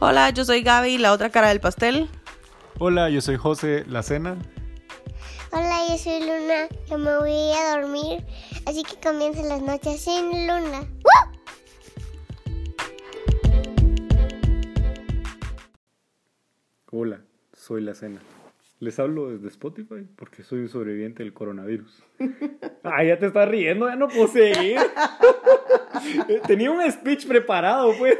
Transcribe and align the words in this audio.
Hola, 0.00 0.30
yo 0.30 0.44
soy 0.44 0.62
Gaby, 0.62 0.98
la 0.98 1.12
otra 1.12 1.28
cara 1.30 1.48
del 1.48 1.58
pastel. 1.58 2.08
Hola, 2.78 3.10
yo 3.10 3.20
soy 3.20 3.34
José, 3.34 3.84
la 3.88 4.04
cena. 4.04 4.36
Hola, 5.50 5.88
yo 5.88 5.98
soy 5.98 6.20
Luna, 6.20 6.68
yo 6.88 6.98
me 6.98 7.16
voy 7.18 7.52
a 7.52 7.76
dormir, 7.76 8.24
así 8.66 8.84
que 8.84 8.94
comiencen 9.00 9.48
las 9.48 9.60
noches 9.60 10.00
sin 10.00 10.46
Luna. 10.46 10.86
Hola, 16.92 17.20
soy 17.52 17.82
la 17.82 17.96
cena. 17.96 18.20
Les 18.78 19.00
hablo 19.00 19.30
desde 19.30 19.48
Spotify 19.48 20.06
porque 20.14 20.44
soy 20.44 20.60
un 20.60 20.68
sobreviviente 20.68 21.24
del 21.24 21.32
coronavirus. 21.34 22.04
Ah, 22.84 23.04
ya 23.04 23.18
te 23.18 23.26
estás 23.26 23.46
riendo, 23.46 23.86
ya 23.86 23.96
no 23.96 24.08
puedo 24.08 24.28
seguir. 24.28 24.78
Tenía 26.46 26.70
un 26.70 26.90
speech 26.90 27.26
preparado, 27.26 27.92
pues. 27.98 28.18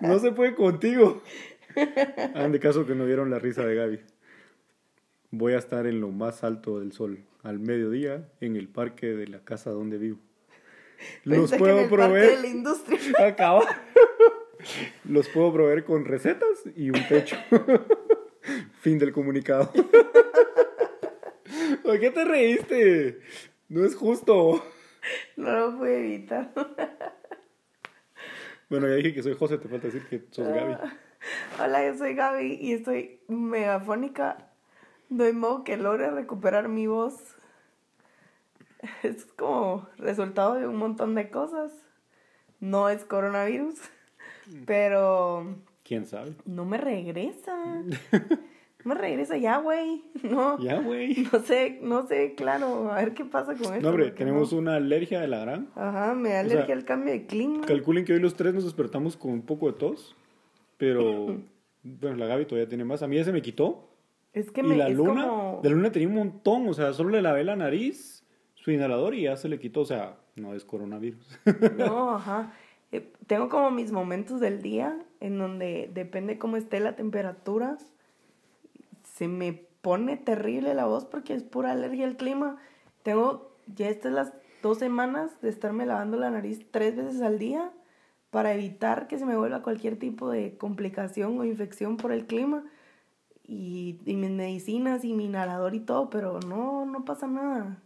No 0.00 0.18
se 0.18 0.32
puede 0.32 0.54
contigo. 0.54 1.22
Hagan 2.34 2.52
de 2.52 2.60
caso 2.60 2.86
que 2.86 2.94
no 2.94 3.04
vieron 3.04 3.30
la 3.30 3.38
risa 3.38 3.64
de 3.64 3.74
Gaby. 3.74 4.00
Voy 5.30 5.54
a 5.54 5.58
estar 5.58 5.86
en 5.86 6.00
lo 6.00 6.10
más 6.10 6.44
alto 6.44 6.78
del 6.78 6.92
sol, 6.92 7.24
al 7.42 7.58
mediodía, 7.58 8.28
en 8.40 8.56
el 8.56 8.68
parque 8.68 9.06
de 9.08 9.26
la 9.26 9.40
casa 9.40 9.70
donde 9.70 9.98
vivo. 9.98 10.20
Los 11.24 11.50
Pensé 11.50 11.50
que 11.50 11.54
en 11.56 11.58
puedo 11.60 11.80
el 11.80 11.88
parque 11.88 12.04
proveer. 12.06 12.36
de 12.36 12.42
la 12.42 12.48
industria. 12.48 12.98
Acaba. 13.26 13.64
Los 15.04 15.28
puedo 15.28 15.52
proveer 15.52 15.84
con 15.84 16.04
recetas 16.04 16.62
y 16.76 16.90
un 16.90 17.06
techo. 17.08 17.36
fin 18.80 18.98
del 18.98 19.12
comunicado. 19.12 19.72
¿Por 21.82 21.98
qué 22.00 22.10
te 22.10 22.24
reíste? 22.24 23.20
No 23.68 23.84
es 23.84 23.94
justo. 23.96 24.64
No 25.36 25.52
lo 25.52 25.76
pude 25.78 25.98
evitar. 25.98 26.52
Bueno, 28.70 28.88
ya 28.88 28.94
dije 28.94 29.14
que 29.14 29.22
soy 29.22 29.34
José, 29.34 29.58
te 29.58 29.68
falta 29.68 29.86
decir 29.88 30.06
que 30.08 30.24
sos 30.30 30.48
Gaby. 30.48 30.76
Hola, 31.60 31.86
yo 31.86 31.96
soy 31.96 32.14
Gaby 32.14 32.58
y 32.60 32.72
estoy 32.72 33.20
megafónica. 33.28 34.50
No 35.10 35.24
hay 35.24 35.32
modo 35.32 35.64
que 35.64 35.76
logre 35.76 36.10
recuperar 36.10 36.68
mi 36.68 36.86
voz. 36.86 37.36
Es 39.02 39.26
como 39.26 39.88
resultado 39.98 40.54
de 40.54 40.66
un 40.66 40.76
montón 40.76 41.14
de 41.14 41.30
cosas. 41.30 41.72
No 42.60 42.88
es 42.88 43.04
coronavirus, 43.04 43.74
pero 44.66 45.56
¿Quién 45.82 46.06
sabe? 46.06 46.34
no 46.46 46.64
me 46.64 46.78
regresa. 46.78 47.54
Me 48.84 48.94
regresa 48.94 49.36
ya, 49.36 49.58
güey. 49.58 50.04
No. 50.22 50.58
Ya, 50.58 50.80
güey. 50.80 51.26
No 51.32 51.40
sé, 51.40 51.78
no 51.82 52.06
sé, 52.06 52.34
claro, 52.34 52.90
a 52.92 52.96
ver 52.96 53.14
qué 53.14 53.24
pasa 53.24 53.54
con 53.54 53.74
esto. 53.74 53.80
No, 53.80 53.90
hombre, 53.90 54.10
tenemos 54.10 54.52
no. 54.52 54.58
una 54.58 54.76
alergia 54.76 55.20
de 55.20 55.28
la 55.28 55.40
gran. 55.40 55.68
Ajá, 55.74 56.14
me 56.14 56.30
da 56.30 56.42
o 56.42 56.44
sea, 56.44 56.54
alergia 56.56 56.74
al 56.74 56.84
cambio 56.84 57.12
de 57.12 57.26
clima. 57.26 57.66
Calculen 57.66 58.04
que 58.04 58.12
hoy 58.12 58.20
los 58.20 58.34
tres 58.34 58.54
nos 58.54 58.64
despertamos 58.64 59.16
con 59.16 59.32
un 59.32 59.42
poco 59.42 59.66
de 59.66 59.78
tos. 59.78 60.14
Pero, 60.76 61.38
bueno, 61.82 62.16
la 62.16 62.26
Gaby 62.26 62.46
todavía 62.46 62.68
tiene 62.68 62.84
más. 62.84 63.02
A 63.02 63.08
mí 63.08 63.16
ya 63.16 63.24
se 63.24 63.32
me 63.32 63.42
quitó. 63.42 63.88
Es 64.32 64.50
que 64.50 64.60
y 64.60 64.64
me 64.64 64.76
la 64.76 64.88
es 64.88 64.96
luna, 64.96 65.28
como... 65.28 65.60
la 65.62 65.70
luna 65.70 65.92
tenía 65.92 66.08
un 66.08 66.14
montón. 66.14 66.68
O 66.68 66.74
sea, 66.74 66.92
solo 66.92 67.10
le 67.10 67.22
lavé 67.22 67.44
la 67.44 67.56
nariz, 67.56 68.24
su 68.54 68.70
inhalador 68.70 69.14
y 69.14 69.22
ya 69.22 69.36
se 69.36 69.48
le 69.48 69.58
quitó. 69.58 69.80
O 69.80 69.86
sea, 69.86 70.16
no 70.36 70.54
es 70.54 70.64
coronavirus. 70.64 71.38
No, 71.78 72.16
ajá. 72.16 72.52
Eh, 72.92 73.12
tengo 73.26 73.48
como 73.48 73.70
mis 73.70 73.90
momentos 73.92 74.40
del 74.40 74.62
día 74.62 74.96
en 75.20 75.38
donde 75.38 75.90
depende 75.92 76.38
cómo 76.38 76.56
esté 76.56 76.80
la 76.80 76.96
temperatura. 76.96 77.78
Se 79.14 79.28
me 79.28 79.52
pone 79.80 80.16
terrible 80.16 80.74
la 80.74 80.86
voz 80.86 81.04
porque 81.04 81.34
es 81.34 81.42
pura 81.44 81.70
alergia 81.72 82.04
al 82.06 82.16
clima. 82.16 82.56
Tengo 83.04 83.52
ya 83.76 83.88
estas 83.88 84.12
las 84.12 84.32
dos 84.62 84.78
semanas 84.78 85.30
de 85.40 85.50
estarme 85.50 85.86
lavando 85.86 86.16
la 86.16 86.30
nariz 86.30 86.66
tres 86.70 86.96
veces 86.96 87.22
al 87.22 87.38
día 87.38 87.70
para 88.30 88.52
evitar 88.54 89.06
que 89.06 89.18
se 89.18 89.24
me 89.26 89.36
vuelva 89.36 89.62
cualquier 89.62 89.96
tipo 89.98 90.28
de 90.30 90.56
complicación 90.58 91.38
o 91.38 91.44
infección 91.44 91.96
por 91.96 92.10
el 92.10 92.26
clima. 92.26 92.64
Y, 93.46 94.00
y 94.06 94.16
mis 94.16 94.30
medicinas 94.30 95.04
y 95.04 95.12
mi 95.12 95.26
inhalador 95.26 95.74
y 95.74 95.80
todo, 95.80 96.08
pero 96.10 96.40
no, 96.40 96.86
no 96.86 97.04
pasa 97.04 97.26
nada. 97.26 97.78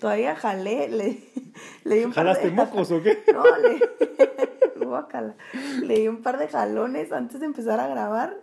Todavía 0.00 0.34
jalé, 0.36 0.88
le, 0.88 1.22
le 1.84 1.94
di 1.96 2.04
un 2.04 2.12
par 2.12 2.24
¿Jalaste 2.26 2.48
de- 2.48 2.52
mocos 2.54 2.90
o 2.92 3.02
qué? 3.02 3.22
no, 3.32 3.44
le, 3.56 4.84
guácala. 4.84 5.36
le 5.82 5.94
di 6.00 6.08
un 6.08 6.22
par 6.22 6.36
de 6.38 6.48
jalones 6.48 7.12
antes 7.12 7.40
de 7.40 7.46
empezar 7.46 7.80
a 7.80 7.86
grabar 7.88 8.36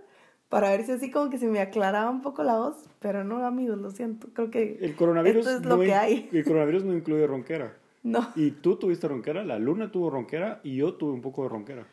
para 0.53 0.69
ver 0.69 0.85
si 0.85 0.91
así 0.91 1.09
como 1.09 1.31
que 1.31 1.39
se 1.39 1.47
me 1.47 1.59
aclaraba 1.59 2.11
un 2.11 2.21
poco 2.21 2.43
la 2.43 2.57
voz, 2.57 2.75
pero 2.99 3.23
no, 3.23 3.43
amigos, 3.43 3.79
lo 3.79 3.89
siento, 3.89 4.27
creo 4.33 4.51
que 4.51 4.77
El 4.81 4.95
coronavirus, 4.95 5.47
esto 5.47 5.57
es 5.59 5.65
lo 5.65 5.77
no 5.77 5.81
que 5.83 5.95
hay. 5.95 6.29
el 6.31 6.43
coronavirus 6.43 6.83
no 6.83 6.93
incluye 6.93 7.25
ronquera. 7.25 7.75
No, 8.03 8.29
Y 8.35 8.51
tú 8.51 8.75
tuviste 8.75 9.07
ronquera, 9.07 9.43
la 9.43 9.57
luna 9.57 9.91
tuvo 9.91 10.11
ronquera 10.11 10.59
y 10.63 10.75
yo 10.75 10.93
tuve 10.93 11.11
un 11.13 11.21
poco 11.21 11.41
de 11.43 11.49
ronquera. 11.49 11.87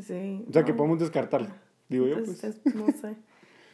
sí. 0.00 0.44
O 0.48 0.52
sea 0.52 0.64
que 0.64 0.74
podemos 0.74 1.00
descartarlo, 1.00 1.48
digo 1.88 2.06
yo. 2.06 2.22
Pues. 2.22 2.44
es- 2.44 2.60
no 2.74 2.86
sé. 2.92 3.16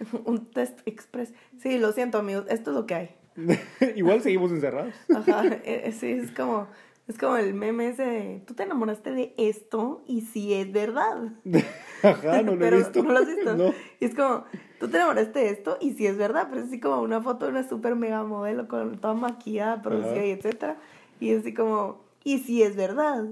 Un 0.24 0.46
test 0.46 0.80
express. 0.86 1.34
Sí, 1.60 1.78
lo 1.78 1.92
siento, 1.92 2.16
amigos, 2.18 2.46
esto 2.48 2.70
es 2.70 2.76
lo 2.76 2.86
que 2.86 2.94
hay. 2.94 3.10
Igual 3.96 4.22
seguimos 4.22 4.50
encerrados. 4.52 4.94
Ajá, 5.14 5.44
eh, 5.46 5.82
eh, 5.84 5.92
sí, 5.92 6.10
es 6.12 6.30
como, 6.30 6.66
es 7.06 7.18
como 7.18 7.36
el 7.36 7.52
meme 7.52 7.88
ese 7.88 8.02
de, 8.02 8.42
tú 8.46 8.54
te 8.54 8.62
enamoraste 8.62 9.10
de 9.10 9.34
esto 9.36 10.02
y 10.06 10.22
si 10.22 10.54
es 10.54 10.72
verdad. 10.72 11.32
Ajá, 12.02 12.42
no 12.42 12.52
lo 12.52 12.58
Pero 12.58 12.76
he 12.76 12.78
visto. 12.78 13.02
¿No 13.02 13.12
lo 13.12 13.18
has 13.18 13.26
visto? 13.26 13.54
No. 13.56 13.74
Y 14.00 14.04
es 14.06 14.14
como, 14.14 14.44
tú 14.80 14.88
te 14.88 14.96
enamoraste 14.96 15.38
de 15.38 15.50
esto 15.50 15.76
y 15.80 15.92
si 15.92 16.06
es 16.06 16.16
verdad, 16.16 16.46
pero 16.48 16.62
es 16.62 16.68
así 16.68 16.80
como 16.80 17.02
una 17.02 17.20
foto 17.20 17.44
de 17.44 17.52
una 17.52 17.68
super 17.68 17.94
mega 17.94 18.22
modelo 18.24 18.68
con 18.68 18.98
toda 18.98 19.14
maquillada, 19.14 19.82
producida 19.82 20.12
Ajá. 20.12 20.24
y 20.24 20.30
etcétera. 20.30 20.76
Y 21.20 21.30
es 21.30 21.40
así 21.40 21.52
como, 21.52 22.04
y 22.24 22.38
si 22.38 22.62
es 22.62 22.74
verdad. 22.74 23.26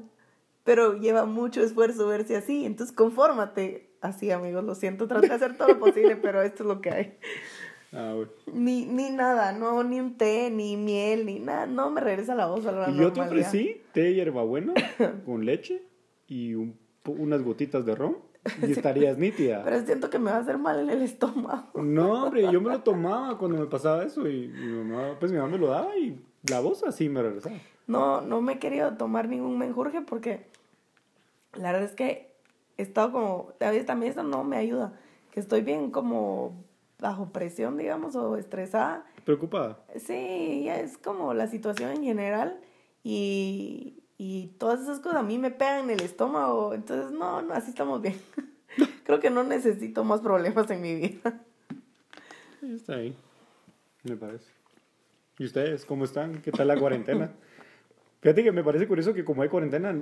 Pero 0.65 0.95
lleva 0.95 1.25
mucho 1.25 1.63
esfuerzo 1.63 2.07
verse 2.07 2.37
así, 2.37 2.65
entonces 2.65 2.95
confórmate. 2.95 3.91
Así, 4.01 4.31
amigos, 4.33 4.65
lo 4.65 4.75
siento, 4.75 5.07
traté 5.07 5.29
de 5.29 5.35
hacer 5.35 5.57
todo 5.57 5.69
lo 5.69 5.79
posible, 5.79 6.17
pero 6.17 6.43
esto 6.43 6.65
es 6.65 6.69
lo 6.69 6.81
que 6.81 6.91
hay. 6.91 7.19
Ah. 7.93 8.15
Ni, 8.53 8.87
ni 8.87 9.11
nada, 9.11 9.53
no, 9.53 9.83
ni 9.85 10.01
un 10.01 10.17
té, 10.17 10.51
ni 10.51 10.77
miel, 10.77 11.27
ni 11.27 11.39
nada, 11.39 11.67
no 11.67 11.91
me 11.91 12.01
regresa 12.01 12.35
la 12.35 12.47
voz 12.47 12.65
a 12.67 12.73
la 12.73 12.91
Y 12.91 12.97
yo 12.97 13.13
te 13.13 13.21
ofrecí 13.21 13.83
té 13.93 14.03
de 14.03 14.15
hierbabuena 14.15 14.73
con 15.27 15.45
leche 15.45 15.83
y 16.27 16.55
un 16.55 16.81
unas 17.07 17.43
gotitas 17.43 17.85
de 17.85 17.95
ron 17.95 18.17
y 18.63 18.73
estarías 18.73 19.19
nítida. 19.19 19.63
Pero 19.65 19.85
siento 19.85 20.11
que 20.11 20.19
me 20.19 20.31
va 20.31 20.39
a 20.39 20.41
hacer 20.41 20.59
mal 20.59 20.81
en 20.81 20.91
el 20.91 21.03
estómago. 21.03 21.83
No, 21.83 22.25
hombre, 22.25 22.51
yo 22.51 22.61
me 22.61 22.71
lo 22.71 22.81
tomaba 22.83 23.39
cuando 23.39 23.59
me 23.59 23.67
pasaba 23.67 24.05
eso 24.05 24.29
y 24.29 24.49
mi 24.49 24.73
mamá, 24.73 25.17
pues 25.19 25.33
mi 25.33 25.39
mamá 25.39 25.53
me 25.53 25.59
lo 25.59 25.69
daba 25.69 25.97
y 25.97 26.21
la 26.49 26.61
voz 26.61 26.83
así 26.85 27.09
me 27.09 27.23
regresaba. 27.23 27.57
No, 27.87 28.21
no 28.21 28.41
me 28.41 28.55
he 28.55 28.59
querido 28.59 28.97
tomar 28.97 29.29
ningún 29.29 29.59
menjurje 29.59 30.01
porque 30.01 30.47
la 31.55 31.73
verdad 31.73 31.89
es 31.89 31.95
que 31.95 32.33
he 32.79 32.83
estado 32.83 33.13
como, 33.13 33.53
a 33.61 33.71
veces 33.71 33.87
también 33.87 34.13
eso 34.13 34.23
no 34.23 34.45
me 34.45 34.57
ayuda, 34.57 34.99
que 35.31 35.41
estoy 35.41 35.63
bien 35.63 35.91
como 35.91 36.65
bajo 37.03 37.31
presión, 37.33 37.77
digamos, 37.77 38.15
o 38.17 38.37
estresada. 38.39 39.05
¿Preocupada? 39.25 39.81
Sí, 39.97 40.69
es 40.69 40.97
como 40.97 41.35
la 41.35 41.49
situación 41.49 41.91
en 41.91 42.03
general 42.05 42.61
y, 43.03 44.03
y 44.17 44.55
todas 44.59 44.81
esas 44.81 45.01
cosas 45.01 45.19
a 45.19 45.23
mí 45.23 45.37
me 45.37 45.51
pegan 45.51 45.85
en 45.85 45.91
el 45.91 46.01
estómago, 46.03 46.73
entonces 46.73 47.11
no, 47.11 47.43
no, 47.43 47.53
así 47.53 47.71
estamos 47.71 48.01
bien. 48.01 48.15
Creo 49.05 49.21
que 49.21 49.31
no 49.31 49.43
necesito 49.43 50.05
más 50.05 50.21
problemas 50.21 50.71
en 50.71 50.81
mi 50.81 50.95
vida. 50.95 51.43
Está 52.63 52.95
ahí, 52.95 53.15
me 54.05 54.17
parece. 54.17 54.47
¿Y 55.39 55.45
ustedes 55.45 55.85
cómo 55.85 56.05
están? 56.05 56.41
¿Qué 56.41 56.53
tal 56.53 56.69
la 56.69 56.79
cuarentena? 56.79 57.33
Fíjate 58.21 58.45
que 58.45 58.53
me 58.53 58.63
parece 58.63 58.87
curioso 58.87 59.13
que 59.13 59.25
como 59.25 59.43
hay 59.43 59.49
cuarentena, 59.49 60.01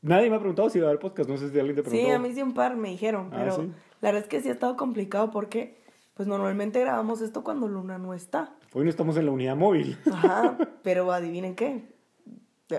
nadie 0.00 0.30
me 0.30 0.36
ha 0.36 0.38
preguntado 0.38 0.70
si 0.70 0.78
va 0.78 0.86
a 0.86 0.90
haber 0.90 1.00
podcast. 1.00 1.28
No 1.28 1.36
sé 1.36 1.50
si 1.50 1.58
alguien 1.58 1.74
te 1.74 1.82
preguntó. 1.82 2.06
Sí, 2.06 2.12
a 2.12 2.18
mí 2.20 2.32
sí 2.32 2.40
un 2.40 2.54
par 2.54 2.76
me 2.76 2.90
dijeron, 2.90 3.30
Ah, 3.32 3.38
pero 3.40 3.56
¿sí? 3.56 3.72
la 4.00 4.08
verdad 4.12 4.22
es 4.22 4.28
que 4.28 4.40
sí 4.40 4.48
ha 4.48 4.52
estado 4.52 4.76
complicado 4.76 5.32
porque 5.32 5.79
pues 6.20 6.28
normalmente 6.28 6.78
grabamos 6.80 7.22
esto 7.22 7.42
cuando 7.42 7.66
Luna 7.66 7.96
no 7.96 8.12
está. 8.12 8.52
Hoy 8.74 8.84
no 8.84 8.90
estamos 8.90 9.16
en 9.16 9.24
la 9.24 9.32
unidad 9.32 9.56
móvil. 9.56 9.96
Ajá, 10.12 10.54
pero 10.82 11.10
adivinen 11.12 11.54
qué. 11.54 11.94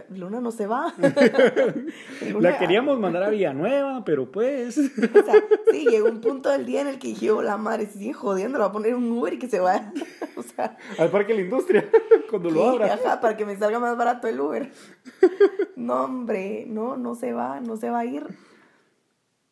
Luna 0.10 0.40
no 0.42 0.52
se 0.52 0.68
va. 0.68 0.94
Luna- 0.96 2.40
La 2.52 2.60
queríamos 2.60 3.00
mandar 3.00 3.24
a 3.24 3.30
Villanueva, 3.32 4.06
pero 4.06 4.32
pues... 4.32 4.78
O 4.78 5.24
sea, 5.24 5.44
sí, 5.72 5.88
llegó 5.90 6.08
un 6.10 6.22
punto 6.22 6.50
del 6.50 6.68
día 6.68 6.82
en 6.82 6.88
el 6.88 7.00
que 7.00 7.08
dije, 7.08 7.32
"Oh, 7.32 7.42
la 7.42 7.58
madre, 7.58 7.88
se 7.88 7.98
sigue 7.98 8.14
jodiendo, 8.14 8.60
le 8.60 8.64
va 8.64 8.70
a 8.70 8.72
poner 8.72 8.94
un 8.94 9.12
Uber 9.12 9.34
y 9.34 9.40
que 9.40 9.50
se 9.50 9.60
vaya. 9.60 9.92
o 10.38 10.44
sea, 10.44 10.78
Al 11.00 11.10
Parque 11.10 11.34
de 11.34 11.40
la 11.40 11.46
Industria, 11.46 11.90
cuando 12.30 12.52
lo 12.52 12.64
abra. 12.70 12.94
ajá, 12.94 13.22
para 13.22 13.36
que 13.38 13.46
me 13.48 13.58
salga 13.58 13.80
más 13.80 13.98
barato 13.98 14.28
el 14.28 14.40
Uber. 14.40 14.72
No, 15.76 16.04
hombre, 16.04 16.66
no, 16.68 16.96
no 16.96 17.16
se 17.16 17.34
va, 17.34 17.60
no 17.60 17.76
se 17.76 17.90
va 17.90 18.02
a 18.02 18.06
ir. 18.06 18.24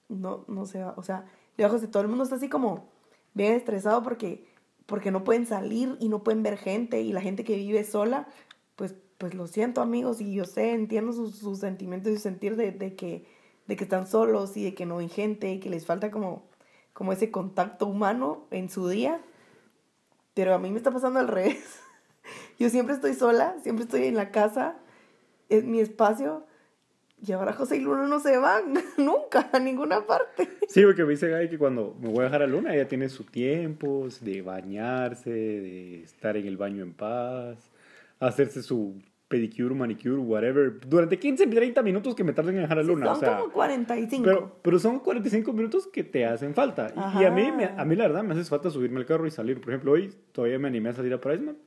No, 0.09 0.45
no 0.47 0.67
se 0.67 0.83
va. 0.83 0.93
O 0.95 1.01
sea, 1.01 1.25
lejos 1.57 1.81
de 1.81 1.87
todo 1.87 2.03
el 2.03 2.07
mundo 2.09 2.23
está 2.23 2.35
así 2.35 2.49
como 2.49 2.98
bien 3.39 3.53
estresado 3.53 4.03
porque, 4.03 4.45
porque 4.85 5.11
no 5.11 5.23
pueden 5.23 5.45
salir 5.45 5.95
y 5.99 6.09
no 6.09 6.23
pueden 6.23 6.43
ver 6.43 6.57
gente 6.57 7.01
y 7.01 7.13
la 7.13 7.21
gente 7.21 7.43
que 7.43 7.55
vive 7.55 7.83
sola, 7.83 8.27
pues, 8.75 8.95
pues 9.17 9.33
lo 9.33 9.47
siento 9.47 9.81
amigos 9.81 10.21
y 10.21 10.33
yo 10.33 10.45
sé, 10.45 10.73
entiendo 10.73 11.13
sus, 11.13 11.59
sentimientos 11.59 12.11
y 12.11 12.15
su 12.15 12.21
sentir 12.21 12.55
de, 12.55 12.95
que, 12.95 13.25
de 13.67 13.75
que 13.75 13.83
están 13.83 14.07
solos 14.07 14.57
y 14.57 14.63
de 14.63 14.73
que 14.73 14.85
no 14.85 14.97
ven 14.97 15.09
gente 15.09 15.51
y 15.51 15.59
que 15.59 15.69
les 15.69 15.85
falta 15.85 16.11
como, 16.11 16.43
como 16.93 17.13
ese 17.13 17.31
contacto 17.31 17.87
humano 17.87 18.45
en 18.51 18.69
su 18.69 18.87
día. 18.89 19.21
Pero 20.33 20.53
a 20.53 20.59
mí 20.59 20.69
me 20.69 20.77
está 20.77 20.91
pasando 20.91 21.19
al 21.19 21.27
revés. 21.29 21.79
Yo 22.59 22.69
siempre 22.69 22.93
estoy 22.93 23.13
sola, 23.13 23.55
siempre 23.63 23.85
estoy 23.85 24.03
en 24.03 24.15
la 24.15 24.31
casa, 24.31 24.77
es 25.47 25.63
mi 25.63 25.79
espacio 25.79 26.45
Y 27.25 27.31
ahora 27.33 27.53
José 27.53 27.77
y 27.77 27.81
Luna 27.81 28.07
no 28.07 28.19
se 28.19 28.37
van 28.37 28.73
nunca 28.97 29.49
a 29.51 29.59
ninguna 29.59 30.05
parte. 30.05 30.47
Sí, 30.67 30.83
porque 30.83 31.03
me 31.03 31.11
dice 31.11 31.27
Gaby 31.29 31.49
que 31.49 31.57
cuando 31.57 31.95
me 32.01 32.09
voy 32.09 32.19
a 32.21 32.23
dejar 32.23 32.43
a 32.43 32.47
Luna, 32.47 32.73
ella 32.73 32.87
tiene 32.87 33.09
su 33.09 33.23
tiempo 33.25 34.07
de 34.21 34.41
bañarse, 34.41 35.29
de 35.29 36.03
estar 36.03 36.37
en 36.37 36.45
el 36.47 36.57
baño 36.57 36.83
en 36.83 36.93
paz, 36.93 37.71
hacerse 38.19 38.61
su 38.63 39.01
pedicure, 39.27 39.75
manicure, 39.75 40.17
whatever, 40.17 40.79
durante 40.87 41.19
15, 41.19 41.45
30 41.45 41.83
minutos 41.83 42.15
que 42.15 42.23
me 42.23 42.33
tarden 42.33 42.55
en 42.55 42.61
dejar 42.63 42.79
a 42.79 42.83
Luna. 42.83 43.05
Son 43.07 43.15
o 43.15 43.19
sea, 43.19 43.37
como 43.37 43.51
45. 43.53 44.23
pero, 44.25 44.55
pero 44.63 44.79
son 44.79 44.99
45 44.99 45.53
minutos 45.53 45.85
que 45.87 46.03
te 46.03 46.25
hacen 46.25 46.55
falta. 46.55 46.91
Y- 46.95 47.21
Y, 47.21 47.25
a, 47.25 47.31
mí, 47.31 47.51
me- 47.51 47.65
a 47.65 47.85
mí 47.85 47.95
la 47.95 48.07
verdad 48.07 48.23
me 48.23 48.33
hace 48.33 48.43
falta 48.45 48.71
subirme 48.71 48.97
al 48.97 49.05
carro 49.05 49.27
y 49.27 49.31
salir. 49.31 49.59
Por 49.61 49.69
ejemplo, 49.69 49.91
hoy 49.91 50.11
todavía 50.31 50.57
me 50.57 50.67
animé 50.67 50.89
a 50.89 50.93
salir 50.93 51.13
a 51.13 51.21
Priceman 51.21 51.57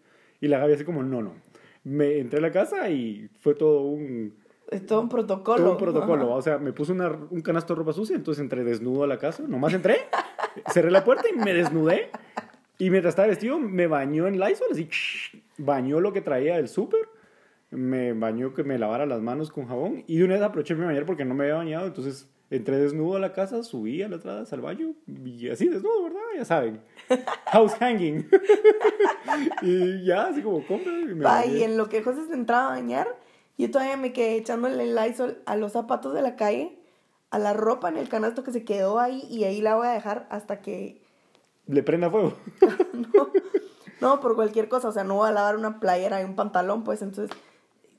y 0.41 0.49
la 0.49 0.59
Gaby 0.59 0.73
así 0.73 0.85
como, 0.85 1.05
no, 1.05 1.23
no. 1.23 1.35
Me 1.85 2.19
entré 2.19 2.39
a 2.39 2.43
la 2.43 2.51
casa 2.51 2.89
y 2.91 3.29
fue 3.41 3.55
todo 3.55 3.83
un, 3.83 4.35
es 4.73 4.87
todo 4.87 5.01
un 5.01 5.09
protocolo. 5.09 5.59
todo 5.63 5.73
un 5.73 5.79
protocolo. 5.79 6.25
Ajá. 6.25 6.35
O 6.35 6.43
sea, 6.43 6.59
me 6.59 6.73
puse 6.73 6.93
una- 6.93 7.17
un 7.31 7.41
canasto 7.43 7.75
de 7.75 7.79
ropa 7.79 7.93
sucia, 7.93 8.17
entonces 8.17 8.43
entré 8.43 8.65
desnudo 8.65 9.05
a 9.05 9.07
la 9.07 9.19
casa. 9.19 9.43
Nomás 9.47 9.73
entré, 9.75 9.99
cerré 10.73 10.91
la 10.91 11.05
puerta 11.05 11.25
y 11.33 11.37
me 11.39 11.53
desnudé. 11.55 12.11
Y 12.79 12.91
mientras 12.91 13.13
estaba 13.13 13.29
vestido, 13.29 13.59
me 13.59 13.87
bañó 13.87 14.27
en 14.27 14.41
Lysol, 14.41 14.69
así, 14.73 14.89
bañó 15.59 16.01
lo 16.01 16.13
que 16.13 16.21
traía 16.21 16.57
del 16.57 16.69
súper. 16.69 17.01
Me 17.71 18.13
bañó 18.13 18.53
que 18.55 18.65
me 18.65 18.79
lavara 18.79 19.07
las 19.07 19.21
manos 19.23 19.51
con 19.53 19.67
jabón. 19.67 20.05
Y 20.07 20.19
de 20.19 20.25
una 20.25 20.35
vez 20.35 20.43
aproveché 20.43 20.75
mi 20.75 20.85
bañar 20.85 21.07
porque 21.07 21.25
no 21.25 21.35
me 21.35 21.45
había 21.45 21.55
bañado. 21.57 21.87
Entonces 21.87 22.29
entré 22.51 22.77
desnudo 22.77 23.17
a 23.17 23.21
la 23.21 23.33
casa, 23.33 23.63
subí 23.63 24.03
a 24.03 24.09
la 24.09 24.17
entrada 24.17 24.45
al 24.51 24.61
baño. 24.61 24.95
Y 25.25 25.49
así 25.49 25.69
desnudo, 25.69 26.03
¿verdad? 26.05 26.21
Ya 26.37 26.45
saben. 26.45 26.81
House 27.47 27.73
hanging. 27.79 28.29
y 29.63 30.05
ya, 30.05 30.27
así 30.27 30.43
como 30.43 30.67
compra. 30.67 30.93
Y 31.01 31.15
me 31.15 31.27
Ay, 31.27 31.51
bañé. 31.51 31.65
en 31.65 31.77
lo 31.77 31.89
que 31.89 32.03
José 32.03 32.27
se 32.27 32.35
entraba 32.35 32.67
a 32.67 32.71
bañar, 32.71 33.09
yo 33.59 33.71
todavía 33.71 33.97
me 33.97 34.13
quedé 34.13 34.37
echándole 34.37 34.83
el 34.83 34.95
Lysol 34.95 35.43
a 35.47 35.57
los 35.57 35.73
zapatos 35.73 36.15
de 36.15 36.23
la 36.23 36.37
calle, 36.37 36.79
a 37.31 37.39
la 37.39 37.53
ropa 37.53 37.89
en 37.89 37.97
el 37.97 38.09
canasto 38.09 38.45
que 38.45 38.53
se 38.53 38.65
quedó 38.65 38.99
ahí 38.99 39.27
y 39.31 39.45
ahí 39.45 39.61
la 39.61 39.77
voy 39.77 39.87
a 39.87 39.93
dejar 39.93 40.27
hasta 40.31 40.61
que 40.61 41.01
Le 41.67 41.83
prenda 41.83 42.11
fuego. 42.11 42.35
no, 42.93 43.29
no 44.01 44.21
por 44.21 44.35
cualquier 44.35 44.69
cosa, 44.69 44.89
o 44.89 44.93
sea, 44.93 45.05
no 45.05 45.15
voy 45.17 45.29
a 45.29 45.33
lavar 45.33 45.57
una 45.57 45.81
playera 45.81 46.21
y 46.21 46.25
un 46.25 46.35
pantalón, 46.35 46.83
pues 46.85 47.03
entonces 47.03 47.37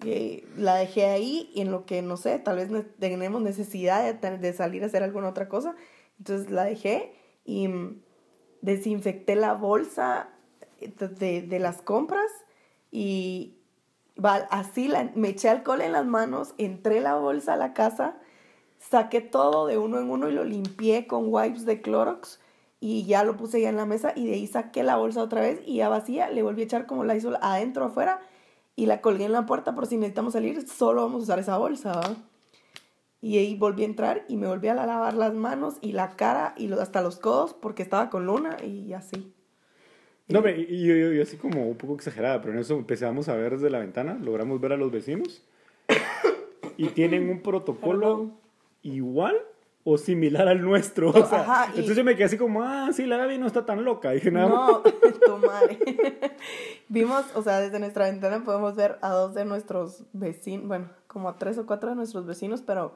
eh, 0.06 0.46
la 0.58 0.76
dejé 0.76 1.06
ahí 1.06 1.50
y 1.54 1.62
en 1.62 1.72
lo 1.72 1.86
que 1.86 2.02
no 2.02 2.18
sé, 2.18 2.38
tal 2.40 2.58
vez 2.58 2.70
ne- 2.70 2.82
tenemos 2.84 3.42
necesidad 3.42 4.14
de, 4.14 4.54
salir 4.54 4.84
a 4.84 4.88
hacer 4.88 5.02
alguna 5.02 5.30
otra 5.30 5.48
cosa, 5.48 5.76
entonces 6.20 6.52
la 6.52 6.66
dejé 6.66 7.14
y 7.46 7.68
mm, 7.70 8.02
desinfecté 8.62 9.36
la 9.36 9.54
bolsa 9.54 10.30
de, 10.82 11.08
de- 11.08 11.42
de 11.44 11.60
las 11.60 11.82
compras 11.82 12.30
y 12.92 13.58
así 14.50 14.88
la- 14.88 15.12
me 15.16 15.30
eché 15.30 15.50
alcohol 15.50 15.82
en 15.82 15.92
las 15.92 16.06
manos, 16.06 16.54
entré 16.58 17.02
la 17.02 17.16
bolsa 17.16 17.54
a 17.54 17.58
la 17.58 17.74
casa, 17.74 18.16
saqué 18.80 19.22
todo 19.22 19.66
de 19.68 19.78
uno 19.78 20.00
en 20.00 20.10
uno 20.10 20.30
y 20.30 20.34
lo 20.34 20.44
limpié 20.44 21.08
con 21.08 21.26
wipes 21.34 21.66
de 21.66 21.82
Clorox 21.82 22.40
y 22.80 23.06
ya 23.06 23.24
lo 23.24 23.38
puse 23.38 23.62
ya 23.62 23.70
en 23.70 23.78
la 23.78 23.86
mesa 23.86 24.14
y 24.16 24.28
de 24.28 24.34
ahí 24.34 24.48
saqué 24.48 24.84
la 24.84 24.98
bolsa 24.98 25.24
otra 25.24 25.42
vez 25.42 25.62
y 25.66 25.78
ya 25.78 25.90
vacía, 25.90 26.30
le 26.30 26.44
volví 26.44 26.62
a 26.62 26.66
echar 26.66 26.86
como 26.86 27.04
la 27.04 27.16
hizo 27.16 27.32
adentro 27.42 27.86
afuera 27.86 28.20
y 28.76 28.88
la 28.88 29.02
colgué 29.02 29.26
en 29.26 29.32
la 29.32 29.46
puerta 29.46 29.74
por 29.76 29.88
si 29.88 29.98
necesitamos 29.98 30.34
salir, 30.34 30.68
solo 30.68 31.04
vamos 31.04 31.22
a 31.22 31.24
usar 31.24 31.40
esa 31.40 31.58
bolsa. 31.58 32.02
Y 33.22 33.38
ahí 33.38 33.56
volví 33.56 33.84
a 33.84 33.86
entrar 33.86 34.26
y 34.28 34.36
me 34.36 34.48
volví 34.48 34.68
a 34.68 34.74
lavar 34.74 35.14
las 35.14 35.34
manos 35.34 35.76
y 35.80 35.94
la 35.94 36.18
cara 36.18 36.54
y 36.58 36.72
hasta 36.74 37.02
los 37.02 37.20
codos 37.20 37.54
porque 37.54 37.82
estaba 37.82 38.10
con 38.10 38.26
luna 38.26 38.58
y 38.62 38.92
así. 38.92 39.34
No, 40.30 40.40
hombre, 40.40 40.58
y 40.70 40.86
yo, 40.88 40.96
yo- 40.96 41.12
yo 41.12 41.24
así 41.24 41.38
como 41.38 41.68
un 41.68 41.76
poco 41.78 41.96
exagerada, 41.96 42.42
pero 42.42 42.54
en 42.54 42.60
eso 42.60 42.76
empezamos 42.76 43.28
a 43.30 43.36
ver 43.36 43.54
desde 43.54 43.70
la 43.70 43.80
ventana, 43.80 44.18
logramos 44.22 44.60
ver 44.62 44.74
a 44.74 44.78
los 44.78 44.92
vecinos 44.92 45.44
y 46.78 46.88
tienen 46.90 47.30
un 47.30 47.42
protocolo 47.42 48.32
igual 48.82 49.36
o 49.86 49.98
similar 49.98 50.48
al 50.48 50.62
nuestro. 50.62 51.10
O 51.10 51.26
sea, 51.26 51.42
Ajá, 51.42 51.66
y- 51.68 51.80
entonces 51.80 51.98
yo 51.98 52.04
me 52.06 52.16
quedé 52.16 52.24
así 52.26 52.38
como, 52.38 52.64
ah, 52.64 52.90
sí, 52.94 53.06
la 53.06 53.18
Gaby 53.18 53.38
no 53.38 53.48
está 53.48 53.66
tan 53.66 53.84
loca. 53.84 54.12
Dije, 54.12 54.32
nada 54.32 54.48
más. 54.48 54.58
No, 54.60 54.82
tu 55.26 55.38
madre. 55.46 55.78
Vimos, 56.88 57.26
o 57.36 57.42
sea, 57.44 57.60
desde 57.60 57.80
nuestra 57.80 58.06
ventana 58.06 58.44
podemos 58.46 58.76
ver 58.76 58.98
a 59.02 59.10
dos 59.10 59.34
de 59.34 59.44
nuestros 59.44 60.04
vecinos, 60.14 60.68
bueno, 60.68 60.90
como 61.08 61.28
a 61.28 61.38
tres 61.38 61.58
o 61.58 61.66
cuatro 61.66 61.90
de 61.90 61.96
nuestros 61.98 62.26
vecinos, 62.26 62.62
pero 62.62 62.96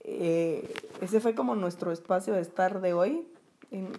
eh, 0.00 0.68
ese 1.00 1.20
fue 1.20 1.34
como 1.36 1.54
nuestro 1.54 1.92
espacio 1.92 2.34
de 2.34 2.40
estar 2.40 2.80
de 2.80 2.92
hoy, 2.92 3.26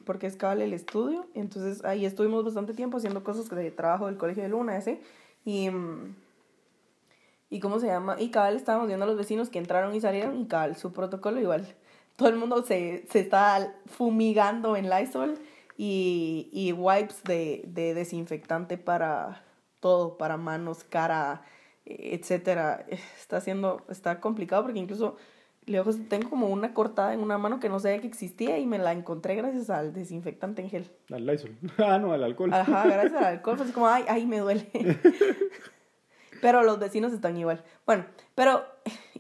porque 0.06 0.28
es 0.28 0.36
cabal 0.36 0.62
el 0.62 0.74
estudio. 0.74 1.28
Entonces 1.34 1.84
ahí 1.86 2.06
estuvimos 2.06 2.44
bastante 2.44 2.74
tiempo 2.74 2.98
haciendo 2.98 3.24
cosas 3.24 3.50
de 3.50 3.72
trabajo 3.72 4.08
del 4.08 4.18
colegio 4.18 4.44
de 4.44 4.50
Luna, 4.50 4.78
ese. 4.78 5.02
Y, 5.44 5.70
mm, 5.70 6.16
y 7.50 7.60
cómo 7.60 7.80
se 7.80 7.88
llama, 7.88 8.18
y 8.20 8.30
cabal 8.32 8.56
estábamos 8.56 8.88
viendo 8.88 9.06
a 9.06 9.08
los 9.08 9.18
vecinos 9.18 9.50
que 9.50 9.60
entraron 9.60 9.94
y 9.96 10.02
salieron, 10.02 10.40
y 10.40 10.48
cabal 10.48 10.76
su 10.76 10.94
protocolo 10.94 11.40
igual. 11.40 11.68
Todo 12.16 12.30
el 12.30 12.36
mundo 12.38 12.64
se, 12.64 13.06
se 13.10 13.20
está 13.20 13.76
fumigando 13.86 14.76
en 14.76 14.90
Lysol 14.90 15.38
y, 15.78 16.50
y 16.52 16.72
wipes 16.74 17.24
de, 17.24 17.64
de 17.68 17.94
desinfectante 17.94 18.78
para 18.78 19.44
todo, 19.80 20.18
para 20.18 20.38
manos, 20.38 20.84
cara, 20.84 21.44
eh, 21.86 22.18
etcétera. 22.20 22.86
Está 23.20 23.38
haciendo, 23.38 23.86
está 23.90 24.20
complicado 24.20 24.64
porque 24.64 24.80
incluso 24.80 25.18
lejos 25.66 25.98
tengo 26.10 26.30
como 26.30 26.48
una 26.48 26.74
cortada 26.74 27.14
en 27.14 27.20
una 27.22 27.38
mano 27.38 27.60
que 27.60 27.70
no 27.70 27.80
sabía 27.80 28.00
que 28.00 28.08
existía 28.08 28.60
y 28.60 28.68
me 28.68 28.78
la 28.78 28.92
encontré 28.92 29.36
gracias 29.36 29.70
al 29.70 29.94
desinfectante 29.94 30.62
en 30.62 30.70
gel. 30.70 30.92
Al 31.12 31.26
Lysol. 31.26 31.56
Ah, 31.78 31.98
no, 31.98 32.12
al 32.14 32.24
alcohol. 32.24 32.54
Ajá, 32.54 32.84
gracias 32.86 33.14
al 33.16 33.26
alcohol. 33.26 33.58
Fue 33.58 33.66
así 33.66 33.74
como, 33.74 33.88
ay, 33.88 34.04
ay, 34.08 34.26
me 34.26 34.40
duele. 34.40 34.70
pero 36.42 36.64
los 36.64 36.80
vecinos 36.80 37.14
están 37.14 37.38
igual. 37.38 37.64
Bueno, 37.86 38.06
pero 38.36 38.64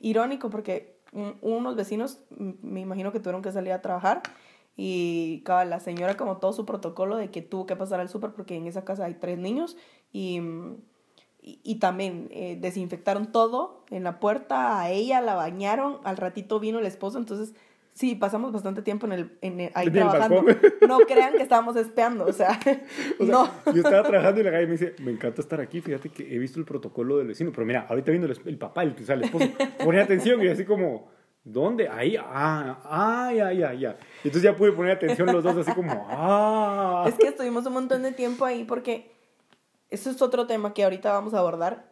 irónico 0.01 0.49
porque 0.49 0.97
un- 1.11 1.37
unos 1.41 1.75
vecinos, 1.75 2.19
me 2.37 2.81
imagino 2.81 3.11
que 3.11 3.19
tuvieron 3.19 3.41
que 3.41 3.51
salir 3.51 3.71
a 3.73 3.81
trabajar 3.81 4.21
y 4.77 5.41
cabal, 5.45 5.69
la 5.69 5.79
señora 5.79 6.17
como 6.17 6.37
todo 6.37 6.51
su 6.53 6.65
protocolo 6.65 7.15
de 7.15 7.31
que 7.31 7.41
tuvo 7.41 7.65
que 7.65 7.75
pasar 7.75 7.99
al 8.01 8.09
súper 8.09 8.31
porque 8.33 8.55
en 8.57 8.67
esa 8.67 8.83
casa 8.83 9.05
hay 9.05 9.13
tres 9.15 9.37
niños 9.39 9.77
y, 10.11 10.41
mm, 10.41 10.77
y, 11.47 11.59
y 11.63 11.75
también 11.75 12.27
eh, 12.31 12.57
desinfectaron 12.59 13.31
todo 13.31 13.83
en 13.91 14.03
la 14.03 14.19
puerta, 14.19 14.81
a 14.81 14.89
ella 14.89 15.21
la 15.21 15.35
bañaron, 15.35 15.97
al 16.03 16.17
ratito 16.17 16.59
vino 16.59 16.79
el 16.79 16.87
esposo, 16.87 17.19
entonces 17.19 17.53
sí, 17.93 18.15
pasamos 18.15 18.51
bastante 18.51 18.81
tiempo 18.81 19.05
en 19.05 19.11
el, 19.13 19.37
en 19.41 19.59
el- 19.61 19.71
ahí 19.75 19.87
En 19.87 19.95
el 19.95 20.01
trabajando. 20.09 20.43
balcón. 20.43 20.71
No 20.87 20.99
crean 21.01 21.33
que 21.35 21.43
estábamos 21.43 21.75
espiando, 21.75 22.25
o 22.25 22.33
sea, 22.33 22.59
O 23.19 23.25
sea, 23.25 23.31
no. 23.31 23.49
Yo 23.67 23.81
estaba 23.83 24.03
trabajando 24.03 24.41
y 24.41 24.43
la 24.43 24.49
Gaby 24.51 24.65
me 24.65 24.71
dice, 24.71 24.95
me 25.03 25.11
encanta 25.11 25.41
estar 25.41 25.61
aquí, 25.61 25.81
fíjate 25.81 26.09
que 26.09 26.33
he 26.35 26.39
visto 26.39 26.59
el 26.59 26.65
protocolo 26.65 27.17
del 27.17 27.27
vecino, 27.27 27.51
pero 27.53 27.65
mira, 27.67 27.85
ahorita 27.89 28.09
viendo 28.11 28.27
el, 28.27 28.37
el 28.45 28.57
papá, 28.57 28.81
el, 28.83 28.95
o 28.99 29.05
sea, 29.05 29.15
el 29.15 29.23
esposo, 29.25 29.45
ponía 29.83 30.01
atención 30.03 30.43
y 30.43 30.47
así 30.47 30.65
como, 30.65 31.07
¿dónde? 31.43 31.87
Ahí, 31.89 32.17
ah, 32.19 32.79
ah, 32.83 33.31
ya, 33.33 33.53
ya, 33.53 33.73
ya. 33.73 33.97
Entonces 34.23 34.41
ya 34.41 34.55
pude 34.55 34.71
poner 34.71 34.91
atención 34.93 35.31
los 35.31 35.43
dos 35.43 35.55
así 35.57 35.71
como, 35.73 36.07
ah. 36.09 37.05
Es 37.07 37.15
que 37.15 37.27
estuvimos 37.27 37.65
un 37.67 37.73
montón 37.73 38.01
de 38.01 38.11
tiempo 38.11 38.45
ahí 38.45 38.63
porque 38.65 39.14
eso 39.95 40.09
es 40.09 40.21
otro 40.21 40.47
tema 40.47 40.73
que 40.73 40.83
ahorita 40.83 41.11
vamos 41.11 41.33
a 41.33 41.39
abordar. 41.39 41.91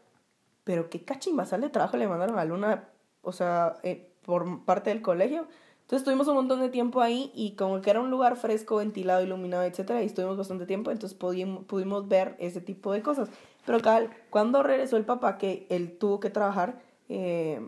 Pero 0.63 0.89
qué 0.89 1.03
cachimbasal 1.03 1.61
de 1.61 1.69
trabajo 1.69 1.97
le 1.97 2.07
mandaron 2.07 2.39
a 2.39 2.45
Luna, 2.45 2.89
o 3.21 3.31
sea, 3.33 3.77
eh, 3.83 4.09
por 4.25 4.63
parte 4.65 4.89
del 4.89 5.01
colegio. 5.01 5.47
Entonces 5.81 5.99
estuvimos 5.99 6.27
un 6.29 6.35
montón 6.35 6.61
de 6.61 6.69
tiempo 6.69 7.01
ahí 7.01 7.31
y 7.35 7.55
como 7.55 7.81
que 7.81 7.89
era 7.89 7.99
un 7.99 8.09
lugar 8.09 8.37
fresco, 8.37 8.77
ventilado, 8.77 9.21
iluminado, 9.21 9.63
etcétera, 9.63 10.01
y 10.01 10.05
estuvimos 10.05 10.37
bastante 10.37 10.65
tiempo, 10.65 10.91
entonces 10.91 11.17
pudimos, 11.17 11.65
pudimos 11.65 12.07
ver 12.07 12.37
ese 12.39 12.61
tipo 12.61 12.93
de 12.93 13.01
cosas. 13.01 13.29
Pero 13.65 13.81
cabal, 13.81 14.09
cuando 14.29 14.63
regresó 14.63 14.95
el 14.95 15.03
papá, 15.05 15.37
que 15.37 15.67
él 15.69 15.97
tuvo 15.97 16.21
que 16.21 16.29
trabajar, 16.29 16.81
eh, 17.09 17.61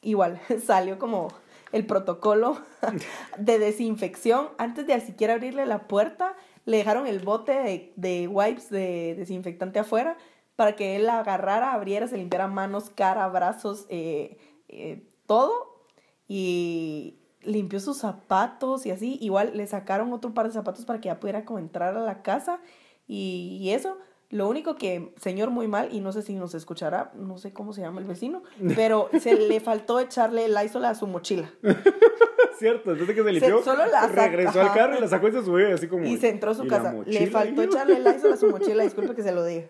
igual 0.00 0.40
salió 0.64 0.98
como 0.98 1.28
el 1.72 1.86
protocolo 1.86 2.58
de 3.38 3.58
desinfección. 3.58 4.48
Antes 4.58 4.86
de 4.86 4.98
siquiera 5.00 5.34
abrirle 5.34 5.66
la 5.66 5.88
puerta, 5.88 6.34
le 6.64 6.76
dejaron 6.76 7.06
el 7.06 7.20
bote 7.20 7.52
de, 7.52 7.92
de 7.96 8.28
wipes 8.28 8.70
de 8.70 9.14
desinfectante 9.16 9.78
afuera 9.78 10.16
para 10.56 10.76
que 10.76 10.96
él 10.96 11.06
la 11.06 11.20
agarrara, 11.20 11.72
abriera, 11.72 12.06
se 12.08 12.16
limpiara 12.16 12.46
manos, 12.46 12.90
cara, 12.90 13.26
brazos, 13.28 13.86
eh, 13.88 14.38
eh, 14.68 15.02
todo. 15.26 15.86
Y 16.28 17.18
limpió 17.42 17.80
sus 17.80 17.98
zapatos 17.98 18.86
y 18.86 18.90
así. 18.90 19.18
Igual 19.20 19.52
le 19.54 19.66
sacaron 19.66 20.12
otro 20.12 20.34
par 20.34 20.46
de 20.46 20.52
zapatos 20.52 20.84
para 20.84 21.00
que 21.00 21.06
ya 21.06 21.20
pudiera 21.20 21.44
como 21.44 21.58
entrar 21.58 21.96
a 21.96 22.00
la 22.00 22.22
casa. 22.22 22.60
Y, 23.06 23.58
y 23.60 23.70
eso, 23.70 23.98
lo 24.32 24.48
único 24.48 24.74
que, 24.74 25.12
señor, 25.20 25.50
muy 25.50 25.68
mal, 25.68 25.90
y 25.92 26.00
no 26.00 26.10
sé 26.10 26.22
si 26.22 26.34
nos 26.34 26.54
escuchará, 26.54 27.12
no 27.14 27.38
sé 27.38 27.52
cómo 27.52 27.72
se 27.72 27.82
llama 27.82 28.00
el 28.00 28.06
vecino, 28.08 28.42
pero 28.74 29.08
se 29.20 29.34
le 29.36 29.60
faltó 29.60 30.00
echarle 30.00 30.46
el 30.46 30.54
Lysol 30.54 30.84
a 30.86 30.94
su 30.96 31.06
mochila. 31.06 31.48
Cierto, 32.58 32.92
entonces 32.92 33.14
que 33.16 33.22
se 33.24 33.32
limpió, 33.32 33.62
solo 33.62 33.86
la 33.86 34.06
regresó 34.08 34.60
al 34.60 34.72
carro 34.72 34.96
y 34.96 35.00
la 35.00 35.08
sacó 35.08 35.28
y 35.28 35.32
se 35.32 35.42
subió 35.44 35.74
así 35.74 35.86
como... 35.88 36.04
Y 36.04 36.16
se 36.16 36.28
entró 36.28 36.52
a 36.52 36.54
su 36.54 36.64
"¿Y 36.64 36.68
la 36.68 36.76
casa. 36.78 36.92
Le 36.92 36.96
mochila?" 36.98 37.30
faltó 37.30 37.62
echarle 37.62 37.96
el 37.96 38.04
Lysol 38.04 38.32
a 38.32 38.36
su 38.36 38.46
mochila, 38.50 38.84
disculpe 38.84 39.14
que 39.14 39.22
se 39.22 39.32
lo 39.32 39.44
diga. 39.44 39.66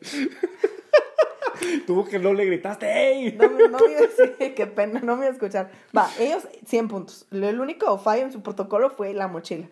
Tuvo 1.86 2.04
que 2.04 2.18
no 2.18 2.32
le 2.34 2.44
gritaste, 2.44 2.86
¡ey! 3.12 3.32
No, 3.32 3.48
me- 3.48 3.68
no 3.68 3.78
me 3.78 3.90
iba 3.92 3.98
a 4.00 4.02
decir, 4.02 4.54
qué 4.54 4.66
pena, 4.66 5.00
no 5.00 5.16
me 5.16 5.22
iba 5.24 5.30
a 5.30 5.32
escuchar. 5.32 5.70
Va, 5.96 6.08
ellos 6.18 6.46
100 6.66 6.88
puntos. 6.88 7.26
El 7.30 7.60
único 7.60 7.96
fallo 7.98 8.24
en 8.24 8.32
su 8.32 8.42
protocolo 8.42 8.90
fue 8.90 9.14
la 9.14 9.28
mochila. 9.28 9.68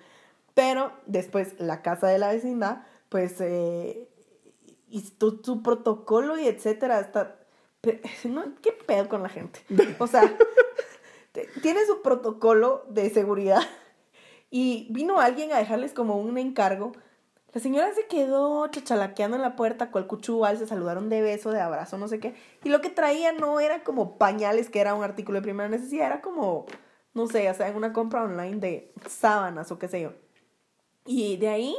Pero 0.54 0.92
después 1.06 1.54
la 1.58 1.82
casa 1.82 2.06
de 2.08 2.18
la 2.18 2.32
vecindad, 2.32 2.82
pues, 3.08 3.40
eh, 3.40 4.08
y 4.90 5.02
tu, 5.02 5.38
tu 5.38 5.62
protocolo 5.62 6.38
y 6.38 6.46
etcétera, 6.46 7.10
Pero, 7.80 7.98
no, 8.24 8.44
¿qué 8.62 8.72
pedo 8.72 9.08
con 9.08 9.22
la 9.22 9.28
gente? 9.28 9.60
O 9.98 10.06
sea, 10.06 10.36
tiene 11.62 11.86
su 11.86 12.02
protocolo 12.02 12.84
de 12.88 13.08
seguridad 13.10 13.62
y 14.50 14.88
vino 14.90 15.20
alguien 15.20 15.52
a 15.52 15.58
dejarles 15.58 15.92
como 15.92 16.18
un 16.18 16.36
encargo. 16.38 16.92
La 17.52 17.60
señora 17.60 17.92
se 17.94 18.06
quedó 18.06 18.68
chachalaqueando 18.68 19.36
en 19.36 19.42
la 19.42 19.56
puerta 19.56 19.90
con 19.90 20.02
el 20.02 20.08
cuchubal, 20.08 20.56
se 20.56 20.68
saludaron 20.68 21.08
de 21.08 21.20
beso, 21.20 21.50
de 21.50 21.60
abrazo, 21.60 21.98
no 21.98 22.06
sé 22.06 22.20
qué. 22.20 22.34
Y 22.62 22.68
lo 22.68 22.80
que 22.80 22.90
traía 22.90 23.32
no 23.32 23.58
era 23.58 23.82
como 23.82 24.18
pañales, 24.18 24.70
que 24.70 24.80
era 24.80 24.94
un 24.94 25.02
artículo 25.02 25.38
de 25.38 25.42
primera 25.42 25.68
necesidad, 25.68 26.06
era 26.06 26.20
como, 26.20 26.66
no 27.12 27.26
sé, 27.26 27.50
o 27.50 27.54
sea, 27.54 27.66
en 27.66 27.74
una 27.74 27.92
compra 27.92 28.22
online 28.22 28.58
de 28.58 28.92
sábanas 29.08 29.72
o 29.72 29.80
qué 29.80 29.88
sé 29.88 30.00
yo. 30.00 30.12
Y 31.06 31.38
de 31.38 31.48
ahí, 31.48 31.76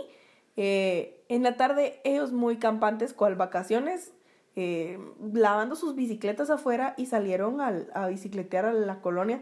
eh, 0.58 1.24
en 1.30 1.44
la 1.44 1.56
tarde, 1.58 2.02
ellos 2.04 2.32
muy 2.32 2.58
campantes, 2.58 3.14
cual 3.14 3.36
vacaciones, 3.36 4.14
eh, 4.56 5.00
lavando 5.34 5.76
sus 5.76 5.96
bicicletas 5.96 6.50
afuera 6.50 6.94
y 6.98 7.06
salieron 7.06 7.62
al- 7.62 7.90
a 7.94 8.08
bicicletear 8.08 8.66
a 8.66 8.74
la 8.74 9.00
colonia. 9.02 9.42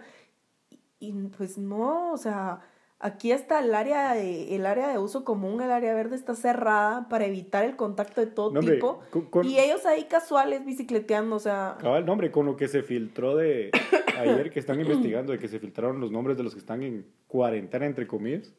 Y, 0.70 0.80
y, 1.00 1.12
pues 1.36 1.58
no, 1.58 2.12
o 2.12 2.18
sea, 2.18 2.60
aquí 3.00 3.32
está 3.32 3.60
el 3.62 3.74
área, 3.74 4.14
de, 4.14 4.56
el 4.56 4.66
área 4.68 4.88
de 4.90 5.00
uso 5.00 5.24
común, 5.24 5.62
el 5.62 5.72
área 5.72 5.94
verde 5.96 6.16
está 6.16 6.36
cerrada 6.36 7.10
para 7.10 7.26
evitar 7.26 7.64
el 7.66 7.76
contacto 7.76 8.22
de 8.22 8.28
todo 8.28 8.52
No, 8.52 8.60
hombre, 8.60 8.76
tipo. 8.76 9.00
con- 9.10 9.26
con- 9.32 9.48
Y 9.48 9.58
ellos 9.58 9.86
ahí 9.88 10.04
casuales 10.04 10.64
bicicleteando, 10.64 11.38
o 11.38 11.40
sea, 11.40 11.78
Cabal, 11.80 12.06
no, 12.06 12.12
hombre, 12.12 12.30
con 12.32 12.46
lo 12.46 12.56
que 12.56 12.68
se 12.68 12.84
filtró 12.84 13.36
de 13.36 13.72
ayer 14.20 14.52
que 14.52 14.60
están 14.60 14.80
investigando, 14.80 15.32
de 15.32 15.40
que 15.40 15.48
se 15.48 15.60
filtraron 15.60 16.00
los 16.00 16.12
nombres 16.12 16.38
de 16.38 16.44
los 16.44 16.54
que 16.54 16.60
están 16.60 16.84
en 16.84 17.06
cuarentena, 17.28 17.86
entre 17.88 18.06
comillas, 18.06 18.54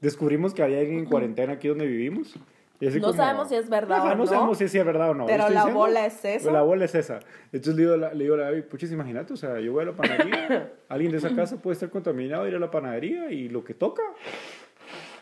descubrimos 0.00 0.54
que 0.54 0.62
había 0.62 0.78
alguien 0.78 1.00
en 1.00 1.06
cuarentena 1.06 1.54
aquí 1.54 1.68
donde 1.68 1.86
vivimos. 1.86 2.34
Y 2.78 2.88
así 2.88 3.00
No 3.00 3.12
sabemos 3.12 3.48
si 3.48 3.54
es 3.54 3.70
verdad 3.70 4.02
o 4.02 4.08
no. 4.08 4.14
no, 4.16 4.26
sabemos 4.26 4.58
si 4.58 4.64
es 4.64 4.74
verdad 4.84 5.10
o 5.10 5.14
no. 5.14 5.26
pero 5.26 5.44
la 5.44 5.60
diciendo, 5.60 5.78
bola 5.78 6.06
es 6.06 6.24
esa. 6.24 6.52
La 6.52 6.62
bola 6.62 6.84
es 6.84 6.94
esa. 6.94 7.20
Entonces 7.52 7.74
le 7.74 7.82
digo, 7.82 7.96
le 7.96 8.24
digo 8.24 8.34
a 8.34 8.38
la 8.38 8.44
Gaby, 8.50 8.62
puchis, 8.62 8.92
imagínate, 8.92 9.32
o 9.32 9.36
sea, 9.36 9.58
yo 9.60 9.72
voy 9.72 9.82
a 9.82 9.86
la 9.86 9.92
panadería, 9.92 10.72
alguien 10.88 11.10
de 11.10 11.18
esa 11.18 11.34
casa 11.34 11.56
puede 11.56 11.74
estar 11.74 11.88
contaminado, 11.88 12.46
ir 12.46 12.54
a 12.54 12.58
la 12.58 12.70
panadería 12.70 13.30
y 13.30 13.48
lo 13.48 13.64
que 13.64 13.72
toca. 13.72 14.02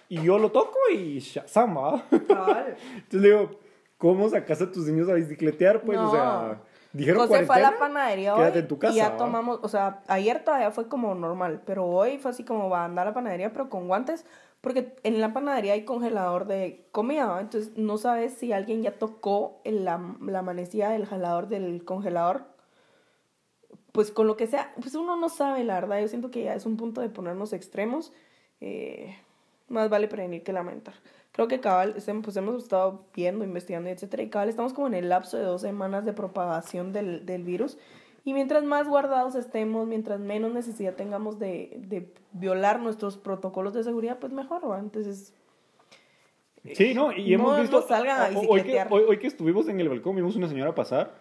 Y 0.08 0.20
yo 0.22 0.38
lo 0.38 0.50
toco 0.50 0.78
y. 0.92 1.24
Cabal. 1.44 2.04
Entonces 2.10 3.20
le 3.20 3.28
digo, 3.28 3.50
¿cómo 3.98 4.28
sacas 4.28 4.60
a 4.60 4.70
tus 4.70 4.86
niños 4.86 5.08
a 5.08 5.14
bicicletear? 5.14 5.80
Pues, 5.82 5.96
No. 5.96 6.08
o 6.08 6.12
sea, 6.12 6.60
dijeron 6.92 7.26
José 7.26 7.46
fue 7.46 7.56
a 7.56 7.60
la 7.60 7.78
panadería 7.78 8.34
hoy 8.34 8.50
en 8.52 8.68
tu 8.68 8.78
casa. 8.78 8.92
y 8.92 8.96
ya 8.96 9.16
tomamos, 9.16 9.60
o 9.62 9.68
sea, 9.68 10.00
ayer 10.08 10.44
todavía 10.44 10.70
fue 10.72 10.88
como 10.88 11.14
normal, 11.14 11.62
pero 11.64 11.86
hoy 11.86 12.18
fue 12.18 12.32
así 12.32 12.44
como 12.44 12.68
va 12.68 12.82
a 12.82 12.84
andar 12.84 13.06
a 13.06 13.10
la 13.10 13.14
panadería 13.14 13.52
pero 13.52 13.70
con 13.70 13.88
guantes, 13.88 14.26
porque 14.64 14.96
en 15.02 15.20
la 15.20 15.34
panadería 15.34 15.74
hay 15.74 15.84
congelador 15.84 16.46
de 16.46 16.86
comida, 16.90 17.26
¿va? 17.26 17.40
entonces 17.42 17.76
no 17.76 17.98
sabes 17.98 18.32
si 18.32 18.50
alguien 18.52 18.82
ya 18.82 18.98
tocó 18.98 19.60
la, 19.64 20.16
la 20.22 20.40
manecilla 20.40 20.88
del 20.88 21.04
jalador 21.04 21.48
del 21.48 21.84
congelador. 21.84 22.46
Pues 23.92 24.10
con 24.10 24.26
lo 24.26 24.36
que 24.38 24.46
sea, 24.46 24.72
pues 24.80 24.94
uno 24.94 25.16
no 25.16 25.28
sabe, 25.28 25.64
la 25.64 25.74
verdad, 25.74 26.00
yo 26.00 26.08
siento 26.08 26.30
que 26.30 26.44
ya 26.44 26.54
es 26.54 26.64
un 26.64 26.78
punto 26.78 27.02
de 27.02 27.10
ponernos 27.10 27.52
extremos. 27.52 28.12
eh, 28.60 29.14
más 29.68 29.90
vale 29.90 30.08
prevenir 30.08 30.42
que 30.42 30.52
lamentar. 30.52 30.94
Creo 31.32 31.46
que 31.46 31.60
cabal, 31.60 31.92
pues 32.22 32.36
hemos 32.36 32.62
estado 32.62 33.04
viendo, 33.14 33.44
investigando, 33.44 33.90
etcétera, 33.90 34.22
y 34.22 34.30
cabal 34.30 34.48
estamos 34.48 34.72
como 34.72 34.86
en 34.86 34.94
el 34.94 35.10
lapso 35.10 35.36
de 35.36 35.44
dos 35.44 35.60
semanas 35.60 36.06
de 36.06 36.14
propagación 36.14 36.92
del, 36.92 37.26
del 37.26 37.44
virus. 37.44 37.76
Y 38.24 38.32
mientras 38.32 38.64
más 38.64 38.88
guardados 38.88 39.34
estemos, 39.34 39.86
mientras 39.86 40.18
menos 40.18 40.52
necesidad 40.52 40.94
tengamos 40.94 41.38
de, 41.38 41.76
de 41.86 42.10
violar 42.32 42.80
nuestros 42.80 43.18
protocolos 43.18 43.74
de 43.74 43.84
seguridad, 43.84 44.18
pues 44.18 44.32
mejor. 44.32 44.62
Entonces, 44.78 45.34
Sí, 46.72 46.94
no, 46.94 47.12
y 47.12 47.28
No- 47.28 47.34
hemos 47.34 47.56
no 47.56 47.60
visto. 47.60 47.82
salgan 47.82 48.34
a 48.34 48.38
hoy, 48.38 48.62
que, 48.62 48.82
hoy 48.90 49.18
que 49.18 49.26
estuvimos 49.26 49.68
en 49.68 49.78
el 49.80 49.90
balcón, 49.90 50.16
vimos 50.16 50.34
una 50.34 50.48
señora 50.48 50.74
pasar 50.74 51.12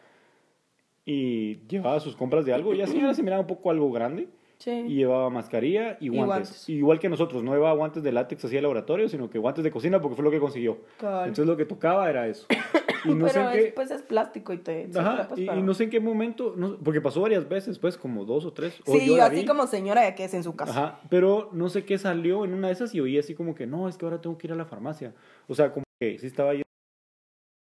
y 1.05 1.55
llevaba 1.67 1.99
sus 1.99 2.15
compras 2.15 2.45
de 2.45 2.53
algo. 2.53 2.73
Y 2.73 2.77
la 2.77 2.87
señora 2.87 3.13
se 3.13 3.21
miraba 3.23 3.41
un 3.41 3.47
poco 3.47 3.69
algo 3.69 3.91
grande. 3.91 4.29
Sí. 4.63 4.71
Y 4.87 4.95
llevaba 4.95 5.29
mascarilla 5.29 5.97
y 5.99 6.05
Y 6.05 6.09
guantes. 6.09 6.27
guantes. 6.49 6.69
Igual 6.69 6.99
que 6.99 7.09
nosotros, 7.09 7.43
no 7.43 7.53
llevaba 7.53 7.73
guantes 7.75 8.01
de 8.03 8.11
látex 8.11 8.45
así 8.45 8.55
de 8.55 8.61
laboratorio, 8.61 9.09
sino 9.09 9.29
que 9.29 9.37
guantes 9.39 9.63
de 9.63 9.71
cocina 9.71 10.01
porque 10.01 10.15
fue 10.15 10.23
lo 10.25 10.31
que 10.31 10.39
consiguió. 10.39 10.77
Entonces 10.99 11.45
lo 11.45 11.57
que 11.57 11.65
tocaba 11.65 12.09
era 12.09 12.27
eso. 12.27 12.45
Y 13.05 13.13
no 13.15 13.27
sé 13.27 13.33
pero 13.33 13.51
en 13.51 13.59
es, 13.59 13.65
qué. 13.65 13.71
pues 13.73 13.91
es 13.91 14.01
plástico 14.01 14.53
y 14.53 14.59
te... 14.59 14.89
Ajá, 14.95 15.27
y, 15.35 15.45
pero- 15.45 15.59
y 15.59 15.61
no 15.61 15.73
sé 15.73 15.83
en 15.83 15.89
qué 15.89 15.99
momento, 15.99 16.53
no- 16.55 16.77
porque 16.77 17.01
pasó 17.01 17.19
varias 17.19 17.49
veces, 17.49 17.77
pues, 17.77 17.97
como 17.97 18.23
dos 18.23 18.45
o 18.45 18.53
tres. 18.53 18.79
o 18.87 18.93
Sí, 18.97 19.05
yo 19.07 19.21
así 19.21 19.41
vi. 19.41 19.45
como 19.45 19.67
señora 19.67 20.03
ya 20.03 20.15
que 20.15 20.23
es 20.23 20.33
en 20.33 20.41
su 20.41 20.55
casa. 20.55 20.71
Ajá, 20.71 21.01
pero 21.09 21.49
no 21.51 21.67
sé 21.67 21.83
qué 21.83 21.97
salió 21.97 22.45
en 22.45 22.53
una 22.53 22.67
de 22.67 22.73
esas 22.73 22.95
y 22.95 23.01
oí 23.01 23.17
así 23.19 23.35
como 23.35 23.55
que 23.55 23.67
no, 23.67 23.89
es 23.89 23.97
que 23.97 24.05
ahora 24.05 24.21
tengo 24.21 24.37
que 24.37 24.47
ir 24.47 24.53
a 24.53 24.55
la 24.55 24.63
farmacia. 24.63 25.13
O 25.49 25.53
sea, 25.53 25.73
como 25.73 25.83
que 25.99 26.17
sí 26.17 26.27
estaba 26.27 26.53
yo. 26.53 26.61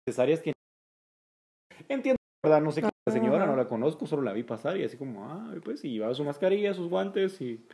Necesarias 0.09 0.41
que. 0.43 0.53
Entiendo, 1.89 2.17
¿verdad? 2.43 2.61
No 2.61 2.73
sé 2.73 2.81
qué 2.81 2.89
es 2.89 2.93
la 3.07 3.13
señora, 3.13 3.47
no 3.47 3.57
la 3.57 3.67
conozco, 3.69 4.07
solo 4.07 4.23
la 4.23 4.33
vi 4.33 4.43
pasar 4.43 4.77
y 4.77 4.85
así 4.85 4.97
como, 4.97 5.25
ah, 5.25 5.55
pues, 5.65 5.85
y 5.85 5.91
llevaba 5.91 6.15
su 6.15 6.25
mascarilla, 6.25 6.75
sus 6.75 6.89
guantes 6.89 7.41
y. 7.41 7.65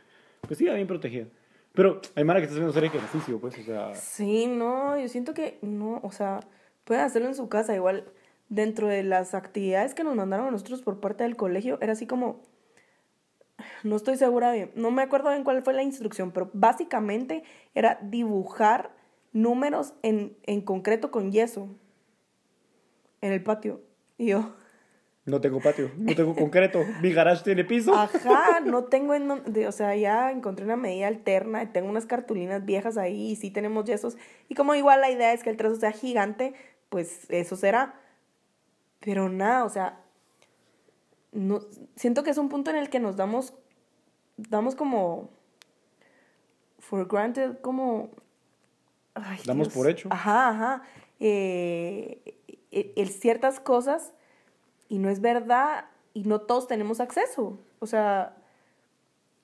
Pues 0.41 0.57
sí, 0.57 0.65
bien 0.65 0.87
protegida. 0.87 1.25
Pero 1.73 2.01
hay 2.15 2.23
mara 2.23 2.39
que 2.39 2.45
está 2.45 2.55
haciendo 2.55 2.71
hacer 2.71 2.85
ejercicio, 2.85 3.39
pues, 3.39 3.57
o 3.57 3.63
sea. 3.63 3.95
Sí, 3.95 4.47
no, 4.47 4.99
yo 4.99 5.07
siento 5.07 5.33
que 5.33 5.59
no, 5.61 5.99
o 6.03 6.11
sea, 6.11 6.39
pueden 6.83 7.03
hacerlo 7.03 7.27
en 7.27 7.35
su 7.35 7.49
casa. 7.49 7.75
Igual, 7.75 8.05
dentro 8.49 8.87
de 8.87 9.03
las 9.03 9.33
actividades 9.33 9.93
que 9.93 10.03
nos 10.03 10.15
mandaron 10.15 10.47
a 10.47 10.51
nosotros 10.51 10.81
por 10.81 10.99
parte 10.99 11.23
del 11.23 11.35
colegio, 11.35 11.77
era 11.81 11.93
así 11.93 12.07
como, 12.07 12.41
no 13.83 13.95
estoy 13.95 14.17
segura 14.17 14.51
bien, 14.51 14.71
no 14.75 14.91
me 14.91 15.01
acuerdo 15.01 15.29
bien 15.29 15.43
cuál 15.43 15.61
fue 15.61 15.73
la 15.73 15.83
instrucción, 15.83 16.31
pero 16.31 16.49
básicamente 16.53 17.43
era 17.75 17.99
dibujar 18.01 18.91
números 19.33 19.93
en, 20.01 20.37
en 20.43 20.61
concreto 20.61 21.11
con 21.11 21.31
yeso 21.31 21.69
en 23.21 23.33
el 23.33 23.43
patio. 23.43 23.81
Y 24.17 24.27
yo, 24.27 24.55
No 25.25 25.41
tengo 25.41 25.59
patio, 25.59 25.91
no 25.97 26.15
tengo 26.15 26.33
concreto, 26.35 26.83
mi 27.01 27.11
garage 27.11 27.43
tiene 27.43 27.63
piso. 27.65 27.93
Ajá, 27.93 28.61
no 28.61 28.85
tengo 28.85 29.13
en 29.13 29.29
o 29.31 29.71
sea, 29.71 29.95
ya 29.95 30.31
encontré 30.31 30.65
una 30.65 30.77
medida 30.77 31.07
alterna, 31.07 31.71
tengo 31.73 31.89
unas 31.89 32.05
cartulinas 32.05 32.65
viejas 32.65 32.97
ahí 32.97 33.31
y 33.31 33.35
sí 33.35 33.51
tenemos 33.51 33.85
yesos. 33.85 34.17
Y 34.47 34.55
como 34.55 34.73
igual 34.73 35.01
la 35.01 35.11
idea 35.11 35.33
es 35.33 35.43
que 35.43 35.49
el 35.49 35.57
trazo 35.57 35.75
sea 35.75 35.91
gigante, 35.91 36.53
pues 36.89 37.29
eso 37.29 37.55
será. 37.55 37.99
Pero 39.01 39.29
nada, 39.29 39.65
o 39.65 39.69
sea, 39.69 39.99
no, 41.33 41.59
siento 41.95 42.23
que 42.23 42.31
es 42.31 42.37
un 42.37 42.49
punto 42.49 42.71
en 42.71 42.77
el 42.77 42.89
que 42.89 42.99
nos 42.99 43.15
damos, 43.17 43.53
damos 44.37 44.75
como, 44.75 45.29
for 46.79 47.05
granted, 47.07 47.59
como... 47.61 48.09
ay, 49.13 49.39
Damos 49.45 49.67
Dios. 49.67 49.77
por 49.77 49.89
hecho. 49.89 50.07
Ajá, 50.11 50.49
ajá. 50.49 50.83
Eh, 51.19 52.36
el- 52.79 52.93
el 52.95 53.09
ciertas 53.09 53.59
cosas 53.59 54.13
y 54.89 54.99
no 54.99 55.09
es 55.09 55.21
verdad 55.21 55.85
y 56.13 56.23
no 56.23 56.41
todos 56.41 56.67
tenemos 56.67 56.99
acceso. 56.99 57.59
O 57.79 57.85
sea, 57.87 58.35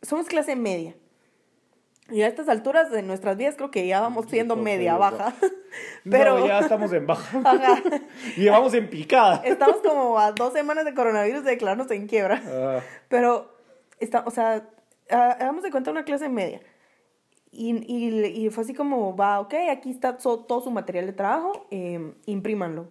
somos 0.02 0.28
clase 0.28 0.56
media. 0.56 0.96
Y 2.10 2.22
a 2.22 2.28
estas 2.28 2.50
alturas 2.50 2.92
de 2.92 3.02
nuestras 3.02 3.38
vidas 3.38 3.56
creo 3.56 3.72
que 3.72 3.88
ya 3.88 4.02
vamos 4.02 4.26
siendo 4.30 4.56
media 4.58 4.98
baja. 4.98 5.34
No, 5.42 5.48
Pero 6.12 6.46
ya 6.46 6.60
estamos 6.60 6.92
en 6.92 7.08
baja. 7.08 7.40
ajá, 7.46 7.82
y 8.36 8.42
llevamos 8.42 8.74
en 8.74 8.90
picada. 8.90 9.42
estamos 9.46 9.78
como 9.78 10.20
a 10.20 10.32
dos 10.34 10.52
semanas 10.54 10.84
de 10.86 10.94
coronavirus 10.94 11.44
de 11.46 11.52
declararnos 11.52 11.90
en 11.92 12.08
quiebra. 12.08 12.42
Ah. 12.46 12.80
Pero, 13.08 13.56
está, 14.00 14.24
o 14.28 14.32
sea, 14.32 14.68
ha- 15.10 15.32
hagamos 15.32 15.64
de 15.64 15.72
cuenta 15.72 15.92
una 15.92 16.04
clase 16.04 16.28
media. 16.28 16.62
Y, 17.52 17.72
y, 17.88 18.26
y 18.46 18.50
fue 18.50 18.64
así 18.64 18.74
como, 18.74 19.16
va, 19.16 19.40
ok, 19.40 19.54
aquí 19.72 19.92
está 19.92 20.18
todo 20.18 20.60
su 20.62 20.72
material 20.72 21.06
de 21.06 21.14
trabajo, 21.14 21.68
eh, 21.72 22.14
imprímanlo. 22.26 22.90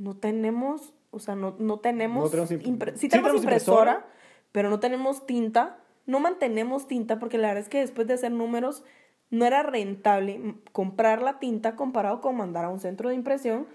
No 0.00 0.16
tenemos, 0.16 0.94
o 1.10 1.18
sea, 1.18 1.34
no, 1.36 1.54
no 1.58 1.78
tenemos... 1.78 2.24
No 2.24 2.30
tenemos 2.30 2.50
impre- 2.50 2.92
sí 2.94 3.00
sí 3.02 3.08
tenemos 3.08 3.34
impresora, 3.42 3.92
impresora. 3.92 4.06
pero 4.52 4.70
no 4.70 4.80
tenemos 4.80 5.26
tinta. 5.26 5.78
No 6.06 6.18
mantenemos 6.20 6.86
tinta 6.88 7.18
porque 7.18 7.38
la 7.38 7.48
verdad 7.48 7.62
es 7.64 7.68
que 7.68 7.78
después 7.80 8.06
de 8.08 8.14
hacer 8.14 8.32
números 8.32 8.82
no 9.28 9.44
era 9.44 9.62
rentable 9.62 10.54
comprar 10.72 11.22
la 11.22 11.38
tinta 11.38 11.76
comparado 11.76 12.20
con 12.20 12.36
mandar 12.36 12.64
a 12.64 12.68
un 12.70 12.80
centro 12.80 13.10
de 13.10 13.14
impresión 13.14 13.66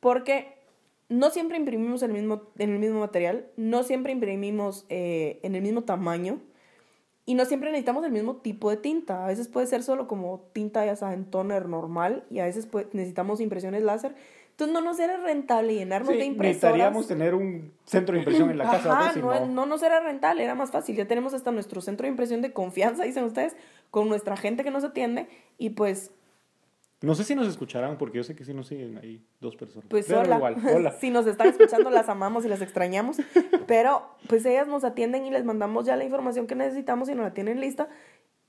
porque 0.00 0.58
no 1.08 1.30
siempre 1.30 1.56
imprimimos 1.56 2.02
el 2.02 2.12
mismo, 2.12 2.42
en 2.58 2.70
el 2.72 2.78
mismo 2.78 3.00
material, 3.00 3.46
no 3.56 3.84
siempre 3.84 4.12
imprimimos 4.12 4.84
eh, 4.90 5.40
en 5.42 5.54
el 5.54 5.62
mismo 5.62 5.84
tamaño 5.84 6.40
y 7.24 7.34
no 7.34 7.44
siempre 7.46 7.70
necesitamos 7.70 8.04
el 8.04 8.12
mismo 8.12 8.36
tipo 8.36 8.68
de 8.70 8.76
tinta. 8.76 9.24
A 9.24 9.28
veces 9.28 9.48
puede 9.48 9.66
ser 9.66 9.82
solo 9.82 10.06
como 10.08 10.40
tinta, 10.52 10.84
ya 10.84 10.96
saben, 10.96 11.24
toner 11.24 11.68
normal 11.68 12.24
y 12.30 12.40
a 12.40 12.44
veces 12.44 12.66
puede- 12.66 12.88
necesitamos 12.92 13.40
impresiones 13.40 13.82
láser. 13.82 14.14
Entonces 14.58 14.74
no 14.74 14.80
nos 14.80 14.98
era 14.98 15.16
rentable 15.18 15.72
llenarnos 15.72 16.10
Sí, 16.10 16.18
de 16.18 16.24
impresoras. 16.24 16.56
necesitaríamos 16.74 17.06
tener 17.06 17.32
un 17.36 17.72
centro 17.84 18.14
de 18.14 18.18
impresión 18.18 18.50
en 18.50 18.58
la 18.58 18.64
casa. 18.64 18.92
Ajá, 18.92 19.12
si 19.12 19.20
no, 19.20 19.32
no. 19.32 19.46
no 19.46 19.66
nos 19.66 19.84
era 19.84 20.00
rentable, 20.00 20.42
era 20.42 20.56
más 20.56 20.72
fácil. 20.72 20.96
Ya 20.96 21.06
tenemos 21.06 21.32
hasta 21.32 21.52
nuestro 21.52 21.80
centro 21.80 22.06
de 22.06 22.10
impresión 22.10 22.42
de 22.42 22.52
confianza, 22.52 23.04
dicen 23.04 23.22
ustedes, 23.22 23.56
con 23.92 24.08
nuestra 24.08 24.36
gente 24.36 24.64
que 24.64 24.72
nos 24.72 24.82
atiende 24.82 25.28
y 25.58 25.70
pues 25.70 26.10
No 27.02 27.14
sé 27.14 27.22
si 27.22 27.36
nos 27.36 27.46
escucharán, 27.46 27.98
porque 27.98 28.16
yo 28.16 28.24
sé 28.24 28.34
que 28.34 28.44
sí 28.44 28.52
nos 28.52 28.66
siguen 28.66 28.98
ahí 28.98 29.24
dos 29.38 29.54
personas. 29.54 29.86
Pues 29.88 30.06
Pero 30.08 30.22
hola. 30.22 30.34
igual, 30.38 30.56
hola. 30.74 30.90
si 31.00 31.10
nos 31.10 31.28
están 31.28 31.46
escuchando, 31.50 31.88
las 31.90 32.08
amamos 32.08 32.44
y 32.44 32.48
las 32.48 32.60
extrañamos. 32.60 33.18
Pero 33.68 34.08
pues 34.28 34.44
ellas 34.44 34.66
nos 34.66 34.82
atienden 34.82 35.24
y 35.24 35.30
les 35.30 35.44
mandamos 35.44 35.86
ya 35.86 35.94
la 35.94 36.02
información 36.02 36.48
que 36.48 36.56
necesitamos 36.56 37.08
y 37.08 37.14
nos 37.14 37.22
la 37.24 37.32
tienen 37.32 37.60
lista. 37.60 37.88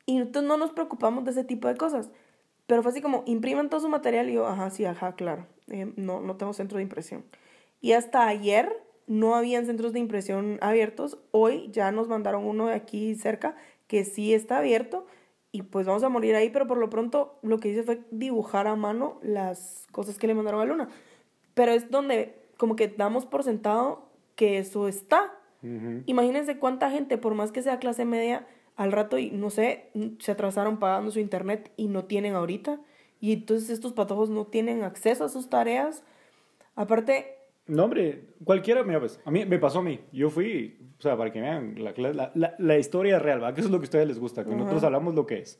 Y 0.07 0.17
entonces 0.17 0.47
no 0.49 0.57
nos 0.57 0.71
preocupamos 0.71 1.23
de 1.25 1.29
ese 1.29 1.43
tipo 1.43 1.67
de 1.67 1.75
cosas. 1.77 2.09
Pero 2.69 2.83
fue 2.83 2.91
así 2.91 3.01
como, 3.01 3.23
impriman 3.25 3.67
todo 3.67 3.79
su 3.79 3.89
material 3.89 4.29
y 4.29 4.33
yo, 4.33 4.45
ajá, 4.45 4.69
sí, 4.69 4.85
ajá, 4.85 5.15
claro. 5.15 5.47
Eh, 5.71 5.91
no, 5.95 6.21
no 6.21 6.35
tengo 6.35 6.53
centro 6.53 6.77
de 6.77 6.83
impresión. 6.83 7.25
Y 7.81 7.93
hasta 7.93 8.27
ayer 8.27 8.71
no 9.07 9.33
habían 9.33 9.65
centros 9.65 9.91
de 9.91 9.97
impresión 9.97 10.59
abiertos. 10.61 11.17
Hoy 11.31 11.71
ya 11.71 11.91
nos 11.91 12.07
mandaron 12.07 12.45
uno 12.45 12.67
de 12.67 12.75
aquí 12.75 13.15
cerca 13.15 13.55
que 13.87 14.05
sí 14.05 14.35
está 14.35 14.59
abierto 14.59 15.07
y 15.51 15.63
pues 15.63 15.87
vamos 15.87 16.03
a 16.03 16.09
morir 16.09 16.35
ahí, 16.35 16.51
pero 16.51 16.67
por 16.67 16.77
lo 16.77 16.91
pronto 16.91 17.39
lo 17.41 17.59
que 17.59 17.69
hice 17.69 17.81
fue 17.81 18.01
dibujar 18.11 18.67
a 18.67 18.75
mano 18.75 19.17
las 19.23 19.87
cosas 19.91 20.19
que 20.19 20.27
le 20.27 20.35
mandaron 20.35 20.61
a 20.61 20.65
Luna. 20.65 20.89
Pero 21.55 21.71
es 21.71 21.89
donde 21.89 22.35
como 22.57 22.75
que 22.75 22.87
damos 22.87 23.25
por 23.25 23.43
sentado 23.43 24.11
que 24.35 24.59
eso 24.59 24.87
está. 24.87 25.33
Imagínense 26.05 26.59
cuánta 26.59 26.91
gente, 26.91 27.17
por 27.17 27.33
más 27.33 27.51
que 27.51 27.63
sea 27.63 27.79
clase 27.79 28.05
media, 28.05 28.45
al 28.79 28.93
rato, 28.93 29.17
y 29.17 29.29
no 29.31 29.49
sé, 29.49 29.89
se 30.19 30.31
atrasaron 30.31 30.79
pagando 30.79 31.11
su 31.11 31.19
internet 31.19 31.69
y 31.75 31.89
no 31.89 32.05
tienen 32.05 32.33
ahorita. 32.33 32.79
Y 33.19 33.33
entonces 33.33 33.71
estos 33.71 33.91
patojos 33.91 34.29
no 34.29 34.45
tienen 34.45 34.83
acceso 34.83 35.25
a 35.25 35.29
sus 35.29 35.49
tareas. 35.49 36.01
Aparte... 36.77 37.35
No, 37.67 37.83
hombre, 37.83 38.23
cualquiera, 38.45 38.81
mira, 38.83 39.01
pues, 39.01 39.19
a 39.25 39.31
mí 39.31 39.45
me 39.45 39.59
pasó 39.59 39.79
a 39.79 39.83
mí. 39.83 39.99
Yo 40.13 40.29
fui, 40.29 40.77
o 40.97 41.01
sea, 41.01 41.17
para 41.17 41.29
que 41.29 41.41
vean 41.41 41.75
la, 41.77 42.31
la, 42.35 42.55
la, 42.57 42.77
historia 42.77 43.19
real, 43.19 43.43
¿va? 43.43 43.53
Que 43.53 43.59
eso 43.59 43.67
es 43.67 43.71
lo 43.73 43.79
que 43.79 43.83
a 43.83 43.89
ustedes 43.89 44.07
les 44.07 44.17
gusta, 44.17 44.45
que 44.45 44.55
nosotros 44.55 44.81
hablamos 44.85 45.13
lo 45.13 45.25
que 45.25 45.39
es. 45.39 45.59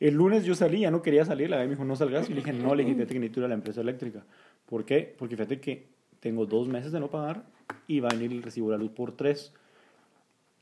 El 0.00 0.14
lunes 0.14 0.46
yo 0.46 0.54
salí, 0.54 0.80
ya 0.80 0.90
no 0.90 1.02
quería 1.02 1.26
salir, 1.26 1.50
la 1.50 1.58
me 1.58 1.68
dijo, 1.68 1.84
no 1.84 1.94
salgas, 1.94 2.30
y 2.30 2.32
le 2.32 2.36
dije, 2.36 2.54
no, 2.54 2.74
le 2.74 2.84
dije, 2.84 3.06
que 3.06 3.16
ir 3.16 3.44
a 3.44 3.48
la 3.48 3.54
empresa 3.54 3.82
eléctrica. 3.82 4.24
¿Por 4.64 4.86
qué? 4.86 5.14
Porque 5.18 5.36
fíjate 5.36 5.60
que 5.60 5.88
tengo 6.20 6.46
dos 6.46 6.68
meses 6.68 6.90
de 6.90 7.00
no 7.00 7.10
pagar 7.10 7.42
y 7.86 8.00
va 8.00 8.08
a 8.08 8.14
venir 8.14 8.32
el 8.32 8.42
recibo 8.42 8.70
de 8.70 8.78
la 8.78 8.82
luz 8.82 8.92
por 8.92 9.12
tres. 9.12 9.52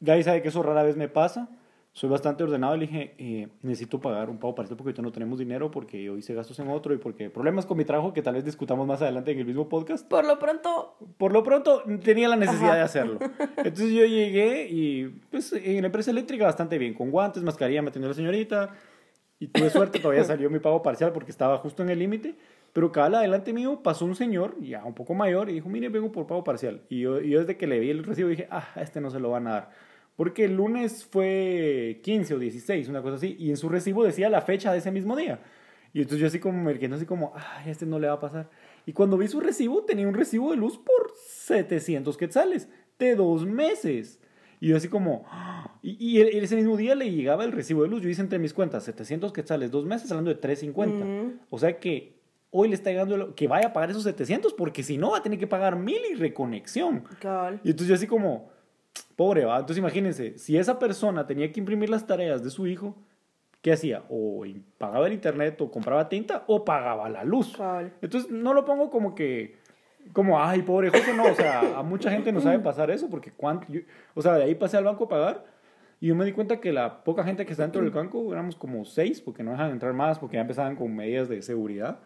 Guy 0.00 0.24
sabe 0.24 0.42
que 0.42 0.48
eso 0.48 0.60
rara 0.60 0.82
vez 0.82 0.96
me 0.96 1.08
pasa. 1.08 1.48
Soy 1.94 2.10
bastante 2.10 2.42
ordenado 2.42 2.74
y 2.74 2.80
le 2.80 2.86
dije, 2.88 3.14
eh, 3.18 3.48
necesito 3.62 4.00
pagar 4.00 4.28
un 4.28 4.38
pago 4.38 4.52
para 4.56 4.64
esto 4.64 4.76
porque 4.76 4.88
ahorita 4.88 5.02
no 5.02 5.12
tenemos 5.12 5.38
dinero, 5.38 5.70
porque 5.70 6.02
yo 6.02 6.16
hice 6.16 6.34
gastos 6.34 6.58
en 6.58 6.68
otro 6.68 6.92
y 6.92 6.98
porque 6.98 7.30
problemas 7.30 7.66
con 7.66 7.78
mi 7.78 7.84
trabajo 7.84 8.12
que 8.12 8.20
tal 8.20 8.34
vez 8.34 8.44
discutamos 8.44 8.84
más 8.84 9.00
adelante 9.00 9.30
en 9.30 9.38
el 9.38 9.46
mismo 9.46 9.68
podcast. 9.68 10.04
Por 10.08 10.24
lo 10.24 10.40
pronto... 10.40 10.96
Por 11.18 11.32
lo 11.32 11.44
pronto 11.44 11.84
tenía 12.02 12.28
la 12.28 12.34
necesidad 12.34 12.74
de 12.74 12.80
hacerlo. 12.80 13.20
Entonces 13.58 13.92
yo 13.92 14.04
llegué 14.04 14.66
y 14.68 15.06
pues 15.30 15.52
en 15.52 15.82
la 15.82 15.86
empresa 15.86 16.10
eléctrica 16.10 16.44
bastante 16.44 16.78
bien, 16.78 16.94
con 16.94 17.12
guantes, 17.12 17.44
mascarilla, 17.44 17.80
me 17.80 17.90
atendió 17.90 18.08
la 18.08 18.14
señorita 18.16 18.74
y 19.38 19.46
tuve 19.46 19.70
suerte, 19.70 20.00
todavía 20.00 20.24
salió 20.24 20.50
mi 20.50 20.58
pago 20.58 20.82
parcial 20.82 21.12
porque 21.12 21.30
estaba 21.30 21.58
justo 21.58 21.84
en 21.84 21.90
el 21.90 22.00
límite. 22.00 22.34
Pero 22.72 22.90
cada 22.90 23.18
adelante 23.18 23.52
mío 23.52 23.82
pasó 23.84 24.04
un 24.04 24.16
señor, 24.16 24.60
ya 24.60 24.84
un 24.84 24.94
poco 24.94 25.14
mayor, 25.14 25.48
y 25.48 25.52
dijo, 25.52 25.68
mire, 25.68 25.90
vengo 25.90 26.10
por 26.10 26.26
pago 26.26 26.42
parcial. 26.42 26.82
Y 26.88 27.02
yo, 27.02 27.20
yo 27.20 27.38
desde 27.38 27.56
que 27.56 27.68
le 27.68 27.78
vi 27.78 27.90
el 27.90 28.02
recibo 28.02 28.30
dije, 28.30 28.48
ah, 28.50 28.66
este 28.74 29.00
no 29.00 29.10
se 29.10 29.20
lo 29.20 29.30
van 29.30 29.46
a 29.46 29.52
dar. 29.52 29.70
Porque 30.16 30.44
el 30.44 30.54
lunes 30.54 31.04
fue 31.04 32.00
15 32.02 32.34
o 32.34 32.38
16, 32.38 32.88
una 32.88 33.02
cosa 33.02 33.16
así, 33.16 33.36
y 33.38 33.50
en 33.50 33.56
su 33.56 33.68
recibo 33.68 34.04
decía 34.04 34.28
la 34.28 34.42
fecha 34.42 34.72
de 34.72 34.78
ese 34.78 34.92
mismo 34.92 35.16
día. 35.16 35.40
Y 35.92 36.00
entonces 36.00 36.20
yo 36.20 36.26
así 36.26 36.40
como 36.40 36.62
me 36.62 36.78
quedé 36.78 36.94
así 36.94 37.06
como, 37.06 37.32
ah, 37.36 37.62
este 37.66 37.86
no 37.86 37.98
le 37.98 38.08
va 38.08 38.14
a 38.14 38.20
pasar. 38.20 38.50
Y 38.86 38.92
cuando 38.92 39.16
vi 39.16 39.28
su 39.28 39.40
recibo, 39.40 39.84
tenía 39.84 40.08
un 40.08 40.14
recibo 40.14 40.50
de 40.50 40.56
luz 40.56 40.76
por 40.76 41.12
700 41.16 42.16
quetzales, 42.16 42.68
de 42.98 43.14
dos 43.14 43.46
meses. 43.46 44.20
Y 44.60 44.68
yo 44.68 44.76
así 44.76 44.88
como, 44.88 45.24
ah", 45.28 45.78
y, 45.82 46.18
y, 46.18 46.20
ese 46.20 46.56
mismo 46.56 46.76
día 46.76 46.94
le 46.94 47.10
llegaba 47.10 47.44
el 47.44 47.52
recibo 47.52 47.82
de 47.82 47.88
luz. 47.88 48.02
Yo 48.02 48.08
hice 48.08 48.22
entre 48.22 48.38
mis 48.38 48.52
cuentas 48.52 48.84
700 48.84 49.32
quetzales, 49.32 49.70
dos 49.70 49.84
meses, 49.84 50.10
hablando 50.10 50.30
de 50.30 50.36
350. 50.36 51.44
O 51.50 51.58
sea 51.58 51.78
que 51.78 52.14
hoy 52.50 52.68
le 52.68 52.74
está 52.74 52.90
llegando 52.90 53.34
que 53.34 53.48
vaya 53.48 53.68
a 53.68 53.72
pagar 53.72 53.90
esos 53.90 54.04
700 54.04 54.54
porque 54.54 54.84
si 54.84 54.96
no 54.96 55.10
va 55.10 55.18
a 55.18 55.22
tener 55.22 55.40
que 55.40 55.48
pagar 55.48 55.76
mil 55.76 56.00
y 56.10 56.14
reconexión. 56.14 57.04
Y 57.64 57.70
entonces 57.70 57.88
yo 57.88 57.94
así 57.94 58.06
como, 58.06 58.50
pobre, 59.16 59.44
va. 59.44 59.56
Entonces 59.56 59.78
imagínense, 59.78 60.38
si 60.38 60.56
esa 60.56 60.78
persona 60.78 61.26
tenía 61.26 61.50
que 61.52 61.60
imprimir 61.60 61.90
las 61.90 62.06
tareas 62.06 62.42
de 62.42 62.50
su 62.50 62.66
hijo, 62.66 62.96
¿qué 63.62 63.72
hacía? 63.72 64.04
O 64.08 64.44
pagaba 64.78 65.06
el 65.06 65.12
internet 65.12 65.60
o 65.60 65.70
compraba 65.70 66.08
tinta 66.08 66.44
o 66.46 66.64
pagaba 66.64 67.08
la 67.08 67.24
luz. 67.24 67.56
Entonces 68.02 68.30
no 68.30 68.52
lo 68.54 68.64
pongo 68.64 68.90
como 68.90 69.14
que, 69.14 69.56
como, 70.12 70.40
ay, 70.42 70.62
pobre 70.62 70.90
José, 70.90 71.14
no, 71.14 71.24
o 71.24 71.34
sea, 71.34 71.78
a 71.78 71.82
mucha 71.82 72.10
gente 72.10 72.30
no 72.30 72.40
sabe 72.40 72.58
pasar 72.58 72.90
eso 72.90 73.08
porque 73.08 73.32
cuánto, 73.32 73.66
o 74.14 74.22
sea, 74.22 74.34
de 74.34 74.44
ahí 74.44 74.54
pasé 74.54 74.76
al 74.76 74.84
banco 74.84 75.04
a 75.04 75.08
pagar. 75.08 75.54
Y 76.00 76.08
yo 76.08 76.14
me 76.14 76.26
di 76.26 76.32
cuenta 76.32 76.60
que 76.60 76.72
la 76.72 77.02
poca 77.04 77.24
gente 77.24 77.46
que 77.46 77.52
está 77.52 77.62
dentro 77.62 77.80
del 77.80 77.90
banco 77.90 78.30
éramos 78.30 78.56
como 78.56 78.84
seis, 78.84 79.22
porque 79.22 79.42
no 79.42 79.52
dejan 79.52 79.70
entrar 79.70 79.94
más, 79.94 80.18
porque 80.18 80.36
ya 80.36 80.42
empezaban 80.42 80.76
con 80.76 80.94
medidas 80.94 81.30
de 81.30 81.40
seguridad. 81.40 82.00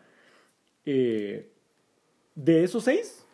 Eh, 0.84 1.50
de 2.36 2.62
esos 2.62 2.84
seis, 2.84 3.26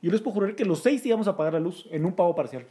yo 0.00 0.10
les 0.10 0.22
puedo 0.22 0.34
jurar 0.34 0.54
que 0.54 0.64
los 0.64 0.82
seis 0.82 1.04
íbamos 1.04 1.28
a 1.28 1.36
pagar 1.36 1.52
la 1.52 1.60
luz 1.60 1.86
en 1.90 2.06
un 2.06 2.14
pago 2.14 2.34
parcial. 2.34 2.64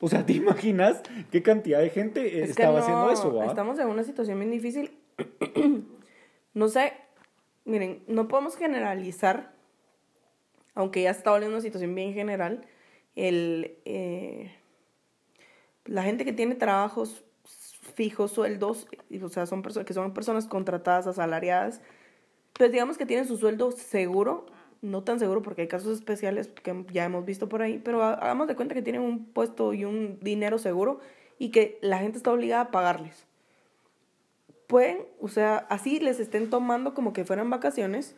O 0.00 0.08
sea, 0.08 0.24
¿te 0.24 0.32
imaginas 0.32 1.02
qué 1.30 1.42
cantidad 1.42 1.80
de 1.80 1.90
gente 1.90 2.42
estaba 2.42 2.80
haciendo 2.80 3.10
eso? 3.10 3.42
Estamos 3.42 3.78
en 3.78 3.88
una 3.88 4.04
situación 4.04 4.38
bien 4.38 4.50
difícil. 4.50 4.96
no 6.54 6.68
sé, 6.68 6.92
miren, 7.64 8.04
no 8.06 8.28
podemos 8.28 8.56
generalizar, 8.56 9.52
aunque 10.74 11.02
ya 11.02 11.10
está 11.10 11.36
en 11.36 11.48
una 11.48 11.60
situación 11.60 11.94
bien 11.94 12.14
general, 12.14 12.64
el, 13.16 13.78
eh, 13.84 14.54
la 15.84 16.04
gente 16.04 16.24
que 16.24 16.32
tiene 16.32 16.54
trabajos 16.54 17.24
fijos, 17.94 18.30
sueldos, 18.30 18.86
o 19.20 19.28
sea, 19.28 19.46
son 19.46 19.62
personas 19.62 19.86
que 19.86 19.94
son 19.94 20.14
personas 20.14 20.46
contratadas, 20.46 21.08
asalariadas, 21.08 21.80
pues 22.52 22.70
digamos 22.70 22.96
que 22.96 23.06
tienen 23.06 23.26
su 23.26 23.36
sueldo 23.36 23.72
seguro, 23.72 24.46
no 24.82 25.02
tan 25.02 25.18
seguro 25.18 25.42
porque 25.42 25.62
hay 25.62 25.68
casos 25.68 25.96
especiales 25.96 26.48
que 26.48 26.84
ya 26.92 27.04
hemos 27.04 27.24
visto 27.24 27.48
por 27.48 27.62
ahí, 27.62 27.80
pero 27.82 28.02
hagamos 28.02 28.46
de 28.46 28.56
cuenta 28.56 28.74
que 28.74 28.82
tienen 28.82 29.02
un 29.02 29.24
puesto 29.24 29.74
y 29.74 29.84
un 29.84 30.18
dinero 30.20 30.58
seguro 30.58 31.00
y 31.38 31.50
que 31.50 31.78
la 31.82 31.98
gente 31.98 32.18
está 32.18 32.32
obligada 32.32 32.62
a 32.62 32.70
pagarles. 32.70 33.26
Pueden, 34.66 34.98
o 35.20 35.28
sea, 35.28 35.58
así 35.70 35.98
les 35.98 36.20
estén 36.20 36.50
tomando 36.50 36.94
como 36.94 37.12
que 37.12 37.24
fueran 37.24 37.50
vacaciones. 37.50 38.14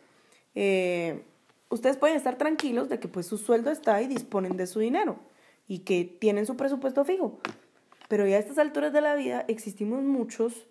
Eh, 0.53 1.23
ustedes 1.69 1.97
pueden 1.97 2.17
estar 2.17 2.37
tranquilos 2.37 2.89
de 2.89 2.99
que 2.99 3.07
pues 3.07 3.25
su 3.25 3.37
sueldo 3.37 3.71
está 3.71 4.01
y 4.01 4.07
disponen 4.07 4.57
de 4.57 4.67
su 4.67 4.79
dinero 4.79 5.17
y 5.67 5.79
que 5.79 6.03
tienen 6.03 6.45
su 6.45 6.57
presupuesto 6.57 7.05
fijo. 7.05 7.39
Pero 8.09 8.27
ya 8.27 8.35
a 8.35 8.39
estas 8.39 8.57
alturas 8.57 8.91
de 8.91 9.01
la 9.01 9.15
vida 9.15 9.45
existimos 9.47 10.03
muchos 10.03 10.67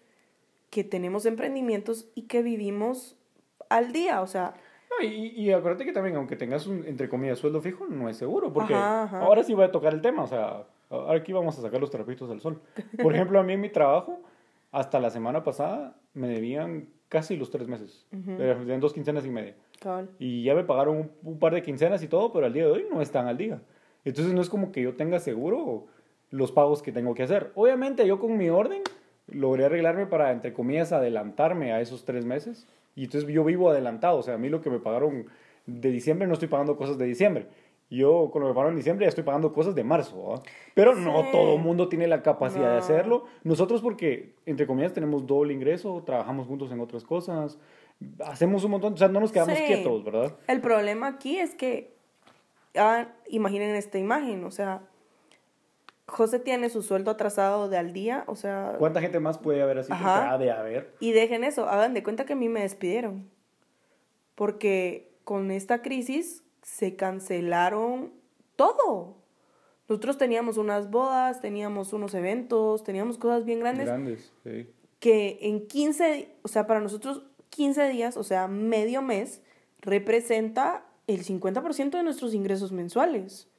que 0.68 0.84
tenemos 0.84 1.24
emprendimientos 1.24 2.06
y 2.14 2.22
que 2.22 2.42
vivimos 2.42 3.16
al 3.68 3.92
día, 3.92 4.20
o 4.20 4.26
sea... 4.26 4.54
Y, 5.02 5.32
y 5.36 5.52
acuérdate 5.52 5.84
que 5.84 5.92
también, 5.92 6.16
aunque 6.16 6.36
tengas 6.36 6.66
un, 6.66 6.84
entre 6.86 7.08
comillas, 7.08 7.38
sueldo 7.38 7.60
fijo, 7.60 7.86
no 7.86 8.08
es 8.08 8.16
seguro, 8.16 8.52
porque 8.52 8.74
ahora 8.74 9.42
sí 9.42 9.54
voy 9.54 9.64
a 9.64 9.70
tocar 9.70 9.94
el 9.94 10.00
tema, 10.00 10.22
o 10.22 10.26
sea, 10.26 10.64
aquí 11.08 11.32
vamos 11.32 11.58
a 11.58 11.62
sacar 11.62 11.80
los 11.80 11.90
trapitos 11.90 12.28
del 12.28 12.40
sol. 12.40 12.60
Por 13.02 13.14
ejemplo, 13.14 13.38
a 13.38 13.42
mí 13.42 13.52
en 13.52 13.60
mi 13.60 13.70
trabajo, 13.70 14.20
hasta 14.72 15.00
la 15.00 15.10
semana 15.10 15.42
pasada, 15.42 15.96
me 16.14 16.28
debían 16.28 16.88
casi 17.08 17.36
los 17.36 17.50
tres 17.50 17.66
meses, 17.66 18.06
uh 18.12 18.80
dos 18.80 18.92
quincenas 18.92 19.24
y 19.26 19.30
media. 19.30 19.54
Y 20.18 20.44
ya 20.44 20.54
me 20.54 20.64
pagaron 20.64 20.96
un, 20.96 21.10
un, 21.22 21.38
par 21.38 21.54
de 21.54 21.62
quincenas 21.62 22.02
y 22.02 22.08
todo, 22.08 22.32
pero 22.32 22.46
al 22.46 22.52
día 22.52 22.66
de 22.66 22.70
hoy 22.70 22.86
no 22.90 23.00
están 23.00 23.26
al 23.26 23.36
día. 23.36 23.60
Entonces 24.04 24.32
no 24.32 24.40
es 24.40 24.48
como 24.48 24.72
que 24.72 24.82
yo 24.82 24.94
tenga 24.94 25.18
seguro 25.18 25.86
los 26.30 26.52
pagos 26.52 26.82
que 26.82 26.92
tengo 26.92 27.14
que 27.14 27.22
hacer. 27.22 27.50
Obviamente 27.54 28.06
yo 28.06 28.18
con 28.18 28.36
mi 28.36 28.48
orden 28.48 28.82
logré 29.26 29.64
arreglarme 29.64 30.06
para, 30.06 30.32
entre 30.32 30.52
comillas, 30.52 30.92
adelantarme 30.92 31.72
a 31.72 31.80
esos 31.80 32.04
tres 32.04 32.24
meses 32.24 32.66
y 32.94 33.04
entonces 33.04 33.28
yo 33.30 33.44
vivo 33.44 33.70
adelantado, 33.70 34.18
o 34.18 34.22
sea, 34.22 34.34
a 34.34 34.38
mí 34.38 34.48
lo 34.48 34.60
que 34.60 34.70
me 34.70 34.78
pagaron 34.78 35.26
de 35.66 35.90
diciembre 35.90 36.26
no 36.26 36.34
estoy 36.34 36.48
pagando 36.48 36.76
cosas 36.76 36.98
de 36.98 37.06
diciembre. 37.06 37.48
Yo 37.90 38.30
con 38.32 38.40
lo 38.40 38.46
que 38.46 38.50
me 38.50 38.54
pagaron 38.54 38.72
en 38.74 38.78
diciembre 38.78 39.04
ya 39.04 39.08
estoy 39.08 39.24
pagando 39.24 39.52
cosas 39.52 39.74
de 39.74 39.82
marzo. 39.82 40.42
Pero 40.74 40.94
no 40.94 41.24
todo 41.32 41.56
el 41.56 41.60
mundo 41.60 41.88
tiene 41.88 42.06
la 42.06 42.22
capacidad 42.22 42.70
de 42.70 42.78
hacerlo. 42.78 43.24
Nosotros 43.42 43.82
porque, 43.82 44.34
entre 44.46 44.66
comillas, 44.66 44.92
tenemos 44.92 45.26
doble 45.26 45.52
ingreso, 45.52 46.02
trabajamos 46.06 46.46
juntos 46.46 46.70
en 46.70 46.80
otras 46.80 47.02
cosas, 47.02 47.58
hacemos 48.24 48.64
un 48.64 48.72
montón, 48.72 48.94
o 48.94 48.96
sea, 48.96 49.08
no 49.08 49.20
nos 49.20 49.32
quedamos 49.32 49.58
quietos, 49.58 50.04
¿verdad? 50.04 50.36
El 50.46 50.60
problema 50.60 51.08
aquí 51.08 51.38
es 51.38 51.54
que, 51.54 51.92
ah, 52.76 53.08
imaginen 53.28 53.74
esta 53.74 53.98
imagen, 53.98 54.44
o 54.44 54.50
sea, 54.50 54.82
José 56.10 56.40
tiene 56.40 56.70
su 56.70 56.82
sueldo 56.82 57.10
atrasado 57.10 57.68
de 57.68 57.78
al 57.78 57.92
día, 57.92 58.24
o 58.26 58.34
sea... 58.34 58.74
¿Cuánta 58.78 59.00
gente 59.00 59.20
más 59.20 59.38
puede 59.38 59.62
haber 59.62 59.78
así? 59.78 59.92
Ha 59.94 60.36
de 60.38 60.50
haber. 60.50 60.94
Y 61.00 61.12
dejen 61.12 61.44
eso, 61.44 61.68
hagan 61.68 61.94
de 61.94 62.02
cuenta 62.02 62.24
que 62.24 62.32
a 62.32 62.36
mí 62.36 62.48
me 62.48 62.62
despidieron. 62.62 63.30
Porque 64.34 65.12
con 65.24 65.50
esta 65.50 65.82
crisis 65.82 66.42
se 66.62 66.96
cancelaron 66.96 68.12
todo. 68.56 69.18
Nosotros 69.88 70.18
teníamos 70.18 70.56
unas 70.56 70.90
bodas, 70.90 71.40
teníamos 71.40 71.92
unos 71.92 72.14
eventos, 72.14 72.82
teníamos 72.82 73.16
cosas 73.16 73.44
bien 73.44 73.60
grandes. 73.60 73.86
Grandes, 73.86 74.32
sí. 74.44 74.68
Que 74.98 75.38
en 75.42 75.66
15, 75.66 76.36
o 76.42 76.48
sea, 76.48 76.66
para 76.66 76.80
nosotros 76.80 77.22
15 77.50 77.88
días, 77.88 78.16
o 78.16 78.24
sea, 78.24 78.48
medio 78.48 79.00
mes, 79.00 79.42
representa 79.78 80.86
el 81.06 81.24
50% 81.24 81.90
de 81.90 82.02
nuestros 82.02 82.34
ingresos 82.34 82.72
mensuales 82.72 83.49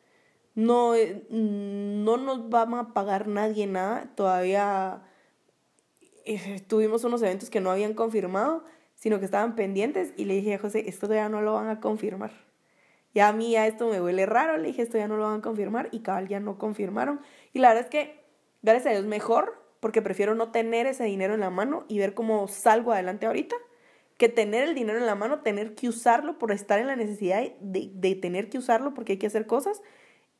no, 0.55 0.95
eh, 0.95 1.25
no 1.29 2.17
nos 2.17 2.53
va 2.53 2.63
a 2.63 2.93
pagar 2.93 3.27
nadie 3.27 3.67
nada. 3.67 4.11
Todavía 4.15 5.03
eh, 6.25 6.61
tuvimos 6.67 7.03
unos 7.03 7.21
eventos 7.21 7.49
que 7.49 7.61
no 7.61 7.71
habían 7.71 7.93
confirmado, 7.93 8.63
sino 8.95 9.19
que 9.19 9.25
estaban 9.25 9.55
pendientes 9.55 10.13
y 10.17 10.25
le 10.25 10.35
dije 10.35 10.55
a 10.55 10.59
José, 10.59 10.87
esto 10.87 11.11
ya 11.13 11.29
no 11.29 11.41
lo 11.41 11.53
van 11.53 11.69
a 11.69 11.79
confirmar. 11.79 12.31
Ya 13.13 13.27
a 13.27 13.33
mí 13.33 13.51
ya 13.51 13.67
esto 13.67 13.89
me 13.89 14.01
huele 14.01 14.25
raro, 14.25 14.57
le 14.57 14.69
dije, 14.69 14.83
esto 14.83 14.97
ya 14.97 15.07
no 15.07 15.17
lo 15.17 15.23
van 15.23 15.39
a 15.39 15.41
confirmar 15.41 15.89
y 15.91 15.99
cabal 15.99 16.27
ya 16.27 16.39
no 16.39 16.57
confirmaron. 16.57 17.19
Y 17.51 17.59
la 17.59 17.69
verdad 17.69 17.85
es 17.85 17.89
que, 17.89 18.23
gracias 18.61 18.87
a 18.87 18.89
Dios, 18.91 19.05
mejor, 19.05 19.61
porque 19.79 20.01
prefiero 20.01 20.35
no 20.35 20.51
tener 20.51 20.87
ese 20.87 21.03
dinero 21.05 21.33
en 21.33 21.41
la 21.41 21.49
mano 21.49 21.83
y 21.89 21.99
ver 21.99 22.13
cómo 22.13 22.47
salgo 22.47 22.93
adelante 22.93 23.25
ahorita, 23.25 23.55
que 24.17 24.29
tener 24.29 24.63
el 24.63 24.75
dinero 24.75 24.99
en 24.99 25.07
la 25.07 25.15
mano, 25.15 25.41
tener 25.41 25.75
que 25.75 25.89
usarlo 25.89 26.37
por 26.37 26.51
estar 26.51 26.79
en 26.79 26.87
la 26.87 26.95
necesidad 26.95 27.41
de, 27.59 27.89
de 27.93 28.15
tener 28.15 28.49
que 28.49 28.59
usarlo 28.59 28.93
porque 28.93 29.13
hay 29.13 29.17
que 29.17 29.27
hacer 29.27 29.47
cosas 29.47 29.81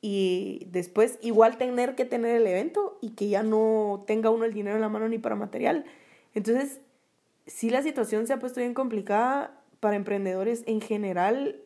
y 0.01 0.67
después 0.71 1.19
igual 1.21 1.57
tener 1.57 1.95
que 1.95 2.05
tener 2.05 2.35
el 2.35 2.47
evento 2.47 2.97
y 3.01 3.11
que 3.11 3.29
ya 3.29 3.43
no 3.43 4.03
tenga 4.07 4.31
uno 4.31 4.45
el 4.45 4.53
dinero 4.53 4.75
en 4.75 4.81
la 4.81 4.89
mano 4.89 5.07
ni 5.07 5.19
para 5.19 5.35
material. 5.35 5.85
Entonces, 6.33 6.81
sí 7.45 7.69
la 7.69 7.83
situación 7.83 8.25
se 8.25 8.33
ha 8.33 8.39
puesto 8.39 8.59
bien 8.59 8.73
complicada 8.73 9.61
para 9.79 9.95
emprendedores 9.95 10.63
en 10.65 10.81
general. 10.81 11.61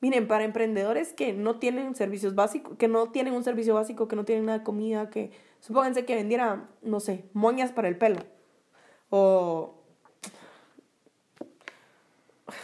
Miren, 0.00 0.26
para 0.26 0.44
emprendedores 0.44 1.12
que 1.12 1.34
no 1.34 1.58
tienen 1.58 1.94
servicios 1.94 2.34
básicos, 2.34 2.76
que 2.78 2.88
no 2.88 3.10
tienen 3.10 3.34
un 3.34 3.44
servicio 3.44 3.74
básico, 3.74 4.08
que 4.08 4.16
no 4.16 4.24
tienen 4.24 4.46
nada 4.46 4.58
de 4.58 4.64
comida, 4.64 5.10
que 5.10 5.30
supónganse 5.60 6.06
que 6.06 6.14
vendiera, 6.14 6.68
no 6.82 7.00
sé, 7.00 7.24
moñas 7.34 7.72
para 7.72 7.88
el 7.88 7.98
pelo. 7.98 8.20
O 9.10 9.74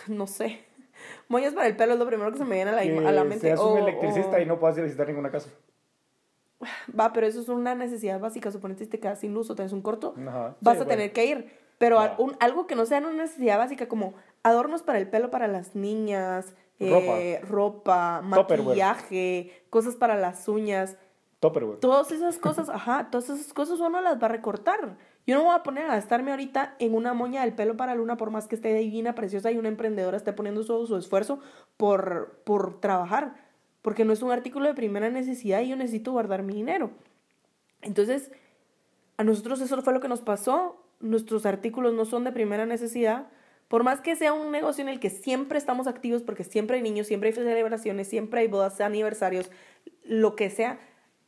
no 0.09 0.27
sé. 0.27 0.70
Moñas 1.31 1.55
para 1.55 1.69
el 1.69 1.77
pelo 1.77 1.93
es 1.93 1.99
lo 2.01 2.07
primero 2.07 2.33
que 2.33 2.39
se 2.39 2.45
me 2.45 2.57
viene 2.57 2.73
a 2.73 2.75
la, 2.75 2.81
a 3.09 3.13
la 3.13 3.23
mente. 3.23 3.39
Seas 3.47 3.61
un 3.61 3.75
O- 3.75 3.79
electricista 3.79 4.37
o- 4.37 4.41
y 4.41 4.47
no 4.47 4.59
puedas 4.59 4.77
ir 4.77 4.83
a 4.83 4.87
visitar 4.87 5.07
ninguna 5.07 5.31
casa. 5.31 5.49
Va, 6.99 7.13
pero 7.13 7.27
eso 7.29 7.41
es 7.41 7.49
una 7.49 7.77
necesidad 7.77 8.19
básica. 8.19 8.51
Suponete 8.51 8.85
si 8.85 8.91
te 8.91 8.99
quedas 8.99 9.21
sin 9.21 9.33
luz 9.33 9.49
o 9.49 9.55
tenés 9.55 9.73
un 9.73 9.81
corto, 9.81 10.13
Ajá. 10.27 10.57
vas 10.61 10.75
Sí, 10.77 10.83
a 10.83 10.85
bueno. 10.85 10.89
tener 10.89 11.13
que 11.13 11.25
ir. 11.25 11.51
Pero 11.79 11.97
Va. 11.97 12.17
un- 12.19 12.37
algo 12.41 12.67
que 12.67 12.75
no 12.75 12.85
sea 12.85 12.99
una 12.99 13.13
necesidad 13.13 13.59
básica 13.59 13.87
como 13.89 14.15
adornos 14.43 14.83
para 14.83 14.99
el 14.99 15.09
pelo 15.09 15.31
para 15.31 15.47
las 15.47 15.77
niñas, 15.77 16.53
eh, 16.81 17.41
ropa, 17.49 18.23
Tupperware. 18.35 18.65
maquillaje, 18.67 19.53
cosas 19.71 19.95
para 19.95 20.17
las 20.17 20.49
uñas. 20.49 20.97
Tupperware. 21.39 21.79
Todas 21.79 22.11
esas 22.11 22.39
cosas, 22.39 22.69
ajá, 22.69 23.09
todas 23.11 23.31
esas 23.31 23.53
cosas 23.55 23.79
uno 23.79 24.01
las 24.01 24.21
va 24.21 24.27
a 24.27 24.31
recortar. 24.31 24.97
Yo 25.27 25.37
no 25.37 25.45
voy 25.45 25.55
a 25.55 25.63
poner 25.63 25.85
a 25.85 25.95
gastarme 25.95 26.31
ahorita 26.31 26.75
en 26.79 26.95
una 26.95 27.15
moña 27.15 27.43
del 27.43 27.55
pelo 27.55 27.77
para 27.77 27.95
Luna, 27.95 28.17
por 28.17 28.31
más 28.31 28.49
que 28.49 28.55
esté 28.55 28.75
divina, 28.75 29.15
preciosa 29.15 29.53
y 29.53 29.59
una 29.59 29.69
emprendedora 29.69 30.17
esté 30.17 30.33
poniendo 30.33 30.65
todo 30.65 30.87
su 30.87 30.97
esfuerzo 30.97 31.41
por, 31.77 32.41
por 32.45 32.81
trabajar. 32.81 33.35
Porque 33.83 34.05
no 34.05 34.13
es 34.13 34.23
un 34.23 34.33
artículo 34.33 34.67
de 34.67 34.75
primera 34.75 35.11
necesidad 35.11 35.61
y 35.61 35.69
yo 35.69 35.77
necesito 35.77 36.13
guardar 36.13 36.43
mi 36.43 36.55
dinero. 36.55 36.91
Entonces, 37.83 38.31
a 39.17 39.25
nosotros 39.25 39.61
eso 39.61 39.81
fue 39.83 39.93
lo 39.93 40.01
que 40.01 40.09
nos 40.09 40.21
pasó. 40.21 40.85
Nuestros 41.01 41.47
artículos 41.47 41.95
no 41.95 42.05
son 42.05 42.25
de 42.25 42.33
primera 42.33 42.67
necesidad. 42.67 43.29
Por 43.69 43.85
más 43.85 44.01
que 44.01 44.17
sea 44.17 44.33
un 44.33 44.51
negocio 44.51 44.83
en 44.83 44.89
el 44.89 44.99
que 44.99 45.11
siempre 45.11 45.57
estamos 45.57 45.87
activos, 45.87 46.23
porque 46.23 46.43
siempre 46.43 46.77
hay 46.77 46.83
niños, 46.83 47.07
siempre 47.07 47.29
hay 47.29 47.35
celebraciones, 47.35 48.09
siempre 48.09 48.41
hay 48.41 48.49
bodas, 48.49 48.81
aniversarios, 48.81 49.51
lo 50.03 50.35
que 50.35 50.51
sea. 50.51 50.81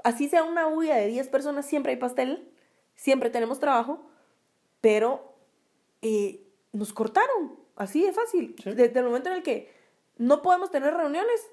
Así 0.02 0.28
sea 0.28 0.42
una 0.42 0.66
bulla 0.66 0.96
de 0.96 1.06
10 1.06 1.28
personas, 1.28 1.66
siempre 1.66 1.92
hay 1.92 1.98
pastel, 1.98 2.51
siempre 2.94 3.30
tenemos 3.30 3.58
trabajo, 3.60 4.06
pero 4.80 5.34
eh, 6.02 6.42
nos 6.72 6.92
cortaron. 6.92 7.56
Así 7.76 8.04
de 8.04 8.12
fácil. 8.12 8.54
Sí. 8.62 8.70
Desde 8.74 8.98
el 8.98 9.04
momento 9.06 9.30
en 9.30 9.36
el 9.36 9.42
que 9.42 9.70
no 10.18 10.42
podemos 10.42 10.70
tener 10.70 10.94
reuniones, 10.94 11.50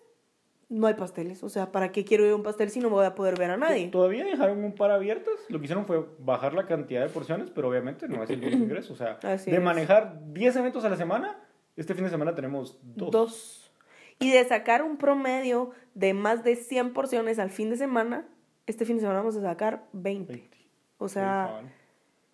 no 0.67 0.85
hay 0.87 0.93
pasteles. 0.93 1.41
O 1.43 1.49
sea, 1.49 1.71
¿para 1.71 1.91
qué 1.91 2.05
quiero 2.05 2.25
ir 2.25 2.31
a 2.31 2.35
un 2.35 2.43
pastel 2.43 2.69
si 2.69 2.79
no 2.79 2.89
voy 2.89 3.05
a 3.05 3.15
poder 3.15 3.37
ver 3.39 3.51
a 3.51 3.57
nadie? 3.57 3.87
Todavía 3.87 4.25
dejaron 4.25 4.63
un 4.63 4.75
par 4.75 4.91
abiertas. 4.91 5.33
Lo 5.47 5.57
que 5.59 5.65
hicieron 5.65 5.85
fue 5.85 6.05
bajar 6.19 6.53
la 6.53 6.67
cantidad 6.67 7.01
de 7.01 7.09
porciones, 7.09 7.49
pero 7.49 7.69
obviamente 7.69 8.07
no 8.07 8.21
es 8.23 8.29
el 8.29 8.43
ingreso. 8.53 8.93
O 8.93 8.95
sea, 8.95 9.17
Así 9.23 9.49
de 9.49 9.57
es. 9.57 9.63
manejar 9.63 10.19
10 10.33 10.55
eventos 10.57 10.85
a 10.85 10.89
la 10.89 10.97
semana, 10.97 11.41
este 11.75 11.95
fin 11.95 12.03
de 12.03 12.09
semana 12.11 12.35
tenemos 12.35 12.77
dos. 12.83 13.11
Dos. 13.11 13.71
Y 14.19 14.31
de 14.31 14.43
sacar 14.43 14.83
un 14.83 14.97
promedio 14.97 15.71
de 15.95 16.13
más 16.13 16.43
de 16.43 16.57
100 16.57 16.93
porciones 16.93 17.39
al 17.39 17.49
fin 17.49 17.69
de 17.69 17.77
semana, 17.77 18.27
este 18.67 18.85
fin 18.85 18.97
de 18.97 19.01
semana 19.01 19.19
vamos 19.19 19.37
a 19.37 19.41
sacar 19.41 19.87
20. 19.93 20.33
20. 20.33 20.57
O 20.99 21.07
sea, 21.09 21.61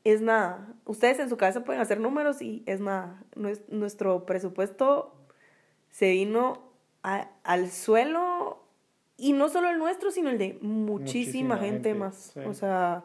es 0.04 0.22
nada. 0.22 0.68
Ustedes 0.86 1.20
en 1.20 1.30
su 1.30 1.38
cabeza 1.38 1.64
pueden 1.64 1.82
hacer 1.82 2.00
números 2.00 2.42
y 2.42 2.62
es 2.66 2.80
nada. 2.82 3.24
Nues- 3.36 3.68
Nuestro 3.70 4.26
presupuesto 4.26 5.14
se 5.90 6.12
vino 6.12 6.62
a- 7.04 7.30
al 7.44 7.70
suelo 7.72 8.62
y 9.18 9.32
no 9.34 9.48
solo 9.50 9.70
el 9.70 9.78
nuestro, 9.80 10.12
sino 10.12 10.30
el 10.30 10.38
de 10.38 10.58
muchísima, 10.62 11.56
Muchísima 11.56 11.58
gente, 11.58 11.90
gente, 11.90 11.94
más. 11.96 12.32
sí. 12.34 12.40
O 12.42 12.54
sea, 12.54 13.04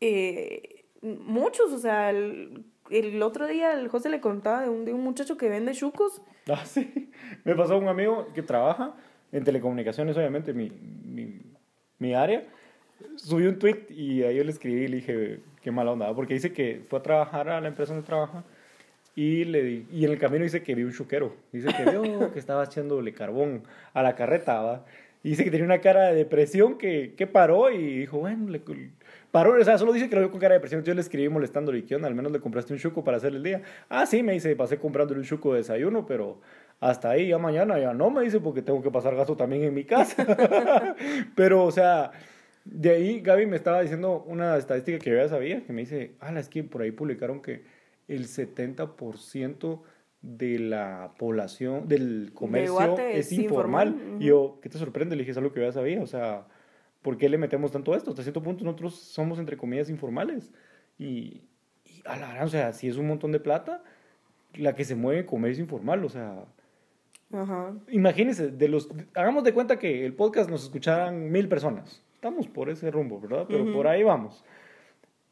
eh, 0.00 0.84
muchos, 1.02 1.72
o 1.72 1.78
sea, 1.78 2.10
el, 2.10 2.64
el 2.90 3.22
otro 3.22 3.46
día 3.46 3.72
el 3.72 3.88
José 3.88 4.08
le 4.08 4.20
contaba 4.20 4.62
de 4.62 4.68
un, 4.68 4.84
de 4.84 4.92
un 4.92 5.02
muchacho 5.02 5.36
que 5.36 5.48
vende 5.48 5.72
chucos. 5.72 6.22
Ah, 6.48 6.64
sí. 6.64 7.10
Me 7.42 7.56
pasó 7.56 7.76
un 7.76 7.88
amigo 7.88 8.28
que 8.32 8.40
trabaja 8.40 8.94
en 9.32 9.42
telecomunicaciones, 9.42 10.16
obviamente, 10.16 10.52
mi, 10.54 10.70
mi, 10.70 11.40
mi 11.98 12.14
área. 12.14 12.46
Subió 13.16 13.48
un 13.48 13.58
tweet 13.58 13.86
y 13.90 14.22
ahí 14.22 14.36
yo 14.36 14.44
le 14.44 14.50
escribí 14.50 14.84
y 14.84 14.88
le 14.88 14.96
dije, 14.96 15.40
qué 15.62 15.70
mala 15.70 15.92
onda, 15.92 16.14
porque 16.14 16.34
dice 16.34 16.52
que 16.52 16.82
fue 16.88 16.98
a 16.98 17.02
trabajar 17.02 17.48
a 17.48 17.60
la 17.60 17.68
empresa 17.68 17.92
donde 17.92 18.06
trabaja 18.06 18.44
y, 19.16 19.44
le 19.46 19.86
y 19.90 20.04
en 20.04 20.12
el 20.12 20.18
camino 20.18 20.44
dice 20.44 20.62
que 20.62 20.74
vio 20.74 20.86
un 20.86 20.92
chuquero. 20.92 21.34
Dice 21.50 21.68
que 21.74 21.90
vio 21.90 22.02
que 22.32 22.38
estaba 22.38 22.62
haciéndole 22.62 23.14
carbón 23.14 23.62
a 23.94 24.02
la 24.02 24.14
carreta, 24.14 24.60
¿va? 24.60 24.84
Y 25.22 25.30
dice 25.30 25.42
que 25.42 25.50
tenía 25.50 25.64
una 25.64 25.80
cara 25.80 26.10
de 26.10 26.14
depresión 26.14 26.78
que, 26.78 27.14
que 27.16 27.26
paró 27.26 27.70
y 27.70 28.00
dijo, 28.00 28.18
bueno, 28.18 28.48
le, 28.50 28.60
paró, 29.32 29.60
o 29.60 29.64
sea, 29.64 29.78
solo 29.78 29.92
dice 29.92 30.08
que 30.08 30.14
lo 30.14 30.20
vio 30.20 30.30
con 30.30 30.38
cara 30.38 30.52
de 30.52 30.58
depresión. 30.58 30.84
Yo 30.84 30.94
le 30.94 31.00
escribí 31.00 31.28
molestándole, 31.30 31.82
¿qué 31.84 31.96
onda? 31.96 32.06
Al 32.08 32.14
menos 32.14 32.30
le 32.30 32.40
compraste 32.40 32.74
un 32.74 32.78
chuco 32.78 33.02
para 33.02 33.16
hacer 33.16 33.34
el 33.34 33.42
día. 33.42 33.62
Ah, 33.88 34.06
sí, 34.06 34.22
me 34.22 34.34
dice, 34.34 34.54
pasé 34.54 34.78
comprándole 34.78 35.18
un 35.18 35.26
chuco 35.26 35.52
de 35.52 35.60
desayuno, 35.60 36.06
pero 36.06 36.38
hasta 36.78 37.10
ahí, 37.10 37.28
ya 37.28 37.38
mañana 37.38 37.78
ya 37.78 37.94
no, 37.94 38.10
me 38.10 38.22
dice, 38.22 38.38
porque 38.38 38.60
tengo 38.60 38.82
que 38.82 38.90
pasar 38.90 39.16
gasto 39.16 39.34
también 39.34 39.64
en 39.64 39.74
mi 39.74 39.84
casa. 39.84 40.26
pero, 41.34 41.64
o 41.64 41.72
sea, 41.72 42.12
de 42.66 42.90
ahí 42.90 43.20
Gaby 43.20 43.46
me 43.46 43.56
estaba 43.56 43.80
diciendo 43.80 44.24
una 44.26 44.56
estadística 44.56 44.98
que 44.98 45.10
yo 45.10 45.16
ya 45.16 45.28
sabía, 45.28 45.64
que 45.64 45.72
me 45.72 45.82
dice, 45.82 46.16
ah, 46.20 46.36
es 46.38 46.48
que 46.48 46.64
por 46.64 46.82
ahí 46.82 46.90
publicaron 46.90 47.40
que 47.40 47.64
el 48.08 48.26
70% 48.26 49.80
de 50.22 50.58
la 50.58 51.12
población, 51.18 51.86
del 51.86 52.32
comercio 52.34 52.98
es 52.98 53.26
es 53.26 53.32
informal. 53.32 53.88
informal, 53.88 54.22
Y 54.22 54.26
yo, 54.26 54.58
¿qué 54.60 54.68
te 54.68 54.78
sorprende? 54.78 55.14
Le 55.14 55.20
dije, 55.22 55.30
es 55.30 55.36
algo 55.36 55.52
que 55.52 55.60
yo 55.60 55.66
ya 55.66 55.72
sabía, 55.72 56.02
o 56.02 56.06
sea, 56.06 56.46
¿por 57.02 57.16
qué 57.16 57.28
le 57.28 57.38
metemos 57.38 57.70
tanto 57.70 57.92
a 57.94 57.96
esto? 57.96 58.10
Hasta 58.10 58.22
cierto 58.22 58.42
punto 58.42 58.64
nosotros 58.64 58.96
somos, 58.96 59.38
entre 59.38 59.56
comillas, 59.56 59.88
informales. 59.88 60.52
Y, 60.98 61.42
y 61.84 62.02
a 62.04 62.16
la 62.16 62.32
gran, 62.32 62.46
o 62.46 62.48
sea, 62.50 62.72
si 62.72 62.88
es 62.88 62.96
un 62.96 63.06
montón 63.06 63.30
de 63.30 63.38
plata, 63.38 63.84
la 64.54 64.74
que 64.74 64.84
se 64.84 64.96
mueve 64.96 65.24
comercio 65.24 65.62
informal, 65.62 66.04
o 66.04 66.08
sea, 66.08 66.44
Ajá. 67.32 67.74
imagínense, 67.90 68.48
de 68.48 68.68
los, 68.68 68.88
hagamos 69.14 69.44
de 69.44 69.54
cuenta 69.54 69.78
que 69.78 70.04
el 70.04 70.14
podcast 70.14 70.50
nos 70.50 70.64
escucharan 70.64 71.30
mil 71.30 71.48
personas. 71.48 72.02
Estamos 72.26 72.48
por 72.48 72.68
ese 72.70 72.90
rumbo, 72.90 73.20
¿verdad? 73.20 73.44
Pero 73.46 73.62
Ujú. 73.62 73.72
por 73.72 73.86
ahí 73.86 74.02
vamos. 74.02 74.44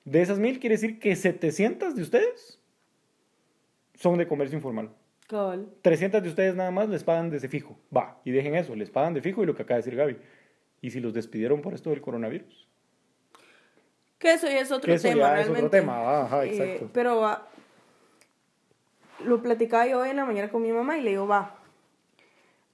De 0.04 0.22
esas 0.22 0.38
mil, 0.38 0.60
quiere 0.60 0.76
decir 0.76 1.00
que 1.00 1.16
700 1.16 1.96
de 1.96 2.02
ustedes 2.02 2.60
son 3.94 4.16
de 4.16 4.28
comercio 4.28 4.56
informal. 4.56 4.90
Cabal. 5.26 5.66
300 5.82 6.22
de 6.22 6.28
ustedes 6.28 6.54
nada 6.54 6.70
más 6.70 6.88
les 6.88 7.02
pagan 7.02 7.30
desde 7.30 7.48
fijo. 7.48 7.76
Va, 7.94 8.20
y 8.24 8.30
dejen 8.30 8.54
eso, 8.54 8.76
les 8.76 8.90
pagan 8.90 9.12
de 9.12 9.22
fijo 9.22 9.42
y 9.42 9.46
lo 9.46 9.56
que 9.56 9.62
acaba 9.62 9.78
de 9.78 9.82
decir 9.82 9.96
Gaby. 9.96 10.18
¿Y 10.82 10.90
si 10.90 11.00
los 11.00 11.12
despidieron 11.14 11.62
por 11.62 11.74
esto 11.74 11.90
del 11.90 12.00
coronavirus? 12.00 12.68
Que 14.20 14.34
eso 14.34 14.46
ya 14.46 14.60
es 14.60 14.70
otro 14.70 14.86
Que 14.86 14.94
eso 14.94 15.08
tema, 15.08 15.20
ya 15.22 15.28
es 15.40 15.48
realmente. 15.48 15.66
otro 15.66 15.70
tema, 15.70 16.22
ajá, 16.22 16.44
Eh, 16.44 16.50
exacto. 16.50 16.90
pero 16.92 17.16
va. 17.18 17.48
Lo 19.24 19.42
platicaba 19.42 19.84
yo 19.88 19.98
hoy 19.98 20.10
en 20.10 20.16
la 20.16 20.24
mañana 20.26 20.48
con 20.48 20.62
mi 20.62 20.70
mamá 20.70 20.96
y 20.96 21.00
le 21.02 21.10
digo, 21.10 21.26
va. 21.26 21.56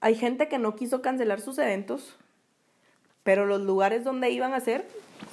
Hay 0.00 0.14
gente 0.14 0.46
que 0.48 0.58
no 0.58 0.76
quiso 0.76 1.00
cancelar 1.00 1.40
sus 1.40 1.56
eventos, 1.58 2.18
pero 3.22 3.46
los 3.46 3.60
lugares 3.60 4.04
donde 4.04 4.30
iban 4.30 4.52
a 4.52 4.56
hacer 4.56 4.86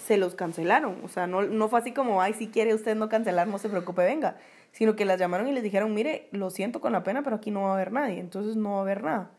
se 0.06 0.18
los 0.18 0.36
cancelaron. 0.36 0.98
O 1.04 1.08
sea, 1.08 1.28
no, 1.28 1.44
no 1.44 1.70
fue 1.70 1.80
así 1.80 1.94
como, 1.94 2.22
ay, 2.22 2.34
si 2.34 2.48
quiere 2.48 2.74
usted 2.74 2.96
no 2.96 3.10
cancelar, 3.10 3.48
no 3.48 3.58
se 3.58 3.70
preocupe, 3.70 4.04
venga. 4.04 4.38
Sino 4.72 4.96
que 4.96 5.06
las 5.06 5.20
llamaron 5.20 5.48
y 5.48 5.54
les 5.54 5.64
dijeron, 5.64 5.94
mire, 5.94 6.28
lo 6.32 6.50
siento 6.50 6.82
con 6.82 6.92
la 6.92 7.04
pena, 7.04 7.24
pero 7.24 7.38
aquí 7.38 7.52
no 7.52 7.64
va 7.64 7.72
a 7.72 7.74
haber 7.74 7.92
nadie. 7.92 8.20
Entonces 8.20 8.56
no 8.56 8.72
va 8.72 8.78
a 8.80 8.82
haber 8.82 9.04
nada. 9.04 9.32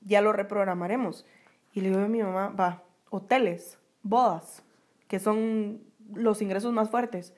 Ya 0.00 0.20
lo 0.20 0.32
reprogramaremos. 0.32 1.24
Y 1.72 1.80
le 1.80 1.88
digo 1.88 2.00
a 2.00 2.08
mi 2.08 2.22
mamá, 2.22 2.48
va, 2.48 2.82
hoteles, 3.10 3.78
bodas, 4.02 4.62
que 5.08 5.18
son 5.18 5.80
los 6.12 6.42
ingresos 6.42 6.72
más 6.72 6.90
fuertes. 6.90 7.34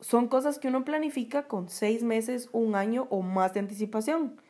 Son 0.00 0.28
cosas 0.28 0.58
que 0.58 0.68
uno 0.68 0.84
planifica 0.84 1.46
con 1.46 1.68
seis 1.68 2.02
meses, 2.02 2.50
un 2.52 2.74
año 2.74 3.06
o 3.08 3.22
más 3.22 3.54
de 3.54 3.60
anticipación. 3.60 4.40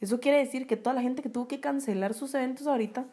Eso 0.00 0.18
quiere 0.18 0.38
decir 0.38 0.66
que 0.66 0.76
toda 0.76 0.94
la 0.94 1.02
gente 1.02 1.22
que 1.22 1.28
tuvo 1.28 1.46
que 1.46 1.60
cancelar 1.60 2.14
sus 2.14 2.34
eventos 2.34 2.66
ahorita 2.66 3.06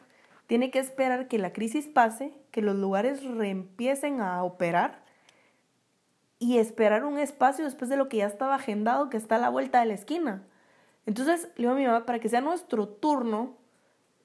tiene 0.48 0.72
que 0.72 0.80
esperar 0.80 1.28
que 1.28 1.38
la 1.38 1.54
crisis 1.54 1.88
pase, 1.88 2.34
que 2.52 2.62
los 2.62 2.76
lugares 2.76 3.24
reempiecen 3.24 4.22
a 4.22 4.44
operar 4.44 5.04
y 6.40 6.58
esperar 6.58 7.06
un 7.06 7.18
espacio 7.18 7.64
después 7.64 7.90
de 7.90 7.98
lo 7.98 8.10
que 8.10 8.18
ya 8.18 8.28
estaba 8.28 8.56
agendado, 8.56 9.10
que 9.10 9.18
está 9.18 9.36
a 9.36 9.40
la 9.40 9.50
vuelta 9.50 9.80
de 9.80 9.86
la 9.86 9.94
esquina. 9.94 10.44
Entonces, 11.06 11.50
le 11.56 11.64
digo 11.64 11.72
a 11.72 11.76
mi 11.76 11.86
mamá, 11.86 12.06
para 12.06 12.20
que 12.20 12.30
sea 12.30 12.42
nuestro 12.42 12.88
turno 12.88 13.58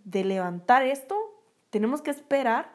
de 0.04 0.24
levantar 0.24 0.82
esto, 0.84 1.16
tenemos 1.70 2.02
que 2.02 2.10
esperar 2.10 2.70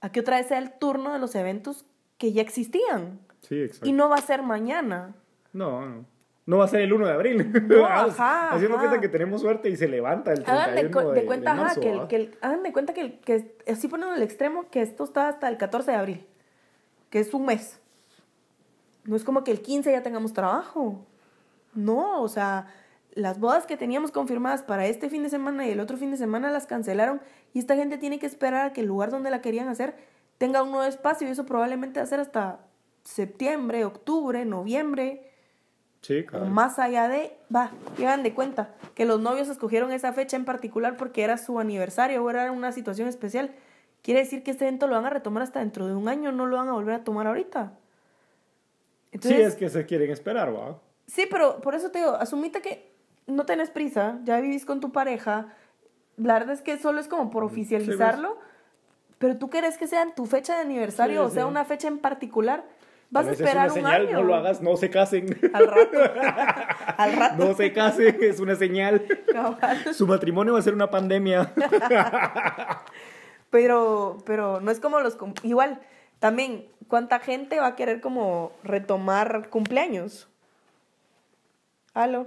a 0.00 0.10
que 0.10 0.20
otra 0.20 0.38
vez 0.38 0.48
sea 0.48 0.58
el 0.58 0.72
turno 0.72 1.12
de 1.12 1.18
los 1.18 1.34
eventos 1.34 1.86
que 2.18 2.32
ya 2.32 2.42
existían. 2.42 3.20
Sí, 3.42 3.62
exacto. 3.62 3.88
Y 3.88 3.92
no 3.92 4.08
va 4.08 4.16
a 4.16 4.22
ser 4.22 4.42
mañana. 4.42 5.14
No, 5.52 5.84
no. 5.86 6.04
No 6.46 6.58
va 6.58 6.64
a 6.64 6.68
ser 6.68 6.80
el 6.80 6.92
1 6.92 7.06
de 7.06 7.12
abril. 7.12 7.52
No, 7.68 7.84
ajá, 7.86 8.50
Haciendo 8.52 8.76
ajá. 8.76 8.86
cuenta 8.86 9.00
que 9.00 9.08
tenemos 9.08 9.40
suerte 9.40 9.68
y 9.68 9.76
se 9.76 9.88
levanta 9.88 10.30
el 10.32 10.44
31 10.44 10.60
Hagan 10.62 10.74
de, 10.76 10.90
cu- 10.92 11.08
de, 11.12 11.20
de 11.20 11.26
cuenta, 11.26 11.50
de 11.50 11.56
ajá, 11.56 11.66
marzo, 11.66 11.80
que, 11.80 11.90
el, 11.90 12.06
que 12.06 12.16
el- 12.16 12.38
hagan 12.40 12.62
de 12.62 12.72
cuenta 12.72 12.94
que, 12.94 13.00
el- 13.00 13.18
que 13.20 13.56
así 13.70 13.88
ponen 13.88 14.10
el 14.14 14.22
extremo 14.22 14.70
que 14.70 14.80
esto 14.80 15.02
está 15.04 15.28
hasta 15.28 15.48
el 15.48 15.56
14 15.56 15.90
de 15.90 15.96
abril, 15.96 16.26
que 17.10 17.18
es 17.18 17.34
un 17.34 17.46
mes. 17.46 17.80
No 19.04 19.16
es 19.16 19.24
como 19.24 19.42
que 19.44 19.50
el 19.50 19.60
15 19.60 19.90
ya 19.92 20.02
tengamos 20.02 20.32
trabajo. 20.32 21.04
No, 21.74 22.22
o 22.22 22.28
sea, 22.28 22.66
las 23.12 23.38
bodas 23.40 23.66
que 23.66 23.76
teníamos 23.76 24.10
confirmadas 24.12 24.62
para 24.62 24.86
este 24.86 25.10
fin 25.10 25.22
de 25.24 25.28
semana 25.30 25.66
y 25.66 25.70
el 25.72 25.80
otro 25.80 25.96
fin 25.96 26.10
de 26.10 26.16
semana 26.16 26.50
las 26.50 26.66
cancelaron 26.66 27.20
y 27.54 27.58
esta 27.58 27.74
gente 27.76 27.98
tiene 27.98 28.18
que 28.18 28.26
esperar 28.26 28.66
a 28.66 28.72
que 28.72 28.82
el 28.82 28.86
lugar 28.86 29.10
donde 29.10 29.30
la 29.30 29.40
querían 29.40 29.68
hacer 29.68 29.94
tenga 30.38 30.62
un 30.62 30.70
nuevo 30.70 30.84
espacio 30.86 31.26
y 31.26 31.30
eso 31.32 31.44
probablemente 31.46 31.98
va 31.98 32.04
a 32.04 32.06
ser 32.08 32.20
hasta 32.20 32.60
septiembre, 33.04 33.84
octubre, 33.84 34.44
noviembre 34.44 35.25
Sí, 36.02 36.24
más 36.50 36.78
allá 36.78 37.08
de, 37.08 37.36
va, 37.54 37.72
llegan 37.98 38.22
de 38.22 38.32
cuenta 38.32 38.70
que 38.94 39.04
los 39.04 39.20
novios 39.20 39.48
escogieron 39.48 39.90
esa 39.90 40.12
fecha 40.12 40.36
en 40.36 40.44
particular 40.44 40.96
porque 40.96 41.24
era 41.24 41.36
su 41.36 41.58
aniversario 41.58 42.22
o 42.22 42.30
era 42.30 42.52
una 42.52 42.70
situación 42.70 43.08
especial. 43.08 43.50
Quiere 44.02 44.20
decir 44.20 44.44
que 44.44 44.52
este 44.52 44.66
evento 44.66 44.86
lo 44.86 44.94
van 44.94 45.06
a 45.06 45.10
retomar 45.10 45.42
hasta 45.42 45.58
dentro 45.58 45.86
de 45.86 45.94
un 45.94 46.08
año, 46.08 46.30
no 46.30 46.46
lo 46.46 46.56
van 46.58 46.68
a 46.68 46.72
volver 46.74 46.94
a 46.94 47.02
tomar 47.04 47.26
ahorita. 47.26 47.72
Sí, 47.72 49.08
Entonces, 49.12 49.46
es 49.46 49.54
que 49.56 49.68
se 49.68 49.84
quieren 49.84 50.10
esperar, 50.10 50.54
va. 50.54 50.78
Sí, 51.06 51.26
pero 51.30 51.60
por 51.60 51.74
eso 51.74 51.90
te 51.90 51.98
digo, 51.98 52.12
asumite 52.12 52.60
que 52.60 52.92
no 53.26 53.44
tenés 53.46 53.70
prisa, 53.70 54.20
ya 54.22 54.40
vivís 54.40 54.64
con 54.64 54.80
tu 54.80 54.92
pareja. 54.92 55.54
La 56.16 56.34
verdad 56.34 56.50
es 56.54 56.62
que 56.62 56.78
solo 56.78 57.00
es 57.00 57.08
como 57.08 57.30
por 57.30 57.42
oficializarlo. 57.42 58.38
Pero 59.18 59.38
tú 59.38 59.48
querés 59.48 59.78
que 59.78 59.86
sea 59.86 60.02
en 60.02 60.14
tu 60.14 60.26
fecha 60.26 60.54
de 60.56 60.60
aniversario 60.60 61.22
Sí, 61.22 61.26
o 61.26 61.30
sea 61.30 61.42
sí. 61.44 61.48
una 61.48 61.64
fecha 61.64 61.88
en 61.88 61.98
particular. 61.98 62.64
Vas 63.10 63.26
a 63.26 63.30
vez 63.30 63.40
es 63.40 63.46
esperar 63.46 63.70
una 63.70 63.72
un 63.72 63.74
señal, 63.74 64.06
año. 64.08 64.18
No 64.18 64.22
lo 64.24 64.34
hagas, 64.34 64.60
no 64.60 64.76
se 64.76 64.90
casen. 64.90 65.38
Al 65.52 65.66
rato. 65.66 65.98
Al 66.96 67.12
rato. 67.12 67.46
No 67.46 67.54
se 67.54 67.72
casen, 67.72 68.18
es 68.20 68.40
una 68.40 68.56
señal. 68.56 69.06
Su 69.92 70.06
matrimonio 70.06 70.54
va 70.54 70.58
a 70.58 70.62
ser 70.62 70.74
una 70.74 70.90
pandemia. 70.90 71.52
Pero, 73.50 74.18
pero 74.26 74.60
no 74.60 74.70
es 74.70 74.80
como 74.80 75.00
los... 75.00 75.16
Igual, 75.42 75.80
también, 76.18 76.66
¿cuánta 76.88 77.20
gente 77.20 77.58
va 77.58 77.68
a 77.68 77.76
querer 77.76 78.00
como 78.00 78.52
retomar 78.64 79.48
cumpleaños? 79.48 80.28
Aló. 81.94 82.26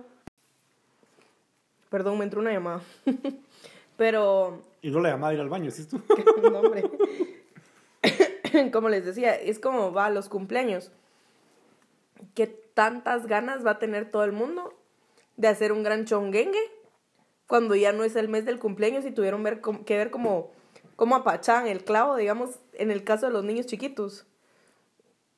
Perdón, 1.89 2.17
me 2.17 2.23
entró 2.23 2.39
una 2.39 2.51
llamada. 2.51 2.81
pero 3.97 4.63
Y 4.81 4.89
no 4.91 5.01
le 5.01 5.09
llamaba 5.09 5.29
a 5.29 5.33
ir 5.33 5.39
al 5.39 5.49
baño, 5.49 5.69
¿sí 5.71 5.85
tú? 5.85 6.01
No, 6.41 6.59
hombre. 6.59 6.83
como 8.73 8.89
les 8.89 9.05
decía, 9.05 9.35
es 9.35 9.59
como 9.59 9.91
va 9.91 10.05
a 10.05 10.09
los 10.09 10.29
cumpleaños. 10.29 10.91
¿Qué 12.35 12.47
tantas 12.47 13.27
ganas 13.27 13.65
va 13.65 13.71
a 13.71 13.79
tener 13.79 14.09
todo 14.11 14.23
el 14.23 14.31
mundo 14.31 14.73
de 15.37 15.47
hacer 15.47 15.71
un 15.71 15.83
gran 15.83 16.05
chonguengue 16.05 16.59
cuando 17.47 17.75
ya 17.75 17.91
no 17.91 18.03
es 18.03 18.15
el 18.15 18.27
mes 18.27 18.45
del 18.45 18.59
cumpleaños 18.59 19.05
y 19.05 19.11
tuvieron 19.11 19.43
que 19.85 19.97
ver 19.97 20.11
como, 20.11 20.51
como 20.95 21.15
apachan 21.15 21.67
el 21.67 21.83
clavo, 21.83 22.15
digamos, 22.15 22.59
en 22.73 22.91
el 22.91 23.03
caso 23.03 23.27
de 23.27 23.31
los 23.31 23.43
niños 23.43 23.65
chiquitos? 23.65 24.25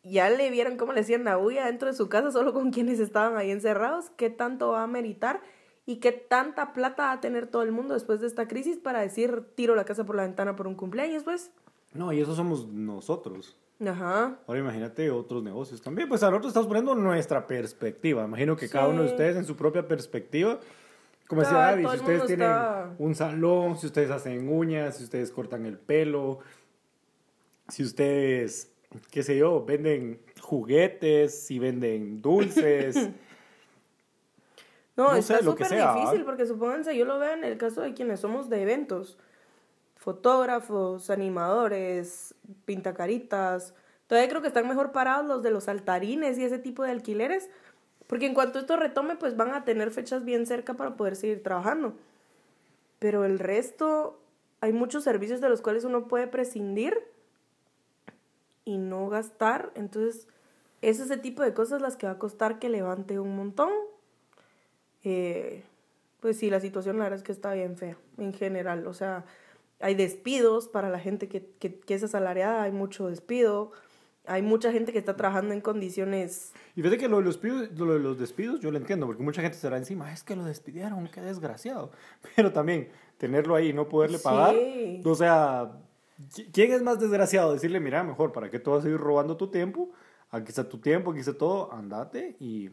Ya 0.04 0.30
le 0.32 0.50
vieron 0.50 0.78
cómo 0.78 0.94
le 0.94 1.02
hacían 1.02 1.24
la 1.24 1.36
bulla 1.36 1.68
dentro 1.68 1.88
de 1.88 1.94
su 1.94 2.10
casa 2.10 2.32
solo 2.32 2.54
con 2.54 2.72
quienes 2.74 3.00
estaban 3.00 3.38
ahí 3.38 3.52
encerrados. 3.52 4.10
¿Qué 4.18 4.30
tanto 4.30 4.72
va 4.72 4.84
a 4.84 4.88
meritar? 4.88 5.42
¿Y 5.86 5.98
qué 5.98 6.12
tanta 6.12 6.74
plata 6.74 7.04
va 7.04 7.12
a 7.14 7.22
tener 7.22 7.48
todo 7.48 7.64
el 7.64 7.72
mundo 7.72 7.94
después 7.94 8.22
de 8.22 8.28
esta 8.28 8.48
crisis 8.48 8.78
para 8.78 9.02
decir 9.02 9.46
tiro 9.56 9.76
la 9.76 9.86
casa 9.86 10.04
por 10.04 10.16
la 10.16 10.24
ventana 10.24 10.56
por 10.56 10.68
un 10.68 10.76
cumpleaños, 10.76 11.24
pues? 11.24 11.52
No, 11.94 12.12
y 12.14 12.22
eso 12.22 12.36
somos 12.36 12.68
nosotros. 12.68 13.56
Ajá. 13.86 14.38
Ahora 14.48 14.60
imagínate 14.60 15.10
otros 15.10 15.44
negocios 15.44 15.82
también. 15.82 16.08
Pues 16.08 16.22
a 16.24 16.28
nosotros 16.30 16.52
estamos 16.52 16.68
poniendo 16.68 16.94
nuestra 16.96 17.48
perspectiva. 17.48 18.24
Imagino 18.24 18.56
que 18.56 18.70
cada 18.70 18.88
uno 18.88 19.02
de 19.04 19.10
ustedes 19.10 19.36
en 19.38 19.46
su 19.46 19.56
propia 19.56 19.88
perspectiva. 19.88 20.60
Como 21.28 21.42
decía 21.42 21.58
David, 21.58 21.88
si 21.90 21.96
ustedes 21.98 22.26
tienen 22.28 22.48
está- 22.48 22.94
un 23.00 23.16
salón, 23.16 23.78
si 23.78 23.88
ustedes 23.88 24.12
hacen 24.12 24.50
uñas, 24.50 24.98
si 24.98 25.04
ustedes 25.06 25.32
cortan 25.32 25.66
el 25.66 25.78
pelo, 25.78 26.40
si 27.70 27.84
ustedes, 27.84 28.72
qué 29.10 29.24
sé 29.24 29.38
yo, 29.38 29.64
venden 29.66 30.20
juguetes, 30.42 31.42
si 31.44 31.58
venden 31.60 32.22
dulces. 32.22 32.96
No, 34.98 35.12
No 35.12 35.16
está 35.16 35.40
súper 35.42 35.68
difícil 35.70 36.26
porque 36.26 36.46
supónganse, 36.46 36.96
yo 36.98 37.06
lo 37.06 37.18
veo 37.18 37.32
en 37.32 37.46
el 37.46 37.58
caso 37.58 37.82
de 37.82 37.94
quienes 37.94 38.20
somos 38.20 38.50
de 38.50 38.62
eventos. 38.62 39.18
Fotógrafos, 40.02 41.12
animadores, 41.12 42.34
pintacaritas. 42.66 43.76
Todavía 44.08 44.30
creo 44.30 44.42
que 44.42 44.48
están 44.48 44.68
mejor 44.68 44.92
parados 44.94 45.28
los 45.28 45.44
de 45.44 45.52
los 45.52 45.68
altarines 45.68 46.40
y 46.40 46.44
ese 46.44 46.58
tipo 46.58 46.82
de 46.82 46.90
alquileres. 46.90 47.52
Porque 48.08 48.26
en 48.26 48.34
cuanto 48.34 48.58
esto 48.58 48.78
retome, 48.78 49.16
pues 49.16 49.38
van 49.38 49.54
a 49.54 49.64
tener 49.64 49.92
fechas 49.92 50.26
bien 50.26 50.48
cerca 50.48 50.74
para 50.74 50.96
poder 50.98 51.16
seguir 51.16 51.44
trabajando. 51.44 51.94
Pero 52.98 53.26
el 53.26 53.38
resto, 53.38 54.20
hay 54.60 54.74
muchos 54.74 55.04
servicios 55.04 55.40
de 55.40 55.50
los 55.50 55.62
cuales 55.62 55.84
uno 55.84 56.08
puede 56.08 56.26
prescindir 56.26 56.98
y 58.66 58.80
no 58.80 59.08
gastar. 59.08 59.72
Entonces, 59.76 60.28
es 60.82 61.00
ese 61.00 61.18
tipo 61.18 61.44
de 61.44 61.54
cosas 61.54 61.80
las 61.80 61.96
que 61.96 62.08
va 62.08 62.14
a 62.14 62.18
costar 62.18 62.58
que 62.58 62.70
levante 62.70 63.20
un 63.20 63.36
montón. 63.36 63.70
Eh, 65.04 65.64
pues 66.22 66.40
sí, 66.40 66.50
la 66.50 66.60
situación 66.60 66.98
la 66.98 67.04
verdad 67.04 67.20
es 67.20 67.24
que 67.24 67.34
está 67.34 67.54
bien 67.54 67.78
fea 67.78 67.98
en 68.18 68.34
general. 68.34 68.88
O 68.88 68.96
sea, 68.96 69.26
hay 69.82 69.96
despidos 69.96 70.68
para 70.68 70.90
la 70.90 71.00
gente 71.00 71.28
que, 71.28 71.46
que, 71.60 71.80
que 71.80 71.94
es 71.94 72.04
asalariada, 72.04 72.64
hay 72.64 72.72
mucho 72.72 73.08
despido. 73.08 73.72
Hay 74.28 74.44
mucha 74.44 74.72
gente 74.72 74.94
que 74.94 75.00
está 75.00 75.18
trabajando 75.18 75.52
en 75.52 75.62
condiciones... 75.62 76.54
Y 76.76 76.84
fíjate 76.84 77.00
que 77.00 77.08
lo 77.08 77.18
de, 77.18 77.24
los 77.24 77.34
despidos, 77.42 77.72
lo 77.80 77.94
de 77.94 78.00
los 78.00 78.20
despidos 78.20 78.60
yo 78.60 78.70
lo 78.70 78.78
entiendo, 78.78 79.08
porque 79.08 79.24
mucha 79.24 79.42
gente 79.42 79.58
será 79.58 79.78
encima, 79.78 80.14
es 80.14 80.24
que 80.24 80.36
lo 80.36 80.46
despidieron, 80.46 81.08
qué 81.08 81.22
desgraciado. 81.22 81.92
Pero 82.36 82.52
también, 82.54 82.90
tenerlo 83.18 83.56
ahí 83.56 83.70
y 83.70 83.74
no 83.74 83.90
poderle 83.90 84.20
Sí. 84.20 84.24
pagar, 84.24 84.56
o 85.04 85.16
sea, 85.16 85.72
¿qui- 86.36 86.48
¿quién 86.54 86.72
es 86.72 86.84
más 86.84 87.00
desgraciado? 87.00 87.52
Decirle, 87.52 87.80
mira, 87.80 88.04
mejor, 88.04 88.32
¿para 88.32 88.52
qué 88.52 88.60
tú 88.60 88.70
vas 88.72 88.86
a 88.86 88.90
ir 88.90 88.98
robando 88.98 89.38
tu 89.38 89.48
tiempo? 89.50 89.90
Aquí 90.30 90.50
está 90.50 90.70
tu 90.70 90.78
tiempo, 90.78 91.10
aquí 91.12 91.22
está 91.22 91.34
todo, 91.36 91.74
andate 91.74 92.36
y 92.40 92.70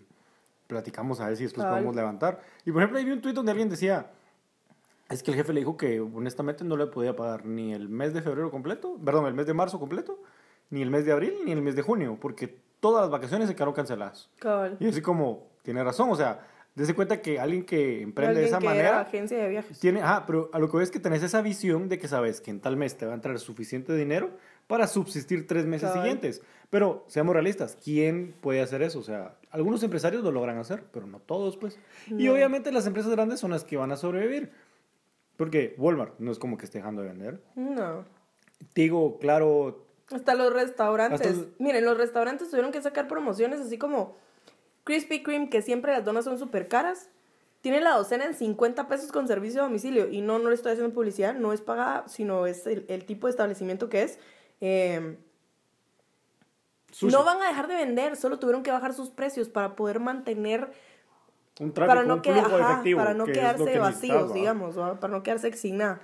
platicamos 0.66 1.18
a 1.20 1.28
ver 1.28 1.36
si 1.38 1.44
después 1.44 1.66
podemos 1.66 1.96
levantar. 1.96 2.42
Y 2.66 2.72
por 2.72 2.82
ejemplo, 2.82 2.98
ahí 2.98 3.06
vi 3.06 3.12
un 3.12 3.22
tuit 3.22 3.34
donde 3.34 3.52
alguien 3.52 3.70
decía, 3.70 4.10
es 5.08 5.22
que 5.22 5.30
el 5.30 5.36
jefe 5.36 5.52
le 5.52 5.60
dijo 5.60 5.76
que 5.76 6.00
honestamente 6.00 6.64
no 6.64 6.76
le 6.76 6.86
podía 6.86 7.16
pagar 7.16 7.46
ni 7.46 7.72
el 7.72 7.88
mes 7.88 8.12
de 8.12 8.22
febrero 8.22 8.50
completo, 8.50 8.98
perdón, 9.04 9.26
el 9.26 9.34
mes 9.34 9.46
de 9.46 9.54
marzo 9.54 9.78
completo, 9.78 10.22
ni 10.70 10.82
el 10.82 10.90
mes 10.90 11.06
de 11.06 11.12
abril, 11.12 11.34
ni 11.44 11.52
el 11.52 11.62
mes 11.62 11.76
de 11.76 11.82
junio, 11.82 12.18
porque 12.20 12.58
todas 12.80 13.02
las 13.02 13.10
vacaciones 13.10 13.48
se 13.48 13.54
quedaron 13.54 13.74
canceladas. 13.74 14.28
Cabal. 14.38 14.76
Y 14.80 14.88
así 14.88 15.00
como, 15.00 15.48
tiene 15.62 15.82
razón, 15.82 16.10
o 16.10 16.16
sea, 16.16 16.46
dése 16.74 16.94
cuenta 16.94 17.22
que 17.22 17.40
alguien 17.40 17.64
que 17.64 18.02
emprende 18.02 18.40
de 18.40 18.46
esa 18.46 18.58
que 18.58 18.66
era 18.66 18.74
manera, 18.74 19.00
agencia 19.00 19.38
de 19.38 19.48
viajes. 19.48 19.78
tiene, 19.80 20.00
ah, 20.02 20.24
pero 20.26 20.50
a 20.52 20.58
lo 20.58 20.70
que 20.70 20.76
ves 20.76 20.90
que 20.90 21.00
tenés 21.00 21.22
esa 21.22 21.40
visión 21.42 21.88
de 21.88 21.98
que 21.98 22.06
sabes 22.06 22.40
que 22.40 22.50
en 22.50 22.60
tal 22.60 22.76
mes 22.76 22.96
te 22.96 23.06
va 23.06 23.12
a 23.12 23.14
entrar 23.14 23.38
suficiente 23.38 23.94
dinero 23.94 24.30
para 24.66 24.86
subsistir 24.86 25.46
tres 25.46 25.64
meses 25.64 25.88
Cabal. 25.88 26.04
siguientes. 26.04 26.42
Pero 26.70 27.04
seamos 27.08 27.32
realistas, 27.32 27.78
¿quién 27.82 28.34
puede 28.42 28.60
hacer 28.60 28.82
eso? 28.82 28.98
O 28.98 29.02
sea, 29.02 29.36
algunos 29.50 29.82
empresarios 29.82 30.22
lo 30.22 30.30
logran 30.30 30.58
hacer, 30.58 30.84
pero 30.92 31.06
no 31.06 31.18
todos, 31.18 31.56
pues. 31.56 31.78
Y 32.08 32.28
obviamente 32.28 32.70
las 32.70 32.86
empresas 32.86 33.10
grandes 33.10 33.40
son 33.40 33.50
las 33.50 33.64
que 33.64 33.78
van 33.78 33.90
a 33.90 33.96
sobrevivir. 33.96 34.52
Porque 35.38 35.74
Walmart 35.78 36.18
no 36.18 36.30
es 36.30 36.38
como 36.38 36.58
que 36.58 36.66
esté 36.66 36.78
dejando 36.78 37.00
de 37.00 37.08
vender. 37.08 37.40
No. 37.54 38.04
Tigo, 38.74 39.18
claro, 39.20 39.86
Hasta 40.10 40.34
los 40.34 40.52
restaurantes. 40.52 41.20
Hasta 41.26 41.32
los- 41.32 41.48
Miren, 41.58 41.84
los 41.86 41.96
restaurantes 41.96 42.50
tuvieron 42.50 42.72
que 42.72 42.82
sacar 42.82 43.08
promociones 43.08 43.60
así 43.60 43.78
como 43.78 44.14
Krispy 44.84 45.22
Kreme, 45.22 45.48
que 45.48 45.62
siempre 45.62 45.92
las 45.92 46.04
donas 46.04 46.24
son 46.24 46.38
súper 46.38 46.66
caras. 46.68 47.08
Tiene 47.60 47.80
la 47.80 47.90
docena 47.96 48.24
en 48.24 48.34
50 48.34 48.88
pesos 48.88 49.12
con 49.12 49.26
servicio 49.28 49.60
a 49.60 49.64
domicilio. 49.64 50.08
Y 50.10 50.20
no, 50.22 50.38
no 50.40 50.48
le 50.48 50.54
estoy 50.56 50.72
haciendo 50.72 50.92
publicidad, 50.92 51.34
no 51.34 51.52
es 51.52 51.60
pagada, 51.60 52.08
sino 52.08 52.46
es 52.46 52.66
el, 52.66 52.84
el 52.88 53.04
tipo 53.06 53.26
de 53.26 53.30
establecimiento 53.30 53.88
que 53.88 54.02
es. 54.02 54.18
Eh, 54.60 55.16
sushi. 56.90 57.12
no 57.12 57.24
van 57.24 57.40
a 57.42 57.48
dejar 57.48 57.68
de 57.68 57.74
vender, 57.76 58.16
solo 58.16 58.38
tuvieron 58.38 58.62
que 58.64 58.70
bajar 58.72 58.92
sus 58.94 59.10
precios 59.10 59.48
para 59.48 59.76
poder 59.76 60.00
mantener 60.00 60.72
un 61.60 61.72
tráfico, 61.72 61.94
para 61.94 62.06
no, 62.06 62.14
un 62.14 62.22
que- 62.22 62.32
flujo 62.32 62.56
ajá, 62.56 62.72
efectivo. 62.72 62.98
para 63.00 63.14
no 63.14 63.24
que 63.26 63.32
quedarse 63.32 63.64
que 63.64 63.78
vacíos, 63.78 64.32
digamos, 64.34 64.78
¿va? 64.78 64.98
para 65.00 65.12
no 65.12 65.22
quedarse 65.22 65.52
sin 65.54 65.78
nada. 65.78 66.00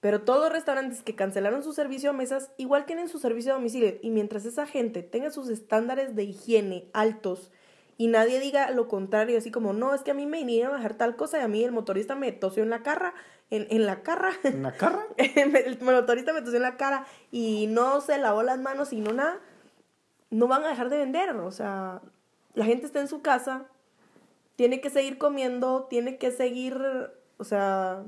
Pero 0.00 0.22
todos 0.22 0.40
los 0.44 0.52
restaurantes 0.52 1.02
que 1.02 1.14
cancelaron 1.14 1.62
su 1.62 1.74
servicio 1.74 2.08
a 2.10 2.12
mesas 2.14 2.50
igual 2.56 2.86
tienen 2.86 3.08
su 3.08 3.18
servicio 3.18 3.52
a 3.52 3.56
domicilio 3.56 3.94
y 4.00 4.10
mientras 4.10 4.46
esa 4.46 4.66
gente 4.66 5.02
tenga 5.02 5.30
sus 5.30 5.50
estándares 5.50 6.16
de 6.16 6.24
higiene 6.24 6.88
altos 6.94 7.50
y 7.98 8.06
nadie 8.06 8.40
diga 8.40 8.70
lo 8.70 8.88
contrario, 8.88 9.36
así 9.36 9.50
como, 9.50 9.74
no, 9.74 9.92
es 9.94 10.00
que 10.00 10.12
a 10.12 10.14
mí 10.14 10.24
me 10.24 10.38
vinieron 10.38 10.72
a 10.72 10.76
dejar 10.78 10.94
tal 10.94 11.16
cosa 11.16 11.38
y 11.38 11.42
a 11.42 11.48
mí 11.48 11.62
el 11.62 11.72
motorista 11.72 12.14
me 12.14 12.32
tosió 12.32 12.62
en 12.62 12.70
la 12.70 12.82
cara, 12.82 13.12
en, 13.50 13.66
en 13.68 13.84
la 13.84 14.02
cara, 14.02 14.30
¿En 14.42 14.62
la 14.62 14.72
cara? 14.72 15.06
el 15.18 15.78
motorista 15.82 16.32
me 16.32 16.40
tosió 16.40 16.56
en 16.56 16.62
la 16.62 16.78
cara 16.78 17.04
y 17.30 17.66
no 17.66 18.00
se 18.00 18.16
lavó 18.16 18.42
las 18.42 18.58
manos 18.58 18.94
y 18.94 19.00
no 19.02 19.12
nada, 19.12 19.38
no 20.30 20.48
van 20.48 20.64
a 20.64 20.68
dejar 20.68 20.88
de 20.88 20.96
vender. 20.96 21.36
O 21.36 21.50
sea, 21.50 22.00
la 22.54 22.64
gente 22.64 22.86
está 22.86 23.00
en 23.00 23.08
su 23.08 23.20
casa, 23.20 23.66
tiene 24.60 24.82
que 24.82 24.90
seguir 24.90 25.16
comiendo, 25.16 25.86
tiene 25.88 26.18
que 26.18 26.30
seguir, 26.30 26.76
o 27.38 27.44
sea, 27.44 28.04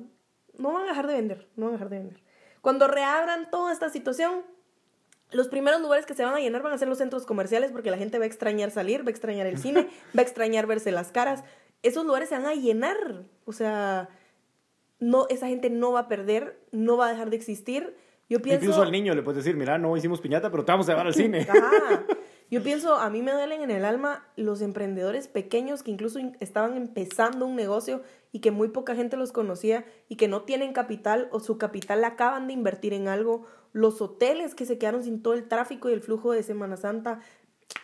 no 0.58 0.72
van 0.74 0.84
a 0.84 0.88
dejar 0.88 1.06
de 1.06 1.14
vender, 1.14 1.48
no 1.56 1.64
van 1.64 1.76
a 1.76 1.78
dejar 1.78 1.88
de 1.88 1.96
vender. 1.96 2.22
Cuando 2.60 2.88
reabran 2.88 3.50
toda 3.50 3.72
esta 3.72 3.88
situación, 3.88 4.42
los 5.30 5.48
primeros 5.48 5.80
lugares 5.80 6.04
que 6.04 6.12
se 6.12 6.26
van 6.26 6.34
a 6.34 6.40
llenar 6.40 6.60
van 6.60 6.74
a 6.74 6.76
ser 6.76 6.88
los 6.88 6.98
centros 6.98 7.24
comerciales 7.24 7.72
porque 7.72 7.90
la 7.90 7.96
gente 7.96 8.18
va 8.18 8.24
a 8.24 8.26
extrañar 8.26 8.70
salir, 8.70 9.00
va 9.00 9.06
a 9.06 9.12
extrañar 9.12 9.46
el 9.46 9.56
cine, 9.56 9.88
va 10.14 10.20
a 10.20 10.22
extrañar 10.24 10.66
verse 10.66 10.92
las 10.92 11.10
caras. 11.10 11.42
Esos 11.82 12.04
lugares 12.04 12.28
se 12.28 12.34
van 12.34 12.44
a 12.44 12.54
llenar, 12.54 13.22
o 13.46 13.52
sea, 13.54 14.10
no, 15.00 15.28
esa 15.30 15.48
gente 15.48 15.70
no 15.70 15.92
va 15.92 16.00
a 16.00 16.08
perder, 16.08 16.60
no 16.70 16.98
va 16.98 17.06
a 17.06 17.12
dejar 17.12 17.30
de 17.30 17.36
existir. 17.36 17.96
Yo 18.28 18.42
pienso... 18.42 18.66
Incluso 18.66 18.82
al 18.82 18.92
niño 18.92 19.14
le 19.14 19.22
puedes 19.22 19.42
decir, 19.42 19.56
mira, 19.56 19.78
no 19.78 19.96
hicimos 19.96 20.20
piñata, 20.20 20.50
pero 20.50 20.66
te 20.66 20.72
vamos 20.72 20.86
a 20.86 20.92
llevar 20.92 21.06
al 21.06 21.14
cine. 21.14 21.46
Ajá. 21.48 22.04
Yo 22.52 22.62
pienso, 22.62 22.96
a 22.96 23.08
mí 23.08 23.22
me 23.22 23.32
duelen 23.32 23.62
en 23.62 23.70
el 23.70 23.84
alma 23.86 24.26
los 24.36 24.60
emprendedores 24.60 25.26
pequeños 25.26 25.82
que 25.82 25.90
incluso 25.90 26.18
in- 26.18 26.36
estaban 26.38 26.76
empezando 26.76 27.46
un 27.46 27.56
negocio 27.56 28.02
y 28.30 28.40
que 28.40 28.50
muy 28.50 28.68
poca 28.68 28.94
gente 28.94 29.16
los 29.16 29.32
conocía 29.32 29.86
y 30.08 30.16
que 30.16 30.28
no 30.28 30.42
tienen 30.42 30.74
capital 30.74 31.28
o 31.32 31.40
su 31.40 31.56
capital 31.56 32.02
la 32.02 32.08
acaban 32.08 32.46
de 32.48 32.52
invertir 32.52 32.92
en 32.92 33.08
algo. 33.08 33.46
Los 33.72 34.02
hoteles 34.02 34.54
que 34.54 34.66
se 34.66 34.76
quedaron 34.76 35.02
sin 35.02 35.22
todo 35.22 35.32
el 35.32 35.48
tráfico 35.48 35.88
y 35.88 35.94
el 35.94 36.02
flujo 36.02 36.32
de 36.32 36.42
Semana 36.42 36.76
Santa. 36.76 37.20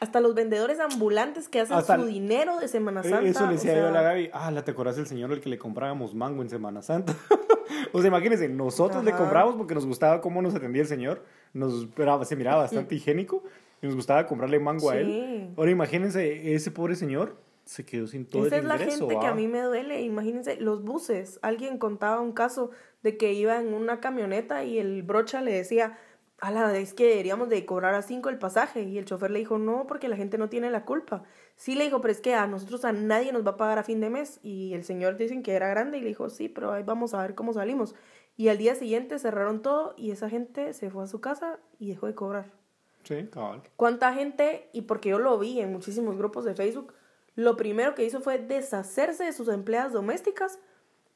Hasta 0.00 0.20
los 0.20 0.35
vendedores 0.35 0.81
ambulantes 0.81 1.48
que 1.48 1.61
hacen 1.61 1.78
Hasta 1.78 1.96
su 1.96 2.02
el- 2.02 2.09
dinero 2.12 2.59
de 2.61 2.68
Semana 2.68 3.02
Santa. 3.02 3.22
Eh, 3.22 3.31
Eso 3.31 3.44
le 3.44 3.48
o 3.48 3.52
decía 3.52 3.74
yo 3.74 3.87
a 3.87 3.90
la 3.90 4.00
sea, 4.00 4.09
Gaby. 4.11 4.31
Ah, 4.35 4.50
¿la 4.50 4.64
te 4.66 4.70
acordás 4.72 4.96
del 4.96 5.07
señor 5.07 5.33
al 5.33 5.40
que 5.40 5.48
le 5.48 5.57
comprábamos 5.59 6.14
mango 6.14 6.42
en 6.42 6.50
Semana 6.50 6.83
Santa? 6.83 7.14
o 7.94 8.00
sea, 8.02 8.09
imagínense, 8.09 8.50
nosotros 8.50 9.02
le 9.02 9.12
Ajá. 9.12 9.18
compramos 9.20 9.54
porque 9.57 9.74
nos 9.74 9.87
gustaba 9.87 10.20
cómo 10.20 10.42
nos 10.42 10.54
atendía 10.54 10.83
el 10.83 10.88
señor. 10.88 11.24
Nos, 11.54 11.88
se 12.28 12.37
miraba 12.37 12.59
bastante 12.64 12.94
higiénico 12.96 13.42
y 13.81 13.87
nos 13.87 13.97
gustaba 13.97 14.27
comprarle 14.27 14.59
mango 14.59 14.91
a 14.91 14.99
él. 14.99 15.51
Ahora 15.57 15.71
imagínense, 15.71 16.55
ese 16.55 16.71
pobre 16.71 16.97
señor 16.97 17.37
se 17.64 17.85
quedó 17.85 18.07
sin 18.07 18.25
todo 18.25 18.47
Esa 18.47 18.57
el 18.57 18.62
es 18.62 18.69
la 18.69 18.75
ingreso. 18.77 19.09
gente 19.09 19.21
que 19.21 19.27
a 19.27 19.35
mí 19.35 19.47
me 19.47 19.61
duele. 19.61 20.01
Imagínense, 20.03 20.57
los 20.57 20.83
buses. 20.83 21.38
Alguien 21.43 21.79
contaba 21.79 22.21
un 22.21 22.33
caso 22.33 22.71
de 23.03 23.17
que 23.17 23.33
iba 23.35 23.61
en 23.61 23.75
una 23.75 24.01
camioneta 24.01 24.64
y 24.64 24.79
el 24.79 25.03
brocha 25.03 25.43
le 25.43 25.53
decía, 25.53 25.99
ala, 26.41 26.77
es 26.79 26.95
que 26.95 27.07
deberíamos 27.07 27.49
de 27.51 27.67
cobrar 27.67 27.95
a 27.95 28.03
cinco 28.03 28.31
el 28.31 28.38
pasaje. 28.38 28.85
Y 28.85 28.97
el 28.99 29.05
chofer 29.05 29.31
le 29.31 29.38
dijo, 29.41 29.59
no, 29.59 29.87
porque 29.87 30.09
la 30.09 30.17
gente 30.17 30.38
no 30.38 30.49
tiene 30.49 30.71
la 30.71 30.85
culpa. 30.85 31.25
Sí 31.57 31.75
le 31.75 31.85
dijo, 31.85 32.01
pero 32.01 32.12
es 32.12 32.21
que 32.21 32.35
a 32.35 32.47
nosotros 32.47 32.85
a 32.85 32.93
nadie 32.93 33.33
nos 33.33 33.45
va 33.47 33.51
a 33.53 33.57
pagar 33.59 33.79
a 33.79 33.83
fin 33.83 34.01
de 34.01 34.09
mes. 34.11 34.41
Y 34.43 34.73
el 34.73 34.83
señor 34.85 35.17
dicen 35.19 35.43
que 35.43 35.53
era 35.53 35.69
grande 35.69 35.99
y 35.99 36.01
le 36.01 36.09
dijo, 36.09 36.31
sí, 36.31 36.49
pero 36.49 36.73
ahí 36.73 36.83
vamos 36.85 37.12
a 37.14 37.21
ver 37.21 37.35
cómo 37.35 37.53
salimos. 37.53 37.95
Y 38.37 38.49
al 38.49 38.57
día 38.57 38.77
siguiente 38.77 39.19
cerraron 39.19 39.61
todo 39.62 39.95
y 39.97 40.12
esa 40.12 40.31
gente 40.31 40.73
se 40.73 40.91
fue 40.91 41.05
a 41.05 41.07
su 41.09 41.21
casa 41.21 41.59
y 41.79 41.88
dejó 41.88 42.07
de 42.07 42.14
cobrar. 42.14 42.58
Sí, 43.04 43.28
cabal. 43.30 43.62
¿Cuánta 43.76 44.12
gente, 44.12 44.68
y 44.72 44.82
porque 44.82 45.11
yo 45.11 45.18
lo 45.18 45.38
vi 45.38 45.61
en 45.61 45.72
muchísimos 45.72 46.16
grupos 46.16 46.44
de 46.44 46.54
Facebook, 46.54 46.94
lo 47.34 47.56
primero 47.56 47.94
que 47.94 48.04
hizo 48.04 48.20
fue 48.20 48.38
deshacerse 48.38 49.24
de 49.24 49.32
sus 49.32 49.48
empleadas 49.48 49.92
domésticas 49.92 50.58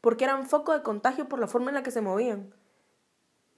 porque 0.01 0.25
eran 0.25 0.47
foco 0.47 0.73
de 0.73 0.83
contagio 0.83 1.29
por 1.29 1.39
la 1.39 1.47
forma 1.47 1.71
en 1.71 1.77
la 1.77 1.83
que 1.83 1.91
se 1.91 2.01
movían? 2.01 2.55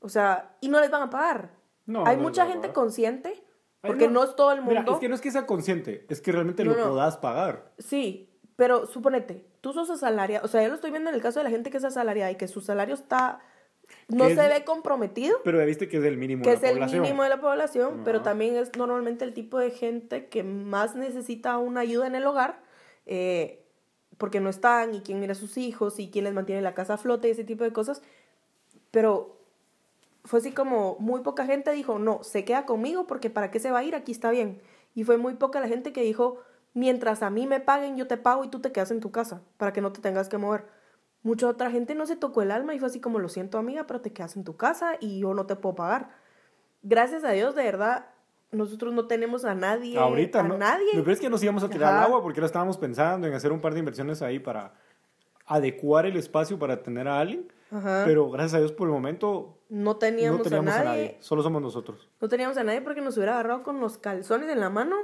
O 0.01 0.09
sea, 0.09 0.57
y 0.61 0.69
no 0.69 0.81
les 0.81 0.91
van 0.91 1.03
a 1.03 1.11
pagar. 1.11 1.51
No, 1.87 2.07
Hay 2.07 2.17
no 2.17 2.23
mucha 2.23 2.47
gente 2.47 2.73
consciente, 2.73 3.43
Ay, 3.83 3.91
porque 3.91 4.09
no, 4.09 4.25
es 4.25 4.37
todo 4.37 4.53
el 4.53 4.61
mundo. 4.61 4.81
Mira, 4.81 4.93
es 4.93 4.99
que 4.99 5.09
no 5.09 5.15
es 5.15 5.21
que 5.21 5.31
sea 5.31 5.47
consciente, 5.47 6.07
es 6.09 6.21
que 6.21 6.33
realmente 6.33 6.65
No, 6.65 6.75
lo 6.75 6.89
podás 6.91 7.17
pagar. 7.17 7.73
Sí, 7.79 8.31
pero 8.57 8.87
suponete, 8.87 9.47
tú 9.61 9.73
sos 9.73 9.91
asalariado, 9.91 10.45
o 10.45 10.49
sea, 10.49 10.63
yo 10.63 10.69
lo 10.69 10.75
estoy 10.75 10.91
viendo 10.91 11.11
en 11.11 11.17
el 11.17 11.23
caso 11.23 11.41
de 11.41 11.45
la 11.45 11.51
gente 11.51 11.71
que 11.71 11.79
es 11.79 11.85
asalariada 11.85 12.31
y 12.31 12.37
que 12.37 12.49
su 12.49 12.61
salario 12.61 12.95
está, 12.95 13.41
no 14.09 14.27
se 14.27 14.33
es- 14.33 14.49
ve 14.49 14.65
comprometido. 14.65 15.39
Pero 15.45 15.59
ya 15.59 15.65
viste 15.65 15.89
que 15.89 15.99
es 15.99 16.05
el 16.05 16.17
mínimo 16.17 16.43
que 16.45 16.51
de 16.51 16.57
es 16.57 16.63
la 16.63 16.69
el 16.69 16.75
población. 16.75 17.03
mínimo 17.03 17.23
de 17.23 17.29
la 17.29 17.41
población, 17.41 18.01
pero 18.05 18.23
también 18.23 18.57
es 18.57 18.77
normalmente 18.77 19.25
el 19.25 19.33
tipo 19.35 19.59
de 19.59 19.71
gente 19.71 20.27
que 20.29 20.43
más 20.43 20.95
necesita 20.95 21.59
una 21.59 21.81
ayuda 21.81 22.07
en 22.07 22.15
el 22.15 22.25
hogar, 22.27 22.61
eh, 23.07 23.65
porque 24.19 24.41
no 24.41 24.49
están, 24.49 24.95
y 24.95 25.01
quién 25.01 25.21
mira 25.21 25.33
a 25.33 25.37
sus 25.37 25.57
hijos, 25.59 25.99
y 25.99 26.11
quién 26.11 26.25
les 26.25 26.35
mantiene 26.35 26.63
la 26.63 26.75
casa 26.75 26.95
a 26.95 26.99
flote, 26.99 27.29
y 27.29 27.33
ese 27.33 27.45
tipo 27.45 27.65
de 27.65 27.73
cosas. 27.73 28.01
Pero 28.91 29.37
fue 30.25 30.39
así 30.39 30.53
como 30.53 30.97
muy 31.01 31.21
poca 31.23 31.45
gente 31.47 31.73
dijo, 31.73 31.99
no, 31.99 32.23
se 32.23 32.45
queda 32.45 32.65
conmigo 32.65 33.07
porque 33.07 33.29
para 33.31 33.51
qué 33.51 33.59
se 33.61 33.71
va 33.71 33.81
a 33.81 33.85
ir, 33.85 33.95
aquí 33.95 34.13
está 34.13 34.31
bien. 34.31 34.61
Y 34.95 35.05
fue 35.05 35.17
muy 35.19 35.35
poca 35.35 35.61
la 35.61 35.69
gente 35.69 35.93
que 35.93 36.03
dijo, 36.03 36.39
mientras 36.73 37.23
a 37.23 37.31
mí 37.31 37.47
me 37.47 37.61
paguen, 37.61 37.97
yo 37.97 38.07
te 38.07 38.17
pago 38.17 38.45
y 38.45 38.49
tú 38.49 38.61
te 38.61 38.73
quedas 38.73 38.91
en 38.91 39.01
tu 39.01 39.11
casa, 39.11 39.43
para 39.57 39.73
que 39.73 39.81
no 39.81 39.93
te 39.93 40.01
tengas 40.01 40.29
que 40.29 40.39
mover. 40.39 40.65
Mucha 41.25 41.49
otra 41.49 41.71
gente 41.71 41.95
no 41.95 42.05
se 42.05 42.17
tocó 42.17 42.43
el 42.43 42.51
alma 42.51 42.75
y 42.75 42.79
fue 42.79 42.87
así 42.87 43.01
como, 43.01 43.19
lo 43.19 43.31
siento 43.31 43.57
amiga, 43.57 43.87
pero 43.87 44.03
te 44.03 44.13
quedas 44.13 44.37
en 44.37 44.45
tu 44.45 44.57
casa 44.57 44.99
y 45.01 45.21
yo 45.21 45.33
no 45.33 45.47
te 45.47 45.57
puedo 45.57 45.75
pagar. 45.75 46.11
Gracias 46.83 47.25
a 47.25 47.31
Dios, 47.31 47.55
de 47.55 47.65
verdad, 47.65 48.11
nosotros 48.53 48.93
no 48.93 49.07
tenemos 49.07 49.47
a 49.47 49.55
nadie. 49.55 49.99
Ahorita 49.99 50.41
a 50.41 50.43
no. 50.43 50.59
nadie. 50.59 50.93
Lo 50.95 51.11
es 51.11 51.21
que 51.21 51.31
nos 51.31 51.43
íbamos 51.43 51.65
a 51.65 51.71
tirar 51.71 51.95
al 51.95 52.03
agua 52.05 52.23
porque 52.23 52.41
ahora 52.41 52.47
estábamos 52.47 52.77
pensando 52.77 53.27
en 53.27 53.33
hacer 53.33 53.53
un 53.53 53.63
par 53.63 53.73
de 53.73 53.79
inversiones 53.79 54.21
ahí 54.21 54.39
para 54.39 54.75
adecuar 55.47 56.05
el 56.05 56.19
espacio 56.19 56.59
para 56.59 56.83
tener 56.83 57.09
a 57.09 57.19
alguien. 57.19 57.51
Ajá. 57.71 58.03
Pero 58.05 58.31
gracias 58.31 58.55
a 58.55 58.59
Dios 58.59 58.73
por 58.73 58.87
el 58.87 58.93
momento 58.93 59.59
no 59.71 59.97
teníamos, 59.97 60.41
no 60.41 60.45
teníamos 60.45 60.75
a, 60.75 60.81
a 60.81 60.85
nadie. 60.85 61.03
nadie. 61.03 61.17
Solo 61.21 61.43
somos 61.43 61.63
nosotros. 61.63 62.07
No 62.21 62.29
teníamos 62.29 62.59
a 62.59 62.65
nadie 62.65 62.83
porque 62.83 63.01
nos 63.01 63.17
hubiera 63.17 63.33
agarrado 63.33 63.63
con 63.63 63.81
los 63.81 63.97
calzones 63.97 64.51
en 64.51 64.61
la 64.61 64.69
mano 64.69 64.97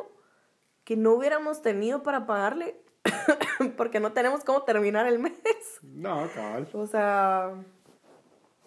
que 0.84 0.96
no 0.96 1.14
hubiéramos 1.14 1.62
tenido 1.62 2.02
para 2.02 2.26
pagarle 2.26 2.76
porque 3.76 4.00
no 4.00 4.12
tenemos 4.12 4.44
cómo 4.44 4.62
terminar 4.62 5.06
el 5.06 5.18
mes. 5.18 5.34
No, 5.82 6.28
cabal. 6.34 6.68
O 6.72 6.86
sea... 6.86 7.54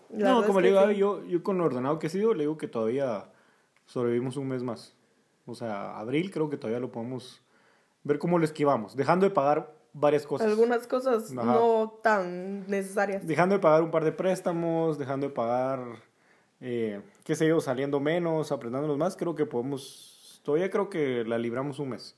No, 0.09 0.45
como 0.45 0.61
le 0.61 0.69
digo, 0.69 0.87
sí. 0.89 0.95
Yo, 0.95 1.25
yo 1.25 1.41
con 1.41 1.57
lo 1.57 1.65
ordenado 1.65 1.97
que 1.97 2.07
he 2.07 2.09
sido, 2.09 2.33
le 2.33 2.43
digo 2.43 2.57
que 2.57 2.67
todavía 2.67 3.31
sobrevivimos 3.85 4.37
un 4.37 4.47
mes 4.47 4.61
más. 4.61 4.95
O 5.45 5.55
sea, 5.55 5.97
abril 5.97 6.31
creo 6.31 6.49
que 6.49 6.57
todavía 6.57 6.79
lo 6.79 6.91
podemos 6.91 7.41
ver 8.03 8.19
cómo 8.19 8.37
lo 8.37 8.45
esquivamos, 8.45 8.95
dejando 8.95 9.25
de 9.25 9.31
pagar 9.31 9.73
varias 9.93 10.25
cosas. 10.25 10.47
Algunas 10.47 10.87
cosas 10.87 11.31
Ajá. 11.31 11.43
no 11.43 11.99
tan 12.03 12.67
necesarias. 12.67 13.25
Dejando 13.25 13.55
de 13.55 13.61
pagar 13.61 13.83
un 13.83 13.91
par 13.91 14.03
de 14.03 14.11
préstamos, 14.11 14.97
dejando 14.97 15.27
de 15.27 15.33
pagar, 15.33 15.79
eh, 16.61 17.01
qué 17.23 17.35
sé 17.35 17.47
yo, 17.47 17.61
saliendo 17.61 17.99
menos, 17.99 18.51
aprendiéndonos 18.51 18.97
más, 18.97 19.15
creo 19.15 19.35
que 19.35 19.45
podemos, 19.45 20.41
todavía 20.43 20.69
creo 20.69 20.89
que 20.89 21.23
la 21.23 21.37
libramos 21.37 21.79
un 21.79 21.89
mes. 21.89 22.17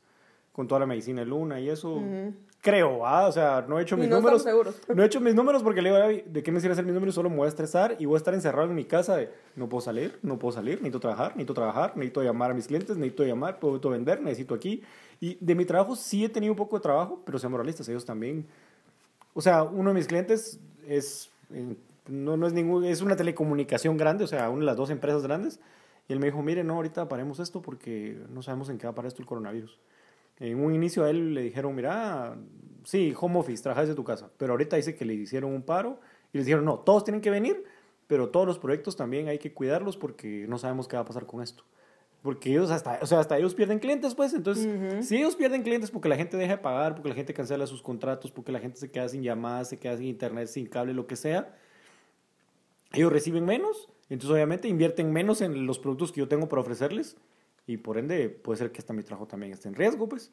Con 0.56 0.70
toda 0.70 0.80
la 0.80 0.86
medicina 0.86 1.20
de 1.20 1.26
luna 1.28 1.60
y 1.60 1.68
eso. 1.68 2.02
Creo, 2.62 3.06
¿ah? 3.06 3.28
O 3.28 3.32
sea, 3.32 3.66
no 3.68 3.78
he 3.78 3.82
hecho 3.84 3.98
mis 3.98 4.08
no 4.08 4.22
números. 4.22 4.46
No 4.88 5.04
he 5.04 5.06
hecho 5.06 5.20
mis 5.20 5.36
números 5.36 5.62
porque 5.62 5.82
le 5.82 5.90
digo, 5.90 6.00
"Gaby, 6.02 6.24
¿de 6.28 6.42
qué 6.42 6.52
me 6.52 6.62
sirve 6.62 6.72
hacer 6.72 6.86
mis 6.86 6.94
números? 6.94 7.14
Solo 7.14 7.30
me 7.30 7.36
voy 7.36 7.46
a 7.46 7.50
estresar 7.50 7.98
y 8.00 8.06
voy 8.06 8.16
a 8.16 8.18
estar 8.18 8.34
encerrado 8.34 8.70
en 8.70 8.76
mi 8.76 8.86
casa 8.86 9.18
de 9.18 9.30
no 9.56 9.68
puedo 9.68 9.82
salir, 9.82 10.18
no 10.24 10.40
puedo 10.40 10.54
salir, 10.54 10.76
necesito 10.76 11.00
trabajar, 11.02 11.32
necesito 11.34 11.54
trabajar, 11.54 11.92
necesito 11.96 12.24
llamar 12.24 12.52
a 12.52 12.54
mis 12.54 12.68
clientes, 12.68 12.96
necesito 12.96 13.24
llamar, 13.24 13.60
puedo 13.60 13.90
vender, 13.90 14.22
necesito 14.22 14.56
aquí. 14.56 14.82
Y 15.20 15.38
de 15.42 15.56
mi 15.56 15.66
trabajo 15.66 15.96
sí 15.96 16.24
he 16.24 16.30
tenido 16.30 16.54
un 16.54 16.58
poco 16.58 16.78
de 16.78 16.82
trabajo, 16.82 17.22
pero 17.26 17.38
seamos 17.38 17.58
realistas, 17.58 17.88
ellos 17.90 18.06
también. 18.06 18.48
O 19.34 19.42
sea, 19.42 19.64
uno 19.64 19.90
de 19.90 19.96
mis 19.96 20.08
clientes 20.08 20.60
es, 20.88 21.30
no, 22.08 22.38
no 22.38 22.48
es 22.48 22.54
ningún, 22.54 22.86
es 22.86 23.02
una 23.02 23.16
telecomunicación 23.16 23.98
grande, 23.98 24.24
o 24.24 24.28
sea, 24.28 24.50
una 24.50 24.62
de 24.62 24.66
las 24.66 24.78
dos 24.78 24.90
empresas 24.90 25.22
grandes. 25.22 25.60
Y 26.08 26.14
él 26.14 26.20
me 26.20 26.28
dijo, 26.28 26.42
mire, 26.42 26.64
no, 26.64 26.76
ahorita 26.76 27.08
paremos 27.08 27.40
esto 27.40 27.62
porque 27.62 28.18
no 28.30 28.42
sabemos 28.42 28.70
en 28.70 28.78
qué 28.78 28.88
va 28.88 28.92
a 28.92 28.96
parar 28.96 29.08
esto 29.08 29.22
el 29.22 29.28
coronavirus. 29.28 29.78
En 30.40 30.64
un 30.64 30.74
inicio 30.74 31.04
a 31.04 31.10
él 31.10 31.34
le 31.34 31.42
dijeron, 31.42 31.74
mira, 31.76 32.38
sí, 32.84 33.14
home 33.20 33.40
office, 33.40 33.64
trabajas 33.64 33.88
desde 33.88 33.96
tu 33.96 34.04
casa. 34.04 34.30
Pero 34.38 34.54
ahorita 34.54 34.76
dice 34.76 34.96
que 34.96 35.06
le 35.06 35.14
hicieron 35.14 35.54
un 35.54 35.64
paro 35.64 36.00
y 36.34 36.38
les 36.38 36.46
dijeron, 36.46 36.66
no, 36.66 36.80
todos 36.80 37.04
tienen 37.04 37.22
que 37.22 37.30
venir, 37.30 37.64
pero 38.08 38.30
todos 38.30 38.46
los 38.46 38.60
proyectos 38.60 38.96
también 38.96 39.28
hay 39.28 39.40
que 39.40 39.54
cuidarlos 39.54 39.98
porque 39.98 40.46
no 40.48 40.58
sabemos 40.58 40.88
qué 40.88 40.96
va 40.96 41.04
a 41.04 41.06
pasar 41.06 41.26
con 41.26 41.42
esto. 41.42 41.64
Porque 42.22 42.50
ellos 42.50 42.72
hasta, 42.72 43.00
o 43.02 43.06
sea, 43.06 43.20
hasta 43.20 43.38
ellos 43.38 43.54
pierden 43.54 43.78
clientes, 43.78 44.16
pues. 44.16 44.34
Entonces, 44.34 45.08
si 45.08 45.16
ellos 45.16 45.36
pierden 45.36 45.62
clientes 45.62 45.92
porque 45.92 46.10
la 46.10 46.16
gente 46.16 46.38
deja 46.38 46.54
de 46.54 46.58
pagar, 46.58 46.96
porque 46.96 47.10
la 47.10 47.16
gente 47.16 47.36
cancela 47.36 47.68
sus 47.68 47.84
contratos, 47.84 48.32
porque 48.32 48.52
la 48.52 48.60
gente 48.60 48.80
se 48.80 48.90
queda 48.90 49.08
sin 49.08 49.22
llamadas, 49.22 49.70
se 49.70 49.78
queda 49.78 49.96
sin 49.96 50.08
internet, 50.08 50.48
sin 50.48 50.66
cable, 50.66 50.94
lo 50.94 51.06
que 51.06 51.16
sea, 51.16 51.56
ellos 52.94 53.12
reciben 53.12 53.46
menos. 53.46 53.90
Entonces, 54.10 54.32
obviamente, 54.32 54.68
invierten 54.68 55.14
menos 55.14 55.42
en 55.42 55.68
los 55.68 55.78
productos 55.78 56.12
que 56.12 56.20
yo 56.20 56.28
tengo 56.28 56.50
para 56.50 56.62
ofrecerles. 56.62 57.16
Y 57.68 57.78
por 57.78 57.98
ende, 57.98 58.30
puede 58.30 58.58
ser 58.58 58.72
que 58.72 58.80
hasta 58.80 58.94
mi 58.94 59.04
trabajo 59.04 59.28
también 59.28 59.52
esté 59.54 59.68
en 59.68 59.76
riesgo, 59.76 60.08
pues. 60.08 60.32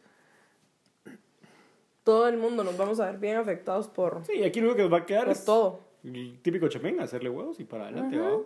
Todo 2.05 2.29
el 2.29 2.37
mundo 2.37 2.65
nos 2.65 2.77
vamos 2.77 2.99
a 3.01 3.07
ver 3.07 3.19
bien 3.19 3.37
afectados 3.37 3.89
por, 3.89 4.23
Sí, 4.27 4.43
aquí 4.43 4.61
lo 4.61 4.67
único 4.67 4.77
que 4.79 4.83
nos 4.83 4.93
va 4.93 4.99
a 4.99 5.07
quedar 5.07 5.25
por 5.25 5.33
es 5.33 5.45
todo. 5.45 5.81
el 6.05 6.41
típico 6.43 6.69
chapín, 6.69 7.01
hacerle 7.01 7.31
huevos 7.31 7.61
y 7.61 7.65
para 7.65 7.85
adelante, 7.85 8.19
¿va? 8.19 8.39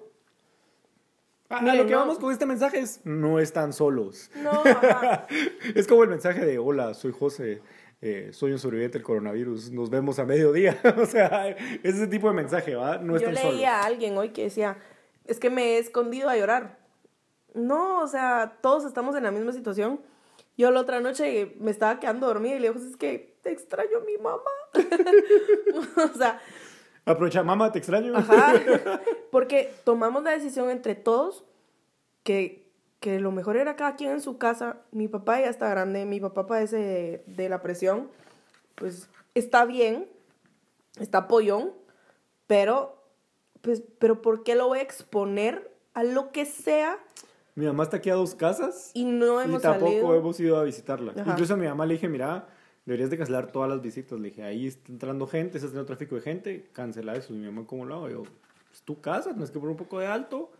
Ah, 1.48 1.60
Mire, 1.62 1.76
lo 1.78 1.86
que 1.86 1.92
no. 1.92 1.98
vamos 2.00 2.18
con 2.18 2.32
este 2.32 2.44
mensaje 2.44 2.80
es, 2.80 3.00
no 3.04 3.38
están 3.38 3.72
solos. 3.72 4.30
No, 4.42 4.50
ajá. 4.64 5.26
Es 5.74 5.86
como 5.86 6.02
el 6.02 6.10
mensaje 6.10 6.44
de, 6.44 6.58
hola, 6.58 6.92
soy 6.92 7.12
José, 7.12 7.62
eh, 8.02 8.30
soy 8.32 8.52
un 8.52 8.58
sobreviviente 8.58 8.98
del 8.98 9.04
coronavirus, 9.06 9.70
nos 9.70 9.88
vemos 9.88 10.18
a 10.18 10.24
mediodía. 10.26 10.78
o 11.00 11.06
sea, 11.06 11.48
es 11.48 11.94
ese 11.94 12.08
tipo 12.08 12.28
de 12.28 12.34
mensaje, 12.34 12.74
¿va? 12.74 12.98
No 12.98 13.12
Yo 13.12 13.28
están 13.28 13.36
solos. 13.36 13.54
leía 13.54 13.80
a 13.80 13.84
alguien 13.86 14.18
hoy 14.18 14.30
que 14.30 14.42
decía, 14.42 14.76
es 15.24 15.38
que 15.38 15.48
me 15.48 15.76
he 15.76 15.78
escondido 15.78 16.28
a 16.28 16.36
llorar. 16.36 16.78
No, 17.56 18.02
o 18.02 18.06
sea, 18.06 18.58
todos 18.60 18.84
estamos 18.84 19.16
en 19.16 19.24
la 19.24 19.30
misma 19.30 19.52
situación. 19.52 20.00
Yo 20.56 20.70
la 20.70 20.80
otra 20.80 21.00
noche 21.00 21.56
me 21.58 21.70
estaba 21.70 21.98
quedando 21.98 22.26
dormida 22.26 22.54
y 22.54 22.58
le 22.60 22.70
digo, 22.70 22.84
es 22.84 22.96
que 22.96 23.36
te 23.42 23.50
extraño 23.50 23.98
a 23.98 24.04
mi 24.04 24.16
mamá. 24.18 24.42
o 26.14 26.16
sea, 26.16 26.40
Aprovecha, 27.06 27.44
mamá, 27.44 27.70
te 27.70 27.78
extraño. 27.78 28.16
Ajá. 28.16 28.54
Porque 29.30 29.72
tomamos 29.84 30.24
la 30.24 30.32
decisión 30.32 30.70
entre 30.70 30.96
todos 30.96 31.44
que, 32.24 32.68
que 32.98 33.20
lo 33.20 33.30
mejor 33.30 33.56
era 33.56 33.76
cada 33.76 33.94
quien 33.94 34.10
en 34.10 34.20
su 34.20 34.38
casa. 34.38 34.78
Mi 34.90 35.06
papá 35.06 35.40
ya 35.40 35.48
está 35.48 35.68
grande, 35.68 36.04
mi 36.04 36.18
papá 36.18 36.48
padece 36.48 36.76
de, 36.76 37.24
de 37.26 37.48
la 37.48 37.62
presión. 37.62 38.10
Pues 38.74 39.08
está 39.34 39.64
bien, 39.64 40.08
está 40.98 41.28
pollón, 41.28 41.72
pero, 42.48 43.00
pues, 43.62 43.84
pero 44.00 44.20
¿por 44.20 44.42
qué 44.42 44.56
lo 44.56 44.66
voy 44.66 44.80
a 44.80 44.82
exponer 44.82 45.70
a 45.94 46.02
lo 46.02 46.32
que 46.32 46.44
sea 46.44 46.98
Mi 47.56 47.64
mamá 47.64 47.84
está 47.84 47.96
aquí 47.96 48.10
a 48.10 48.14
dos 48.14 48.34
casas 48.34 48.90
y 48.92 49.04
no 49.04 49.40
y 49.40 49.44
hemos 49.46 49.62
tampoco 49.62 49.90
salido? 49.90 50.14
hemos 50.14 50.38
ido 50.40 50.56
a 50.58 50.64
visitarla. 50.64 51.12
Ajá. 51.12 51.32
Incluso 51.32 51.54
a 51.54 51.56
mi 51.56 51.66
mamá 51.66 51.86
le 51.86 51.94
dije, 51.94 52.06
mira, 52.06 52.48
deberías 52.84 53.08
de 53.08 53.16
cancelar 53.16 53.50
todas 53.50 53.70
las 53.70 53.80
visitas. 53.80 54.20
Le 54.20 54.28
dije, 54.28 54.42
ahí 54.42 54.66
está 54.66 54.92
entrando 54.92 55.26
gente, 55.26 55.56
está 55.56 55.68
teniendo 55.68 55.86
tráfico 55.86 56.16
de 56.16 56.20
gente, 56.20 56.68
cancela 56.72 57.14
eso. 57.14 57.32
Y 57.32 57.38
mi 57.38 57.46
mamá, 57.46 57.66
¿cómo 57.66 57.86
lo 57.86 57.94
hago? 57.94 58.10
Yo, 58.10 58.22
es 58.70 58.82
tu 58.82 59.00
casa, 59.00 59.30
tienes 59.30 59.50
que 59.50 59.58
poner 59.58 59.70
un 59.70 59.78
poco 59.78 59.98
de 59.98 60.06
alto. 60.06 60.50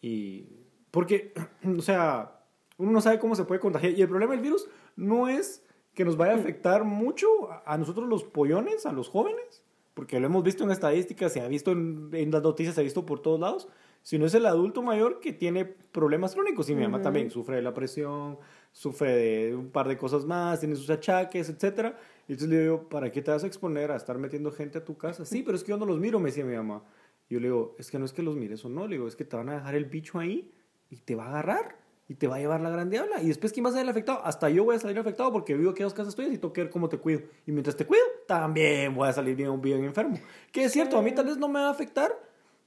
Y, 0.00 0.46
porque, 0.90 1.34
o 1.78 1.82
sea, 1.82 2.40
Uno 2.78 2.90
no 2.90 3.02
sabe 3.02 3.18
cómo 3.18 3.36
se 3.36 3.44
puede 3.44 3.60
contagiar. 3.60 3.92
Y 3.92 4.00
el 4.00 4.08
problema 4.08 4.32
del 4.32 4.40
virus 4.40 4.66
no 4.96 5.28
es 5.28 5.62
que 5.92 6.06
nos 6.06 6.16
vaya 6.16 6.32
a 6.32 6.36
afectar 6.36 6.84
mucho 6.84 7.28
a 7.66 7.76
nosotros 7.76 8.08
los 8.08 8.24
pollones, 8.24 8.86
a 8.86 8.92
los 8.92 9.10
jóvenes, 9.10 9.62
porque 9.92 10.18
lo 10.18 10.26
hemos 10.26 10.42
visto 10.42 10.64
en 10.64 10.70
estadísticas, 10.70 11.34
se 11.34 11.42
ha 11.42 11.48
visto 11.48 11.70
en, 11.70 12.08
en 12.14 12.30
las 12.30 12.42
noticias, 12.42 12.74
se 12.74 12.80
ha 12.80 12.84
visto 12.84 13.04
por 13.04 13.20
todos 13.20 13.38
lados, 13.38 13.68
sino 14.04 14.26
es 14.26 14.34
el 14.34 14.44
adulto 14.44 14.82
mayor 14.82 15.18
que 15.18 15.32
tiene 15.32 15.64
problemas 15.64 16.34
crónicos. 16.34 16.68
Y 16.68 16.74
mi 16.74 16.82
mamá 16.82 17.00
también 17.00 17.30
sufre 17.30 17.56
de 17.56 17.62
la 17.62 17.72
presión, 17.72 18.38
sufre 18.70 19.16
de 19.16 19.56
un 19.56 19.70
par 19.70 19.88
de 19.88 19.96
cosas 19.96 20.26
más, 20.26 20.60
tiene 20.60 20.76
sus 20.76 20.90
achaques, 20.90 21.48
etcétera. 21.48 21.98
Y 22.28 22.32
entonces 22.32 22.54
le 22.54 22.60
digo, 22.60 22.86
¿para 22.88 23.10
qué 23.10 23.22
te 23.22 23.30
vas 23.30 23.44
a 23.44 23.46
exponer 23.46 23.90
a 23.90 23.96
estar 23.96 24.18
metiendo 24.18 24.52
gente 24.52 24.76
a 24.76 24.84
tu 24.84 24.98
casa? 24.98 25.24
Sí, 25.24 25.42
pero 25.42 25.56
es 25.56 25.64
que 25.64 25.70
yo 25.70 25.78
no 25.78 25.86
los 25.86 25.98
miro, 25.98 26.20
me 26.20 26.26
decía 26.26 26.44
mi 26.44 26.54
mamá. 26.54 26.84
Y 27.30 27.34
yo 27.34 27.40
le 27.40 27.46
digo, 27.46 27.74
es 27.78 27.90
que 27.90 27.98
no 27.98 28.04
es 28.04 28.12
que 28.12 28.22
los 28.22 28.36
mires 28.36 28.62
o 28.66 28.68
no, 28.68 28.86
le 28.86 28.96
digo, 28.96 29.08
es 29.08 29.16
que 29.16 29.24
te 29.24 29.36
van 29.36 29.48
a 29.48 29.54
dejar 29.54 29.74
el 29.74 29.86
bicho 29.86 30.18
ahí 30.18 30.52
y 30.90 30.98
te 30.98 31.14
va 31.14 31.24
a 31.24 31.28
agarrar 31.30 31.78
y 32.06 32.16
te 32.16 32.28
va 32.28 32.36
a 32.36 32.38
llevar 32.40 32.60
la 32.60 32.68
gran 32.68 32.90
diabla. 32.90 33.22
Y 33.22 33.28
después, 33.28 33.54
¿quién 33.54 33.64
va 33.64 33.70
a 33.70 33.72
salir 33.72 33.88
afectado? 33.88 34.20
Hasta 34.22 34.50
yo 34.50 34.64
voy 34.64 34.76
a 34.76 34.78
salir 34.78 34.98
afectado 34.98 35.32
porque 35.32 35.54
vivo 35.54 35.70
aquí 35.70 35.80
a 35.80 35.86
dos 35.86 35.94
casas 35.94 36.14
tuyas 36.14 36.34
y 36.34 36.36
tengo 36.36 36.52
que 36.52 36.60
ver 36.60 36.70
cómo 36.70 36.90
te 36.90 36.98
cuido. 36.98 37.22
Y 37.46 37.52
mientras 37.52 37.74
te 37.74 37.86
cuido, 37.86 38.04
también 38.26 38.94
voy 38.94 39.08
a 39.08 39.14
salir 39.14 39.34
bien, 39.34 39.58
bien 39.62 39.82
enfermo. 39.82 40.18
Que 40.52 40.64
es 40.64 40.72
cierto, 40.72 40.98
a 40.98 41.02
mí 41.02 41.12
tal 41.12 41.24
vez 41.24 41.38
no 41.38 41.48
me 41.48 41.60
va 41.60 41.68
a 41.68 41.70
afectar 41.70 42.12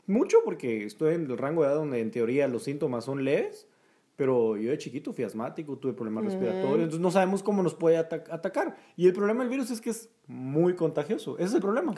mucho 0.08 0.40
porque 0.44 0.86
estoy 0.86 1.16
en 1.16 1.30
el 1.30 1.38
rango 1.38 1.62
de 1.62 1.70
edad 1.70 1.76
donde 1.76 2.00
en 2.00 2.12
teoría 2.12 2.48
los 2.48 2.64
síntomas 2.64 3.06
son 3.06 3.24
leves. 3.24 3.68
Pero 4.16 4.58
yo 4.58 4.72
de 4.72 4.80
chiquito 4.80 5.14
fui 5.14 5.24
asmático, 5.24 5.78
tuve 5.78 5.94
problemas 5.94 6.26
respiratorios, 6.26 6.80
entonces 6.80 7.00
no 7.00 7.12
sabemos 7.12 7.44
cómo 7.44 7.62
nos 7.62 7.76
puede 7.76 7.98
atacar. 7.98 8.76
Y 8.96 9.06
el 9.06 9.14
problema 9.14 9.42
del 9.42 9.50
virus 9.50 9.70
es 9.70 9.80
que 9.80 9.92
es 9.92 10.10
muy 10.26 10.74
contagioso. 10.74 11.38
Ese 11.38 11.50
es 11.50 11.54
el 11.54 11.62
problema. 11.62 11.94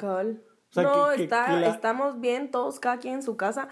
no, 0.76 1.12
está, 1.12 1.66
estamos 1.70 2.20
bien 2.20 2.52
todos, 2.52 2.82
cada 2.82 2.98
quien 2.98 3.16
en 3.16 3.24
su 3.24 3.38
casa 3.38 3.70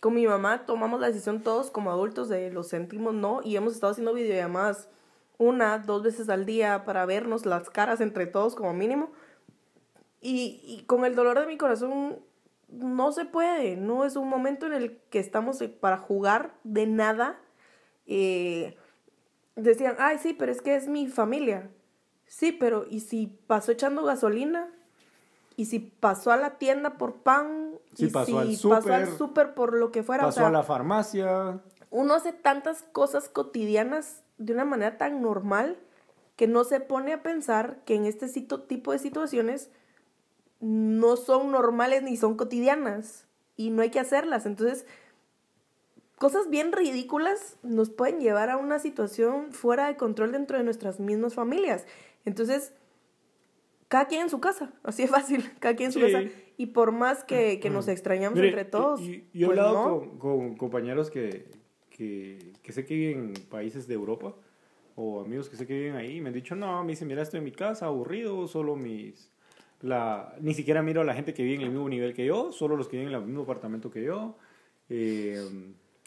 con 0.00 0.14
mi 0.14 0.26
mamá 0.26 0.66
tomamos 0.66 1.00
la 1.00 1.08
decisión 1.08 1.42
todos 1.42 1.72
como 1.72 1.90
adultos 1.90 2.28
de 2.28 2.50
lo 2.50 2.62
sentimos, 2.62 3.12
no, 3.12 3.40
y 3.42 3.56
hemos 3.56 3.74
estado 3.74 3.90
haciendo 3.92 4.14
videollamadas 4.14 4.88
una, 5.36 5.78
dos 5.78 6.02
veces 6.02 6.28
al 6.28 6.46
día 6.46 6.84
para 6.84 7.06
vernos 7.06 7.44
las 7.44 7.70
caras 7.70 8.00
entre 8.00 8.26
todos 8.26 8.54
como 8.54 8.72
mínimo. 8.72 9.10
Y, 10.20 10.60
y 10.64 10.84
con 10.84 11.04
el 11.04 11.14
dolor 11.14 11.40
de 11.40 11.46
mi 11.46 11.56
corazón 11.56 12.20
no 12.70 13.12
se 13.12 13.24
puede, 13.24 13.76
no 13.76 14.04
es 14.04 14.16
un 14.16 14.28
momento 14.28 14.66
en 14.66 14.72
el 14.72 14.98
que 15.10 15.18
estamos 15.18 15.62
para 15.80 15.98
jugar 15.98 16.54
de 16.64 16.86
nada. 16.86 17.38
Eh, 18.06 18.76
decían, 19.56 19.96
ay, 19.98 20.18
sí, 20.18 20.34
pero 20.34 20.52
es 20.52 20.62
que 20.62 20.76
es 20.76 20.88
mi 20.88 21.08
familia. 21.08 21.70
Sí, 22.26 22.52
pero 22.52 22.86
¿y 22.88 23.00
si 23.00 23.26
pasó 23.46 23.72
echando 23.72 24.04
gasolina? 24.04 24.70
y 25.60 25.66
si 25.66 25.78
pasó 25.78 26.32
a 26.32 26.38
la 26.38 26.56
tienda 26.56 26.96
por 26.96 27.16
pan, 27.16 27.72
y 27.98 28.06
pasó 28.06 28.24
si 28.24 28.38
al 28.38 28.56
super, 28.56 28.78
pasó 28.78 28.94
al 28.94 29.18
súper 29.18 29.52
por 29.52 29.74
lo 29.74 29.92
que 29.92 30.02
fuera. 30.02 30.24
Pasó 30.24 30.46
a 30.46 30.50
la 30.50 30.62
farmacia. 30.62 31.60
Uno 31.90 32.14
hace 32.14 32.32
tantas 32.32 32.82
cosas 32.92 33.28
cotidianas 33.28 34.22
de 34.38 34.54
una 34.54 34.64
manera 34.64 34.96
tan 34.96 35.20
normal 35.20 35.76
que 36.36 36.46
no 36.46 36.64
se 36.64 36.80
pone 36.80 37.12
a 37.12 37.22
pensar 37.22 37.82
que 37.84 37.94
en 37.94 38.06
este 38.06 38.26
tipo 38.66 38.92
de 38.92 38.98
situaciones 38.98 39.70
no 40.60 41.16
son 41.16 41.50
normales 41.50 42.02
ni 42.02 42.16
son 42.16 42.36
cotidianas 42.36 43.26
y 43.56 43.70
no 43.70 43.82
hay 43.82 43.90
que 43.90 44.00
hacerlas. 44.00 44.46
Entonces, 44.46 44.86
cosas 46.16 46.50
bien 46.50 46.72
ridículas 46.72 47.56
nos 47.62 47.90
pueden 47.90 48.20
llevar 48.20 48.50
a 48.50 48.56
una 48.56 48.78
situación 48.78 49.52
fuera 49.52 49.86
de 49.86 49.96
control 49.96 50.32
dentro 50.32 50.58
de 50.58 50.64
nuestras 50.64 51.00
mismas 51.00 51.34
familias. 51.34 51.86
Entonces, 52.24 52.74
cada 53.88 54.06
quien 54.06 54.22
en 54.22 54.30
su 54.30 54.38
casa, 54.38 54.72
así 54.82 55.02
es 55.02 55.10
fácil, 55.10 55.50
cada 55.60 55.74
quien 55.74 55.88
en 55.88 55.92
su 55.92 56.00
casa. 56.00 56.22
Y 56.56 56.66
por 56.66 56.92
más 56.92 57.24
que, 57.24 57.58
que 57.58 57.70
nos 57.70 57.88
extrañamos 57.88 58.38
entre 58.38 58.64
todos. 58.66 59.00
Y, 59.00 59.26
yo 59.32 59.46
he 59.46 59.48
pues 59.48 59.58
hablado 59.58 60.00
con, 60.00 60.18
con, 60.18 60.56
compañeros 60.56 61.10
que, 61.10 61.46
que, 61.88 62.52
que, 62.62 62.72
sé 62.72 62.84
que 62.84 62.94
viven 62.94 63.34
en 63.34 63.46
países 63.46 63.88
de 63.88 63.94
Europa, 63.94 64.34
o 64.94 65.22
amigos 65.22 65.48
que 65.48 65.56
sé 65.56 65.66
que 65.66 65.72
viven 65.72 65.96
ahí, 65.96 66.18
y 66.18 66.20
me 66.20 66.28
han 66.28 66.34
dicho, 66.34 66.54
no, 66.54 66.84
me 66.84 66.92
dicen, 66.92 67.08
mira, 67.08 67.22
estoy 67.22 67.38
en 67.38 67.44
mi 67.44 67.52
casa, 67.52 67.86
aburrido, 67.86 68.46
solo 68.46 68.76
mis... 68.76 69.30
La, 69.82 70.34
ni 70.40 70.52
siquiera 70.54 70.82
miro 70.82 71.00
a 71.00 71.04
la 71.04 71.14
gente 71.14 71.32
que 71.32 71.42
vive 71.42 71.56
en 71.56 71.62
el 71.62 71.70
mismo 71.70 71.88
nivel 71.88 72.12
que 72.12 72.26
yo, 72.26 72.52
solo 72.52 72.76
los 72.76 72.88
que 72.88 72.98
viven 72.98 73.14
en 73.14 73.20
el 73.20 73.26
mismo 73.26 73.42
apartamento 73.42 73.90
que 73.90 74.02
yo. 74.04 74.36
Eh, 74.90 75.42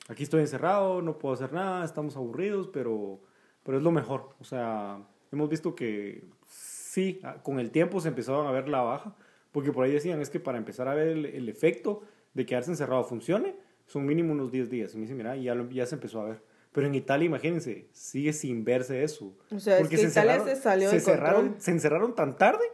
aquí 0.07 0.23
estoy 0.23 0.41
encerrado, 0.41 1.01
no 1.01 1.17
puedo 1.17 1.33
hacer 1.33 1.53
nada, 1.53 1.83
estamos 1.83 2.15
aburridos, 2.15 2.69
pero, 2.71 3.19
pero 3.63 3.77
es 3.77 3.83
lo 3.83 3.91
mejor. 3.91 4.29
O 4.39 4.43
sea, 4.43 4.99
hemos 5.31 5.49
visto 5.49 5.73
que 5.75 6.23
sí, 6.47 7.19
ah, 7.23 7.37
con 7.41 7.59
el 7.59 7.71
tiempo 7.71 7.99
se 7.99 8.09
empezaron 8.09 8.45
a 8.45 8.51
ver 8.51 8.69
la 8.69 8.81
baja, 8.81 9.15
porque 9.51 9.71
por 9.71 9.85
ahí 9.85 9.91
decían, 9.91 10.21
es 10.21 10.29
que 10.29 10.39
para 10.39 10.57
empezar 10.57 10.87
a 10.87 10.93
ver 10.93 11.07
el, 11.07 11.49
efecto 11.49 12.03
de 12.33 12.45
quedarse 12.45 12.71
encerrado 12.71 13.03
funcione, 13.03 13.55
son 13.87 14.05
mínimo 14.05 14.33
unos 14.33 14.51
10 14.51 14.69
días. 14.69 14.93
Y 14.93 14.97
me 14.97 15.03
dice, 15.03 15.15
mira, 15.15 15.35
ya, 15.35 15.55
ya 15.71 15.85
se 15.85 15.95
empezó 15.95 16.21
a 16.21 16.25
ver. 16.25 16.41
Pero 16.71 16.87
en 16.87 16.95
Italia, 16.95 17.25
imagínense, 17.25 17.87
sigue 17.91 18.33
sin 18.33 18.63
verse 18.63 19.03
eso. 19.03 19.35
O 19.51 19.59
sea, 19.59 19.79
porque 19.79 19.97
se 19.97 20.07
Italia 20.07 20.43
se 20.43 20.55
salió 20.55 20.89
se, 20.89 20.99
cerraron, 20.99 21.55
se 21.59 21.71
encerraron 21.71 22.15
tan 22.15 22.37
tarde 22.37 22.65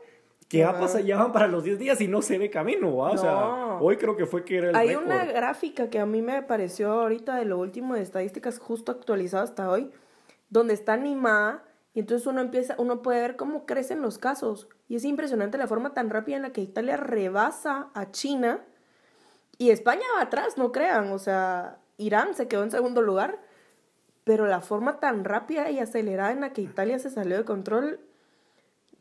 que 0.50 0.58
ya, 0.58 0.80
pasa, 0.80 1.00
ya 1.00 1.18
van 1.18 1.32
para 1.32 1.48
los 1.48 1.64
10 1.64 1.78
días 1.78 2.02
y 2.02 2.08
no 2.08 2.24
se 2.24 2.40
ve 2.40 2.50
camino. 2.50 2.98
O 2.98 3.18
sea, 3.18 3.78
hoy 3.80 3.98
creo 3.98 4.18
que 4.18 4.26
fue 4.26 4.44
que 4.44 4.58
era 4.58 4.70
el 4.72 4.76
Hay 4.76 4.96
una 4.96 5.24
gráfica 5.26 5.92
que 5.92 6.00
a 6.00 6.08
mí 6.08 6.24
me 6.24 6.36
apareció 6.36 6.92
ahorita 6.92 7.36
de 7.36 7.46
lo 7.46 7.60
último 7.60 7.94
de 7.94 8.02
estadísticas 8.02 8.58
justo 8.58 8.92
actualizado 8.92 9.44
hasta 9.44 9.70
hoy, 9.70 9.92
donde 10.50 10.74
está 10.74 10.94
animada 10.94 11.64
y 11.94 12.00
entonces 12.00 12.26
uno 12.28 12.42
empieza, 12.42 12.76
uno 12.78 13.02
puede 13.02 13.22
ver 13.22 13.36
cómo 13.36 13.66
crecen 13.66 14.02
los 14.02 14.18
casos. 14.18 14.68
Y 14.88 14.96
es 14.96 15.06
impresionante 15.06 15.58
la 15.58 15.68
forma 15.68 15.94
tan 15.94 16.10
rápida 16.10 16.38
en 16.38 16.44
la 16.44 16.52
que 16.52 16.62
Italia 16.62 16.98
rebasa 16.98 17.90
a 17.94 18.12
China. 18.12 18.62
Y 19.58 19.72
España 19.72 20.04
va 20.16 20.24
atrás, 20.24 20.58
no 20.58 20.72
crean. 20.72 21.12
O 21.12 21.20
sea, 21.20 21.78
Irán 21.98 22.34
se 22.36 22.48
quedó 22.48 22.64
en 22.64 22.72
segundo 22.72 23.02
lugar. 23.02 23.40
Pero 24.24 24.48
la 24.48 24.62
forma 24.62 25.00
tan 25.00 25.26
rápida 25.26 25.70
y 25.72 25.80
acelerada 25.80 26.32
en 26.32 26.42
la 26.42 26.54
que 26.54 26.62
Italia 26.62 27.00
se 27.00 27.10
salió 27.10 27.38
de 27.38 27.46
control, 27.46 28.00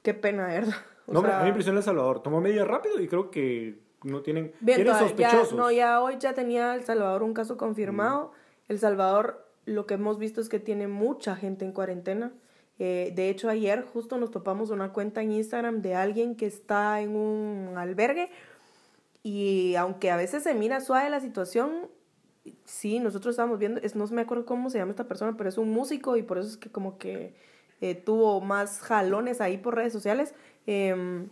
qué 0.02 0.14
pena, 0.14 0.46
¿verdad? 0.46 0.74
No, 1.08 1.22
sea, 1.22 1.36
a 1.36 1.38
mí 1.38 1.44
me 1.44 1.48
impresiona 1.48 1.78
El 1.78 1.84
Salvador. 1.84 2.22
Tomó 2.22 2.40
media 2.40 2.64
rápido 2.64 3.00
y 3.00 3.08
creo 3.08 3.30
que 3.30 3.80
no 4.02 4.22
tienen, 4.22 4.52
bien, 4.60 4.76
tienen 4.76 4.94
sospechosos. 4.94 5.50
Ya, 5.50 5.56
no, 5.56 5.70
ya 5.70 6.00
hoy 6.00 6.16
ya 6.18 6.34
tenía 6.34 6.74
El 6.74 6.84
Salvador 6.84 7.22
un 7.22 7.34
caso 7.34 7.56
confirmado. 7.56 8.32
El 8.68 8.78
Salvador, 8.78 9.46
lo 9.64 9.86
que 9.86 9.94
hemos 9.94 10.18
visto 10.18 10.40
es 10.40 10.48
que 10.48 10.60
tiene 10.60 10.88
mucha 10.88 11.36
gente 11.36 11.64
en 11.64 11.72
cuarentena. 11.72 12.32
Eh, 12.78 13.12
de 13.14 13.28
hecho, 13.28 13.48
ayer 13.48 13.82
justo 13.82 14.18
nos 14.18 14.30
topamos 14.30 14.70
una 14.70 14.92
cuenta 14.92 15.22
en 15.22 15.32
Instagram 15.32 15.82
de 15.82 15.94
alguien 15.96 16.36
que 16.36 16.46
está 16.46 17.00
en 17.00 17.16
un 17.16 17.76
albergue 17.76 18.30
y 19.22 19.74
aunque 19.74 20.10
a 20.10 20.16
veces 20.16 20.44
se 20.44 20.54
mira 20.54 20.80
suave 20.80 21.10
la 21.10 21.20
situación, 21.20 21.88
sí, 22.64 23.00
nosotros 23.00 23.32
estábamos 23.32 23.58
viendo, 23.58 23.80
es, 23.80 23.96
no 23.96 24.06
me 24.06 24.22
acuerdo 24.22 24.46
cómo 24.46 24.70
se 24.70 24.78
llama 24.78 24.92
esta 24.92 25.08
persona, 25.08 25.36
pero 25.36 25.48
es 25.48 25.58
un 25.58 25.70
músico 25.70 26.16
y 26.16 26.22
por 26.22 26.38
eso 26.38 26.48
es 26.48 26.56
que 26.56 26.70
como 26.70 26.98
que 26.98 27.34
eh, 27.80 27.94
tuvo 27.94 28.40
más 28.40 28.80
jalones 28.80 29.40
ahí 29.40 29.58
por 29.58 29.74
redes 29.74 29.92
sociales. 29.92 30.34
Em, 30.70 31.30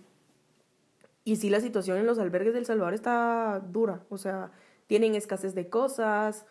y 1.24 1.36
sí, 1.36 1.50
la 1.50 1.60
situación 1.60 1.98
en 1.98 2.06
los 2.06 2.18
albergues 2.18 2.54
del 2.54 2.64
Salvador 2.64 2.94
está 2.94 3.62
dura, 3.68 4.02
o 4.08 4.16
sea, 4.16 4.50
tienen 4.86 5.14
escasez 5.14 5.54
de 5.54 5.68
cosas. 5.68 6.46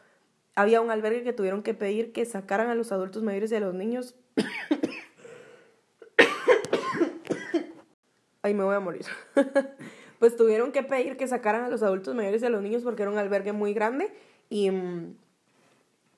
Había 0.54 0.82
un 0.82 0.92
albergue 0.92 1.24
que 1.24 1.34
tuvieron 1.34 1.64
que 1.64 1.74
pedir 1.74 2.14
que 2.14 2.26
sacaran 2.26 2.70
a 2.70 2.76
los 2.76 2.92
adultos 2.92 3.24
mayores 3.24 3.52
y 3.52 3.56
a 3.56 3.60
los 3.60 3.74
niños 3.74 4.14
Ahí 8.44 8.54
me 8.54 8.64
voy 8.64 8.76
a 8.76 8.80
morir. 8.80 9.08
pues 10.20 10.38
tuvieron 10.38 10.72
que 10.72 10.84
pedir 10.84 11.18
que 11.18 11.28
sacaran 11.28 11.64
a 11.64 11.70
los 11.70 11.82
adultos 11.82 12.14
mayores 12.14 12.44
y 12.44 12.46
a 12.46 12.50
los 12.50 12.62
niños 12.62 12.84
porque 12.84 13.02
era 13.02 13.10
un 13.10 13.18
albergue 13.18 13.52
muy 13.52 13.74
grande 13.74 14.14
y, 14.48 14.70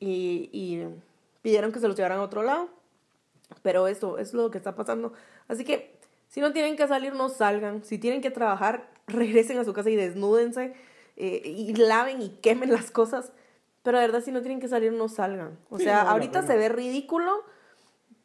y, 0.02 0.84
pidieron 1.42 1.72
que 1.72 1.80
se 1.80 1.88
los 1.88 1.96
llevaran 1.96 2.20
a 2.20 2.24
otro 2.24 2.44
lado. 2.44 2.68
Pero 3.62 3.88
eso 3.88 4.18
es 4.18 4.34
lo 4.34 4.52
que 4.52 4.58
está 4.58 4.76
pasando. 4.76 5.14
Así 5.48 5.64
que 5.64 5.97
si 6.28 6.42
no 6.42 6.54
tienen 6.54 6.76
que 6.76 6.88
salir, 6.88 7.14
no 7.14 7.30
salgan. 7.30 7.84
Si 7.84 7.98
tienen 7.98 8.22
que 8.22 8.32
trabajar, 8.32 8.90
regresen 9.08 9.58
a 9.58 9.64
su 9.64 9.74
casa 9.74 9.90
y 9.90 9.96
desnúdense 9.96 10.74
eh, 11.16 11.42
y 11.46 11.74
laven 11.76 12.22
y 12.22 12.30
quemen 12.42 12.72
las 12.72 12.92
cosas. 12.92 13.32
Pero 13.84 14.00
de 14.00 14.08
verdad, 14.08 14.24
si 14.24 14.32
no 14.32 14.42
tienen 14.42 14.60
que 14.60 14.68
salir, 14.68 14.92
no 14.92 15.08
salgan. 15.08 15.58
O 15.70 15.80
sea, 15.80 16.02
ahorita 16.02 16.46
se 16.46 16.58
ve 16.58 16.68
ridículo, 16.68 17.44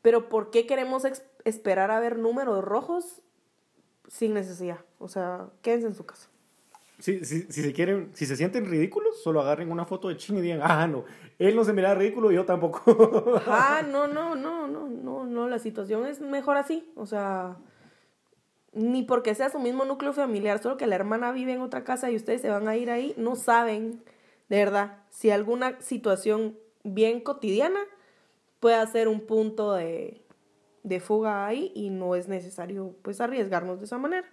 pero 0.03 0.29
¿por 0.29 0.51
qué 0.51 0.67
queremos 0.67 1.05
esperar 1.45 1.91
a 1.91 2.01
ver 2.01 2.19
números 2.19 2.65
rojos 2.65 3.23
sin 4.13 4.35
necesidad. 4.35 4.79
O 4.99 5.09
sea, 5.09 5.49
quédense 5.63 5.87
en 5.87 5.95
su 5.95 6.05
casa. 6.05 6.29
Si, 6.99 7.25
si, 7.25 7.43
si, 7.51 7.63
se 7.63 7.73
quieren, 7.73 8.11
si 8.13 8.27
se 8.27 8.37
sienten 8.37 8.67
ridículos, 8.67 9.23
solo 9.23 9.41
agarren 9.41 9.73
una 9.73 9.87
foto 9.87 10.09
de 10.09 10.17
Chin 10.17 10.37
y 10.37 10.41
digan, 10.41 10.61
ah, 10.63 10.87
no, 10.87 11.05
él 11.39 11.57
no 11.57 11.65
se 11.65 11.73
mira 11.73 11.95
ridículo 11.95 12.31
y 12.31 12.37
yo 12.37 12.45
tampoco. 12.45 13.41
ah, 13.47 13.83
no, 13.85 14.07
no, 14.09 14.37
no, 14.37 14.69
no, 14.69 14.89
no, 14.89 15.25
no, 15.25 15.49
la 15.49 15.59
situación 15.59 16.07
es 16.07 16.21
mejor 16.21 16.59
así. 16.59 16.93
O 16.95 17.07
sea, 17.07 17.57
ni 18.73 19.03
porque 19.03 19.35
sea 19.35 19.51
su 19.51 19.59
mismo 19.59 19.85
núcleo 19.85 20.13
familiar, 20.13 20.63
solo 20.63 20.77
que 20.77 20.87
la 20.87 20.95
hermana 20.95 21.33
vive 21.33 21.53
en 21.53 21.61
otra 21.61 21.85
casa 21.85 22.11
y 22.11 22.17
ustedes 22.17 22.41
se 22.41 22.51
van 22.51 22.69
a 22.69 22.77
ir 22.77 22.91
ahí, 22.91 23.15
no 23.17 23.37
saben, 23.37 24.03
de 24.49 24.57
verdad, 24.57 24.99
si 25.11 25.31
alguna 25.31 25.81
situación 25.81 26.57
bien 26.83 27.21
cotidiana 27.21 27.81
puede 28.61 28.87
ser 28.87 29.09
un 29.09 29.21
punto 29.21 29.75
de, 29.75 30.23
de 30.83 31.01
fuga 31.01 31.47
ahí 31.47 31.73
y 31.75 31.91
no 31.91 32.15
es 32.15 32.29
necesario 32.29 32.95
pues 33.03 33.21
arriesgarnos 33.21 33.79
de 33.79 33.85
esa 33.85 33.99
manera. 33.99 34.29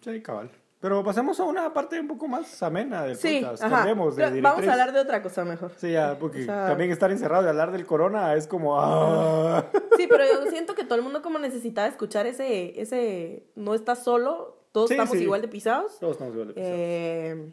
Sí, 0.00 0.22
cabal. 0.22 0.50
Pero 0.80 1.02
pasemos 1.02 1.40
a 1.40 1.44
una 1.44 1.72
parte 1.74 1.98
un 1.98 2.06
poco 2.06 2.28
más 2.28 2.62
amena 2.62 3.02
del 3.02 3.16
Sí, 3.16 3.40
podcast. 3.40 3.64
ajá. 3.64 3.76
Cambiemos 3.78 4.14
de 4.14 4.24
Pero 4.30 4.42
Vamos 4.42 4.66
a 4.68 4.70
hablar 4.72 4.92
de 4.92 5.00
otra 5.00 5.22
cosa 5.24 5.44
mejor. 5.44 5.72
Sí, 5.76 5.90
ya, 5.90 6.16
porque 6.20 6.42
O 6.42 6.44
sea- 6.44 6.68
también 6.68 6.92
estar 6.92 7.10
encerrado 7.10 7.44
y 7.44 7.48
hablar 7.48 7.72
del 7.72 7.84
corona 7.84 8.34
es 8.34 8.46
como... 8.46 8.80
ah. 8.80 9.64
Sí, 9.96 10.06
pero 10.08 10.24
yo 10.24 10.48
siento 10.50 10.76
que 10.76 10.84
todo 10.84 10.94
el 10.94 11.02
mundo 11.02 11.20
como 11.20 11.40
necesitaba 11.40 11.88
escuchar 11.88 12.26
ese, 12.28 12.80
ese, 12.80 13.42
no 13.56 13.74
estás 13.74 14.04
solo, 14.04 14.56
todos 14.70 14.88
Sí, 14.88 14.94
estamos 14.94 15.16
sí. 15.16 15.24
igual 15.24 15.40
de 15.42 15.48
pisados. 15.48 15.98
Todos 15.98 16.12
estamos 16.12 16.32
igual 16.34 16.48
de 16.48 16.54
pisados. 16.54 16.76
Eh, 16.78 17.50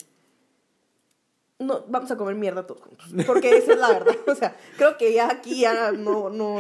no, 1.58 1.84
vamos 1.88 2.12
a 2.12 2.18
comer 2.18 2.36
mierda 2.36 2.68
todos 2.68 2.82
juntos, 2.82 3.08
porque 3.26 3.58
esa 3.58 3.72
es 3.74 3.80
la 3.80 3.90
verdad. 3.90 4.16
O 4.28 4.36
sea, 4.36 4.56
creo 4.78 4.98
que 4.98 5.14
ya 5.14 5.32
aquí 5.32 5.62
ya 5.62 5.92
no, 5.94 6.30
no, 6.30 6.58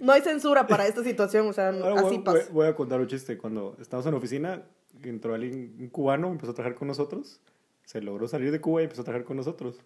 no 0.00 0.12
hay 0.12 0.22
censura 0.22 0.66
para 0.66 0.86
esta 0.86 1.04
situación, 1.04 1.46
o 1.48 1.52
sea, 1.52 1.68
Ahora 1.68 2.00
así 2.00 2.16
voy, 2.16 2.18
pasa. 2.20 2.38
voy- 2.46 2.52
voy 2.52 2.66
a 2.66 2.74
contar 2.74 3.00
un 3.00 3.06
chiste. 3.06 3.36
Cuando 3.38 3.76
estábamos 3.80 4.06
en 4.06 4.12
la 4.12 4.18
oficina, 4.18 4.62
entró 5.08 5.34
alguien, 5.34 5.76
un 5.78 5.88
cubano, 5.88 6.28
empezó 6.28 6.52
a 6.52 6.54
trabajar 6.54 6.78
con 6.78 6.88
nosotros. 6.88 7.40
Se 7.84 8.00
logró 8.00 8.28
salir 8.28 8.50
de 8.50 8.60
Cuba 8.60 8.80
y 8.80 8.84
empezó 8.84 9.02
a 9.02 9.04
trabajar 9.04 9.26
con 9.26 9.36
nosotros. 9.36 9.80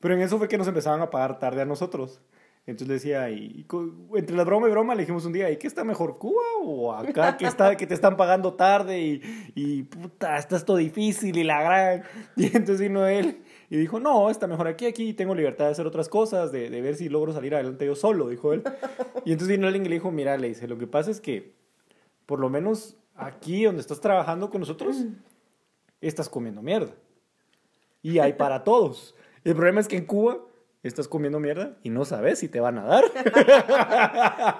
Pero 0.00 0.14
en 0.14 0.20
eso 0.20 0.38
fue 0.38 0.48
que 0.48 0.58
nos 0.58 0.68
empezaban 0.68 1.00
a 1.00 1.10
pagar 1.10 1.38
tarde 1.38 1.62
a 1.62 1.64
nosotros. 1.64 2.20
Entonces 2.64 2.88
le 2.88 2.94
decía, 2.94 3.30
y, 3.30 3.66
y 3.66 4.18
entre 4.18 4.36
la 4.36 4.44
broma 4.44 4.68
y 4.68 4.70
broma 4.70 4.94
le 4.94 5.02
dijimos 5.02 5.24
un 5.24 5.32
día, 5.32 5.50
¿y 5.50 5.56
qué 5.56 5.66
está 5.66 5.82
mejor, 5.82 6.18
Cuba 6.18 6.42
o 6.62 6.92
acá 6.92 7.36
que, 7.36 7.44
está, 7.44 7.76
que 7.76 7.88
te 7.88 7.94
están 7.94 8.16
pagando 8.16 8.54
tarde 8.54 9.00
y, 9.00 9.20
y 9.56 9.82
puta, 9.82 10.36
está 10.36 10.56
esto 10.56 10.76
difícil 10.76 11.36
y 11.36 11.44
la 11.44 11.60
gran... 11.62 12.02
Y 12.36 12.46
entonces 12.46 12.80
vino 12.80 13.04
él 13.06 13.42
y 13.68 13.76
dijo, 13.78 13.98
no, 13.98 14.30
está 14.30 14.46
mejor 14.46 14.68
aquí, 14.68 14.86
aquí 14.86 15.12
tengo 15.12 15.34
libertad 15.34 15.64
de 15.64 15.70
hacer 15.72 15.86
otras 15.86 16.08
cosas, 16.08 16.52
de, 16.52 16.70
de 16.70 16.80
ver 16.82 16.94
si 16.94 17.08
logro 17.08 17.32
salir 17.32 17.54
adelante 17.54 17.84
yo 17.84 17.96
solo, 17.96 18.28
dijo 18.28 18.52
él. 18.52 18.62
Y 19.24 19.32
entonces 19.32 19.56
vino 19.56 19.66
alguien 19.66 19.84
y 19.86 19.88
le 19.88 19.94
dijo, 19.96 20.12
mira, 20.12 20.36
le 20.36 20.48
dice, 20.48 20.68
lo 20.68 20.78
que 20.78 20.86
pasa 20.86 21.10
es 21.10 21.20
que 21.20 21.54
por 22.26 22.38
lo 22.38 22.48
menos 22.48 22.96
aquí 23.26 23.64
donde 23.64 23.80
estás 23.80 24.00
trabajando 24.00 24.50
con 24.50 24.60
nosotros, 24.60 25.04
estás 26.00 26.28
comiendo 26.28 26.62
mierda. 26.62 26.94
Y 28.02 28.18
hay 28.18 28.32
para 28.34 28.64
todos. 28.64 29.14
El 29.44 29.54
problema 29.54 29.80
es 29.80 29.88
que 29.88 29.96
en 29.96 30.06
Cuba 30.06 30.38
estás 30.82 31.06
comiendo 31.06 31.38
mierda 31.38 31.76
y 31.82 31.90
no 31.90 32.04
sabes 32.04 32.40
si 32.40 32.48
te 32.48 32.60
van 32.60 32.78
a 32.78 32.84
dar. 32.84 33.04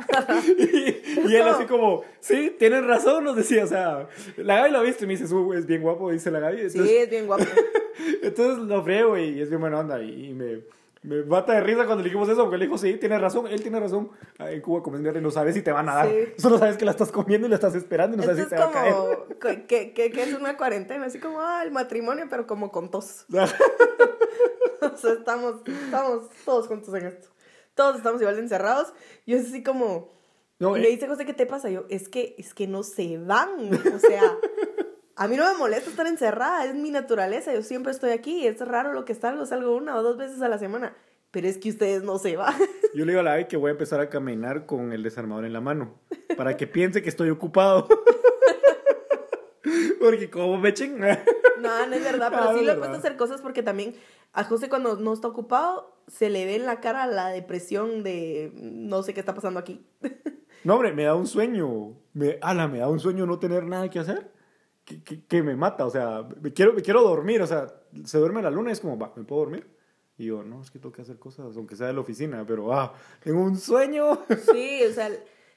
y, 0.59 1.29
y 1.29 1.37
él 1.37 1.49
así 1.49 1.65
como, 1.65 2.03
sí, 2.21 2.55
tienes 2.59 2.85
razón, 2.87 3.25
nos 3.25 3.35
decía, 3.37 3.65
o 3.65 3.67
sea, 3.67 4.09
la 4.37 4.57
Gaby 4.59 4.71
lo 4.71 4.79
ha 4.79 4.83
visto 4.83 5.05
y 5.05 5.09
me 5.09 5.15
dice, 5.15 5.27
"Su, 5.27 5.53
es 5.53 5.67
bien 5.67 5.83
guapo, 5.83 6.11
dice 6.13 6.31
la 6.31 6.39
Gaby. 6.41 6.71
Sí, 6.71 6.97
es 6.97 7.11
bien 7.11 7.27
guapo. 7.27 7.45
entonces 8.23 8.65
lo 8.65 8.83
friego 8.85 9.19
y 9.19 9.41
es 9.41 9.49
bien 9.49 9.61
buena 9.61 9.81
onda 9.81 10.01
y, 10.03 10.27
y 10.31 10.35
me, 10.35 10.63
me 11.03 11.25
mata 11.25 11.55
de 11.55 11.61
risa 11.61 11.85
cuando 11.85 11.97
le 11.97 12.05
dijimos 12.05 12.29
eso, 12.29 12.43
porque 12.43 12.59
le 12.59 12.67
dijo, 12.67 12.79
sí, 12.79 12.97
tienes 12.97 13.21
razón, 13.21 13.49
él 13.49 13.61
tiene 13.61 13.81
razón. 13.81 14.11
En 14.39 14.61
Cuba 14.61 14.83
comes 14.83 15.01
mierda 15.01 15.19
y 15.19 15.23
no 15.23 15.31
sabes 15.31 15.55
si 15.55 15.63
te 15.63 15.73
van 15.73 15.89
a 15.89 15.95
dar. 15.95 16.09
Sí. 16.09 16.35
Solo 16.39 16.59
sabes 16.59 16.77
que 16.77 16.85
la 16.85 16.93
estás 16.93 17.11
comiendo 17.11 17.47
y 17.47 17.51
la 17.51 17.57
estás 17.57 17.75
esperando 17.75 18.17
y 18.17 18.21
no 18.21 18.25
sabes 18.25 18.45
si 18.45 18.51
te 18.51 18.57
va 18.57 18.67
a 18.67 18.71
caer. 18.71 18.95
como 18.95 19.67
que, 19.67 19.93
que, 19.93 19.93
que- 20.13 20.23
es 20.23 20.35
una 20.35 20.57
cuarentena, 20.57 21.07
así 21.07 21.19
como 21.19 21.41
ah, 21.41 21.63
el 21.65 21.73
matrimonio, 21.73 22.27
pero 22.31 22.47
como 22.47 22.71
con 22.71 22.91
tos. 22.91 23.27
O 24.83 24.97
sea, 24.97 25.13
estamos, 25.13 25.57
estamos 25.67 26.29
todos 26.45 26.67
juntos 26.67 26.93
en 26.95 27.07
esto. 27.07 27.29
Todos 27.75 27.97
estamos 27.97 28.21
igual 28.21 28.37
de 28.37 28.43
encerrados. 28.43 28.93
Y 29.25 29.35
es 29.35 29.47
así 29.47 29.63
como... 29.63 30.11
No, 30.59 30.77
y 30.77 30.81
eh. 30.81 30.83
me 30.83 30.89
dice 30.89 31.09
José, 31.09 31.25
¿qué 31.25 31.35
te 31.35 31.47
pasa? 31.47 31.71
Yo, 31.71 31.85
es 31.89 32.09
que, 32.09 32.35
es 32.39 32.55
que 32.55 32.67
no 32.67 32.83
se 32.83 33.19
van. 33.19 33.71
O 33.95 33.99
sea, 33.99 34.39
a 35.17 35.29
mí 35.29 35.37
no 35.37 35.51
me 35.53 35.59
molesta 35.59 35.91
estar 35.91 36.07
encerrada, 36.07 36.65
es 36.65 36.75
mi 36.75 36.91
naturaleza. 36.91 37.53
Yo 37.53 37.63
siempre 37.63 37.93
estoy 37.93 38.11
aquí. 38.11 38.47
Es 38.47 38.61
raro 38.61 38.93
lo 38.93 39.05
que 39.05 39.15
salgo, 39.15 39.47
salgo 39.47 39.77
una 39.77 39.97
o 39.97 40.03
dos 40.03 40.17
veces 40.17 40.41
a 40.43 40.49
la 40.49 40.59
semana. 40.59 40.97
Pero 41.31 41.49
es 41.49 41.59
que 41.59 41.71
ustedes 41.71 42.03
no 42.03 42.19
se 42.19 42.37
van. 42.37 42.55
Yo 42.95 43.05
le 43.05 43.13
digo 43.13 43.21
a 43.21 43.23
la 43.23 43.31
Gaby 43.33 43.47
que 43.47 43.57
voy 43.57 43.71
a 43.71 43.73
empezar 43.73 44.01
a 44.01 44.11
caminar 44.11 44.67
con 44.67 44.93
el 44.93 45.03
desarmador 45.03 45.45
en 45.47 45.53
la 45.55 45.61
mano. 45.61 45.99
Para 46.37 46.57
que 46.57 46.67
piense 46.67 47.03
que 47.03 47.09
estoy 47.09 47.31
ocupado. 47.31 47.89
Porque 50.01 50.31
como 50.31 50.59
me 50.59 50.71
echen. 50.71 50.99
No, 50.99 51.87
no 51.87 51.95
es 51.95 52.03
verdad, 52.03 52.29
pero 52.31 52.43
Ah, 52.51 52.55
sí 52.55 52.57
le 52.57 52.63
he 52.63 52.67
verdad. 52.75 52.79
puesto 52.79 52.97
a 52.97 52.99
hacer 52.99 53.17
cosas 53.17 53.41
porque 53.41 53.63
también 53.63 53.95
a 54.33 54.43
José 54.43 54.69
cuando 54.69 54.97
no 54.97 55.13
está 55.13 55.29
ocupado 55.29 55.97
se 56.09 56.29
le 56.29 56.45
ve 56.45 56.57
en 56.57 56.67
la 56.67 56.81
cara 56.81 57.07
la 57.07 57.29
depresión 57.29 58.03
de 58.03 58.51
no 58.57 59.05
sé 59.05 59.15
qué 59.15 59.21
está 59.21 59.35
pasando 59.35 59.61
aquí. 59.61 59.87
No, 60.65 60.75
hombre, 60.75 60.93
me 60.93 61.03
da 61.03 61.17
un 61.17 61.27
sueño. 61.27 61.97
Me, 62.13 62.39
ala, 62.41 62.69
me 62.69 62.79
da 62.79 62.89
un 62.89 63.01
sueño 63.01 63.27
no 63.27 63.41
tener 63.41 63.65
nada 63.65 63.91
que 63.91 63.99
hacer. 63.99 64.31
Que, 64.85 65.03
que, 65.03 65.24
que 65.24 65.43
me 65.43 65.55
mata. 65.57 65.87
O 65.87 65.91
sea, 65.91 66.26
me 66.41 66.53
quiero, 66.53 66.72
me 66.72 66.83
quiero 66.83 67.03
dormir. 67.03 67.43
O 67.43 67.47
sea, 67.47 67.66
se 68.05 68.18
duerme 68.18 68.43
la 68.43 68.51
luna 68.51 68.70
y 68.70 68.72
es 68.72 68.80
como, 68.80 68.99
va, 68.99 69.12
¿me 69.16 69.24
puedo 69.24 69.43
dormir? 69.43 69.66
Y 70.18 70.26
yo, 70.26 70.43
no, 70.43 70.61
es 70.61 70.70
que 70.70 70.78
tengo 70.78 70.93
que 70.93 71.03
hacer 71.03 71.18
cosas, 71.18 71.57
aunque 71.57 71.76
sea 71.76 71.87
de 71.87 71.93
la 71.95 72.01
oficina. 72.01 72.45
Pero, 72.47 72.72
ah, 72.72 72.93
tengo 73.22 73.43
un 73.43 73.57
sueño. 73.57 74.18
Sí, 74.53 74.80
o 74.89 74.93
sea, 74.93 75.11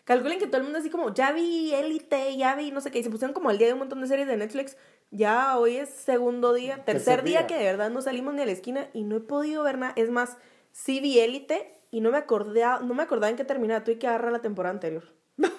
calculen 0.05 0.39
que 0.39 0.47
todo 0.47 0.57
el 0.57 0.63
mundo 0.63 0.79
así 0.79 0.89
como, 0.89 1.13
ya 1.13 1.31
vi 1.31 1.73
Élite, 1.73 2.37
ya 2.37 2.55
vi 2.55 2.71
no 2.71 2.81
sé 2.81 2.91
qué, 2.91 2.99
y 2.99 3.03
se 3.03 3.09
pusieron 3.09 3.33
como 3.33 3.49
al 3.49 3.57
día 3.57 3.67
de 3.67 3.73
un 3.73 3.79
montón 3.79 4.01
de 4.01 4.07
series 4.07 4.27
de 4.27 4.37
Netflix. 4.37 4.77
Ya 5.11 5.57
hoy 5.57 5.77
es 5.77 5.89
segundo 5.89 6.53
día, 6.53 6.83
tercer, 6.83 7.17
Tercer 7.17 7.23
día. 7.23 7.39
día. 7.39 7.47
que 7.47 7.57
de 7.57 7.63
verdad 7.63 7.89
no 7.89 8.01
salimos 8.01 8.33
ni 8.33 8.41
a 8.41 8.45
la 8.45 8.51
esquina 8.51 8.89
y 8.93 9.03
no 9.03 9.17
he 9.17 9.21
podido 9.21 9.63
ver 9.63 9.77
nada. 9.77 9.93
Es 9.95 10.09
más, 10.09 10.37
sí 10.71 10.99
vi 10.99 11.19
Élite 11.19 11.79
y 11.91 12.01
no 12.01 12.11
me 12.11 12.17
acordaba, 12.17 12.79
no 12.79 12.93
me 12.93 13.03
acordaba 13.03 13.29
en 13.29 13.35
qué 13.35 13.45
terminaba, 13.45 13.83
tuve 13.83 13.99
que 13.99 14.07
agarrar 14.07 14.31
la 14.31 14.41
temporada 14.41 14.73
anterior. 14.73 15.03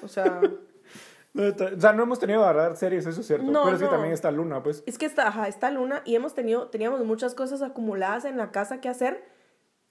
O 0.03 0.09
sea... 0.09 0.41
O 1.37 1.81
sea, 1.81 1.93
no 1.93 2.03
hemos 2.03 2.19
tenido 2.19 2.45
a 2.45 2.51
agarrar 2.51 2.77
series, 2.77 3.07
eso 3.07 3.21
es 3.21 3.27
cierto. 3.27 3.51
No, 3.51 3.65
pero 3.65 3.77
es 3.77 3.83
que 3.83 3.89
también 3.89 4.15
está 4.15 4.31
Luna, 4.31 4.63
pues. 4.63 4.83
Es 4.87 4.97
que 4.97 5.05
está, 5.05 5.29
ajá, 5.29 5.49
está 5.49 5.71
Luna 5.71 6.01
y 6.05 6.15
hemos 6.15 6.35
tenido, 6.35 6.69
teníamos 6.69 7.05
muchas 7.05 7.35
cosas 7.35 7.61
acumuladas 7.63 8.25
en 8.25 8.39
la 8.39 8.53
casa 8.53 8.81
que 8.81 8.89
hacer 8.89 9.23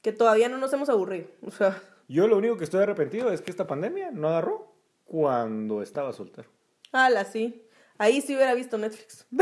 que 0.02 0.12
todavía 0.12 0.50
no 0.50 0.58
nos 0.58 0.74
hemos 0.74 0.90
aburrido. 0.90 1.28
O 1.46 1.52
sea, 1.52 1.82
Yo 2.08 2.28
lo 2.28 2.38
único 2.38 2.58
que 2.58 2.64
estoy 2.64 2.82
arrepentido 2.84 3.32
es 3.32 3.42
que 3.42 3.52
esta 3.52 3.68
pandemia 3.68 4.12
no 4.12 4.28
agarró 4.28 4.74
cuando 5.06 5.82
estaba 5.82 6.14
soltero. 6.14 6.50
ala, 6.92 7.26
sí. 7.26 7.64
Ahí 7.98 8.22
sí 8.22 8.36
hubiera 8.36 8.54
visto 8.54 8.78
Netflix. 8.78 9.26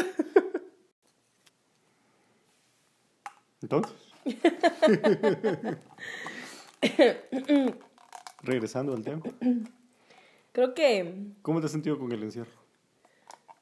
Entonces. 3.61 3.93
Regresando 8.41 8.93
al 8.93 9.03
tema. 9.03 9.23
Creo 10.53 10.73
que 10.75 11.33
¿Cómo 11.41 11.59
te 11.59 11.65
has 11.65 11.71
sentido 11.71 11.99
con 11.99 12.11
el 12.11 12.23
encierro? 12.23 12.51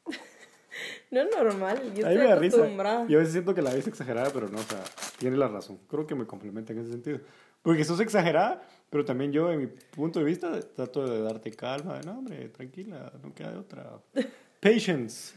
no 1.11 1.21
es 1.21 1.29
normal. 1.35 1.93
Yo 1.95 2.05
a 2.05 2.09
mí 2.09 2.15
estoy 2.15 2.17
me 2.17 2.27
da 2.27 2.35
risa. 2.35 2.57
acostumbrada. 2.57 3.05
Y 3.09 3.15
a 3.15 3.17
veces 3.17 3.31
siento 3.31 3.55
que 3.55 3.61
la 3.61 3.73
ves 3.73 3.87
exagerada, 3.87 4.29
pero 4.31 4.49
no, 4.49 4.59
o 4.59 4.63
sea, 4.63 4.83
tiene 5.17 5.37
la 5.37 5.47
razón. 5.47 5.79
Creo 5.89 6.05
que 6.05 6.15
me 6.15 6.27
complementa 6.27 6.73
en 6.73 6.79
ese 6.79 6.91
sentido. 6.91 7.19
Porque 7.61 7.85
sos 7.85 7.99
exagerada, 8.01 8.61
pero 8.89 9.05
también 9.05 9.31
yo, 9.31 9.51
en 9.51 9.59
mi 9.59 9.67
punto 9.67 10.19
de 10.19 10.25
vista, 10.25 10.59
trato 10.59 11.07
de 11.07 11.21
darte 11.21 11.51
calma. 11.51 11.97
De, 11.99 12.05
no, 12.05 12.19
hombre, 12.19 12.49
tranquila, 12.49 13.13
no 13.23 13.33
queda 13.33 13.51
de 13.51 13.57
otra. 13.57 13.99
Patience. 14.59 15.33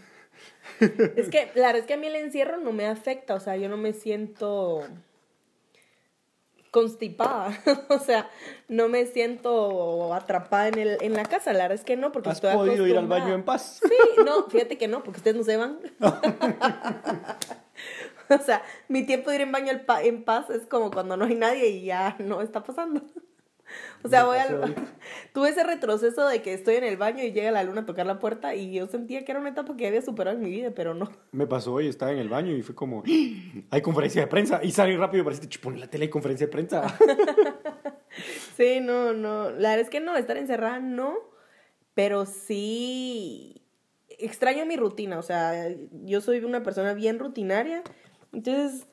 Es 0.81 1.29
que, 1.29 1.51
la 1.55 1.69
verdad 1.69 1.77
es 1.77 1.87
que 1.87 1.95
a 1.95 1.97
mí 1.97 2.09
el 2.09 2.17
encierro 2.17 2.57
no 2.57 2.73
me 2.73 2.87
afecta. 2.87 3.35
O 3.35 3.41
sea, 3.41 3.57
yo 3.57 3.69
no 3.69 3.77
me 3.77 3.93
siento 3.93 4.83
constipada. 6.75 7.57
o 7.89 8.01
sea, 8.01 8.29
no 8.67 8.89
me 8.89 9.07
siento 9.07 10.13
atrapada 10.13 10.67
en, 10.67 10.79
el, 10.79 10.99
en 11.03 11.13
la 11.13 11.23
casa. 11.23 11.53
La 11.53 11.61
verdad 11.61 11.79
es 11.79 11.85
que 11.85 11.97
no, 11.97 12.11
porque 12.11 12.31
¿Has 12.31 12.39
estoy 12.39 12.53
podido 12.53 12.85
ir 12.89 12.99
al 12.99 13.07
baño 13.07 13.33
en 13.33 13.45
paz? 13.45 13.81
Sí, 13.81 14.23
no, 14.25 14.49
fíjate 14.49 14.77
que 14.77 14.89
no, 14.89 15.05
porque 15.05 15.19
ustedes 15.19 15.37
no 15.37 15.45
se 15.45 15.57
van. 15.57 15.79
o 18.29 18.39
sea, 18.39 18.63
mi 18.89 19.07
tiempo 19.07 19.31
de 19.31 19.37
ir 19.37 19.43
en 19.43 19.53
baño 19.53 19.73
en 20.03 20.25
paz 20.25 20.51
es 20.51 20.67
como 20.67 20.91
cuando 20.91 21.17
no 21.17 21.27
hay 21.27 21.37
nadie 21.37 21.69
y 21.69 21.85
ya 21.85 22.17
no 22.19 22.43
está 22.43 22.65
pasando. 22.65 23.03
O 24.03 24.09
sea, 24.09 24.25
voy 24.25 24.39
al... 24.39 24.75
Tuve 25.33 25.49
ese 25.49 25.65
retroceso 25.65 26.27
de 26.29 26.43
que 26.43 26.53
estoy 26.55 26.77
en 26.77 26.85
el 26.85 26.97
baño 26.97 27.23
y 27.25 27.33
llega 27.33 27.51
la 27.51 27.65
luna 27.65 27.83
a 27.83 27.87
tocar 27.87 28.07
la 28.07 28.19
puerta 28.19 28.55
y 28.55 28.73
yo 28.73 28.87
sentía 28.87 29.25
que 29.25 29.33
era 29.33 29.41
una 29.41 29.51
etapa 29.51 29.77
que 29.77 29.87
había 29.87 30.03
superado 30.03 30.37
en 30.37 30.43
mi 30.45 30.51
vida, 30.51 30.73
pero 30.75 30.95
no. 30.95 31.11
Me 31.33 31.47
pasó 31.47 31.73
hoy, 31.75 31.89
estaba 31.89 32.13
en 32.13 32.19
el 32.19 32.29
baño 32.29 32.55
y 32.57 32.63
fue 32.63 32.75
como, 32.75 33.03
hay 33.71 33.83
conferencia 33.83 34.21
de 34.23 34.27
prensa. 34.29 34.61
Y 34.63 34.71
salí 34.73 34.97
rápido 34.97 35.23
y 35.23 35.25
pareciste, 35.25 35.49
chupón, 35.49 35.75
en 35.75 35.81
la 35.81 35.87
tele 35.89 36.05
hay 36.05 36.11
conferencia 36.11 36.47
de 36.47 36.53
prensa. 36.53 36.99
Sí, 38.57 38.79
no, 38.81 39.13
no. 39.13 39.51
La 39.51 39.71
verdad 39.71 39.81
es 39.81 39.91
que 39.91 39.99
no, 39.99 40.17
estar 40.17 40.37
encerrada 40.37 40.79
no, 40.79 41.15
pero 41.95 42.27
sí 42.27 43.61
extraño 44.09 44.65
mi 44.67 44.77
rutina. 44.77 45.19
O 45.19 45.23
sea, 45.23 45.69
yo 46.05 46.21
soy 46.21 46.39
una 46.45 46.63
persona 46.63 46.95
bien 46.95 47.19
rutinaria. 47.19 47.83
Entonces, 48.33 48.87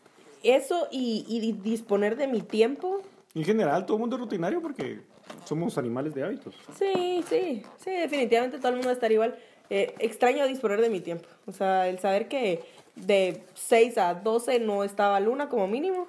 eso 0.44 0.88
y, 0.92 1.26
y 1.28 1.40
di- 1.40 1.52
disponer 1.62 2.16
de 2.16 2.28
mi 2.28 2.42
tiempo. 2.42 3.02
En 3.34 3.44
general, 3.44 3.86
todo 3.86 3.98
el 3.98 4.02
mundo 4.02 4.16
es 4.16 4.22
rutinario 4.22 4.62
porque 4.62 5.02
somos 5.46 5.78
animales 5.78 6.14
de 6.14 6.24
hábitos. 6.24 6.56
Sí, 6.78 7.24
sí, 7.30 7.64
sí, 7.78 7.92
definitivamente 7.92 8.58
todo 8.58 8.70
el 8.70 8.76
mundo 8.76 8.88
va 8.88 8.92
a 8.92 8.96
estar 8.96 9.12
igual. 9.12 9.38
Eh, 9.70 9.96
extraño 10.00 10.46
disponer 10.48 10.82
de 10.82 10.90
mi 10.90 11.00
tiempo. 11.00 11.28
O 11.46 11.54
sea, 11.54 11.88
el 11.88 12.00
saber 12.00 12.28
que 12.28 12.62
de 12.96 13.44
6 13.54 13.98
a 13.98 14.16
12 14.16 14.60
no 14.60 14.84
estaba 14.84 15.20
luna 15.22 15.48
como 15.48 15.68
mínimo 15.68 16.08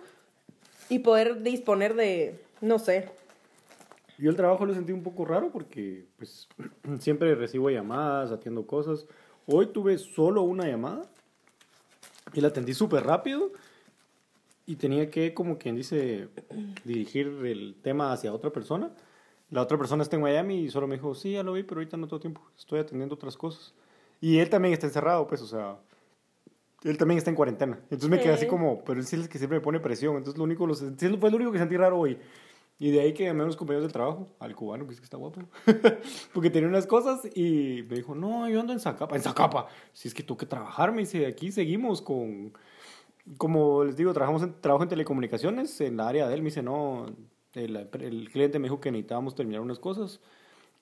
y 0.89 0.99
poder 0.99 1.43
disponer 1.43 1.95
de, 1.95 2.41
no 2.61 2.79
sé, 2.81 3.09
Yo 4.19 4.31
el 4.31 4.37
trabajo 4.37 4.67
lo 4.67 4.75
sentí 4.75 4.93
un 4.93 5.03
poco 5.03 5.25
raro 5.25 5.51
porque 5.51 6.07
pues 6.17 6.49
siempre 6.99 7.35
recibo 7.37 7.71
llamadas, 7.71 8.33
atiendo 8.33 8.67
cosas. 8.67 9.07
Hoy 9.47 9.67
tuve 9.67 9.97
solo 9.99 10.43
una 10.43 10.67
llamada 10.67 11.03
y 12.33 12.41
la 12.41 12.49
atendí 12.49 12.75
súper 12.75 13.05
rápido 13.05 13.53
y 14.67 14.77
tenía 14.77 15.11
que, 15.11 15.35
como 15.35 15.59
quien 15.59 15.77
dice, 15.77 16.29
dirigir 16.85 17.27
el 17.45 17.77
tema 17.83 18.13
hacia 18.13 18.33
otra 18.33 18.51
persona. 18.51 18.91
La 19.51 19.61
otra 19.61 19.77
persona 19.77 20.03
está 20.03 20.17
en 20.17 20.23
Miami 20.23 20.61
y 20.61 20.71
solo 20.71 20.87
me 20.87 20.95
dijo, 20.97 21.15
sí, 21.15 21.33
ya 21.33 21.43
lo 21.43 21.53
vi, 21.53 21.63
pero 21.63 21.81
ahorita 21.81 21.97
no 21.97 22.07
tengo 22.07 22.21
tiempo, 22.21 22.41
estoy 22.57 22.81
atendiendo 22.81 23.15
otras 23.15 23.37
cosas. 23.37 23.75
Y 24.21 24.39
él 24.39 24.49
también 24.49 24.73
está 24.73 24.87
encerrado, 24.87 25.27
pues, 25.27 25.43
o 25.43 25.47
sea, 25.47 25.77
Él 26.85 26.97
también 26.97 27.19
está 27.19 27.31
en 27.31 27.37
cuarentena. 27.37 27.79
Entonces 27.85 28.09
me 28.09 28.19
quedé 28.19 28.33
así 28.33 28.45
Sí. 28.45 28.49
como, 28.51 28.83
pero 28.85 28.99
él 28.99 29.07
sí 29.07 29.15
es 29.17 29.23
el 29.23 29.29
que 29.29 29.39
siempre 29.39 29.59
me 29.59 29.63
pone 29.65 29.79
presión. 29.79 30.17
Entonces 30.17 30.39
lo 30.39 30.45
único, 30.45 30.73
sí, 30.75 30.87
fue 31.21 31.31
lo 31.31 31.37
único 31.37 31.53
que 31.53 31.59
sentí 31.59 31.77
raro 31.77 31.99
hoy. 31.99 32.19
Y 32.79 32.91
de 32.91 33.01
ahí 33.01 33.13
que 33.13 33.25
llamé 33.25 33.43
a 33.43 33.45
unos 33.45 33.57
compañeros 33.57 33.85
del 33.85 33.93
trabajo, 33.93 34.27
al 34.41 34.57
cubano, 34.57 34.87
que 34.87 34.95
es 34.95 34.99
que 35.01 35.05
está 35.05 35.17
guapo, 35.17 35.43
porque 36.35 36.51
tenía 36.51 36.69
unas 36.69 36.87
cosas 36.87 37.21
y 37.37 37.85
me 37.89 37.97
dijo, 37.97 38.15
no, 38.17 38.49
yo 38.49 38.59
ando 38.59 38.73
en 38.73 38.81
Zacapa. 38.81 39.15
En 39.15 39.23
Zacapa. 39.23 39.69
Si 39.93 40.09
es 40.09 40.15
que 40.15 40.23
tengo 40.25 40.37
que 40.37 40.47
trabajar, 40.47 40.91
me 40.91 41.03
dice, 41.03 41.27
aquí 41.27 41.53
seguimos 41.53 42.03
con, 42.03 42.53
como 43.39 43.85
les 43.85 43.97
digo, 43.97 44.13
trabajamos 44.13 44.43
en, 44.43 44.61
trabajo 44.61 44.83
en 44.83 44.89
telecomunicaciones, 44.89 45.81
en 45.81 45.97
la 45.97 46.09
área 46.09 46.29
de 46.29 46.35
él. 46.35 46.43
Me 46.43 46.47
dice, 46.47 46.63
no, 46.63 47.07
el, 47.55 47.77
el 48.01 48.31
cliente 48.31 48.59
me 48.59 48.65
dijo 48.67 48.81
que 48.81 48.91
necesitábamos 48.91 49.35
terminar 49.35 49.61
unas 49.61 49.79
cosas. 49.79 50.21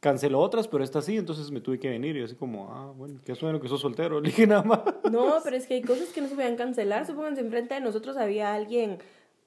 Canceló 0.01 0.39
otras, 0.41 0.67
pero 0.67 0.83
esta 0.83 1.03
sí, 1.03 1.19
entonces 1.19 1.51
me 1.51 1.61
tuve 1.61 1.79
que 1.79 1.91
venir. 1.91 2.17
Y 2.17 2.23
así 2.23 2.35
como, 2.35 2.73
ah, 2.73 2.91
bueno, 2.97 3.21
qué 3.25 3.35
suena 3.35 3.61
que 3.61 3.69
sos 3.69 3.83
soltero. 3.83 4.21
Le 4.21 4.29
dije 4.31 4.47
nada 4.47 4.63
más. 4.63 4.81
No, 5.11 5.35
pero 5.45 5.57
es 5.57 5.67
que 5.67 5.75
hay 5.75 5.83
cosas 5.83 6.09
que 6.09 6.23
no 6.23 6.29
se 6.29 6.35
podían 6.35 6.57
cancelar. 6.57 7.07
Supónganse, 7.07 7.43
enfrente 7.43 7.75
de 7.75 7.81
nosotros 7.81 8.17
había 8.17 8.55
alguien 8.55 8.99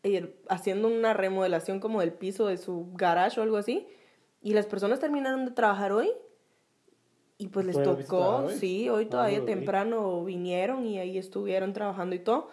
eh, 0.04 0.36
haciendo 0.50 0.88
una 0.88 1.14
remodelación 1.14 1.80
como 1.80 2.02
del 2.02 2.14
piso 2.14 2.46
de 2.48 2.58
su 2.58 2.89
garage 2.94 3.39
o 3.39 3.44
algo 3.44 3.58
así. 3.58 3.88
Y 4.41 4.54
las 4.54 4.68
personas 4.68 5.00
terminaron 5.00 5.46
de 5.46 5.52
trabajar 5.52 5.91
hoy. 5.91 6.12
Y 7.39 7.48
pues 7.48 7.66
les 7.66 7.76
¿Pueden 7.76 7.96
visitar 7.98 8.20
tocó, 8.20 8.38
hoy? 8.46 8.54
sí, 8.54 8.89
hoy 8.89 9.06
Ah, 9.06 9.10
todavía 9.10 9.39
ok. 9.39 9.46
temprano 9.48 10.24
vinieron 10.24 10.86
y 10.86 11.00
ahí 11.00 11.18
estuvieron 11.18 11.74
trabajando 11.74 12.16
y 12.16 12.20
todo. 12.20 12.50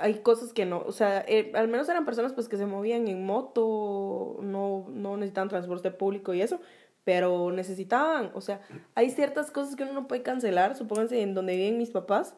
Hay 0.00 0.20
cosas 0.20 0.52
que 0.52 0.66
no, 0.66 0.82
o 0.86 0.92
sea, 0.92 1.24
eh, 1.28 1.52
al 1.54 1.68
menos 1.68 1.88
eran 1.88 2.04
personas 2.04 2.32
pues 2.32 2.48
que 2.48 2.56
se 2.56 2.66
movían 2.66 3.08
en 3.08 3.24
moto, 3.24 4.38
no, 4.42 4.86
no 4.88 5.16
necesitaban 5.16 5.48
transporte 5.48 5.90
público 5.90 6.34
y 6.34 6.42
eso, 6.42 6.60
pero 7.04 7.50
necesitaban, 7.52 8.30
o 8.34 8.40
sea, 8.40 8.60
hay 8.94 9.10
ciertas 9.10 9.50
cosas 9.50 9.76
que 9.76 9.84
uno 9.84 9.92
no 9.92 10.08
puede 10.08 10.22
cancelar, 10.22 10.76
supónganse 10.76 11.20
en 11.22 11.34
donde 11.34 11.56
viven 11.56 11.78
mis 11.78 11.90
papás, 11.90 12.34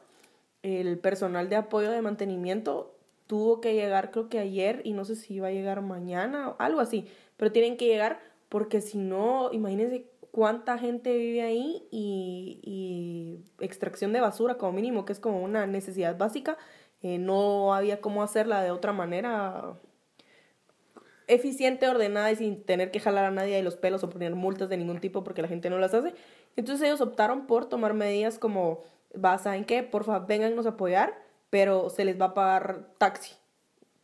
el 0.62 0.98
personal 0.98 1.48
de 1.48 1.56
apoyo 1.56 1.90
de 1.90 2.02
mantenimiento 2.02 2.94
tuvo 3.26 3.60
que 3.60 3.74
llegar 3.74 4.10
creo 4.10 4.28
que 4.28 4.38
ayer 4.38 4.82
y 4.84 4.92
no 4.92 5.04
sé 5.04 5.16
si 5.16 5.34
iba 5.34 5.48
a 5.48 5.52
llegar 5.52 5.80
mañana 5.82 6.50
o 6.50 6.56
algo 6.58 6.80
así, 6.80 7.06
pero 7.36 7.50
tienen 7.50 7.76
que 7.76 7.86
llegar 7.86 8.20
porque 8.48 8.80
si 8.80 8.98
no, 8.98 9.50
imagínense 9.52 10.06
cuánta 10.30 10.78
gente 10.78 11.16
vive 11.16 11.42
ahí 11.42 11.86
y, 11.90 12.60
y 12.62 13.64
extracción 13.64 14.12
de 14.12 14.20
basura 14.20 14.56
como 14.56 14.72
mínimo, 14.72 15.04
que 15.04 15.12
es 15.12 15.20
como 15.20 15.42
una 15.42 15.66
necesidad 15.66 16.16
básica, 16.18 16.56
eh, 17.02 17.18
no 17.18 17.74
había 17.74 18.00
cómo 18.00 18.22
hacerla 18.22 18.62
de 18.62 18.70
otra 18.70 18.92
manera 18.92 19.74
eficiente, 21.26 21.88
ordenada 21.88 22.30
y 22.30 22.36
sin 22.36 22.62
tener 22.64 22.90
que 22.90 23.00
jalar 23.00 23.24
a 23.24 23.30
nadie 23.30 23.56
de 23.56 23.62
los 23.62 23.76
pelos 23.76 24.02
o 24.04 24.10
poner 24.10 24.34
multas 24.34 24.68
de 24.68 24.76
ningún 24.76 25.00
tipo 25.00 25.24
porque 25.24 25.42
la 25.42 25.48
gente 25.48 25.70
no 25.70 25.78
las 25.78 25.94
hace. 25.94 26.14
Entonces 26.56 26.86
ellos 26.86 27.00
optaron 27.00 27.46
por 27.46 27.66
tomar 27.66 27.94
medidas 27.94 28.38
como, 28.38 28.82
va, 29.12 29.38
¿saben 29.38 29.64
qué? 29.64 29.82
Porfa, 29.82 30.20
véngannos 30.20 30.66
a 30.66 30.70
apoyar, 30.70 31.14
pero 31.50 31.90
se 31.90 32.04
les 32.04 32.20
va 32.20 32.26
a 32.26 32.34
pagar 32.34 32.88
taxi 32.98 33.34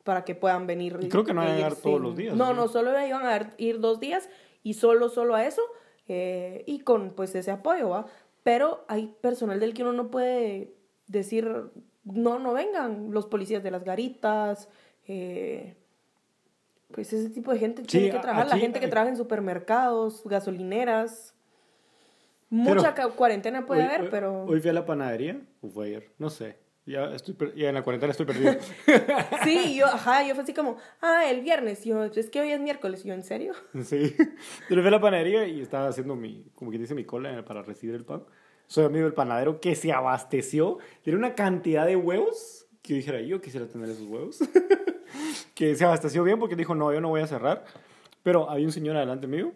para 0.05 0.25
que 0.25 0.35
puedan 0.35 0.67
venir. 0.67 0.99
Y 1.01 1.09
creo 1.09 1.25
que 1.25 1.35
no 1.35 1.43
van 1.43 1.51
a 1.51 1.57
llegar 1.57 1.75
todos 1.75 2.01
los 2.01 2.17
días, 2.17 2.35
No, 2.35 2.47
¿no? 2.47 2.55
no, 2.55 2.69
solo 2.69 2.91
iban 3.05 3.27
a 3.27 3.55
ir 3.59 3.81
dos 3.81 4.01
días 4.01 4.29
y 4.63 4.75
solo, 4.75 5.09
solo 5.09 5.35
a 5.35 5.45
eso 5.45 5.63
eh, 6.09 6.65
y 6.67 6.81
con 6.81 7.11
pues 7.11 7.35
ese 7.35 7.51
apoyo, 7.51 7.91
¿va? 7.91 8.07
Pero 8.43 8.85
hay 8.89 9.15
personal 9.21 9.61
del 9.61 9.75
que 9.75 9.83
uno 9.83 9.93
no 9.93 10.11
puede 10.11 10.73
decir, 11.07 11.71
no, 12.13 12.39
no 12.39 12.53
vengan, 12.53 13.11
los 13.13 13.27
policías 13.27 13.63
de 13.63 13.71
las 13.71 13.85
garitas, 13.85 14.69
eh, 15.07 15.75
pues 16.93 17.13
ese 17.13 17.31
tipo 17.31 17.53
de 17.53 17.59
gente 17.59 17.83
Sí, 17.83 17.89
tiene 17.89 18.11
que 18.13 18.19
trabajar, 18.19 18.47
la 18.49 18.55
aquí 18.55 18.63
gente 18.63 18.81
que 18.81 18.89
trabaja 18.89 19.11
en 19.11 19.17
supermercados, 19.17 20.23
gasolineras. 20.25 21.35
Pero- 22.51 22.75
Mucha 22.77 22.95
ca- 22.95 23.11
cuarentena 23.11 23.67
puede 23.67 23.83
Hoy- 23.83 23.87
haber, 23.89 24.01
hoy- 24.03 24.09
pero... 24.11 24.45
Hoy 24.45 24.61
fui 24.61 24.71
a 24.71 24.73
la 24.73 24.87
panadería, 24.87 25.39
o 25.61 25.69
fue 25.69 25.87
ayer, 25.89 26.11
no 26.19 26.31
sé. 26.31 26.57
Ya, 26.87 27.05
estoy 27.15 27.37
ya 27.55 27.69
en 27.69 27.75
la 27.75 27.83
cuarentena 27.83 28.13
estoy 28.13 28.25
perdido. 28.25 28.55
Sí, 29.45 29.77
yo, 29.77 29.85
ajá, 29.93 30.27
yo 30.27 30.35
fue 30.35 30.45
así 30.45 30.55
como, 30.55 30.79
ah, 31.03 31.29
el 31.29 31.43
viernes, 31.43 31.85
yo, 31.85 32.05
es 32.05 32.31
que 32.31 32.41
hoy 32.41 32.51
es 32.53 32.61
miércoles, 32.61 33.05
yo, 33.05 33.13
¿en 33.13 33.23
serio? 33.23 33.53
sí. 33.85 34.15
Pero 34.71 34.81
fui 34.81 34.89
a 34.89 34.93
la 34.93 35.01
panadería 35.01 35.47
y 35.47 35.61
estaba 35.61 35.89
haciendo 35.89 36.17
mi, 36.17 36.47
como 36.55 36.71
que 36.71 36.79
dice, 36.79 36.95
mi 36.95 37.05
cola 37.05 37.45
para 37.45 37.61
recibir 37.63 37.95
el 37.95 38.07
pan. 38.07 38.25
Soy 38.69 38.85
amigo 38.85 39.05
del 39.05 39.15
panadero 39.15 39.61
que 39.61 39.75
se 39.75 39.93
abasteció. 39.93 40.79
Tiene 41.03 41.19
una 41.19 41.35
cantidad 41.35 41.87
de 41.87 41.97
huevos 41.97 42.67
que 42.83 42.91
yo 42.91 42.97
dijera, 42.97 43.21
yo 43.23 43.41
quisiera 43.41 43.67
tener 43.67 43.89
esos 43.89 44.07
huevos. 44.07 44.39
que 45.55 45.75
se 45.75 45.85
abasteció 45.85 46.23
bien 46.23 46.39
porque 46.39 46.55
dijo, 46.55 46.75
no, 46.75 46.93
yo 46.93 47.01
no 47.01 47.09
voy 47.09 47.23
a 47.23 47.27
cerrar. 47.27 47.65
Pero 48.23 48.49
había 48.49 48.67
un 48.67 48.73
señor 48.73 48.97
adelante 48.97 49.27
mío 49.27 49.53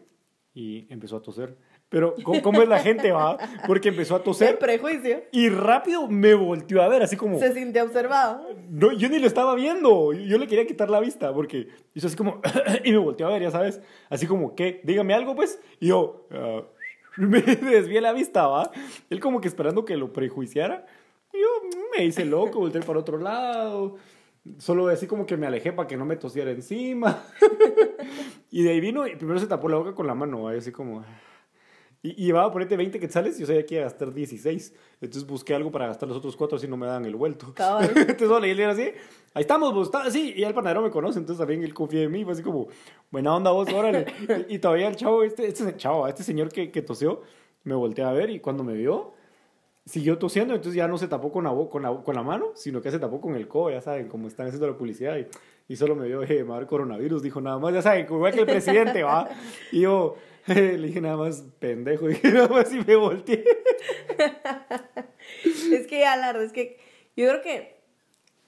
y 0.54 0.90
empezó 0.90 1.16
a 1.16 1.22
toser. 1.22 1.56
Pero, 1.90 2.14
¿cómo, 2.24 2.40
cómo 2.40 2.62
es 2.62 2.68
la 2.68 2.78
gente, 2.78 3.12
va? 3.12 3.36
Porque 3.66 3.90
empezó 3.90 4.14
a 4.14 4.18
El 4.18 4.24
toser 4.24 4.58
prejuicio. 4.58 5.24
y 5.30 5.50
rápido 5.50 6.08
me 6.08 6.32
volteó 6.32 6.80
a 6.80 6.88
ver, 6.88 7.02
así 7.02 7.16
como... 7.16 7.38
Se 7.38 7.52
sintió 7.52 7.84
observado. 7.84 8.48
No, 8.70 8.92
yo 8.92 9.10
ni 9.10 9.18
lo 9.18 9.26
estaba 9.26 9.54
viendo. 9.54 10.14
Yo 10.14 10.38
le 10.38 10.46
quería 10.46 10.66
quitar 10.66 10.88
la 10.88 11.00
vista 11.00 11.34
porque 11.34 11.68
hizo 11.92 12.06
así 12.06 12.16
como. 12.16 12.40
y 12.84 12.92
me 12.92 12.96
volteó 12.96 13.26
a 13.26 13.30
ver, 13.32 13.42
ya 13.42 13.50
sabes. 13.50 13.82
Así 14.08 14.26
como, 14.26 14.54
¿qué? 14.54 14.80
Dígame 14.84 15.12
algo, 15.12 15.36
pues. 15.36 15.60
Y 15.80 15.88
yo. 15.88 16.26
ah, 16.30 16.62
me 17.16 17.40
desvié 17.40 18.00
la 18.00 18.12
vista, 18.12 18.46
¿va? 18.46 18.70
Él 19.10 19.20
como 19.20 19.40
que 19.40 19.48
esperando 19.48 19.84
que 19.84 19.96
lo 19.96 20.12
prejuiciara. 20.12 20.86
Yo 21.32 21.48
me 21.96 22.04
hice 22.04 22.24
loco, 22.24 22.58
volteé 22.58 22.82
para 22.82 22.98
otro 22.98 23.18
lado. 23.18 23.96
Solo 24.58 24.88
así 24.88 25.06
como 25.06 25.24
que 25.24 25.36
me 25.36 25.46
alejé 25.46 25.72
para 25.72 25.86
que 25.86 25.96
no 25.96 26.04
me 26.04 26.16
tosiera 26.16 26.50
encima. 26.50 27.24
y 28.50 28.62
de 28.62 28.70
ahí 28.70 28.80
vino 28.80 29.06
y 29.06 29.16
primero 29.16 29.38
se 29.38 29.46
tapó 29.46 29.68
la 29.68 29.78
boca 29.78 29.94
con 29.94 30.06
la 30.06 30.14
mano, 30.14 30.42
¿va? 30.42 30.52
Así 30.52 30.72
como. 30.72 31.04
Y, 32.02 32.10
y 32.10 32.26
llevaba 32.26 32.46
a 32.46 32.52
ponerte 32.52 32.76
20 32.76 32.98
quetzales 32.98 33.36
y 33.36 33.40
yo 33.40 33.46
sabía 33.46 33.64
que 33.64 33.76
iba 33.76 33.82
a 33.82 33.86
gastar 33.86 34.12
16. 34.12 34.74
Entonces 35.00 35.28
busqué 35.28 35.54
algo 35.54 35.70
para 35.70 35.86
gastar 35.86 36.08
los 36.08 36.18
otros 36.18 36.36
cuatro 36.36 36.56
así 36.56 36.66
no 36.66 36.76
me 36.76 36.86
dan 36.86 37.04
el 37.04 37.14
vuelto. 37.14 37.54
Cabal. 37.54 37.90
entonces 37.94 38.28
solo 38.28 38.40
le 38.40 38.48
dije 38.48 38.64
así, 38.64 38.82
ahí 39.34 39.42
estamos, 39.42 39.72
vos, 39.72 39.86
está, 39.86 40.10
sí. 40.10 40.34
Y 40.36 40.42
el 40.42 40.52
panadero 40.52 40.82
me 40.82 40.90
conoce, 40.90 41.18
entonces 41.18 41.38
también 41.38 41.62
él 41.62 41.72
confía 41.72 42.02
en 42.02 42.10
mí. 42.10 42.24
Fue 42.24 42.32
así 42.32 42.42
como, 42.42 42.68
buena 43.10 43.34
onda 43.36 43.50
vos, 43.52 43.72
órale. 43.72 44.06
y, 44.48 44.56
y 44.56 44.58
todavía 44.58 44.88
el 44.88 44.96
chavo, 44.96 45.22
este, 45.22 45.46
este 45.46 45.76
chavo, 45.76 46.08
este 46.08 46.22
señor 46.22 46.48
que, 46.50 46.70
que 46.70 46.82
tosió, 46.82 47.22
me 47.64 47.74
volteé 47.74 48.04
a 48.04 48.12
ver 48.12 48.30
y 48.30 48.40
cuando 48.40 48.64
me 48.64 48.74
vio, 48.74 49.14
siguió 49.84 50.18
tosiendo. 50.18 50.54
Entonces 50.54 50.76
ya 50.76 50.88
no 50.88 50.98
se 50.98 51.08
tapó 51.08 51.30
con 51.30 51.44
la, 51.44 51.54
con 51.70 51.82
la, 51.82 51.94
con 52.02 52.14
la 52.14 52.22
mano, 52.22 52.50
sino 52.54 52.82
que 52.82 52.90
se 52.90 52.98
tapó 52.98 53.20
con 53.20 53.36
el 53.36 53.46
codo, 53.46 53.70
ya 53.70 53.80
saben, 53.80 54.08
como 54.08 54.28
están 54.28 54.46
haciendo 54.46 54.66
la 54.66 54.76
publicidad. 54.76 55.16
Y, 55.18 55.26
y 55.72 55.76
solo 55.76 55.94
me 55.94 56.06
vio, 56.06 56.22
eh, 56.22 56.44
dar 56.44 56.66
coronavirus, 56.66 57.22
dijo 57.22 57.40
nada 57.40 57.58
más, 57.58 57.72
ya 57.72 57.82
saben, 57.82 58.06
igual 58.06 58.32
que 58.32 58.40
el 58.40 58.46
presidente, 58.46 59.02
va. 59.02 59.28
Y 59.70 59.80
yo, 59.80 60.16
le 60.78 60.78
dije 60.78 61.00
nada 61.00 61.16
más, 61.16 61.42
pendejo, 61.58 62.10
y 62.10 62.18
nada 62.24 62.48
más 62.48 62.72
y 62.72 62.80
me 62.80 62.96
volteé. 62.96 63.44
Es 65.72 65.86
que 65.86 66.00
ya 66.00 66.16
la 66.16 66.30
es 66.42 66.52
que 66.52 66.78
yo 67.16 67.28
creo 67.28 67.42
que 67.42 67.76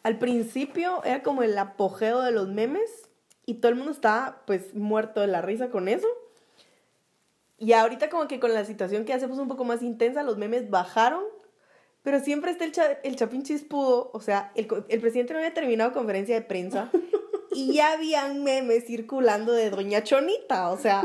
al 0.03 0.19
principio 0.19 1.03
era 1.05 1.23
como 1.23 1.43
el 1.43 1.57
apogeo 1.57 2.21
de 2.21 2.31
los 2.33 2.49
memes 2.49 3.09
y 3.47 3.55
todo 3.55 3.71
el 3.71 3.77
mundo 3.77 3.93
estaba 3.93 4.43
pues 4.47 4.75
muerto 4.75 5.21
de 5.21 5.27
la 5.29 5.41
risa 5.43 5.71
con 5.71 5.89
eso. 5.89 6.07
Y 7.59 7.73
ahorita 7.73 8.11
como 8.11 8.29
que 8.29 8.41
con 8.41 8.53
la 8.53 8.65
situación 8.65 9.05
que 9.05 9.17
puso 9.19 9.43
un 9.43 9.49
poco 9.49 9.65
más 9.65 9.83
intensa, 9.83 10.23
los 10.23 10.37
memes 10.37 10.69
bajaron, 10.71 11.23
pero 12.03 12.21
siempre 12.21 12.51
está 12.51 12.65
el, 12.65 12.73
cha- 12.73 12.99
el 13.03 13.17
chapín 13.17 13.43
chispudo, 13.43 14.11
o 14.13 14.21
sea, 14.21 14.53
el, 14.55 14.67
el 14.89 15.01
presidente 15.01 15.33
no 15.33 15.39
había 15.39 15.55
terminado 15.55 15.93
conferencia 15.93 16.35
de 16.35 16.43
prensa 16.43 16.91
y 17.53 17.73
ya 17.75 17.93
habían 17.93 18.43
memes 18.45 18.85
circulando 18.87 19.53
de 19.53 19.71
Doña 19.71 20.03
Chonita, 20.03 20.71
o 20.71 20.77
sea, 20.79 21.05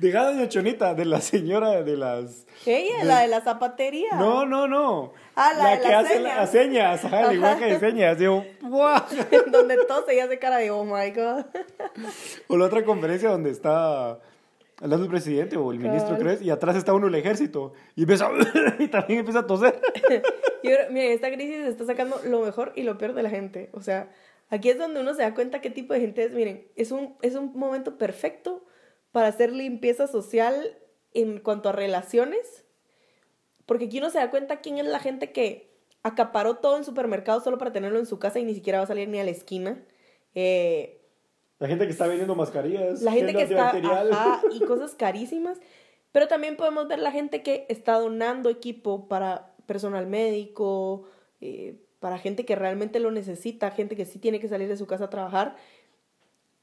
Dejada 0.00 0.32
doña 0.32 0.48
Chonita, 0.48 0.94
de 0.94 1.04
la 1.04 1.20
señora 1.20 1.82
de 1.82 1.96
las... 1.96 2.46
ella, 2.66 2.98
de- 2.98 3.04
la 3.04 3.20
de 3.20 3.28
la 3.28 3.40
zapatería. 3.40 4.16
No, 4.16 4.44
no, 4.44 4.66
no. 4.66 5.12
Ah, 5.36 5.52
la 5.56 5.70
de 5.76 5.80
que 5.80 5.88
las 5.88 6.04
hace 6.04 6.14
señas. 6.14 6.36
las 6.36 6.50
señas, 6.50 7.04
ajá, 7.04 7.20
el 7.22 7.28
lenguaje 7.30 7.64
de 7.66 7.78
señas. 7.80 8.18
Digo, 8.18 8.44
¡buah! 8.60 9.04
donde 9.52 9.76
todo 9.86 10.04
se 10.06 10.20
hace 10.20 10.38
cara 10.38 10.58
de 10.58 10.70
oh 10.70 10.84
my 10.84 11.10
god. 11.10 11.44
O 12.48 12.56
la 12.56 12.66
otra 12.66 12.84
conferencia 12.84 13.30
donde 13.30 13.50
está 13.50 14.18
hablando 14.80 15.04
el 15.04 15.10
presidente 15.10 15.56
o 15.56 15.70
el 15.72 15.78
ministro. 15.78 16.18
¿crees? 16.18 16.42
Y 16.42 16.50
atrás 16.50 16.76
está 16.76 16.92
uno 16.92 17.06
el 17.06 17.14
ejército. 17.14 17.72
Y 17.94 18.02
empieza, 18.02 18.28
y 18.78 18.88
también 18.88 19.20
empieza 19.20 19.40
a 19.40 19.46
toser. 19.46 19.80
Yo 20.62 20.70
miren, 20.90 21.12
esta 21.12 21.30
crisis 21.32 21.66
está 21.66 21.86
sacando 21.86 22.20
lo 22.24 22.40
mejor 22.40 22.72
y 22.76 22.82
lo 22.82 22.98
peor 22.98 23.14
de 23.14 23.22
la 23.22 23.30
gente. 23.30 23.70
O 23.72 23.80
sea, 23.80 24.10
aquí 24.50 24.68
es 24.70 24.78
donde 24.78 25.00
uno 25.00 25.14
se 25.14 25.22
da 25.22 25.34
cuenta 25.34 25.60
qué 25.60 25.70
tipo 25.70 25.94
de 25.94 26.00
gente 26.00 26.24
es. 26.24 26.32
Miren, 26.32 26.66
es 26.76 26.90
un, 26.90 27.16
es 27.22 27.34
un 27.36 27.52
momento 27.54 27.96
perfecto 27.96 28.61
para 29.12 29.28
hacer 29.28 29.52
limpieza 29.52 30.06
social 30.06 30.78
en 31.14 31.38
cuanto 31.38 31.68
a 31.68 31.72
relaciones. 31.72 32.64
Porque 33.66 33.84
aquí 33.84 33.98
uno 33.98 34.10
se 34.10 34.18
da 34.18 34.30
cuenta 34.30 34.60
quién 34.60 34.78
es 34.78 34.86
la 34.86 34.98
gente 34.98 35.32
que 35.32 35.70
acaparó 36.02 36.56
todo 36.56 36.76
en 36.76 36.84
supermercados 36.84 37.44
solo 37.44 37.58
para 37.58 37.72
tenerlo 37.72 37.98
en 37.98 38.06
su 38.06 38.18
casa 38.18 38.40
y 38.40 38.44
ni 38.44 38.54
siquiera 38.54 38.78
va 38.78 38.84
a 38.84 38.88
salir 38.88 39.08
ni 39.08 39.20
a 39.20 39.24
la 39.24 39.30
esquina. 39.30 39.80
Eh, 40.34 41.00
La 41.58 41.68
gente 41.68 41.84
que 41.84 41.92
está 41.92 42.06
vendiendo 42.06 42.34
mascarillas. 42.34 43.02
la 43.02 43.12
gente 43.12 43.34
que 43.34 43.42
está 43.42 43.70
ajá, 43.70 44.42
y 44.50 44.60
cosas 44.66 44.94
carísimas 44.94 45.58
pero 46.10 46.28
también 46.28 46.56
podemos 46.56 46.88
ver 46.88 46.98
la 46.98 47.10
gente 47.10 47.42
que 47.42 47.66
está 47.70 47.98
donando 47.98 48.50
equipo 48.50 49.08
para 49.08 49.54
personal 49.66 50.06
médico 50.06 51.04
eh, 51.40 51.76
para 52.00 52.18
gente 52.18 52.44
que 52.44 52.56
realmente 52.56 53.00
lo 53.00 53.10
necesita 53.10 53.70
gente 53.70 53.96
que 53.96 54.04
sí 54.04 54.18
tiene 54.18 54.40
que 54.40 54.48
salir 54.48 54.68
de 54.68 54.76
su 54.76 54.86
casa 54.86 55.04
a 55.04 55.10
trabajar 55.10 55.56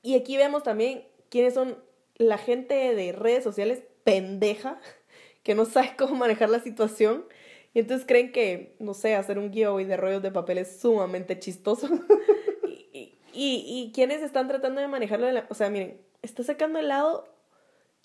y 0.02 0.16
aquí 0.16 0.38
vemos 0.38 0.64
también 0.64 1.04
quiénes 1.30 1.54
son 1.54 1.78
la 2.20 2.38
gente 2.38 2.76
de 2.94 3.12
redes 3.12 3.44
sociales 3.44 3.82
pendeja 4.04 4.80
que 5.44 5.56
no 5.56 5.66
sabe 5.66 5.96
cómo 5.98 6.14
manejar 6.16 6.50
la 6.50 6.60
situación 6.60 7.26
Y 7.74 7.80
entonces 7.80 8.06
creen 8.08 8.32
que, 8.32 8.76
no 8.80 8.94
sé, 8.94 9.16
hacer 9.16 9.38
un 9.40 9.52
giveaway 9.52 9.86
de 9.86 9.98
rollos 9.98 10.22
de 10.22 10.32
papel 10.32 10.58
es 10.60 10.80
sumamente 10.80 11.38
chistoso. 11.40 11.88
y, 12.68 13.18
y, 13.34 13.64
y, 13.66 13.92
quienes 13.94 14.22
están 14.22 14.48
tratando 14.48 14.82
de 14.82 14.88
manejarlo, 14.88 15.32
la- 15.32 15.46
o 15.50 15.54
sea, 15.54 15.70
miren, 15.70 16.02
está 16.24 16.44
sacando 16.44 16.80
el 16.80 16.88
lado, 16.88 17.28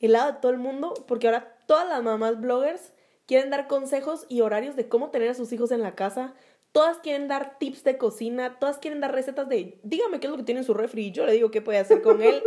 el 0.01 0.13
lado 0.13 0.33
de 0.33 0.39
todo 0.41 0.53
el 0.53 0.59
mundo, 0.59 0.93
porque 1.09 1.27
ahora 1.29 1.57
todas 1.67 1.89
las 1.89 2.03
mamás 2.03 2.41
bloggers 2.41 2.93
quieren 3.27 3.49
dar 3.51 3.67
consejos 3.67 4.27
y 4.29 4.43
horarios 4.43 4.77
de 4.77 4.87
cómo 4.89 5.11
tener 5.11 5.31
a 5.31 5.35
sus 5.35 5.51
hijos 5.53 5.71
en 5.73 5.81
la 5.83 5.95
casa. 5.95 6.35
Todas 6.73 6.99
quieren 6.99 7.27
dar 7.29 7.59
tips 7.59 7.85
de 7.85 7.97
cocina, 7.97 8.59
todas 8.59 8.79
quieren 8.79 9.01
dar 9.01 9.13
recetas 9.15 9.49
de, 9.49 9.79
dígame 9.83 10.21
qué 10.21 10.27
es 10.27 10.31
lo 10.31 10.37
que 10.37 10.43
tiene 10.43 10.61
en 10.61 10.67
su 10.67 10.75
refri 10.75 11.07
y 11.07 11.13
yo 11.13 11.25
le 11.25 11.33
digo 11.33 11.51
qué 11.51 11.63
puede 11.63 11.79
hacer 11.79 12.03
con 12.03 12.21
él. 12.21 12.43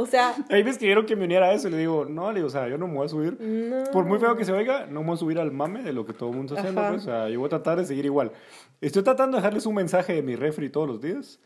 O 0.00 0.06
sea, 0.06 0.34
Ahí 0.48 0.64
me 0.64 0.70
escribieron 0.70 1.04
que 1.04 1.14
me 1.16 1.24
uniera 1.24 1.46
a 1.46 1.52
eso 1.52 1.68
y 1.68 1.72
le 1.72 1.76
digo, 1.78 2.04
no, 2.06 2.30
le 2.32 2.36
digo, 2.36 2.46
o 2.46 2.50
sea, 2.50 2.68
yo 2.68 2.78
no 2.78 2.86
me 2.88 2.94
voy 2.94 3.06
a 3.06 3.08
subir. 3.08 3.38
no. 3.40 3.84
Por 3.92 4.04
muy 4.06 4.18
feo 4.18 4.36
que 4.36 4.44
se 4.44 4.52
oiga, 4.52 4.86
no 4.86 5.00
me 5.00 5.06
voy 5.08 5.14
a 5.14 5.18
subir 5.18 5.38
al 5.38 5.52
mame 5.52 5.82
de 5.82 5.92
lo 5.92 6.06
que 6.06 6.12
todo 6.12 6.30
el 6.30 6.36
mundo 6.36 6.54
está 6.54 6.68
haciendo. 6.68 6.88
Pues, 6.90 7.02
o 7.02 7.04
sea, 7.04 7.28
yo 7.28 7.38
voy 7.38 7.46
a 7.46 7.50
tratar 7.50 7.76
de 7.78 7.84
seguir 7.84 8.04
igual. 8.06 8.32
Estoy 8.80 9.02
tratando 9.02 9.36
de 9.36 9.42
dejarles 9.42 9.66
un 9.66 9.74
mensaje 9.74 10.14
de 10.14 10.22
mi 10.22 10.36
refri 10.36 10.70
todos 10.70 10.88
los 10.88 11.00
días. 11.00 11.38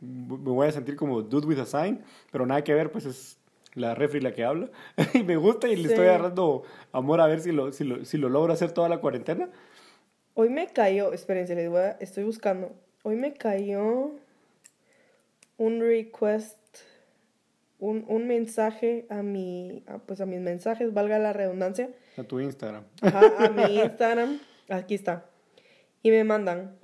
Me 0.00 0.36
voy 0.52 0.68
a 0.68 0.72
sentir 0.72 0.94
como 0.94 1.22
dude 1.22 1.46
with 1.46 1.58
a 1.58 1.66
sign, 1.66 2.02
pero 2.30 2.46
nada 2.46 2.62
que 2.62 2.74
ver, 2.74 2.92
pues 2.92 3.06
es 3.06 3.38
la 3.74 3.94
refri 3.94 4.20
la 4.20 4.32
que 4.32 4.44
habla. 4.44 4.68
y 5.14 5.22
me 5.22 5.36
gusta 5.36 5.66
y 5.68 5.74
le 5.76 5.82
Sí. 5.82 5.88
estoy 5.94 6.06
agarrando 6.06 6.62
amor 6.92 7.20
a 7.20 7.26
ver 7.26 7.40
si 7.40 7.50
lo, 7.52 7.72
si, 7.72 7.84
lo, 7.84 8.04
si 8.04 8.18
lo 8.18 8.28
logro 8.28 8.52
hacer 8.52 8.72
toda 8.72 8.88
la 8.88 8.98
cuarentena. 8.98 9.48
Hoy 10.34 10.50
me 10.50 10.66
cayó, 10.68 11.12
espérense, 11.12 11.54
les 11.54 11.68
voy 11.70 11.80
a, 11.80 11.90
estoy 11.92 12.24
buscando. 12.24 12.72
Hoy 13.02 13.16
me 13.16 13.32
cayó 13.32 14.10
un 15.58 15.80
request, 15.80 16.58
un, 17.78 18.04
un 18.08 18.26
mensaje 18.26 19.06
a 19.10 19.22
mi, 19.22 19.82
a, 19.86 19.98
pues 19.98 20.20
a 20.20 20.26
mis 20.26 20.40
mensajes, 20.40 20.92
valga 20.94 21.18
la 21.18 21.32
redundancia, 21.32 21.90
A 22.16 22.22
tu 22.22 22.40
Instagram. 22.40 22.84
ajá, 23.02 23.32
a 23.38 23.50
mi 23.50 23.62
Instagram, 23.82 24.38
aquí 24.68 24.94
está. 24.94 25.26
Y 26.02 26.10
me 26.10 26.24
mandan, 26.24 26.76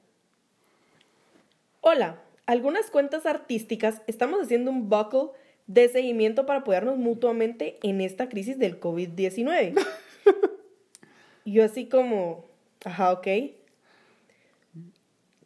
hola, 1.80 2.18
algunas 2.46 2.90
cuentas 2.90 3.26
artísticas 3.26 4.02
estamos 4.06 4.40
haciendo 4.42 4.70
un 4.70 4.88
buckle 4.88 5.30
de 5.66 5.88
seguimiento 5.88 6.44
para 6.44 6.60
apoyarnos 6.60 6.96
mutuamente 6.98 7.78
en 7.82 8.00
esta 8.00 8.28
crisis 8.28 8.58
del 8.58 8.80
COVID-19. 8.80 9.74
Y 11.44 11.54
yo 11.54 11.64
así 11.64 11.86
como, 11.86 12.44
ajá, 12.84 13.10
ok. 13.10 13.26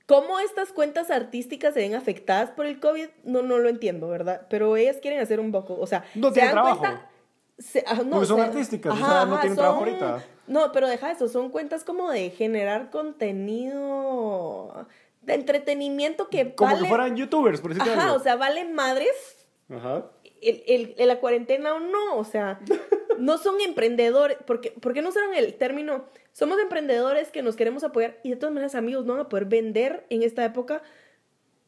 ¿Cómo 0.07 0.39
estas 0.39 0.73
cuentas 0.73 1.11
artísticas 1.11 1.75
se 1.75 1.81
ven 1.81 1.95
afectadas 1.97 2.51
por 2.51 2.65
el 2.67 2.79
COVID? 2.81 3.09
No, 3.25 3.43
no 3.43 3.59
lo 3.59 3.69
entiendo, 3.69 4.09
¿verdad? 4.09 4.47
Pero 4.49 4.77
ellas 4.77 4.99
quieren 5.03 5.21
hacer 5.21 5.41
un 5.41 5.51
poco, 5.53 5.77
o 5.81 5.87
sea, 5.87 6.05
No 6.15 6.29
se 6.29 6.35
tienen 6.35 6.55
dan 6.55 6.65
trabajo. 6.65 6.79
cuenta- 6.81 7.11
se- 7.59 7.85
ah, 7.87 7.95
no, 8.05 8.11
Porque 8.11 8.27
son 8.27 8.37
se- 8.39 8.43
artísticas, 8.47 8.93
o 8.95 8.97
sea, 8.97 9.25
no 9.27 9.39
tienen 9.41 9.57
trabajo 9.57 9.79
ahorita. 9.81 10.25
No, 10.47 10.71
pero 10.73 10.87
deja 10.89 11.11
eso, 11.11 11.29
son 11.29 11.51
cuentas 11.51 11.83
como 11.85 12.11
de 12.11 12.31
generar 12.31 12.91
contenido 12.91 14.87
de 15.23 15.35
entretenimiento 15.35 16.29
que 16.29 16.55
Como 16.55 16.71
vale... 16.71 16.83
que 16.83 16.89
fueran 16.89 17.17
youtubers, 17.17 17.61
por 17.61 17.73
decirte 17.75 17.91
Ajá, 17.99 18.05
algo. 18.05 18.17
o 18.17 18.21
sea, 18.21 18.37
valen 18.37 18.75
madres 18.75 19.47
Ajá. 19.75 20.05
el, 20.41 20.63
el- 20.69 20.95
el- 20.99 21.09
la 21.09 21.19
cuarentena 21.19 21.75
o 21.75 21.81
no, 21.81 22.17
o 22.17 22.25
sea, 22.25 22.61
no 23.19 23.39
son 23.39 23.61
emprendedores, 23.61 24.39
porque, 24.47 24.73
porque 24.81 25.03
no 25.03 25.11
usaron 25.11 25.35
el 25.35 25.55
término, 25.55 26.05
somos 26.33 26.59
emprendedores 26.59 27.31
que 27.31 27.43
nos 27.43 27.57
queremos 27.57 27.85
apoyar 27.85 28.19
y 28.23 28.31
de 28.31 28.37
todas 28.37 28.55
maneras 28.55 28.75
amigos 28.75 29.05
no 29.05 29.15
van 29.15 29.27
a 29.27 29.29
poder 29.29 29.47
vender 29.47 30.07
en 30.11 30.23
esta 30.23 30.45
época, 30.45 30.83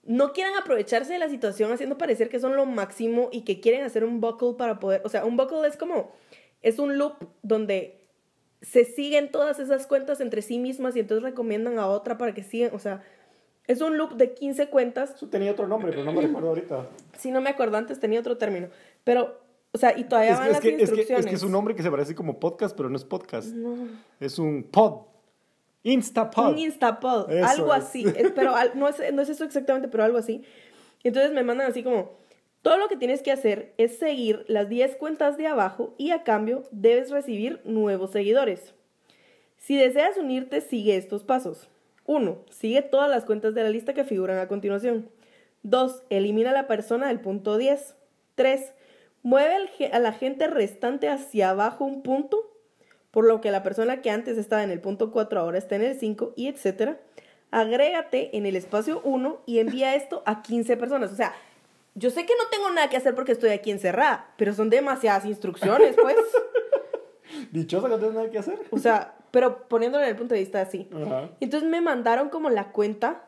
no 0.05 0.33
quieran 0.33 0.55
aprovecharse 0.57 1.13
de 1.13 1.19
la 1.19 1.29
situación 1.29 1.73
haciendo 1.73 1.99
parecer 1.99 2.29
que 2.29 2.41
son 2.41 2.57
lo 2.57 2.65
máximo 2.67 3.29
y 3.33 3.43
que 3.43 3.61
quieren 3.61 3.85
hacer 3.85 4.05
un 4.05 4.21
buckle 4.21 4.55
para 4.57 4.79
poder, 4.79 5.03
o 5.05 5.09
sea, 5.09 5.25
un 5.25 5.37
buckle 5.37 5.67
es 5.67 5.77
como, 5.77 6.13
es 6.63 6.79
un 6.79 6.99
loop 6.99 7.15
donde 7.43 7.99
se 8.63 8.85
siguen 8.85 9.31
todas 9.31 9.59
esas 9.59 9.87
cuentas 9.87 10.21
entre 10.21 10.43
sí 10.43 10.59
mismas 10.59 10.97
y 10.97 11.01
entonces 11.01 11.23
recomiendan 11.23 11.79
a 11.79 11.87
otra 11.87 12.19
para 12.19 12.35
que 12.35 12.43
sigan, 12.43 12.75
o 12.75 12.79
sea, 12.79 13.03
es 13.69 13.83
un 13.83 13.99
loop 13.99 14.15
de 14.15 14.33
15 14.33 14.69
cuentas 14.69 15.15
Eso 15.15 15.29
tenía 15.29 15.53
otro 15.53 15.69
nombre, 15.69 15.91
pero 15.93 16.03
no 16.03 16.13
me 16.13 16.23
recuerdo 16.23 16.49
ahorita. 16.49 16.89
si 17.19 17.31
no 17.31 17.41
me 17.41 17.51
acuerdo 17.51 17.77
antes 17.77 18.01
tenía 18.01 18.19
otro 18.19 18.39
término. 18.39 18.69
Pero, 19.05 19.39
o 19.79 19.81
sea, 19.81 19.97
y 19.97 20.05
todavía 20.05 20.33
Es 20.33 20.39
van 20.39 20.47
es, 20.49 20.53
las 20.55 20.61
que, 20.61 20.69
es, 20.71 20.75
que, 20.75 20.83
instrucciones. 20.83 21.25
es 21.25 21.31
que 21.31 21.37
es 21.37 21.43
un 21.45 21.53
nombre 21.53 21.77
que 21.77 21.85
se 21.85 21.91
parece 21.91 22.15
como 22.17 22.41
podcast, 22.41 22.77
pero 22.77 22.91
no 22.91 22.97
es 22.97 23.05
podcast. 23.05 23.49
No. 23.55 23.77
Es 24.19 24.41
un 24.41 24.65
pod. 24.65 25.03
Instapod. 25.85 26.51
Un 26.51 26.59
Instapod, 26.59 27.31
Eso 27.31 27.47
algo 27.47 27.73
así. 27.73 28.05
Pero 28.35 28.55
no, 28.75 28.89
es, 28.89 29.13
no 29.13 29.23
es 29.23 29.29
eso 29.29 29.45
exactamente, 29.45 29.87
pero 29.87 30.03
algo 30.03 30.19
así. 30.19 30.43
Entonces 31.05 31.33
me 31.33 31.45
mandan 31.45 31.71
así 31.71 31.85
como, 31.85 32.11
todo 32.63 32.77
lo 32.77 32.89
que 32.89 32.97
tienes 32.97 33.23
que 33.23 33.31
hacer 33.31 33.73
es 33.79 33.99
seguir 33.99 34.45
las 34.49 34.69
10 34.69 34.97
cuentas 34.97 35.37
de 35.37 35.47
abajo 35.47 35.95
y 35.97 36.11
a 36.11 36.25
cambio 36.25 36.65
debes 36.73 37.11
recibir 37.11 37.61
nuevos 37.65 38.11
seguidores. 38.11 38.75
Si 39.59 39.77
deseas 39.77 40.17
unirte, 40.17 40.61
sigue 40.61 40.97
estos 40.97 41.23
pasos. 41.23 41.69
1. 42.07 42.39
Sigue 42.51 42.83
todas 42.83 43.09
las 43.09 43.25
cuentas 43.25 43.55
de 43.55 43.63
la 43.63 43.71
lista 43.71 43.95
que 43.95 44.03
figuran 44.03 44.39
a 44.39 44.49
continuación. 44.49 45.09
2. 45.63 46.03
Elimina 46.11 46.51
a 46.51 46.55
la 46.55 46.67
persona 46.67 47.07
del 47.07 47.21
punto 47.21 47.57
10. 47.57 47.95
3. 48.35 48.73
Mueve 49.29 49.69
a 49.93 49.99
la 49.99 50.13
gente 50.13 50.47
restante 50.47 51.07
hacia 51.11 51.51
abajo 51.51 51.85
un 51.85 52.03
punto, 52.03 52.51
por 53.11 53.27
lo 53.27 53.43
que 53.43 53.51
la 53.51 53.63
persona 53.63 54.01
que 54.01 54.11
antes 54.11 54.39
estaba 54.39 54.65
en 54.65 54.71
el 54.71 54.81
punto 54.81 55.11
4 55.11 55.39
ahora 55.39 55.59
está 55.59 55.77
en 55.77 55.83
el 55.83 56.01
5 56.01 56.33
y 56.35 56.49
etcétera. 56.49 56.99
Agrégate 57.51 58.35
en 58.39 58.47
el 58.47 58.57
espacio 58.57 59.03
1 59.05 59.43
y 59.45 59.59
envía 59.59 59.95
esto 59.95 60.23
a 60.25 60.41
15 60.41 60.79
personas. 60.79 61.13
O 61.13 61.15
sea, 61.15 61.35
yo 61.95 62.09
sé 62.09 62.25
que 62.25 62.33
no 62.39 62.49
tengo 62.51 62.71
nada 62.71 62.89
que 62.89 62.97
hacer 62.97 63.15
porque 63.15 63.33
estoy 63.33 63.51
aquí 63.51 63.71
encerrada, 63.71 64.33
pero 64.39 64.55
son 64.55 64.71
demasiadas 64.71 65.27
instrucciones, 65.27 65.95
pues. 66.01 66.17
Dichosa 67.53 67.89
que 67.89 67.93
no 67.93 67.99
tienes 67.99 68.17
nada 68.17 68.31
que 68.31 68.39
hacer. 68.39 68.59
O 68.71 68.79
sea, 68.79 69.15
pero 69.31 69.69
poniéndolo 69.69 70.05
en 70.05 70.09
el 70.09 70.17
punto 70.17 70.33
de 70.33 70.41
vista 70.41 70.63
así. 70.63 70.89
Ajá. 70.91 71.29
Entonces 71.41 71.69
me 71.69 71.83
mandaron 71.83 72.31
como 72.31 72.49
la 72.49 72.73
cuenta. 72.73 73.27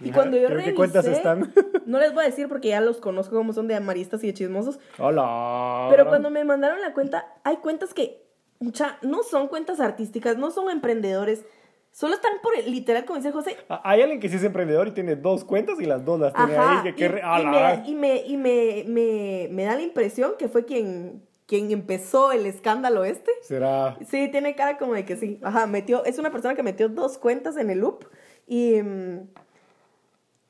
Y 0.00 0.10
Ajá, 0.10 0.18
cuando 0.18 0.36
yo 0.36 0.44
¿pero 0.44 0.54
revisé, 0.56 0.70
qué 0.70 0.76
cuentas 0.76 1.06
están? 1.06 1.52
no 1.86 1.98
les 1.98 2.14
voy 2.14 2.24
a 2.24 2.26
decir 2.26 2.48
porque 2.48 2.68
ya 2.68 2.80
los 2.80 2.98
conozco 2.98 3.36
como 3.36 3.52
son 3.52 3.68
de 3.68 3.74
amaristas 3.74 4.22
y 4.24 4.28
de 4.28 4.34
chismosos. 4.34 4.78
Hola. 4.98 5.88
Pero 5.90 6.08
cuando 6.08 6.30
me 6.30 6.44
mandaron 6.44 6.80
la 6.80 6.94
cuenta, 6.94 7.26
hay 7.44 7.56
cuentas 7.58 7.92
que, 7.92 8.22
mucha, 8.60 8.98
no 9.02 9.22
son 9.22 9.48
cuentas 9.48 9.80
artísticas, 9.80 10.36
no 10.38 10.50
son 10.50 10.70
emprendedores. 10.70 11.44
Solo 11.92 12.14
están 12.14 12.32
por 12.42 12.56
el, 12.56 12.70
literal, 12.70 13.04
como 13.04 13.18
dice 13.18 13.32
José. 13.32 13.56
Ah, 13.68 13.80
Hay 13.84 14.00
alguien 14.00 14.20
que 14.20 14.28
sí 14.28 14.36
es 14.36 14.44
emprendedor 14.44 14.88
y 14.88 14.92
tiene 14.92 15.16
dos 15.16 15.44
cuentas 15.44 15.80
y 15.80 15.84
las 15.84 16.04
dos 16.04 16.20
las 16.20 16.32
tiene 16.32 16.56
Ajá. 16.56 16.78
ahí. 16.78 16.82
Que, 16.84 16.94
que 16.94 17.06
y, 17.06 17.44
me, 17.44 17.82
y, 17.86 17.94
me, 17.94 18.16
y 18.26 18.36
me, 18.36 18.84
me, 18.86 19.48
me 19.50 19.64
da 19.64 19.74
la 19.74 19.82
impresión 19.82 20.32
que 20.38 20.48
fue 20.48 20.64
quien, 20.64 21.26
quien 21.46 21.70
empezó 21.72 22.30
el 22.30 22.46
escándalo 22.46 23.04
este. 23.04 23.32
Será. 23.42 23.98
Sí, 24.08 24.28
tiene 24.30 24.54
cara 24.54 24.78
como 24.78 24.94
de 24.94 25.04
que 25.04 25.16
sí. 25.16 25.40
Ajá, 25.42 25.66
metió, 25.66 26.04
es 26.04 26.18
una 26.18 26.30
persona 26.30 26.54
que 26.54 26.62
metió 26.62 26.88
dos 26.88 27.18
cuentas 27.18 27.56
en 27.56 27.70
el 27.70 27.80
loop 27.80 28.04
y... 28.46 28.80
mm, 28.80 29.28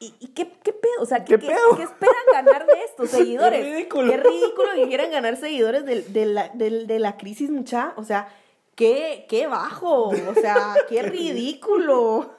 ¿Y, 0.02 0.14
y 0.18 0.28
qué, 0.28 0.50
qué 0.62 0.72
pedo? 0.72 1.02
O 1.02 1.06
sea, 1.06 1.24
¿qué, 1.24 1.34
¿Qué 1.34 1.46
qué- 1.46 1.54
pedo? 1.54 1.76
qué 1.76 1.82
esperan 1.84 2.14
ganar 2.32 2.66
de 2.66 2.72
estos 2.84 3.10
seguidores? 3.10 3.62
Qué 3.64 3.70
ridículo. 3.72 4.10
Qué 4.10 4.16
ridículo 4.16 4.68
que 4.74 4.88
quieran 4.88 5.10
ganar 5.10 5.36
seguidores 5.36 5.84
de, 5.84 6.02
de 6.02 6.26
la, 6.26 6.48
de- 6.54 6.86
de 6.86 6.98
la 6.98 7.16
crisis, 7.18 7.50
mucha. 7.50 7.92
O 7.96 8.04
sea, 8.04 8.28
qué, 8.74 9.26
qué 9.28 9.46
bajo. 9.46 10.08
O 10.08 10.34
sea, 10.34 10.74
qué 10.88 11.02
ridículo. 11.02 12.34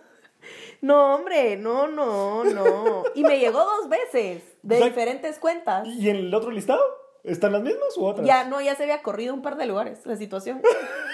No, 0.82 1.16
hombre, 1.16 1.56
no, 1.58 1.88
no, 1.88 2.44
no. 2.44 3.04
Y 3.14 3.24
me 3.24 3.38
llegó 3.40 3.60
dos 3.60 3.88
veces 3.90 4.42
de 4.64 4.76
O 4.76 4.78
sea, 4.80 4.88
diferentes 4.88 5.38
cuentas. 5.38 5.88
¿Y 5.88 6.10
en 6.10 6.16
el 6.16 6.34
otro 6.34 6.50
listado? 6.50 6.82
¿Están 7.24 7.52
las 7.52 7.62
mismas 7.62 7.96
u 7.98 8.06
otras? 8.06 8.26
Ya, 8.26 8.46
no, 8.46 8.60
ya 8.62 8.74
se 8.74 8.82
había 8.84 9.04
corrido 9.04 9.36
un 9.36 9.44
par 9.44 9.56
de 9.58 9.68
lugares 9.68 10.04
la 10.08 10.16
situación. 10.16 10.60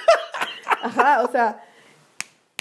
Ajá, 0.81 1.23
o 1.27 1.31
sea, 1.31 1.61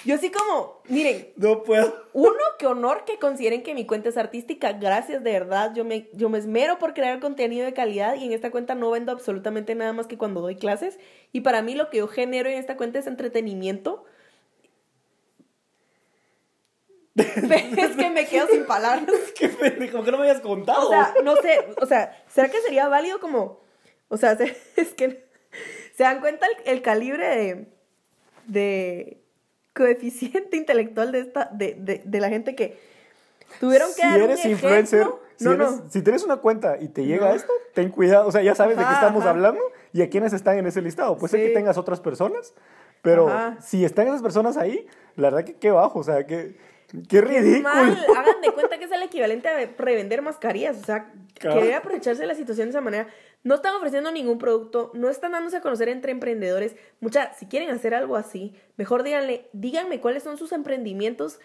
yo 0.07 0.15
así 0.15 0.31
como, 0.31 0.81
miren, 0.89 1.33
No 1.37 1.63
puedo. 1.63 1.95
uno, 2.13 2.31
qué 2.59 2.67
honor 2.67 3.05
que 3.05 3.19
consideren 3.19 3.63
que 3.63 3.75
mi 3.75 3.85
cuenta 3.87 4.09
es 4.09 4.17
artística. 4.17 4.73
Gracias, 4.73 5.23
de 5.25 5.33
verdad. 5.33 5.73
Yo 5.75 5.85
me, 5.85 6.09
yo 6.13 6.29
me 6.29 6.39
esmero 6.39 6.79
por 6.79 6.95
crear 6.95 7.21
contenido 7.21 7.65
de 7.67 7.75
calidad 7.75 8.15
y 8.15 8.25
en 8.25 8.33
esta 8.33 8.51
cuenta 8.51 8.75
no 8.75 8.91
vendo 8.91 9.13
absolutamente 9.13 9.75
nada 9.75 9.93
más 9.93 10.07
que 10.07 10.17
cuando 10.17 10.41
doy 10.41 10.57
clases. 10.57 10.99
Y 11.33 11.41
para 11.43 11.61
mí 11.63 11.75
lo 11.75 11.91
que 11.91 11.99
yo 11.99 12.09
genero 12.09 12.49
en 12.49 12.57
esta 12.59 12.77
cuenta 12.77 12.99
es 13.01 13.07
entretenimiento. 13.07 14.05
es 17.17 17.97
que 17.97 18.11
me 18.11 18.27
quedo 18.27 18.47
sin 18.49 18.67
palabras. 18.67 19.07
Qué 19.39 19.49
pendejo, 19.49 20.05
que 20.05 20.11
no 20.13 20.19
me 20.19 20.25
hayas 20.31 20.41
contado. 20.43 20.87
O 20.89 20.91
sea, 20.91 21.15
no 21.25 21.37
sé, 21.37 21.67
o 21.81 21.87
sea, 21.87 22.23
¿será 22.29 22.49
que 22.51 22.61
sería 22.61 22.89
válido 22.89 23.21
como, 23.21 23.61
o 24.09 24.17
sea, 24.17 24.37
se- 24.37 24.57
es 24.77 24.93
que 24.95 25.25
se 25.95 26.03
dan 26.03 26.21
cuenta 26.21 26.47
el, 26.47 26.73
el 26.75 26.83
calibre 26.83 27.27
de, 27.27 27.67
de 28.47 29.23
coeficiente 29.77 30.57
intelectual 30.57 31.13
de 31.13 31.21
esta, 31.21 31.49
de, 31.53 31.75
de, 31.79 32.03
de 32.05 32.21
la 32.21 32.29
gente 32.29 32.55
que 32.55 32.79
tuvieron 33.61 33.89
que 33.89 34.03
si 34.03 34.09
dar 34.09 34.17
un 34.19 34.23
eres 34.25 34.45
influencer, 34.45 35.01
ejemplo? 35.01 35.21
si, 35.37 35.45
No, 35.45 35.53
eres- 35.53 35.71
no. 35.71 35.91
si 35.91 36.03
tienes 36.03 36.25
una 36.25 36.37
cuenta 36.39 36.79
y 36.81 36.89
te 36.89 37.05
llega 37.05 37.29
No. 37.29 37.35
esto, 37.35 37.53
ten 37.75 37.91
cuidado. 37.91 38.27
O 38.27 38.33
sea, 38.33 38.43
ya 38.43 38.55
sabes 38.55 38.77
de 38.77 38.85
qué 38.85 38.93
estamos 38.93 39.23
ajá. 39.23 39.31
hablando 39.31 39.61
y 39.93 40.03
a 40.03 40.09
quiénes 40.11 40.33
están 40.33 40.59
en 40.59 40.67
ese 40.67 40.81
listado. 40.83 41.17
Puede 41.19 41.31
ser 41.31 41.41
Sí. 41.41 41.47
que 41.49 41.53
tengas 41.55 41.77
otras 41.79 42.01
personas, 42.01 42.55
pero 43.03 43.29
Ajá. 43.29 43.57
si 43.61 43.85
están 43.85 44.09
esas 44.09 44.23
personas 44.23 44.57
ahí, 44.57 44.87
la 45.17 45.31
verdad 45.31 45.45
que 45.45 45.55
qué 45.55 45.71
bajo. 45.71 45.99
O 45.99 46.05
sea, 46.05 46.27
que 46.27 46.55
¡Qué 47.09 47.21
ridículo! 47.21 47.63
Mal, 47.75 47.99
hagan 48.17 48.41
de 48.41 48.53
cuenta 48.53 48.79
que 48.79 48.85
es 48.85 48.93
el 48.93 49.03
equivalente 49.03 49.49
a 49.49 49.69
revender 49.77 50.23
mascarillas. 50.23 50.77
O 50.81 50.85
sea, 50.85 51.11
querer 51.35 51.75
aprovecharse 51.75 52.21
de 52.23 52.29
la 52.29 52.37
situación 52.37 52.69
de 52.69 52.71
esa 52.71 52.81
manera. 52.81 53.09
No 53.47 53.55
están 53.55 53.77
ofreciendo 53.77 54.11
ningún 54.11 54.39
producto, 54.39 54.91
no 54.93 55.09
están 55.09 55.31
dándose 55.31 55.59
a 55.59 55.61
conocer 55.61 55.89
entre 55.89 56.11
emprendedores. 56.11 56.75
Mucha, 56.99 57.33
si 57.35 57.47
quieren 57.47 57.71
hacer 57.71 57.95
algo 57.95 58.17
así, 58.17 58.55
mejor 58.77 59.05
díganle, 59.05 59.49
díganme 59.53 60.01
cuáles 60.01 60.25
son 60.25 60.37
sus 60.37 60.51
emprendimientos. 60.51 61.39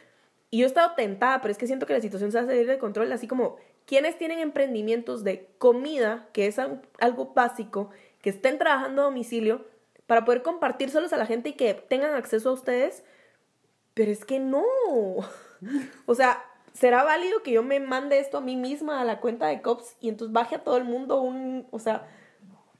Y 0.50 0.58
yo 0.58 0.66
he 0.66 0.68
estado 0.68 0.96
tentada, 0.96 1.42
pero 1.42 1.52
es 1.52 1.60
que 1.60 1.68
siento 1.68 1.86
que 1.86 1.94
la 1.94 2.02
situación 2.02 2.32
se 2.32 2.40
va 2.40 2.44
a 2.44 2.48
salir 2.48 2.66
de 2.66 2.80
control. 2.80 3.12
Así 3.12 3.28
como, 3.28 3.58
¿quiénes 3.86 4.18
tienen 4.18 4.40
emprendimientos 4.40 5.24
de 5.24 5.48
comida, 5.60 6.28
que 6.34 6.48
es 6.48 6.58
al- 6.58 6.82
algo 7.00 7.34
básico, 7.36 7.92
que 8.24 8.32
estén 8.32 8.58
trabajando 8.58 9.04
a 9.04 9.06
domicilio, 9.06 9.64
para 10.08 10.26
poder 10.26 10.42
compartírselos 10.42 11.14
a 11.14 11.18
la 11.18 11.28
gente 11.28 11.50
y 11.50 11.54
que 11.54 11.76
tengan 11.76 12.16
acceso 12.16 12.50
a 12.50 12.54
ustedes? 12.54 13.04
Pero 13.94 14.12
es 14.12 14.26
que 14.26 14.40
no. 14.40 14.64
O 16.08 16.16
sea, 16.16 16.44
¿será 16.74 17.04
válido 17.04 17.44
que 17.44 17.52
yo 17.52 17.64
me 17.64 17.80
mande 17.80 18.20
esto 18.20 18.38
a 18.38 18.42
mí 18.42 18.56
misma 18.56 19.02
a 19.02 19.06
la 19.06 19.20
cuenta 19.20 19.48
de 19.48 19.62
COPS 19.62 19.98
y 20.00 20.10
entonces 20.10 20.34
baje 20.34 20.56
a 20.56 20.64
todo 20.64 20.78
el 20.78 20.84
mundo 20.86 21.22
un. 21.22 21.68
O 21.72 21.80
sea, 21.80 22.08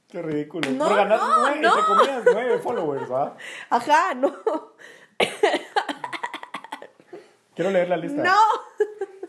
¡Qué 0.08 0.20
ridículo! 0.20 0.70
No, 0.72 0.88
Por 0.88 0.96
ganar 0.96 1.18
no, 1.18 1.38
nueve, 1.40 1.60
no. 1.62 1.72
comillas, 1.86 2.22
nueve 2.26 2.58
followers, 2.58 3.10
¿va? 3.10 3.34
ajá, 3.70 4.14
no. 4.14 4.34
Quiero 7.54 7.70
leer 7.70 7.88
la 7.88 7.96
lista. 7.96 8.22
No. 8.22 8.36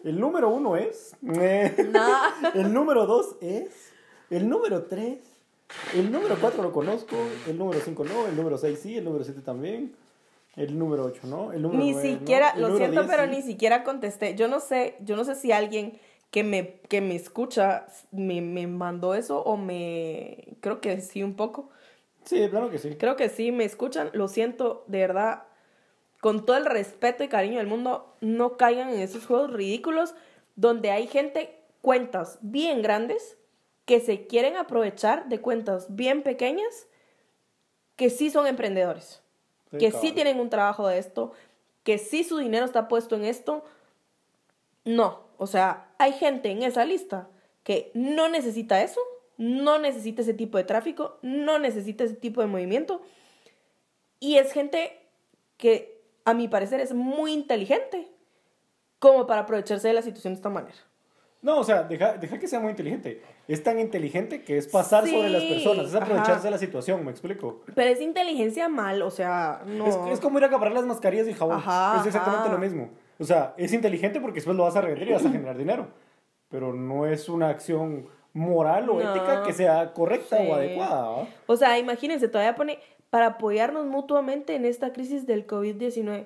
El 0.03 0.20
número 0.20 0.49
uno 0.49 0.76
es. 0.76 1.16
No. 1.22 1.34
El 2.53 2.74
número 2.74 3.05
dos 3.05 3.38
es. 3.39 3.93
El 4.30 4.49
número 4.49 4.84
tres. 4.84 5.20
El 5.93 6.11
número 6.11 6.36
cuatro 6.39 6.61
lo 6.61 6.74
conozco. 6.74 7.16
El 7.47 7.57
número 7.57 7.80
cinco 7.80 8.03
no. 8.03 8.28
El 8.28 8.36
número 8.36 8.57
seis 8.57 8.80
sí. 8.80 8.97
El 8.97 9.05
número 9.05 9.24
siete 9.24 9.39
también. 9.41 9.95
El 10.56 10.78
número 10.78 11.06
ocho 11.06 11.26
no. 11.26 11.51
El 11.51 11.62
número 11.62 11.84
Ni 11.84 11.93
siquiera, 11.93 12.56
lo 12.56 12.78
siento, 12.78 13.01
10 13.01 13.12
pero 13.12 13.26
sí. 13.26 13.30
ni 13.32 13.41
siquiera 13.41 13.84
contesté. 13.84 14.36
Yo 14.36 14.47
no 14.47 14.60
sé, 14.60 14.95
yo 15.01 15.16
no 15.16 15.24
sé 15.24 15.36
si 15.36 15.51
alguien 15.51 15.99
que 16.30 16.43
me, 16.43 16.80
que 16.89 17.01
me 17.01 17.16
escucha 17.16 17.88
me, 18.12 18.41
me 18.41 18.68
mandó 18.68 19.16
eso 19.16 19.41
o 19.41 19.58
me. 19.58 20.56
Creo 20.62 20.82
que 20.82 21.01
sí, 21.01 21.24
un 21.24 21.36
poco. 21.36 21.70
Sí, 22.26 22.47
claro 22.49 22.70
que 22.70 22.78
sí. 22.78 22.95
Creo 22.95 23.16
que 23.16 23.30
sí, 23.30 23.51
me 23.51 23.66
escuchan. 23.66 24.10
Lo 24.14 24.28
siento, 24.28 24.84
de 24.88 24.99
verdad. 24.99 25.43
Con 26.22 26.45
todo 26.45 26.56
el 26.56 26.66
respeto 26.66 27.24
y 27.24 27.28
cariño 27.28 27.58
del 27.58 27.68
mundo, 27.68 28.16
no 28.22 28.56
caigan 28.56 28.89
en 28.89 29.01
esos 29.01 29.26
juegos 29.26 29.51
ridículos 29.51 30.16
donde 30.56 30.91
hay 30.91 31.08
gente, 31.08 31.60
cuentas 31.82 32.38
bien 32.41 32.82
grandes, 32.82 33.38
que 33.86 33.99
se 33.99 34.28
quieren 34.28 34.56
aprovechar 34.56 35.28
de 35.28 35.41
cuentas 35.41 35.95
bien 35.95 36.24
pequeñas, 36.24 36.88
que 37.95 38.10
sí 38.10 38.30
son 38.30 38.47
emprendedores, 38.47 39.22
Sí, 39.74 39.80
que 39.80 39.91
cabal. 39.91 40.01
sí 40.01 40.11
tienen 40.13 40.39
un 40.39 40.49
trabajo 40.49 40.88
de 40.88 40.97
esto, 40.97 41.34
que 41.84 41.97
sí 41.97 42.24
su 42.24 42.38
dinero 42.38 42.65
está 42.65 42.88
puesto 42.88 43.15
en 43.15 43.26
esto. 43.26 43.63
No, 44.86 45.21
o 45.38 45.47
sea, 45.47 45.93
hay 45.97 46.13
gente 46.13 46.51
en 46.51 46.63
esa 46.63 46.86
lista 46.86 47.28
que 47.63 47.91
no 47.93 48.30
necesita 48.30 48.82
eso, 48.84 49.01
no 49.38 49.80
necesita 49.80 50.21
ese 50.21 50.34
tipo 50.34 50.57
de 50.57 50.63
tráfico, 50.63 51.17
no 51.21 51.59
necesita 51.59 52.03
ese 52.03 52.15
tipo 52.15 52.41
de 52.41 52.47
movimiento. 52.47 53.01
Y 54.19 54.38
es 54.38 54.51
gente 54.53 54.99
que, 55.57 56.01
a 56.26 56.34
mi 56.34 56.47
parecer, 56.47 56.80
es 56.80 56.93
muy 56.93 57.34
inteligente 57.34 58.07
como 58.99 59.28
para 59.28 59.41
aprovecharse 59.41 59.88
de 59.88 59.93
la 59.93 60.01
situación 60.01 60.34
de 60.34 60.38
esta 60.38 60.49
manera. 60.49 60.78
No, 61.44 61.60
o 61.60 61.64
sea, 61.64 61.84
deja, 61.84 62.14
deja 62.14 62.39
que 62.39 62.48
sea 62.48 62.60
muy 62.60 62.72
inteligente. 62.72 63.22
Es 63.48 63.62
tan 63.62 63.78
inteligente 63.80 64.44
que 64.44 64.58
es 64.58 64.68
pasar 64.68 65.04
Sí, 65.04 65.12
sobre 65.12 65.30
las 65.30 65.44
personas, 65.44 65.88
es 65.88 65.94
aprovecharse 65.96 66.32
ajá. 66.32 66.44
de 66.44 66.52
la 66.52 66.58
situación, 66.58 67.04
¿me 67.06 67.12
explico? 67.12 67.62
Pero 67.76 67.89
es 67.91 68.00
inteligencia 68.02 68.70
mal, 68.70 69.02
o 69.02 69.12
sea, 69.12 69.62
no. 69.68 69.86
Es, 69.86 69.96
es 70.14 70.20
como 70.22 70.38
ir 70.39 70.46
a 70.46 70.50
comprar 70.50 70.72
las 70.72 70.86
mascarillas 70.86 71.28
y 71.28 71.34
jabón. 71.34 71.58
Ajá, 71.58 71.98
es 72.00 72.08
exactamente 72.08 72.48
ajá. 72.48 72.54
lo 72.54 72.60
mismo. 72.60 72.89
O 73.20 73.26
sea, 73.26 73.54
es 73.58 73.74
inteligente 73.74 74.20
porque 74.22 74.36
después 74.36 74.56
lo 74.58 74.64
vas 74.64 74.76
a 74.78 74.82
revender 74.82 75.10
y 75.10 75.14
vas 75.14 75.26
a 75.26 75.30
generar 75.32 75.58
dinero. 75.58 75.88
Pero 76.50 76.74
no 76.74 77.06
es 77.06 77.28
una 77.30 77.50
acción 77.50 78.08
moral 78.32 78.89
o 78.89 79.00
No. 79.00 79.02
ética 79.02 79.44
que 79.44 79.54
sea 79.54 79.94
correcta 79.94 80.38
Sí. 80.38 80.48
o 80.50 80.56
adecuada. 80.56 81.28
O 81.46 81.56
sea, 81.58 81.78
imagínense, 81.78 82.28
todavía 82.30 82.56
pone 82.56 82.80
para 83.10 83.28
apoyarnos 83.28 83.86
mutuamente 83.86 84.56
en 84.56 84.66
esta 84.66 84.94
crisis 84.94 85.28
del 85.28 85.46
COVID-19. 85.46 86.26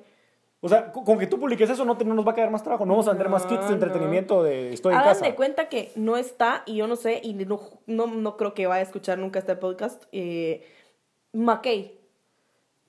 O 0.60 0.68
sea, 0.70 0.92
con, 0.92 1.20
que 1.20 1.28
tú 1.28 1.40
publiques 1.40 1.70
eso 1.70 1.86
no, 1.86 1.98
te- 1.98 2.04
no 2.06 2.16
nos 2.16 2.26
va 2.28 2.32
a 2.32 2.36
quedar 2.36 2.50
más 2.50 2.64
trabajo. 2.64 2.86
No 2.86 2.94
vamos 2.94 3.08
a 3.08 3.12
vender 3.12 3.30
más 3.30 3.46
kits 3.46 3.62
de 3.62 3.68
No, 3.68 3.74
entretenimiento 3.74 4.42
de 4.44 4.74
estoy 4.74 4.94
en 4.94 5.00
Hagan 5.00 5.14
casa. 5.14 5.26
de 5.26 5.36
cuenta 5.36 5.70
que 5.70 5.92
no 5.96 6.18
está, 6.18 6.64
y 6.66 6.78
yo 6.78 6.88
no 6.88 6.96
sé, 6.96 7.20
y 7.24 7.34
no, 7.34 7.60
no, 7.86 8.08
no 8.08 8.38
creo 8.38 8.54
que 8.56 8.66
vaya 8.66 8.80
a 8.80 8.84
escuchar 8.84 9.20
nunca 9.20 9.38
este 9.40 9.56
podcast, 9.56 10.04
eh, 10.12 10.66
McKay. 11.34 11.94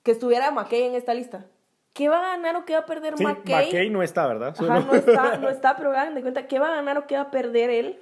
Que 0.03 0.11
estuviera 0.11 0.49
McKay 0.51 0.83
en 0.83 0.95
esta 0.95 1.13
lista. 1.13 1.45
¿Qué 1.93 2.09
va 2.09 2.17
a 2.19 2.37
ganar 2.37 2.55
o 2.55 2.65
qué 2.65 2.73
va 2.73 2.79
a 2.79 2.85
perder 2.85 3.15
Sí, 3.17 3.23
McKay? 3.23 3.65
McKay 3.67 3.89
no 3.89 4.01
está, 4.01 4.25
¿verdad? 4.27 4.55
Ajá, 4.57 4.79
no 4.79 4.93
está, 4.95 5.37
no 5.37 5.49
está, 5.49 5.75
pero 5.75 5.91
hagan 5.91 6.15
de 6.15 6.21
cuenta, 6.21 6.47
¿qué 6.47 6.57
va 6.57 6.69
a 6.69 6.75
ganar 6.75 6.97
o 6.97 7.05
qué 7.07 7.15
va 7.15 7.21
a 7.23 7.31
perder 7.31 7.69
él 7.69 7.99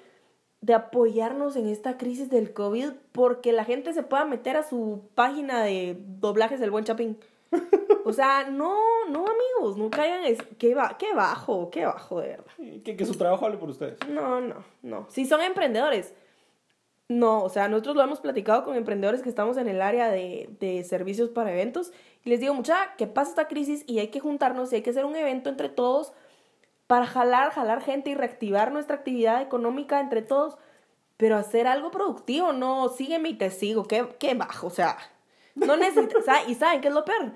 de 0.62 0.74
apoyarnos 0.76 1.56
en 1.56 1.68
esta 1.68 1.98
crisis 1.98 2.30
del 2.30 2.54
COVID? 2.54 2.92
Porque 3.12 3.52
la 3.52 3.66
gente 3.66 3.94
se 3.94 4.04
pueda 4.04 4.24
meter 4.26 4.56
a 4.56 4.64
su 4.64 5.10
página 5.16 5.62
de 5.64 5.98
doblajes 6.20 6.60
del 6.60 6.72
Buen 6.72 6.86
Chapín. 6.86 7.18
O 8.08 8.14
sea, 8.14 8.50
no, 8.50 8.74
no, 9.10 9.26
amigos, 9.26 9.78
no 9.78 9.90
caigan, 9.90 10.24
es, 10.24 10.40
qué, 10.58 10.74
ba- 10.76 10.96
qué 10.98 11.14
bajo, 11.14 11.70
qué 11.70 11.86
bajo, 11.86 12.22
de 12.22 12.28
verdad. 12.30 12.46
que, 12.84 12.96
que 12.96 13.06
su 13.06 13.16
trabajo 13.16 13.46
hable 13.46 13.58
por 13.58 13.70
ustedes. 13.70 13.98
No, 14.08 14.40
no, 14.42 14.64
no. 14.82 15.06
Si 15.10 15.26
son 15.26 15.42
emprendedores, 15.42 16.14
no, 17.10 17.44
o 17.44 17.50
sea, 17.50 17.68
nosotros 17.68 17.96
lo 17.96 18.04
hemos 18.04 18.20
platicado 18.20 18.64
con 18.66 18.76
emprendedores 18.76 19.22
que 19.22 19.30
estamos 19.30 19.58
en 19.58 19.68
el 19.68 19.82
área 19.82 20.10
de, 20.10 20.50
de 20.60 20.84
servicios 20.84 21.30
para 21.30 21.52
eventos 21.52 21.92
y 22.26 22.30
les 22.30 22.40
digo, 22.42 22.54
mucha, 22.54 22.96
que 22.98 23.08
pasa 23.08 23.30
esta 23.32 23.48
crisis 23.48 23.84
y 23.88 24.00
hay 24.00 24.08
que 24.10 24.20
juntarnos 24.20 24.72
y 24.72 24.76
hay 24.78 24.82
que 24.82 24.90
hacer 24.90 25.06
un 25.06 25.16
evento 25.16 25.50
entre 25.50 25.70
todos 25.70 26.12
para 26.86 27.06
jalar, 27.06 27.52
jalar 27.52 27.82
gente 27.82 28.10
y 28.10 28.16
reactivar 28.16 28.72
nuestra 28.72 28.96
actividad 28.98 29.42
económica 29.42 30.00
entre 30.00 30.22
todos, 30.22 30.58
pero 31.18 31.36
hacer 31.36 31.68
algo 31.68 31.92
productivo, 31.92 32.54
no, 32.54 32.90
sígueme 32.90 33.30
y 33.30 33.34
te 33.36 33.52
sigo, 33.52 33.86
qué, 33.88 34.08
qué 34.20 34.34
bajo, 34.34 34.68
o 34.68 34.70
sea, 34.72 34.98
no 35.56 35.76
necesitas, 35.78 36.24
¿y 36.48 36.56
saben 36.56 36.80
qué 36.82 36.88
es 36.90 36.94
lo 36.94 37.04
peor? 37.06 37.32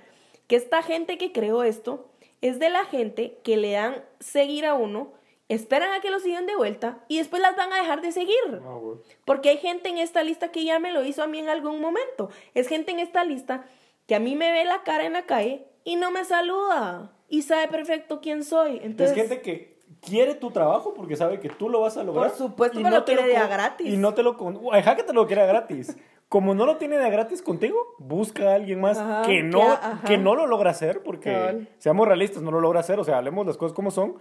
Que 0.51 0.57
esta 0.57 0.83
gente 0.83 1.17
que 1.17 1.31
creó 1.31 1.63
esto 1.63 2.09
es 2.41 2.59
de 2.59 2.69
la 2.69 2.83
gente 2.83 3.39
que 3.41 3.55
le 3.55 3.71
dan 3.71 4.03
seguir 4.19 4.65
a 4.65 4.73
uno, 4.73 5.13
esperan 5.47 5.93
a 5.93 6.01
que 6.01 6.11
lo 6.11 6.19
sigan 6.19 6.45
de 6.45 6.57
vuelta 6.57 7.05
y 7.07 7.19
después 7.19 7.41
las 7.41 7.55
van 7.55 7.71
a 7.71 7.77
dejar 7.77 8.01
de 8.01 8.11
seguir. 8.11 8.35
Ah. 8.61 8.77
Porque 9.23 9.47
hay 9.47 9.59
gente 9.59 9.87
en 9.87 9.97
esta 9.97 10.23
lista 10.23 10.51
que 10.51 10.65
ya 10.65 10.77
me 10.77 10.91
lo 10.91 11.05
hizo 11.05 11.23
a 11.23 11.27
mí 11.27 11.39
en 11.39 11.47
algún 11.47 11.79
momento. 11.79 12.31
Es 12.53 12.67
gente 12.67 12.91
en 12.91 12.99
esta 12.99 13.23
lista 13.23 13.63
que 14.07 14.15
a 14.15 14.19
mí 14.19 14.35
me 14.35 14.51
ve 14.51 14.65
la 14.65 14.83
cara 14.83 15.05
en 15.05 15.13
la 15.13 15.25
calle 15.25 15.67
y 15.85 15.95
no 15.95 16.11
me 16.11 16.25
saluda. 16.25 17.13
Y 17.29 17.43
sabe 17.43 17.69
perfecto 17.69 18.19
quién 18.19 18.43
soy. 18.43 18.81
Entonces, 18.83 19.15
es 19.15 19.29
gente 19.29 19.41
que 19.41 19.79
quiere 20.01 20.35
tu 20.35 20.51
trabajo 20.51 20.93
porque 20.93 21.15
sabe 21.15 21.39
que 21.39 21.47
tú 21.47 21.69
lo 21.69 21.79
vas 21.79 21.95
a 21.95 22.03
lograr. 22.03 22.27
Por 22.27 22.37
supuesto 22.37 22.77
y 22.77 22.83
que 22.83 22.89
lo 22.89 23.05
te 23.05 23.15
quiere 23.15 23.35
con- 23.35 23.49
gratis. 23.49 23.87
Y 23.87 23.95
no 23.95 24.13
te 24.13 24.21
lo... 24.21 24.35
Ajá 24.73 24.97
que 24.97 25.03
te 25.03 25.13
lo 25.13 25.25
quiere 25.27 25.43
a 25.43 25.45
gratis. 25.45 25.95
Como 26.31 26.55
no 26.55 26.65
lo 26.65 26.77
tiene 26.77 26.97
de 26.97 27.09
gratis 27.09 27.41
contigo, 27.41 27.77
busca 27.99 28.51
a 28.51 28.55
alguien 28.55 28.79
más 28.79 28.97
Ajá, 28.97 29.23
que, 29.23 29.43
no, 29.43 29.77
que- 30.07 30.17
no 30.17 30.33
lo 30.33 30.47
logra 30.47 30.71
hacer, 30.71 31.03
porque 31.03 31.67
seamos 31.77 32.07
realistas, 32.07 32.41
no 32.41 32.51
lo 32.51 32.61
logra 32.61 32.79
hacer, 32.79 32.97
o 33.01 33.03
sea, 33.03 33.17
hablemos 33.17 33.45
las 33.45 33.57
cosas 33.57 33.75
como 33.75 33.91
son. 33.91 34.13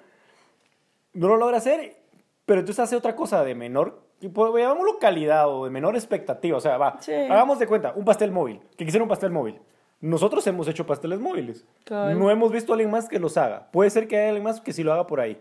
No 1.13 1.29
lo 1.29 1.37
logra 1.37 1.59
hacer, 1.59 1.99
pero 2.47 2.59
entonces 2.59 2.83
hace 2.83 2.97
otra 2.97 3.15
cosa 3.15 3.45
de 3.45 3.55
menor, 3.55 4.01
tipo, 4.19 4.59
llamámoslo 4.59 4.99
calidad 4.99 5.49
o 5.49 5.67
de 5.67 5.71
menor 5.71 5.95
expectativa, 5.95 6.57
o 6.57 6.61
sea, 6.61 6.79
va, 6.79 6.97
Sí. 7.01 7.13
hagamos 7.15 7.61
de 7.61 7.69
cuenta, 7.69 7.93
un 7.95 8.05
pastel 8.05 8.33
móvil, 8.33 8.61
que 8.77 8.85
quisiera 8.85 9.05
un 9.05 9.09
pastel 9.09 9.31
móvil. 9.31 9.61
Nosotros 10.01 10.45
hemos 10.49 10.67
hecho 10.67 10.85
pasteles 10.85 11.21
móviles. 11.21 11.65
No 11.89 12.29
hemos 12.29 12.51
visto 12.51 12.73
a 12.73 12.75
alguien 12.75 12.91
más 12.91 13.09
que 13.09 13.21
los 13.21 13.37
haga. 13.37 13.69
Puede 13.71 13.89
ser 13.91 14.09
que 14.09 14.17
haya 14.19 14.31
alguien 14.31 14.43
más 14.43 14.61
que 14.61 14.73
sí 14.73 14.83
lo 14.83 14.93
haga 14.93 15.07
por 15.07 15.21
ahí. 15.21 15.41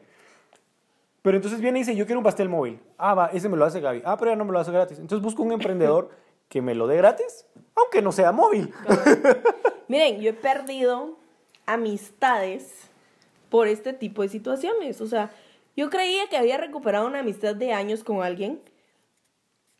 Pero 1.24 1.36
entonces 1.36 1.62
viene 1.62 1.80
y 1.80 1.82
dice, 1.82 1.96
yo 1.96 2.06
quiero 2.06 2.20
un 2.20 2.24
pastel 2.26 2.48
móvil. 2.48 2.80
Ah, 2.98 3.16
va, 3.16 3.26
ese 3.34 3.50
me 3.50 3.58
lo 3.58 3.66
hace 3.66 3.80
Gaby. 3.82 4.04
Ah, 4.06 4.18
pero 4.20 4.30
ya 4.32 4.36
no 4.38 4.46
me 4.46 4.52
lo 4.52 4.60
hace 4.60 4.72
gratis. 4.72 5.00
Entonces 5.00 5.24
busco 5.24 5.42
un 5.44 5.52
emprendedor 5.52 6.10
que 6.50 6.62
me 6.62 6.76
lo 6.76 6.88
dé 6.88 6.98
gratis, 6.98 7.46
aunque 7.76 8.02
no 8.02 8.12
sea 8.12 8.32
móvil. 8.32 8.74
Miren, 9.88 10.20
yo 10.20 10.32
he 10.32 10.34
perdido 10.34 11.18
amistades 11.66 12.90
por 13.50 13.68
este 13.68 13.94
tipo 13.94 14.24
de 14.24 14.30
situaciones. 14.30 15.00
O 15.02 15.08
sea, 15.08 15.32
yo 15.78 15.90
creía 15.90 16.28
que 16.28 16.38
había 16.38 16.58
recuperado 16.58 17.08
una 17.08 17.20
amistad 17.20 17.56
de 17.56 17.74
años 17.74 18.04
con 18.04 18.24
alguien 18.24 18.60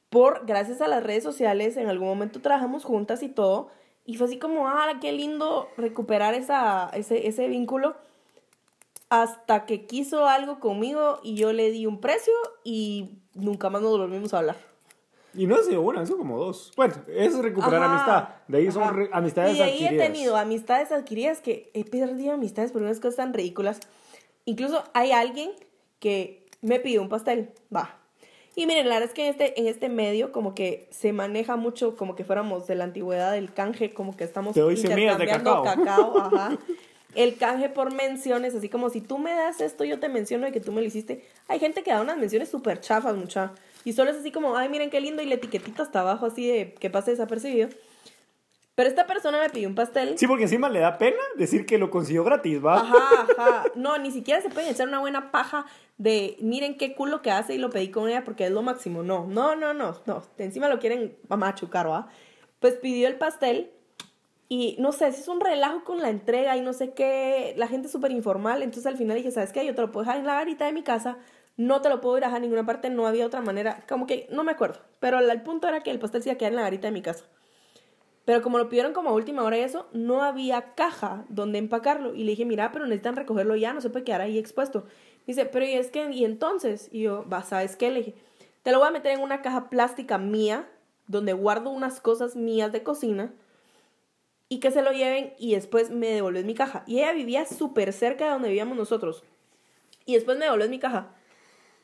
por, 0.10 0.46
gracias 0.46 0.82
a 0.82 0.88
las 0.88 1.04
redes 1.04 1.24
sociales, 1.24 1.78
en 1.78 1.88
algún 1.88 2.08
momento 2.08 2.42
trabajamos 2.42 2.84
juntas 2.84 3.22
y 3.22 3.30
todo. 3.30 3.70
Y 4.06 4.16
fue 4.16 4.26
así 4.26 4.40
como, 4.40 4.68
ah, 4.68 4.98
qué 5.02 5.12
lindo 5.12 5.70
recuperar 5.78 6.34
esa, 6.34 6.90
ese, 6.94 7.28
ese 7.28 7.48
vínculo. 7.48 7.96
Hasta 9.10 9.66
que 9.66 9.86
quiso 9.86 10.28
algo 10.28 10.60
conmigo 10.60 11.20
y 11.24 11.36
yo 11.36 11.54
le 11.54 11.72
di 11.72 11.86
un 11.86 12.00
precio 12.00 12.34
y 12.64 13.20
nunca 13.34 13.70
más 13.70 13.82
nos 13.82 13.98
volvimos 13.98 14.34
a 14.34 14.40
hablar. 14.40 14.69
Y 15.40 15.48
no 15.48 15.56
ha 15.56 15.64
sido 15.64 15.82
una, 15.82 16.02
han 16.02 16.06
sido 16.06 16.18
como 16.18 16.38
dos. 16.38 16.74
Bueno, 16.76 16.96
es 17.08 17.38
recuperar 17.38 17.82
Ajá, 17.82 17.94
amistad. 17.94 18.30
De 18.50 18.58
ahí 18.58 18.72
son 18.74 18.84
ajá. 18.84 19.08
amistades 19.14 19.56
Y 19.56 19.58
de 19.60 19.64
ahí 19.64 19.72
adquiridas. 19.86 19.94
he 19.94 20.12
tenido 20.12 20.36
amistades 20.36 20.92
adquiridas 20.92 21.40
que 21.40 21.72
he 21.74 21.86
perdido 21.86 22.34
amistades 22.34 22.74
por 22.74 22.82
unas 22.82 23.00
cosas 23.00 23.16
tan 23.16 23.34
ridículas. 23.34 23.80
Incluso 24.44 24.84
hay 24.94 25.14
alguien 25.14 25.52
que 26.00 26.46
me 26.62 26.82
pidió 26.82 27.02
un 27.02 27.08
pastel, 27.08 27.52
va. 27.74 27.96
Y 28.56 28.66
miren, 28.66 28.90
la 28.90 28.96
verdad 28.96 29.08
es 29.08 29.16
que 29.16 29.24
en 29.24 29.30
este, 29.30 29.58
en 29.62 29.68
este 29.68 29.88
medio 29.88 30.34
como 30.34 30.54
que 30.54 30.90
se 30.92 31.14
maneja 31.14 31.56
mucho 31.56 31.96
como 31.96 32.18
que 32.18 32.26
fuéramos 32.26 32.68
de 32.68 32.76
la 32.76 32.84
antigüedad 32.84 33.32
del 33.32 33.54
canje, 33.54 33.94
como 33.94 34.18
que 34.18 34.26
estamos 34.26 34.56
Te 34.56 34.60
doy 34.60 34.76
semillas 34.76 35.18
de 35.20 35.24
intercambiando 35.24 35.64
cacao. 35.64 36.14
cacao, 36.14 36.18
ajá. 36.36 36.58
el 37.16 37.38
canje 37.38 37.70
por 37.70 37.94
menciones, 37.94 38.56
así 38.56 38.68
como 38.68 38.90
si 38.90 39.00
tú 39.00 39.18
me 39.18 39.34
das 39.34 39.62
esto, 39.62 39.86
yo 39.86 40.02
te 40.02 40.10
menciono 40.10 40.48
de 40.48 40.52
que 40.52 40.60
tú 40.60 40.74
me 40.74 40.82
lo 40.82 40.88
hiciste. 40.88 41.24
Hay 41.48 41.60
gente 41.60 41.82
que 41.82 41.92
da 41.92 42.02
unas 42.02 42.18
menciones 42.18 42.50
súper 42.50 42.82
chafas, 42.82 43.16
mucha. 43.16 43.54
Y 43.86 43.94
solo 43.94 44.12
es 44.12 44.18
así 44.18 44.32
como, 44.32 44.58
ay, 44.58 44.70
miren 44.70 44.90
qué 44.90 45.00
lindo, 45.02 45.22
y 45.22 45.26
la 45.26 45.36
etiquetita 45.36 45.84
hasta 45.84 46.02
abajo, 46.02 46.26
así 46.26 46.48
de 46.48 46.74
que 46.74 46.90
pase 46.90 47.12
desapercibido. 47.12 47.70
Pero 48.80 48.88
esta 48.88 49.06
persona 49.08 49.40
me 49.40 49.50
pidió 49.50 49.68
un 49.68 49.76
pastel. 49.76 50.18
Sí, 50.18 50.26
porque 50.26 50.44
encima 50.44 50.70
le 50.70 50.80
da 50.80 50.98
pena 50.98 51.18
decir 51.36 51.66
que 51.66 51.78
lo 51.78 51.90
consiguió 51.90 52.24
gratis, 52.24 52.64
¿va? 52.64 52.78
Ajá, 52.78 53.28
ajá. 53.38 53.64
No, 53.76 53.98
ni 53.98 54.10
siquiera 54.10 54.40
se 54.40 54.50
puede 54.50 54.70
echar 54.70 54.88
una 54.88 55.00
buena 55.00 55.32
paja 55.32 55.66
de 55.98 56.38
miren 56.40 56.78
qué 56.78 56.96
culo 56.96 57.22
que 57.22 57.30
hace 57.30 57.56
y 57.56 57.58
lo 57.58 57.70
pedí 57.70 57.92
con 57.92 58.08
ella 58.08 58.24
porque 58.24 58.46
es 58.46 58.52
lo 58.52 58.62
máximo. 58.62 59.04
No, 59.04 59.28
no, 59.28 59.58
no, 59.58 59.74
no, 59.74 59.98
no. 60.06 60.24
Encima 60.38 60.70
lo 60.70 60.80
quieren 60.80 61.18
machucar, 61.28 61.90
¿va? 61.90 62.08
Pues 62.62 62.76
pidió 62.76 63.10
el 63.10 63.16
pastel 63.18 63.70
y 64.48 64.78
no 64.80 64.94
sé, 64.94 65.12
si 65.12 65.20
es 65.22 65.28
un 65.28 65.42
relajo 65.42 65.84
con 65.84 66.00
la 66.00 66.10
entrega 66.10 66.56
y 66.56 66.62
no 66.62 66.72
sé 66.72 66.94
qué. 66.94 67.54
La 67.58 67.68
gente 67.68 67.88
es 67.88 67.92
súper 67.92 68.12
informal. 68.12 68.64
Entonces 68.64 68.86
al 68.86 68.96
final 68.96 69.18
dije, 69.18 69.32
¿sabes 69.32 69.52
qué? 69.52 69.66
Yo 69.66 69.76
te 69.76 69.82
lo 69.82 69.92
puedo 69.92 70.06
dejar 70.06 70.22
en 70.22 70.26
la 70.26 70.36
garita 70.36 70.66
de 70.66 70.72
mi 70.72 70.84
casa. 70.84 71.18
No 71.60 71.82
te 71.82 71.90
lo 71.90 72.00
puedo 72.00 72.18
ir 72.18 72.24
a 72.24 72.40
ninguna 72.40 72.66
parte. 72.66 72.90
No 72.90 73.06
había 73.06 73.26
otra 73.26 73.42
manera. 73.42 73.84
Como 73.90 74.08
que 74.08 74.28
no 74.32 74.46
me 74.46 74.54
acuerdo. 74.54 74.80
Pero 75.02 75.20
el 75.20 75.42
punto 75.42 75.68
era 75.68 75.84
que 75.84 75.92
el 75.92 76.00
pastel 76.00 76.24
se 76.24 76.30
iba 76.30 76.36
a 76.36 76.38
quedar 76.38 76.54
en 76.54 76.56
la 76.56 76.62
garita 76.62 76.88
de 76.88 76.94
mi 76.94 77.02
casa. 77.02 77.26
Pero 78.24 78.42
como 78.42 78.58
lo 78.58 78.70
pidieron 78.70 78.94
como 78.94 79.10
a 79.10 79.14
última 79.14 79.44
hora 79.44 79.58
y 79.58 79.62
eso, 79.62 79.90
no 79.92 80.24
había 80.24 80.74
caja 80.76 81.26
donde 81.28 81.58
empacarlo. 81.58 82.16
Y 82.16 82.24
le 82.24 82.32
dije, 82.32 82.46
mira, 82.46 82.72
pero 82.72 82.86
necesitan 82.86 83.18
recogerlo 83.18 83.58
ya, 83.58 83.74
no 83.74 83.82
se 83.82 83.90
puede 83.90 84.06
quedar 84.06 84.22
ahí 84.22 84.38
expuesto. 84.38 84.86
Dice, 85.28 85.46
pero 85.48 85.66
¿y 85.66 85.74
es 85.74 85.92
que, 85.92 86.10
y 86.10 86.24
entonces? 86.24 86.88
Y 86.94 87.02
yo, 87.02 87.28
va, 87.28 87.44
¿sabes 87.44 87.76
qué? 87.76 87.92
Le 87.92 88.00
dije, 88.00 88.16
te 88.64 88.72
lo 88.72 88.80
voy 88.80 88.88
a 88.88 88.92
meter 88.92 89.12
en 89.12 89.20
una 89.20 89.42
caja 89.42 89.70
plástica 89.70 90.18
mía, 90.18 90.66
donde 91.08 91.34
guardo 91.34 91.72
unas 91.72 92.00
cosas 92.00 92.38
mías 92.38 92.72
de 92.72 92.84
cocina, 92.84 93.34
y 94.48 94.62
que 94.62 94.72
se 94.72 94.82
lo 94.82 94.94
lleven 94.94 95.34
y 95.38 95.56
después 95.56 95.90
me 95.90 96.08
devuelves 96.08 96.46
mi 96.46 96.56
caja. 96.56 96.84
Y 96.88 97.00
ella 97.00 97.12
vivía 97.12 97.46
súper 97.46 97.92
cerca 97.92 98.24
de 98.24 98.32
donde 98.32 98.48
vivíamos 98.48 98.78
nosotros. 98.78 99.26
Y 100.06 100.14
después 100.14 100.38
me 100.38 100.46
devuelves 100.46 100.70
mi 100.70 100.80
caja. 100.80 101.16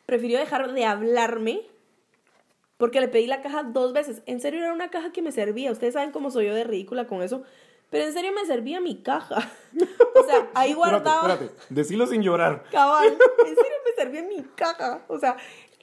Prefirió 0.05 0.39
dejar 0.39 0.71
de 0.71 0.85
hablarme 0.85 1.61
porque 2.77 2.99
le 2.99 3.07
pedí 3.07 3.27
la 3.27 3.41
caja 3.41 3.63
dos 3.63 3.93
veces. 3.93 4.21
En 4.25 4.39
serio 4.41 4.61
era 4.61 4.73
una 4.73 4.89
caja 4.89 5.11
que 5.11 5.21
me 5.21 5.31
servía. 5.31 5.71
Ustedes 5.71 5.93
saben 5.93 6.11
cómo 6.11 6.29
soy 6.29 6.47
yo 6.47 6.53
de 6.53 6.63
ridícula 6.63 7.07
con 7.07 7.21
eso. 7.21 7.43
Pero 7.89 8.05
en 8.05 8.13
serio 8.13 8.31
me 8.33 8.45
servía 8.45 8.81
mi 8.81 9.01
caja. 9.01 9.49
o 10.15 10.23
sea, 10.23 10.49
ahí 10.55 10.73
guardaba. 10.73 11.21
Espérate, 11.21 11.45
espérate. 11.45 11.73
Decilo 11.73 12.07
sin 12.07 12.21
llorar. 12.21 12.63
Cabal. 12.71 13.17
En 13.47 13.55
serio 13.55 13.77
me 13.85 14.03
servía 14.03 14.23
mi 14.23 14.43
caja. 14.55 15.05
O 15.07 15.17
sea, 15.19 15.37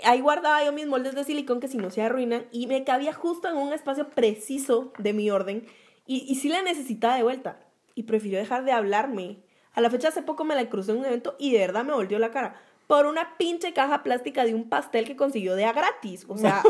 ahí 0.04 0.20
guardaba 0.20 0.64
yo 0.64 0.72
mis 0.72 0.86
moldes 0.86 1.14
de 1.14 1.24
silicón 1.24 1.60
que 1.60 1.68
si 1.68 1.78
no 1.78 1.90
se 1.90 2.02
arruinan. 2.02 2.46
Y 2.50 2.66
me 2.66 2.84
cabía 2.84 3.14
justo 3.14 3.48
en 3.48 3.56
un 3.56 3.72
espacio 3.72 4.10
preciso 4.10 4.92
de 4.98 5.12
mi 5.14 5.30
orden. 5.30 5.66
Y, 6.06 6.26
y 6.30 6.34
sí 6.34 6.48
la 6.48 6.60
necesitaba 6.60 7.16
de 7.16 7.22
vuelta. 7.22 7.60
Y 7.94 8.02
prefirió 8.02 8.38
dejar 8.38 8.64
de 8.64 8.72
hablarme. 8.72 9.38
A 9.72 9.80
la 9.80 9.88
fecha 9.88 10.08
hace 10.08 10.22
poco 10.22 10.44
me 10.44 10.54
la 10.54 10.68
crucé 10.68 10.92
en 10.92 10.98
un 10.98 11.06
evento 11.06 11.36
y 11.38 11.52
de 11.52 11.60
verdad 11.60 11.84
me 11.84 11.94
volteó 11.94 12.18
la 12.18 12.30
cara 12.30 12.60
por 12.87 13.07
una 13.07 13.37
pinche 13.37 13.72
caja 13.72 14.03
plástica 14.03 14.45
de 14.45 14.55
un 14.55 14.68
pastel 14.68 15.07
que 15.07 15.16
consiguió 15.16 15.55
de 15.55 15.64
a 15.64 15.72
gratis. 15.72 16.24
O 16.28 16.37
sea, 16.37 16.62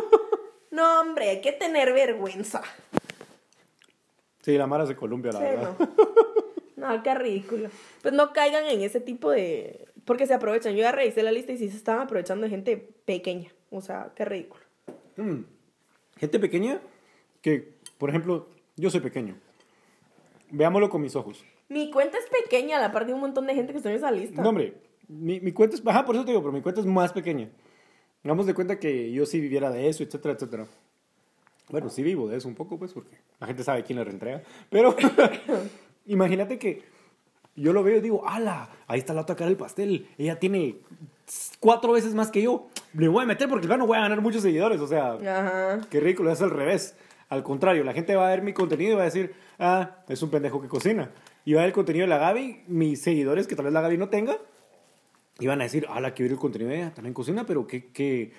no, 0.71 1.01
hombre, 1.01 1.31
hay 1.31 1.41
que 1.41 1.53
tener 1.53 1.93
vergüenza. 1.93 2.63
Sí, 4.43 4.57
la 4.59 4.67
Mara 4.67 4.85
de 4.87 4.97
Colombia, 4.97 5.33
la 5.33 5.39
Sí, 5.39 5.45
verdad. 5.45 5.75
no. 5.79 6.23
No, 6.75 7.03
qué 7.05 7.15
ridículo. 7.15 7.69
Pues 8.03 8.13
no 8.13 8.33
caigan 8.33 8.65
en 8.67 8.81
ese 8.83 9.01
tipo 9.01 9.31
de... 9.31 9.87
Porque 10.05 10.27
se 10.27 10.35
aprovechan. 10.35 10.73
Yo 10.75 10.81
ya 10.81 10.91
revisé 10.91 11.23
la 11.23 11.31
lista 11.31 11.53
y 11.53 11.59
sí 11.59 11.71
se 11.71 11.77
estaban 11.77 12.03
aprovechando 12.03 12.43
de 12.43 12.51
gente 12.51 12.77
pequeña. 13.05 13.53
O 13.71 13.81
sea, 13.81 14.11
qué 14.17 14.25
ridículo. 14.25 14.65
Mm. 15.17 15.43
Gente 16.17 16.41
pequeña 16.41 16.81
que, 17.41 17.73
por 17.99 18.09
ejemplo, 18.11 18.49
yo 18.77 18.91
soy 18.91 19.01
pequeño. 19.01 19.37
Veámoslo 20.51 20.91
con 20.91 21.03
mis 21.03 21.15
ojos. 21.15 21.45
Mi 21.69 21.91
cuenta 21.93 22.19
es 22.19 22.27
pequeña 22.43 22.79
a 22.79 22.81
la 22.81 22.91
par 22.91 23.07
de 23.07 23.15
un 23.15 23.21
montón 23.21 23.47
de 23.47 23.55
gente 23.55 23.73
que 23.73 23.77
está 23.79 23.91
en 23.91 23.97
esa 23.97 24.11
lista. 24.11 24.43
No, 24.43 24.49
hombre, 24.49 24.75
mi, 25.09 25.40
mi 25.40 25.53
cuenta 25.53 25.76
es... 25.76 25.82
Ajá, 25.86 26.05
por 26.05 26.14
eso 26.14 26.24
te 26.24 26.30
digo, 26.30 26.42
pero 26.42 26.53
mi 26.53 26.62
cuenta 26.62 26.80
es 26.80 26.86
más 26.86 27.12
pequeña. 27.12 27.48
Hagamos 28.24 28.46
de 28.46 28.55
cuenta 28.55 28.78
que 28.78 29.11
yo 29.12 29.26
sí 29.26 29.40
viviera 29.40 29.70
de 29.70 29.88
eso, 29.88 30.03
etcétera, 30.03 30.34
etcétera. 30.34 30.66
Bueno, 31.68 31.88
sí 31.88 32.03
vivo 32.03 32.28
de 32.28 32.36
eso 32.36 32.48
un 32.48 32.55
poco, 32.55 32.78
pues, 32.78 32.92
porque 32.92 33.16
la 33.40 33.46
gente 33.46 33.64
sabe 33.64 33.82
quién 33.82 33.98
le 33.98 34.05
reentrega. 34.05 34.42
Pero 34.70 34.94
imagínate 36.07 36.59
que 36.59 36.82
yo 37.57 37.72
lo 37.72 37.82
veo 37.82 37.98
y 37.98 38.00
digo, 38.00 38.26
ala, 38.26 38.68
ahí 38.86 38.98
está 38.98 39.14
la 39.14 39.22
otra 39.22 39.36
cara 39.36 39.48
del 39.48 39.57
pastel. 39.57 40.09
Ella 40.18 40.38
tiene 40.38 40.76
cuatro 41.61 41.92
veces 41.92 42.14
más 42.14 42.30
que 42.30 42.42
yo. 42.42 42.68
Le 42.94 43.09
voy 43.09 43.24
a 43.24 43.26
meter 43.26 43.48
porque 43.48 43.66
claro, 43.66 43.80
no 43.80 43.86
voy 43.86 43.98
a 43.98 44.03
ganar 44.03 44.20
muchos 44.20 44.42
seguidores. 44.42 44.80
O 44.80 44.86
sea, 44.86 45.14
Ajá. 45.14 45.80
qué 45.90 46.00
ridículo, 46.00 46.30
es 46.30 46.40
al 46.42 46.50
revés. 46.50 46.96
Al 47.28 47.42
contrario, 47.42 47.82
la 47.82 47.94
gente 47.94 48.14
va 48.14 48.26
a 48.26 48.30
ver 48.30 48.42
mi 48.42 48.53
contenido 48.53 48.92
y 48.92 48.96
va 48.96 49.03
a 49.03 49.07
decir, 49.07 49.34
ah, 49.59 50.03
es 50.09 50.22
un 50.22 50.30
pendejo 50.30 50.61
que 50.61 50.68
cocina. 50.68 51.11
Y 51.44 51.55
va 51.55 51.61
a 51.61 51.62
ver 51.62 51.70
el 51.70 51.74
contenido 51.74 52.05
de 52.05 52.09
la 52.09 52.18
Gaby, 52.18 52.64
mis 52.68 53.00
seguidores, 53.00 53.46
que 53.46 53.57
tal 53.57 53.64
vez 53.64 53.72
la 53.74 53.80
Gaby 53.80 53.96
no 53.96 54.11
tenga, 54.11 54.36
y 55.43 55.47
van 55.49 55.61
a 55.61 55.64
decir, 55.64 55.86
ala, 55.88 56.14
que 56.14 56.22
ver 56.22 56.32
el 56.32 56.38
contenido 56.38 56.70
de 56.70 56.90
también 56.90 57.12
cocina, 57.12 57.45
pero 57.45 57.66
qué, 57.66 57.90
qué, 57.90 58.32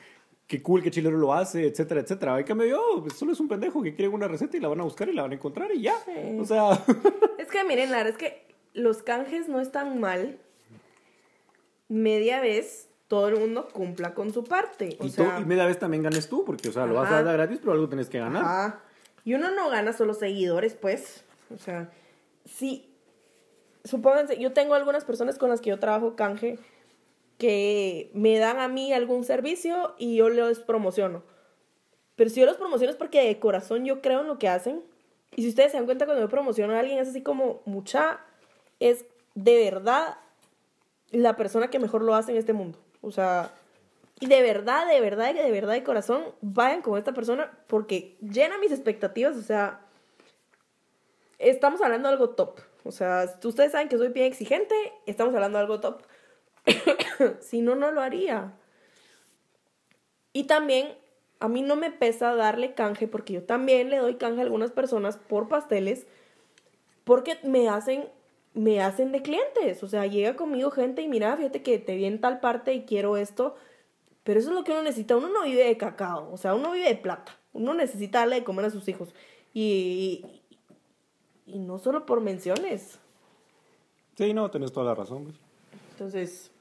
qué 0.47 0.61
cool, 0.61 0.81
qué 0.81 0.89
chilero 0.89 1.17
lo 1.17 1.33
hace, 1.33 1.67
etcétera, 1.67 1.99
etcétera. 1.99 2.39
En 2.39 2.45
cambio 2.45 2.67
yo, 2.67 3.01
pues, 3.01 3.15
solo 3.15 3.33
es 3.33 3.39
un 3.41 3.49
pendejo 3.49 3.83
que 3.83 3.93
quiere 3.93 4.07
una 4.07 4.29
receta 4.29 4.55
y 4.55 4.61
la 4.61 4.69
van 4.69 4.79
a 4.79 4.83
buscar 4.85 5.09
y 5.09 5.13
la 5.13 5.23
van 5.23 5.31
a 5.31 5.35
encontrar 5.35 5.69
y 5.73 5.81
ya. 5.81 5.95
Sí. 6.05 6.37
O 6.39 6.45
sea, 6.45 6.81
Es 7.37 7.49
que 7.49 7.61
miren, 7.65 7.91
la 7.91 7.97
verdad 7.97 8.13
es 8.13 8.17
que 8.17 8.45
los 8.73 9.03
canjes 9.03 9.49
no 9.49 9.59
están 9.59 9.99
mal. 9.99 10.39
Media 11.89 12.39
vez 12.39 12.87
todo 13.09 13.27
el 13.27 13.37
mundo 13.37 13.67
cumpla 13.73 14.13
con 14.13 14.31
su 14.31 14.45
parte. 14.45 14.95
O 15.01 15.05
y, 15.05 15.09
sea, 15.09 15.41
y 15.41 15.45
media 15.45 15.65
vez 15.65 15.77
también 15.77 16.03
ganes 16.03 16.29
tú, 16.29 16.45
porque, 16.45 16.69
o 16.69 16.71
sea, 16.71 16.85
lo 16.85 16.93
vas 16.93 17.11
a 17.11 17.21
dar 17.21 17.35
gratis, 17.35 17.59
pero 17.59 17.73
algo 17.73 17.89
tienes 17.89 18.07
que 18.07 18.19
ganar. 18.19 18.43
Ajá. 18.45 18.79
Y 19.25 19.33
uno 19.33 19.51
no 19.51 19.69
gana 19.69 19.91
solo 19.91 20.13
seguidores, 20.13 20.73
pues. 20.73 21.25
O 21.53 21.57
sea, 21.57 21.91
sí. 22.45 22.89
Supónganse, 23.83 24.39
yo 24.39 24.53
tengo 24.53 24.73
algunas 24.73 25.03
personas 25.03 25.37
con 25.37 25.49
las 25.49 25.59
que 25.59 25.69
yo 25.69 25.79
trabajo 25.79 26.15
canje 26.15 26.59
que 27.37 28.11
me 28.13 28.37
dan 28.37 28.59
a 28.59 28.67
mí 28.67 28.93
algún 28.93 29.23
servicio 29.23 29.95
y 29.97 30.15
yo 30.15 30.29
los 30.29 30.59
promociono. 30.59 31.23
Pero 32.15 32.29
si 32.29 32.39
yo 32.39 32.45
los 32.45 32.57
promociono 32.57 32.91
es 32.91 32.97
porque 32.97 33.25
de 33.25 33.39
corazón 33.39 33.85
yo 33.85 34.01
creo 34.01 34.21
en 34.21 34.27
lo 34.27 34.37
que 34.39 34.47
hacen. 34.47 34.83
Y 35.35 35.41
si 35.41 35.49
ustedes 35.49 35.71
se 35.71 35.77
dan 35.77 35.85
cuenta 35.85 36.05
cuando 36.05 36.23
yo 36.23 36.29
promociono 36.29 36.73
a 36.73 36.79
alguien 36.79 36.99
es 36.99 37.09
así 37.09 37.21
como 37.21 37.61
mucha, 37.65 38.19
es 38.79 39.05
de 39.35 39.63
verdad 39.63 40.17
la 41.11 41.35
persona 41.35 41.69
que 41.69 41.79
mejor 41.79 42.03
lo 42.03 42.15
hace 42.15 42.31
en 42.31 42.37
este 42.37 42.53
mundo. 42.53 42.79
O 43.01 43.11
sea, 43.11 43.51
y 44.19 44.27
de 44.27 44.41
verdad, 44.41 44.87
de 44.87 45.01
verdad, 45.01 45.33
de 45.33 45.51
verdad, 45.51 45.73
de 45.73 45.83
corazón, 45.83 46.23
vayan 46.41 46.81
con 46.81 46.97
esta 46.97 47.13
persona 47.13 47.51
porque 47.67 48.17
llena 48.21 48.57
mis 48.57 48.71
expectativas. 48.71 49.35
O 49.35 49.41
sea, 49.41 49.81
estamos 51.39 51.81
hablando 51.81 52.07
de 52.07 52.13
algo 52.13 52.29
top. 52.29 52.59
O 52.83 52.91
sea, 52.91 53.25
ustedes 53.43 53.71
saben 53.71 53.89
que 53.89 53.97
soy 53.97 54.09
bien 54.09 54.27
exigente, 54.27 54.75
estamos 55.05 55.33
hablando 55.33 55.57
de 55.57 55.63
algo 55.63 55.79
top. 55.79 56.01
si 57.41 57.61
no, 57.61 57.75
no 57.75 57.91
lo 57.91 58.01
haría. 58.01 58.53
Y 60.33 60.45
también, 60.45 60.89
a 61.39 61.47
mí 61.47 61.61
no 61.61 61.75
me 61.75 61.91
pesa 61.91 62.35
darle 62.35 62.73
canje 62.73 63.07
porque 63.07 63.33
yo 63.33 63.43
también 63.43 63.89
le 63.89 63.97
doy 63.97 64.15
canje 64.15 64.39
a 64.39 64.43
algunas 64.43 64.71
personas 64.71 65.17
por 65.17 65.47
pasteles 65.47 66.07
porque 67.03 67.37
me 67.43 67.69
hacen 67.69 68.07
me 68.55 68.81
hacen 68.81 69.11
de 69.11 69.23
clientes, 69.23 69.81
o 69.81 69.87
sea, 69.87 70.05
llega 70.05 70.35
conmigo 70.35 70.69
gente 70.69 71.01
y 71.01 71.07
mira, 71.07 71.35
fíjate 71.35 71.63
que 71.63 71.79
te 71.79 71.95
vi 71.95 72.05
en 72.05 72.21
tal 72.21 72.39
parte 72.39 72.71
y 72.75 72.83
quiero 72.85 73.17
esto, 73.17 73.55
pero 74.23 74.39
eso 74.39 74.49
es 74.49 74.55
lo 74.55 74.63
que 74.63 74.73
uno 74.73 74.83
necesita, 74.83 75.17
uno 75.17 75.27
no 75.29 75.41
vive 75.43 75.63
de 75.65 75.75
cacao, 75.75 76.31
o 76.31 76.37
sea, 76.37 76.53
uno 76.53 76.71
vive 76.71 76.87
de 76.87 76.95
plata, 76.95 77.35
uno 77.51 77.73
necesita 77.73 78.19
darle 78.19 78.35
de 78.35 78.43
comer 78.43 78.65
a 78.65 78.69
sus 78.69 78.87
hijos. 78.87 79.15
Y, 79.55 80.23
y 81.47 81.57
no 81.57 81.79
solo 81.79 82.05
por 82.05 82.21
menciones, 82.21 82.99
Sí, 84.15 84.31
no, 84.35 84.51
tenés 84.51 84.71
toda 84.71 84.85
la 84.85 84.93
razón. 84.93 85.33
entonces, 85.93 86.51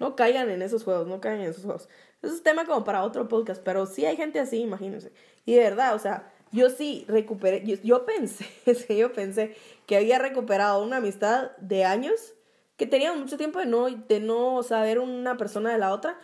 no 0.00 0.16
caigan 0.16 0.50
en 0.50 0.62
esos 0.62 0.82
juegos, 0.82 1.06
no 1.06 1.20
caigan 1.20 1.42
en 1.42 1.50
esos 1.50 1.62
juegos. 1.62 1.88
Eso 2.22 2.34
es 2.34 2.42
tema 2.42 2.64
como 2.64 2.84
para 2.84 3.04
otro 3.04 3.28
podcast, 3.28 3.62
pero 3.62 3.86
sí 3.86 4.06
hay 4.06 4.16
gente 4.16 4.40
así, 4.40 4.58
imagínense. 4.58 5.12
Y 5.44 5.54
de 5.54 5.60
verdad, 5.60 5.94
o 5.94 5.98
sea, 5.98 6.32
yo 6.50 6.70
sí 6.70 7.04
recuperé, 7.06 7.64
yo, 7.64 7.76
yo 7.84 8.04
pensé, 8.04 8.46
yo 8.94 9.12
pensé 9.12 9.54
que 9.86 9.96
había 9.96 10.18
recuperado 10.18 10.82
una 10.82 10.96
amistad 10.96 11.52
de 11.58 11.84
años, 11.84 12.34
que 12.76 12.86
teníamos 12.86 13.20
mucho 13.20 13.36
tiempo 13.36 13.58
de 13.58 13.66
no, 13.66 13.88
de 13.90 14.20
no 14.20 14.62
saber 14.62 14.98
una 14.98 15.36
persona 15.36 15.70
de 15.70 15.78
la 15.78 15.92
otra. 15.92 16.18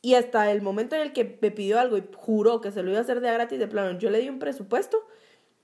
Y 0.00 0.14
hasta 0.14 0.52
el 0.52 0.62
momento 0.62 0.94
en 0.94 1.02
el 1.02 1.12
que 1.12 1.38
me 1.42 1.50
pidió 1.50 1.80
algo 1.80 1.98
y 1.98 2.04
juró 2.14 2.60
que 2.60 2.70
se 2.70 2.84
lo 2.84 2.90
iba 2.90 3.00
a 3.00 3.02
hacer 3.02 3.20
de 3.20 3.32
gratis, 3.32 3.58
de 3.58 3.66
plano, 3.66 3.98
yo 3.98 4.08
le 4.08 4.20
di 4.20 4.28
un 4.28 4.38
presupuesto 4.38 5.04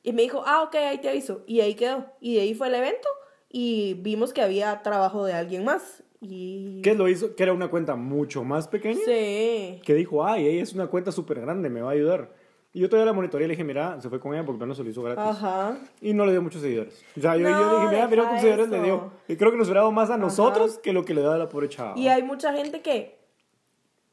y 0.03 0.13
me 0.13 0.23
dijo, 0.23 0.43
ah, 0.47 0.63
ok, 0.65 0.75
ahí 0.75 0.99
te 0.99 1.09
aviso. 1.09 1.45
Y 1.47 1.61
ahí 1.61 1.77
quedó. 1.77 2.13
Y 2.21 2.35
de 2.35 2.41
ahí 2.41 2.55
fue 2.55 2.67
el 2.67 2.75
evento 2.75 3.09
y 3.49 3.95
vimos 3.95 4.33
que 4.33 4.43
había 4.43 4.83
trabajo 4.83 5.25
de 5.25 5.35
alguien 5.35 5.65
más. 5.65 6.02
Y... 6.23 6.81
¿Qué 6.83 6.95
lo 6.95 7.09
hizo? 7.09 7.35
Que 7.35 7.43
era 7.43 7.53
una 7.53 7.69
cuenta 7.69 7.97
mucho 7.97 8.45
más 8.45 8.69
pequeña. 8.69 9.01
Sí. 9.05 9.81
Que 9.85 9.95
dijo, 9.95 10.25
ay, 10.25 10.47
ella 10.47 10.63
es 10.63 10.73
una 10.73 10.87
cuenta 10.87 11.11
súper 11.11 11.41
grande, 11.41 11.69
me 11.69 11.83
va 11.83 11.91
a 11.91 11.93
ayudar. 11.95 12.31
Y 12.73 12.81
yo 12.81 12.89
todavía 12.89 13.07
la 13.07 13.13
monitoreé 13.13 13.45
y 13.45 13.49
le 13.49 13.53
dije, 13.53 13.65
mira, 13.65 14.01
se 14.01 14.09
fue 14.09 14.19
con 14.21 14.33
ella 14.33 14.47
porque 14.47 14.65
no 14.65 14.75
se 14.75 14.83
lo 14.83 14.89
hizo 14.89 15.03
gratis. 15.03 15.23
Ajá. 15.23 15.77
Y 16.01 16.15
no 16.15 16.25
le 16.25 16.33
dio 16.33 16.41
muchos 16.41 16.63
seguidores. 16.63 17.05
O 17.17 17.21
sea, 17.21 17.37
yo, 17.37 17.43
No, 17.43 17.51
yo 17.51 17.81
dije, 17.81 17.89
mira, 17.91 17.91
mira 17.91 18.07
deja 18.09 18.23
cuántos 18.23 18.41
seguidores 18.41 18.69
le 18.71 18.81
dio. 18.83 19.11
Y 19.29 19.37
creo 19.37 19.51
que 19.51 19.59
nos 19.59 19.67
hubiera 19.67 19.81
dado 19.81 19.93
más 19.93 20.11
a 20.11 20.17
nosotros 20.17 20.79
que 20.79 20.93
lo 20.93 21.05
que 21.05 21.13
le 21.13 21.23
da 21.23 21.35
a 21.35 21.39
la 21.39 21.49
pobre 21.49 21.69
chava. 21.69 21.99
Y 21.99 22.09
hay 22.09 22.23
mucha 22.23 22.55
gente 22.55 22.81
que, 22.81 23.19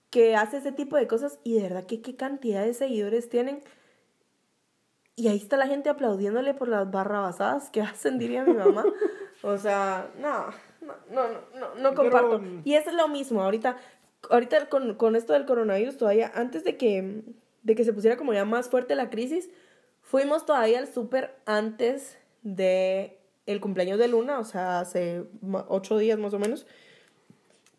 que 0.10 0.36
hace 0.36 0.58
ese 0.58 0.72
tipo 0.72 0.98
de 0.98 1.08
cosas 1.08 1.40
y 1.44 1.56
de 1.56 1.62
verdad 1.62 1.86
que 1.86 2.02
qué 2.02 2.16
cantidad 2.16 2.66
de 2.66 2.74
seguidores 2.74 3.30
tienen. 3.30 3.62
Y 5.16 5.28
ahí 5.28 5.38
está 5.38 5.56
la 5.56 5.68
gente 5.68 5.90
aplaudiéndole 5.90 6.54
por 6.54 6.68
las 6.70 6.90
barrabasadas 6.90 7.70
que 7.70 7.82
hacen, 7.82 8.18
diría 8.18 8.44
mi 8.44 8.54
mamá. 8.54 8.84
O 9.42 9.58
sea, 9.58 10.12
no, 10.20 10.48
no, 10.82 10.94
no, 11.12 11.28
no, 11.60 11.76
no 11.76 11.94
comparto. 11.96 12.40
Pero- 12.40 12.62
Y 12.64 12.74
es 12.76 12.92
lo 12.94 13.08
mismo, 13.08 13.42
ahorita, 13.44 13.78
ahorita 14.30 14.70
con, 14.70 14.96
con 14.96 15.16
esto 15.16 15.34
del 15.34 15.46
coronavirus 15.46 15.98
todavía, 15.98 16.32
antes 16.36 16.64
de 16.64 16.78
que, 16.78 17.24
de 17.64 17.76
que 17.76 17.84
se 17.84 17.94
pusiera 17.94 18.18
como 18.18 18.34
ya 18.34 18.46
más 18.46 18.70
fuerte 18.70 18.96
la 18.96 19.10
crisis, 19.10 19.50
fuimos 20.02 20.46
todavía 20.46 20.80
al 20.80 20.88
súper 20.88 21.36
antes 21.46 22.18
de 22.44 23.18
el 23.46 23.60
cumpleaños 23.62 23.98
de 24.00 24.08
Luna, 24.08 24.40
o 24.40 24.44
sea, 24.44 24.80
hace 24.80 25.24
ocho 25.68 25.98
días 25.98 26.20
más 26.20 26.34
o 26.34 26.40
menos. 26.40 26.66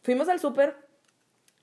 Fuimos 0.03 0.29
al 0.29 0.41
súper 0.41 0.77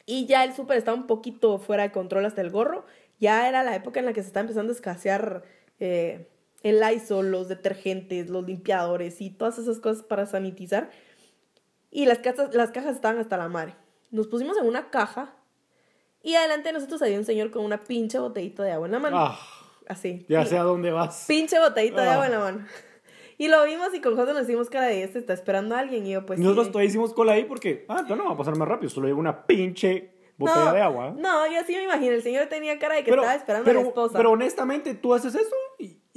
y 0.06 0.26
ya 0.28 0.44
el 0.44 0.54
súper 0.54 0.78
estaba 0.78 0.96
un 0.98 1.08
poquito 1.08 1.58
fuera 1.60 1.84
de 1.84 1.92
control 1.92 2.26
hasta 2.26 2.42
el 2.42 2.50
gorro. 2.50 2.86
Ya 3.20 3.50
era 3.50 3.64
la 3.64 3.76
época 3.76 4.00
en 4.00 4.06
la 4.06 4.14
que 4.14 4.22
se 4.22 4.28
está 4.28 4.40
empezando 4.40 4.72
a 4.72 4.76
escasear 4.76 5.44
eh, 5.80 6.28
el 6.64 6.80
Lysol, 6.80 7.32
los 7.32 7.48
detergentes, 7.50 8.30
los 8.30 8.46
limpiadores 8.46 9.20
y 9.22 9.30
todas 9.32 9.58
esas 9.58 9.80
cosas 9.80 10.04
para 10.04 10.26
sanitizar. 10.26 10.90
Y 11.92 12.06
las, 12.06 12.20
casas, 12.20 12.54
las 12.54 12.72
cajas 12.72 12.96
estaban 12.96 13.18
hasta 13.20 13.38
la 13.38 13.48
madre. 13.48 13.76
Nos 14.12 14.28
pusimos 14.28 14.58
en 14.58 14.66
una 14.68 14.90
caja 14.90 15.34
y 16.22 16.36
adelante 16.36 16.70
de 16.70 16.74
nosotros 16.74 17.02
había 17.02 17.18
un 17.18 17.26
señor 17.26 17.52
con 17.52 17.64
una 17.64 17.80
pinche 17.84 18.20
botellita 18.20 18.64
de 18.64 18.72
agua 18.72 18.88
en 18.88 18.92
la 18.92 19.00
mano. 19.00 19.18
Ah, 19.20 19.40
Así. 19.88 20.26
ya 20.28 20.46
sé 20.46 20.58
a 20.58 20.64
dónde 20.64 20.92
vas. 20.92 21.26
Pinche 21.28 21.60
botellita 21.60 22.02
de 22.02 22.08
Ah. 22.10 22.14
agua 22.14 22.26
en 22.26 22.32
la 22.32 22.40
mano. 22.40 22.66
Y 23.38 23.50
lo 23.50 23.64
vimos 23.66 23.94
y 23.94 24.02
con 24.02 24.16
José 24.16 24.34
nos 24.34 24.44
hicimos 24.44 24.70
cara 24.70 24.88
de 24.88 25.04
este, 25.04 25.20
está 25.20 25.32
esperando 25.34 25.76
a 25.76 25.80
alguien. 25.80 26.06
Y 26.08 26.12
yo, 26.12 26.26
pues. 26.26 26.40
Nosotros 26.40 26.66
sí. 26.68 26.72
todavía 26.72 26.90
hicimos 26.90 27.14
cola 27.14 27.34
ahí 27.34 27.46
porque, 27.46 27.86
ah, 27.88 27.98
entonces 28.00 28.18
no 28.18 28.26
va 28.26 28.34
a 28.34 28.38
pasar 28.38 28.56
más 28.58 28.68
rápido, 28.68 28.90
solo 28.90 29.08
llevo 29.08 29.20
una 29.20 29.46
pinche 29.46 30.12
botella 30.38 30.66
no, 30.66 30.74
de 30.74 30.82
agua. 30.82 31.14
No, 31.18 31.46
yo 31.48 31.60
sí 31.66 31.76
me 31.76 31.84
imagino. 31.84 32.14
El 32.14 32.24
señor 32.24 32.48
tenía 32.48 32.80
cara 32.80 32.96
de 32.96 33.04
que 33.04 33.12
pero, 33.12 33.22
estaba 33.22 33.38
esperando 33.38 33.66
pero, 33.66 33.80
a 33.80 33.84
la 33.84 33.88
esposa. 33.90 34.18
pero 34.18 34.32
honestamente, 34.32 34.96
tú 34.96 35.14
haces 35.14 35.36
eso 35.36 35.56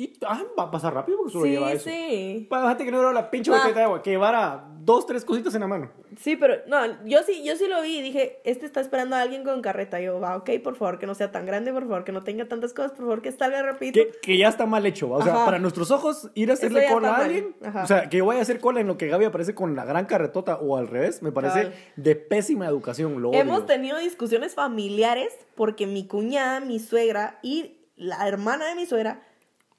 y, 0.05 0.19
ah, 0.27 0.43
va 0.59 0.65
a 0.65 0.71
pasar 0.71 0.95
rápido 0.95 1.19
porque 1.19 1.33
solo 1.33 1.45
sí, 1.45 1.51
lleva 1.51 1.73
eso. 1.73 1.91
sí. 1.91 2.49
Que 2.49 2.91
no 2.91 2.99
llevara 2.99 3.13
la 3.13 3.31
pinche 3.31 3.51
botella 3.51 3.75
de 3.75 3.83
agua, 3.83 4.03
que 4.03 4.11
llevara 4.11 4.67
dos, 4.81 5.07
tres 5.07 5.25
cositas 5.25 5.55
en 5.55 5.61
la 5.61 5.67
mano. 5.67 5.91
Sí, 6.19 6.37
pero 6.37 6.55
no, 6.67 7.05
yo 7.05 7.23
sí, 7.23 7.45
yo 7.45 7.55
sí 7.57 7.67
lo 7.69 7.83
vi 7.83 7.99
y 7.99 8.03
dije, 8.03 8.41
este 8.45 8.65
está 8.65 8.81
esperando 8.81 9.17
a 9.17 9.21
alguien 9.21 9.45
con 9.45 9.61
carreta. 9.61 10.01
Yo, 10.01 10.19
va, 10.19 10.37
ok, 10.37 10.51
por 10.65 10.77
favor, 10.77 10.99
que 10.99 11.07
no 11.07 11.15
sea 11.15 11.31
tan 11.31 11.45
grande, 11.45 11.73
por 11.73 11.83
favor, 11.83 12.05
que 12.05 12.13
no 12.13 12.25
tenga 12.25 12.47
tantas 12.49 12.73
cosas, 12.73 12.93
por 12.93 13.01
favor, 13.01 13.21
que 13.21 13.31
salga 13.31 13.63
rapidito. 13.63 14.01
Que, 14.01 14.19
que 14.21 14.39
ya 14.39 14.49
está 14.49 14.67
mal 14.67 14.85
hecho. 14.87 15.11
¿va? 15.11 15.19
O 15.19 15.23
sea, 15.23 15.35
Ajá. 15.35 15.45
para 15.45 15.59
nuestros 15.59 15.91
ojos, 15.91 16.31
ir 16.35 16.51
a 16.51 16.55
hacerle 16.55 16.87
cola 16.91 17.11
a 17.15 17.25
alguien. 17.25 17.55
O 17.83 17.87
sea, 17.87 18.09
que 18.09 18.17
yo 18.19 18.27
vaya 18.27 18.41
a 18.41 18.43
hacer 18.43 18.59
cola 18.59 18.81
en 18.81 18.87
lo 18.87 18.97
que 18.97 19.09
Gaby 19.09 19.27
aparece 19.27 19.55
con 19.55 19.77
la 19.77 19.85
gran 19.85 20.07
carretota 20.07 20.57
o 20.57 20.77
al 20.77 20.89
revés, 20.89 21.23
me 21.23 21.31
parece 21.33 21.65
Cabal. 21.65 21.75
de 21.97 22.17
pésima 22.17 22.67
educación. 22.67 23.21
Lo 23.21 23.33
Hemos 23.35 23.59
odio. 23.59 23.67
tenido 23.67 23.99
discusiones 23.99 24.55
familiares 24.55 25.37
porque 25.55 25.87
mi 25.87 26.07
cuñada, 26.07 26.61
mi 26.61 26.79
suegra 26.79 27.39
y 27.43 27.77
la 27.97 28.27
hermana 28.27 28.67
de 28.67 28.75
mi 28.75 28.87
suegra 28.87 29.23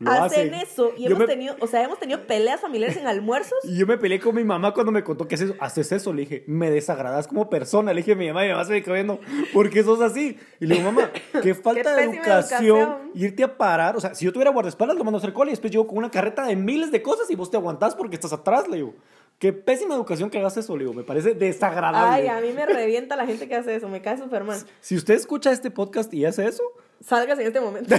Lo 0.01 0.11
hacen, 0.11 0.53
hacen. 0.53 0.53
eso. 0.55 0.91
Y 0.97 1.03
Yo 1.03 1.07
hemos 1.09 1.19
me- 1.19 1.27
tenido, 1.27 1.55
o 1.59 1.67
sea, 1.67 1.83
hemos 1.83 1.99
tenido 1.99 2.25
peleas 2.27 2.59
familiares 2.59 2.97
en 2.97 3.07
almuerzos. 3.07 3.57
Y 3.63 3.77
yo 3.77 3.85
me 3.87 3.97
peleé 3.97 4.19
con 4.19 4.33
mi 4.35 4.43
mamá 4.43 4.73
cuando 4.73 4.91
me 4.91 5.03
contó 5.03 5.27
que 5.27 5.35
haces, 5.35 5.53
haces 5.59 5.91
eso. 5.91 6.11
Le 6.11 6.21
dije, 6.21 6.43
me 6.47 6.69
desagradas 6.71 7.27
como 7.27 7.49
persona. 7.49 7.93
Le 7.93 8.01
dije 8.01 8.13
a 8.13 8.15
mi 8.15 8.27
mamá 8.27 8.43
y 8.43 8.47
mi 8.47 8.53
mamá 8.53 8.65
se 8.65 8.71
me 8.73 8.83
quedó 8.83 8.95
viendo, 8.95 9.19
¿por 9.53 9.69
qué 9.69 9.83
sos 9.83 10.01
así? 10.01 10.37
Y 10.59 10.65
le 10.65 10.75
digo, 10.75 10.91
mamá, 10.91 11.11
qué 11.43 11.53
falta 11.55 11.95
de 11.95 12.07
pésima 12.07 12.23
educación, 12.25 12.77
educación. 12.79 13.11
irte 13.15 13.43
a 13.43 13.57
parar. 13.57 13.95
O 13.95 13.99
sea, 14.01 14.13
si 14.15 14.25
yo 14.25 14.33
tuviera 14.33 14.51
guardaespaldas, 14.51 14.97
lo 14.97 15.03
mando 15.03 15.17
a 15.17 15.21
hacer 15.21 15.33
cola 15.33 15.51
y 15.51 15.53
después 15.53 15.71
llego 15.71 15.87
con 15.87 15.97
una 15.99 16.09
carreta 16.11 16.45
de 16.45 16.55
miles 16.55 16.91
de 16.91 17.01
cosas 17.01 17.29
y 17.29 17.35
vos 17.35 17.51
te 17.51 17.57
aguantás 17.57 17.95
porque 17.95 18.15
estás 18.15 18.33
atrás, 18.33 18.67
le 18.67 18.77
digo. 18.77 18.95
Qué 19.39 19.51
pésima 19.53 19.95
educación 19.95 20.29
que 20.29 20.37
hagas 20.37 20.55
eso, 20.57 20.77
le 20.77 20.83
digo. 20.83 20.93
Me 20.93 21.01
parece 21.03 21.33
desagradable. 21.33 22.11
Ay, 22.13 22.27
a 22.27 22.39
mí 22.41 22.53
me 22.53 22.63
revienta 22.65 23.15
la 23.15 23.25
gente 23.25 23.47
que 23.47 23.55
hace 23.55 23.75
eso, 23.75 23.89
me 23.89 23.99
cae 23.99 24.17
súper 24.19 24.43
mal. 24.43 24.59
Si 24.81 24.95
usted 24.95 25.15
escucha 25.15 25.51
este 25.51 25.71
podcast 25.71 26.13
y 26.13 26.25
hace 26.25 26.45
eso, 26.45 26.61
Salgas 27.01 27.39
en 27.39 27.47
este 27.47 27.59
momento. 27.61 27.95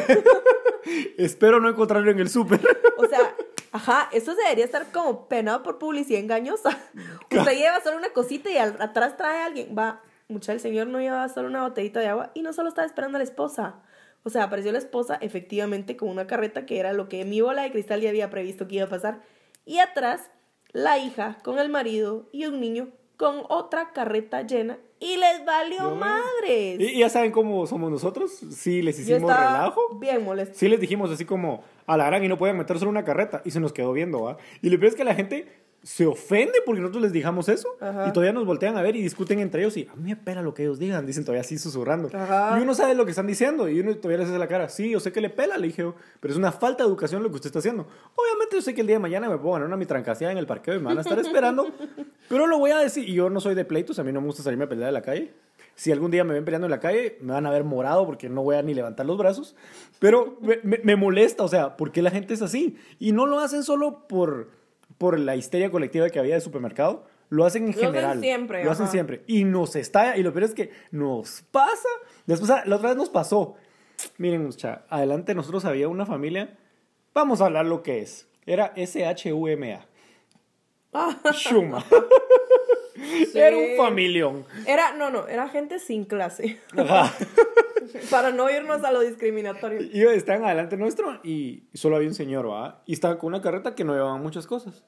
espero 1.16 1.60
no 1.60 1.68
encontrarlo 1.68 2.10
en 2.10 2.20
el 2.20 2.28
súper. 2.28 2.60
O 2.98 3.06
sea, 3.06 3.34
ajá, 3.72 4.08
eso 4.12 4.34
debería 4.34 4.64
estar 4.64 4.90
como 4.92 5.26
penado 5.28 5.62
por 5.64 5.78
publicidad 5.78 6.20
engañosa. 6.20 6.78
Usted 7.30 7.52
lleva 7.52 7.80
solo 7.82 7.96
una 7.96 8.10
cosita 8.10 8.48
y 8.50 8.56
al- 8.56 8.80
atrás 8.80 9.16
trae 9.16 9.42
a 9.42 9.46
alguien. 9.46 9.74
Va, 9.76 10.00
mucha 10.28 10.52
el 10.52 10.60
señor 10.60 10.86
no 10.86 11.00
llevaba 11.00 11.28
solo 11.28 11.48
una 11.48 11.62
botellita 11.62 11.98
de 12.00 12.06
agua 12.08 12.30
y 12.34 12.42
no 12.42 12.52
solo 12.52 12.68
estaba 12.68 12.86
esperando 12.86 13.16
a 13.16 13.18
la 13.20 13.24
esposa. 13.24 13.82
O 14.22 14.30
sea, 14.30 14.44
apareció 14.44 14.70
la 14.70 14.78
esposa 14.78 15.18
efectivamente 15.20 15.96
con 15.96 16.08
una 16.08 16.28
carreta 16.28 16.64
que 16.64 16.78
era 16.78 16.92
lo 16.92 17.08
que 17.08 17.24
mi 17.24 17.40
bola 17.40 17.62
de 17.62 17.72
cristal 17.72 18.00
ya 18.00 18.10
había 18.10 18.30
previsto 18.30 18.68
que 18.68 18.76
iba 18.76 18.84
a 18.84 18.88
pasar. 18.88 19.20
Y 19.66 19.78
atrás, 19.80 20.30
la 20.70 20.98
hija 20.98 21.38
con 21.42 21.58
el 21.58 21.68
marido 21.68 22.28
y 22.32 22.46
un 22.46 22.60
niño 22.60 22.88
con 23.16 23.42
otra 23.48 23.92
carreta 23.92 24.42
llena 24.42 24.78
y 24.98 25.16
les 25.16 25.44
valió 25.44 25.78
Yo, 25.78 25.94
madres. 25.96 26.80
Y, 26.80 26.84
y 26.84 26.98
ya 27.00 27.08
saben 27.08 27.32
cómo 27.32 27.66
somos 27.66 27.90
nosotros. 27.90 28.30
Sí, 28.50 28.82
les 28.82 28.98
hicimos 28.98 29.30
relajo. 29.30 29.96
bien 29.98 30.24
molesta. 30.24 30.54
Sí 30.54 30.68
les 30.68 30.80
dijimos 30.80 31.10
así 31.10 31.24
como 31.24 31.62
a 31.86 31.96
la 31.96 32.06
gran 32.06 32.24
y 32.24 32.28
no 32.28 32.38
pueden 32.38 32.56
meter 32.56 32.78
solo 32.78 32.90
una 32.90 33.04
carreta 33.04 33.42
y 33.44 33.50
se 33.50 33.60
nos 33.60 33.72
quedó 33.72 33.92
viendo, 33.92 34.22
¿va? 34.22 34.36
Y 34.60 34.70
lo 34.70 34.78
peor 34.78 34.90
es 34.90 34.94
que 34.96 35.04
la 35.04 35.14
gente 35.14 35.62
se 35.82 36.06
ofende 36.06 36.60
porque 36.64 36.80
nosotros 36.80 37.02
les 37.02 37.12
dijamos 37.12 37.48
eso 37.48 37.76
Ajá. 37.80 38.06
y 38.06 38.12
todavía 38.12 38.32
nos 38.32 38.46
voltean 38.46 38.76
a 38.76 38.82
ver 38.82 38.94
y 38.94 39.02
discuten 39.02 39.40
entre 39.40 39.62
ellos 39.62 39.76
y 39.76 39.88
a 39.92 39.96
mí 39.96 40.10
me 40.10 40.16
pela 40.16 40.40
lo 40.40 40.54
que 40.54 40.62
ellos 40.62 40.78
digan, 40.78 41.06
dicen 41.06 41.24
todavía 41.24 41.40
así 41.40 41.58
susurrando. 41.58 42.08
Ajá. 42.16 42.56
Y 42.56 42.62
uno 42.62 42.72
sabe 42.74 42.94
lo 42.94 43.04
que 43.04 43.10
están 43.10 43.26
diciendo 43.26 43.68
y 43.68 43.80
uno 43.80 43.96
todavía 43.96 44.18
les 44.18 44.28
hace 44.28 44.38
la 44.38 44.46
cara, 44.46 44.68
sí, 44.68 44.90
yo 44.90 45.00
sé 45.00 45.10
que 45.10 45.20
le 45.20 45.28
pela, 45.28 45.58
le 45.58 45.66
dije, 45.66 45.84
pero 46.20 46.32
es 46.32 46.38
una 46.38 46.52
falta 46.52 46.84
de 46.84 46.88
educación 46.88 47.20
lo 47.24 47.30
que 47.30 47.34
usted 47.34 47.48
está 47.48 47.58
haciendo. 47.58 47.88
Obviamente 48.14 48.54
yo 48.54 48.62
sé 48.62 48.74
que 48.74 48.82
el 48.82 48.86
día 48.86 48.94
de 48.96 49.00
mañana 49.00 49.28
me 49.28 49.38
puedo 49.38 49.54
ganar 49.54 49.66
una 49.66 49.76
mitrancaseada 49.76 50.30
en 50.30 50.38
el 50.38 50.46
parqueo 50.46 50.74
y 50.76 50.78
me 50.78 50.84
van 50.84 50.98
a 50.98 51.00
estar 51.00 51.18
esperando, 51.18 51.66
pero 52.36 52.46
lo 52.46 52.58
voy 52.58 52.70
a 52.70 52.78
decir, 52.78 53.08
y 53.08 53.14
yo 53.14 53.28
no 53.30 53.40
soy 53.40 53.54
de 53.54 53.64
pleitos, 53.64 53.98
a 53.98 54.04
mí 54.04 54.10
no 54.12 54.20
me 54.20 54.26
gusta 54.28 54.42
salirme 54.42 54.64
a 54.64 54.68
pelear 54.68 54.86
de 54.86 54.92
la 54.92 55.02
calle. 55.02 55.32
Si 55.74 55.92
algún 55.92 56.10
día 56.10 56.24
me 56.24 56.34
ven 56.34 56.44
peleando 56.44 56.66
en 56.66 56.70
la 56.70 56.80
calle, 56.80 57.18
me 57.20 57.32
van 57.32 57.46
a 57.46 57.50
ver 57.50 57.64
morado 57.64 58.06
porque 58.06 58.28
no 58.28 58.42
voy 58.42 58.56
a 58.56 58.62
ni 58.62 58.74
levantar 58.74 59.06
los 59.06 59.16
brazos. 59.18 59.54
Pero 59.98 60.38
me, 60.40 60.58
me- 60.62 60.80
me 60.82 60.96
molesta, 60.96 61.42
o 61.44 61.48
sea, 61.48 61.76
¿por 61.76 61.92
qué 61.92 62.00
la 62.02 62.10
gente 62.10 62.34
es 62.34 62.42
así? 62.42 62.76
Y 62.98 63.12
no 63.12 63.26
lo 63.26 63.38
hacen 63.38 63.62
solo 63.62 64.06
por, 64.08 64.50
por 64.98 65.18
la 65.18 65.36
histeria 65.36 65.70
colectiva 65.70 66.08
que 66.10 66.18
había 66.18 66.34
de 66.34 66.40
supermercado. 66.40 67.04
Lo 67.30 67.44
hacen 67.46 67.64
en 67.64 67.70
Lo 67.70 67.76
hacen 67.78 67.86
general. 67.92 68.20
siempre, 68.20 68.64
Lo 68.64 68.70
hacen 68.70 68.84
ajá. 68.84 68.92
siempre. 68.92 69.22
Y 69.26 69.44
nos 69.44 69.74
está, 69.76 70.16
y 70.18 70.22
lo 70.22 70.32
peor 70.32 70.44
es 70.44 70.54
que 70.54 70.70
nos 70.90 71.42
pasa. 71.50 71.88
Después, 72.26 72.50
ah, 72.50 72.62
la 72.66 72.76
otra 72.76 72.88
vez 72.90 72.98
nos 72.98 73.08
pasó. 73.08 73.54
Miren, 74.18 74.44
mucha, 74.44 74.84
adelante 74.90 75.34
nosotros 75.34 75.64
había 75.64 75.88
una 75.88 76.04
familia. 76.06 76.58
Vamos 77.14 77.40
a 77.40 77.46
hablar 77.46 77.64
lo 77.66 77.82
que 77.82 78.00
es. 78.00 78.26
Era 78.44 78.72
S-H-U-M-A. 78.76 79.86
Shuma. 81.32 81.84
Era 83.34 83.56
un 83.56 83.76
familión. 83.76 84.44
Era, 84.66 84.92
no, 84.92 85.10
no, 85.10 85.26
era 85.26 85.48
gente 85.48 85.78
sin 85.78 86.04
clase. 86.04 86.60
Ajá. 86.76 87.12
Para 88.10 88.30
no 88.30 88.48
irnos 88.48 88.84
a 88.84 88.92
lo 88.92 89.00
discriminatorio. 89.00 89.80
Y 89.82 90.02
estaban 90.14 90.44
adelante 90.44 90.76
nuestro 90.76 91.18
y 91.24 91.64
solo 91.74 91.96
había 91.96 92.08
un 92.08 92.14
señor, 92.14 92.48
¿va? 92.48 92.82
Y 92.86 92.92
estaba 92.92 93.18
con 93.18 93.28
una 93.28 93.42
carreta 93.42 93.74
que 93.74 93.84
no 93.84 93.94
llevaba 93.94 94.16
muchas 94.18 94.46
cosas. 94.46 94.84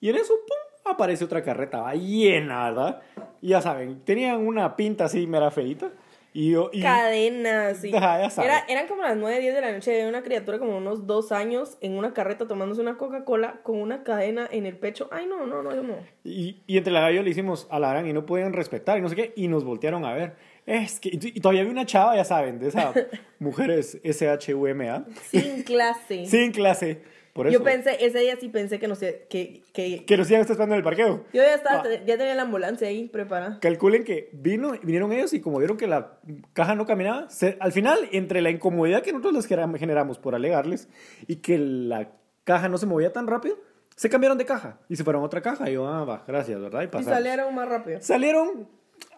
Y 0.00 0.10
en 0.10 0.16
eso, 0.16 0.34
¡pum! 0.46 0.92
aparece 0.92 1.24
otra 1.24 1.42
carreta, 1.42 1.80
¿va? 1.80 1.94
Llena, 1.94 2.70
¿verdad? 2.70 3.02
Y 3.42 3.48
ya 3.48 3.60
saben, 3.60 4.00
tenían 4.04 4.46
una 4.46 4.76
pinta 4.76 5.06
así 5.06 5.26
mera 5.26 5.50
feita. 5.50 5.90
Y 6.38 6.54
y, 6.54 6.82
Cadenas, 6.82 7.78
sí. 7.78 7.90
Ajá, 7.94 8.20
ya 8.20 8.28
sabes. 8.28 8.50
Era, 8.50 8.64
eran 8.68 8.86
como 8.88 9.00
las 9.00 9.16
9, 9.16 9.40
10 9.40 9.54
de 9.54 9.60
la 9.62 9.72
noche. 9.72 9.90
Había 9.90 10.06
una 10.06 10.22
criatura 10.22 10.58
como 10.58 10.76
unos 10.76 11.06
dos 11.06 11.32
años 11.32 11.78
en 11.80 11.96
una 11.96 12.12
carreta 12.12 12.46
tomándose 12.46 12.82
una 12.82 12.98
Coca-Cola 12.98 13.60
con 13.62 13.80
una 13.80 14.02
cadena 14.02 14.46
en 14.52 14.66
el 14.66 14.76
pecho. 14.76 15.08
Ay, 15.10 15.24
no, 15.24 15.46
no, 15.46 15.62
no, 15.62 15.74
yo 15.74 15.82
no. 15.82 15.94
y, 16.24 16.60
y 16.66 16.76
entre 16.76 16.92
la 16.92 17.00
gallo 17.00 17.22
le 17.22 17.30
hicimos 17.30 17.66
a 17.70 17.78
la 17.80 17.88
gran 17.88 18.06
y 18.06 18.12
no 18.12 18.26
podían 18.26 18.52
respetar 18.52 18.98
y 18.98 19.00
no 19.00 19.08
sé 19.08 19.16
qué. 19.16 19.32
Y 19.34 19.48
nos 19.48 19.64
voltearon 19.64 20.04
a 20.04 20.12
ver. 20.12 20.34
Es 20.66 21.00
que, 21.00 21.08
y 21.10 21.40
todavía 21.40 21.62
había 21.62 21.72
una 21.72 21.86
chava, 21.86 22.14
ya 22.16 22.24
saben, 22.24 22.58
de 22.58 22.68
esa 22.68 22.92
mujeres 23.38 23.98
S-H-U-M-A. 24.04 25.06
Sin 25.30 25.62
clase. 25.62 26.26
Sin 26.26 26.52
clase. 26.52 27.00
Por 27.36 27.46
eso. 27.46 27.56
Yo 27.58 27.62
pensé, 27.64 28.04
ese 28.04 28.18
día 28.18 28.34
sí 28.40 28.48
pensé 28.48 28.80
que 28.80 28.88
no 28.88 28.96
sé, 28.96 29.26
que, 29.30 29.62
que 29.72 30.04
Que 30.04 30.16
nos 30.16 30.28
iban 30.28 30.40
esperando 30.40 30.74
en 30.74 30.78
el 30.78 30.82
parqueo. 30.84 31.18
yo 31.32 31.42
ya 31.42 31.54
estaba, 31.54 31.82
Ah. 31.86 31.88
ya 32.04 32.18
tenía 32.18 32.34
la 32.34 32.42
ambulancia 32.42 32.88
ahí 32.88 33.08
preparada. 33.08 33.60
Calculen 33.60 34.02
que 34.02 34.30
vino, 34.32 34.72
vinieron 34.82 35.12
ellos 35.12 35.32
y 35.34 35.40
como 35.40 35.58
vieron 35.58 35.76
que 35.76 35.86
la 35.86 36.18
caja 36.54 36.74
no 36.74 36.86
caminaba, 36.86 37.30
se- 37.30 37.56
al 37.60 37.70
final, 37.70 37.98
entre 38.10 38.40
la 38.40 38.50
incomodidad 38.50 39.02
que 39.02 39.12
nosotros 39.12 39.34
les 39.34 39.46
genera- 39.46 39.70
generamos 39.78 40.18
por 40.18 40.34
alegarles 40.34 40.88
y 41.28 41.36
que 41.36 41.58
la 41.58 42.10
caja 42.44 42.68
no 42.68 42.78
se 42.78 42.86
movía 42.86 43.12
tan 43.12 43.26
rápido, 43.26 43.56
se 43.94 44.08
cambiaron 44.10 44.36
de 44.38 44.44
caja 44.44 44.80
y 44.88 44.96
se 44.96 45.04
fueron 45.04 45.22
a 45.22 45.26
otra 45.26 45.40
caja. 45.42 45.70
Y 45.70 45.74
yo, 45.74 45.86
ah, 45.86 46.04
va, 46.04 46.24
gracias, 46.26 46.60
¿verdad? 46.60 46.88
Y 47.00 47.02
salieron 47.04 47.54
más 47.54 47.68
rápido. 47.68 48.00
Salieron, 48.02 48.68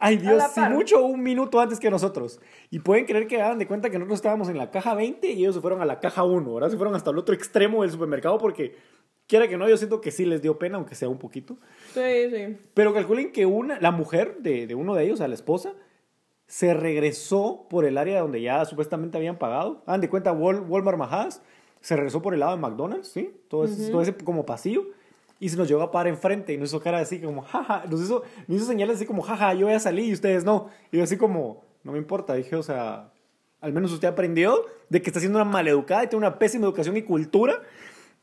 ay 0.00 0.16
Dios, 0.18 0.42
si 0.52 0.60
mucho, 0.60 1.04
un 1.04 1.22
minuto 1.22 1.60
antes 1.60 1.78
que 1.80 1.90
nosotros. 1.90 2.40
Y 2.70 2.78
pueden 2.80 3.04
creer 3.06 3.26
que 3.26 3.40
hagan 3.42 3.58
de 3.58 3.66
cuenta 3.66 3.90
que 3.90 3.98
nosotros 3.98 4.18
estábamos 4.18 4.48
en 4.48 4.58
la 4.58 4.70
caja 4.70 4.94
20 4.94 5.28
y 5.30 5.40
ellos 5.40 5.54
se 5.54 5.60
fueron 5.60 5.80
a 5.80 5.84
la 5.84 6.00
caja 6.00 6.24
1, 6.24 6.54
¿verdad? 6.54 6.70
Se 6.70 6.76
fueron 6.76 6.94
hasta 6.94 7.10
el 7.10 7.18
otro 7.18 7.34
extremo 7.34 7.82
del 7.82 7.90
supermercado 7.90 8.38
porque, 8.38 8.76
quiera 9.26 9.46
que 9.48 9.56
no, 9.56 9.68
yo 9.68 9.76
siento 9.76 10.00
que 10.00 10.10
sí 10.10 10.24
les 10.24 10.40
dio 10.42 10.58
pena, 10.58 10.76
aunque 10.76 10.94
sea 10.94 11.08
un 11.08 11.18
poquito. 11.18 11.56
Sí, 11.94 12.30
sí. 12.32 12.56
Pero 12.74 12.92
calculen 12.94 13.32
que 13.32 13.44
una, 13.46 13.80
la 13.80 13.90
mujer 13.90 14.36
de, 14.40 14.66
de 14.66 14.74
uno 14.74 14.94
de 14.94 15.04
ellos, 15.04 15.20
a 15.20 15.28
la 15.28 15.34
esposa, 15.34 15.72
se 16.46 16.72
regresó 16.74 17.66
por 17.68 17.84
el 17.84 17.98
área 17.98 18.20
donde 18.20 18.40
ya 18.40 18.64
supuestamente 18.64 19.18
habían 19.18 19.36
pagado. 19.38 19.82
Hagan 19.86 20.00
de 20.00 20.08
cuenta 20.08 20.32
Wal- 20.32 20.64
Walmart 20.66 20.96
Majas, 20.96 21.42
se 21.80 21.94
regresó 21.94 22.22
por 22.22 22.32
el 22.34 22.40
lado 22.40 22.52
de 22.56 22.62
McDonald's, 22.62 23.08
¿sí? 23.08 23.32
Todo 23.48 23.64
ese, 23.64 23.90
todo 23.90 24.00
ese 24.02 24.14
como 24.16 24.46
pasillo. 24.46 24.86
Y 25.40 25.48
se 25.48 25.56
nos 25.56 25.68
llegó 25.68 25.82
a 25.82 25.90
parar 25.90 26.08
enfrente 26.08 26.52
y 26.52 26.56
nos 26.56 26.70
hizo 26.70 26.80
cara 26.80 26.98
así 26.98 27.20
como, 27.20 27.42
jaja, 27.42 27.84
nos 27.88 28.00
hizo, 28.02 28.22
nos 28.46 28.56
hizo 28.56 28.66
señales 28.66 28.96
así 28.96 29.06
como, 29.06 29.22
jaja, 29.22 29.54
yo 29.54 29.68
ya 29.68 29.78
salí 29.78 30.06
y 30.06 30.12
ustedes 30.12 30.44
no. 30.44 30.68
Y 30.90 30.98
yo 30.98 31.04
así 31.04 31.16
como, 31.16 31.64
no 31.84 31.92
me 31.92 31.98
importa, 31.98 32.34
dije, 32.34 32.56
o 32.56 32.62
sea, 32.62 33.12
al 33.60 33.72
menos 33.72 33.92
usted 33.92 34.08
aprendió 34.08 34.66
de 34.88 35.02
que 35.02 35.10
está 35.10 35.20
siendo 35.20 35.38
una 35.38 35.48
maleducada 35.48 36.04
y 36.04 36.08
tiene 36.08 36.26
una 36.26 36.38
pésima 36.38 36.66
educación 36.66 36.96
y 36.96 37.02
cultura. 37.02 37.62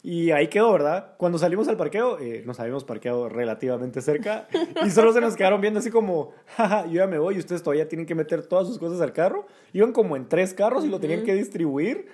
Y 0.03 0.29
ahí 0.29 0.49
quedó, 0.49 0.71
¿verdad? 0.71 1.15
Cuando 1.17 1.39
salimos 1.39 1.67
al 1.67 1.77
parqueo, 1.77 2.19
eh, 2.19 2.43
nos 2.45 2.59
habíamos 2.59 2.83
parqueado 2.83 3.27
relativamente 3.27 4.03
cerca 4.03 4.47
y 4.85 4.91
solo 4.91 5.11
se 5.13 5.19
nos 5.19 5.35
quedaron 5.35 5.61
viendo 5.61 5.79
así 5.79 5.89
como, 5.89 6.31
jaja, 6.55 6.85
yo 6.85 6.93
ya 6.93 7.07
me 7.07 7.17
voy 7.17 7.35
y 7.35 7.39
ustedes 7.39 7.63
todavía 7.63 7.87
tienen 7.87 8.05
que 8.05 8.13
meter 8.13 8.45
todas 8.45 8.67
sus 8.67 8.77
cosas 8.77 9.01
al 9.01 9.13
carro. 9.13 9.47
Iban 9.73 9.93
como 9.93 10.15
en 10.15 10.29
tres 10.29 10.53
carros 10.53 10.85
y 10.85 10.89
lo 10.89 10.99
tenían 10.99 11.23
que 11.23 11.33
distribuir. 11.33 12.07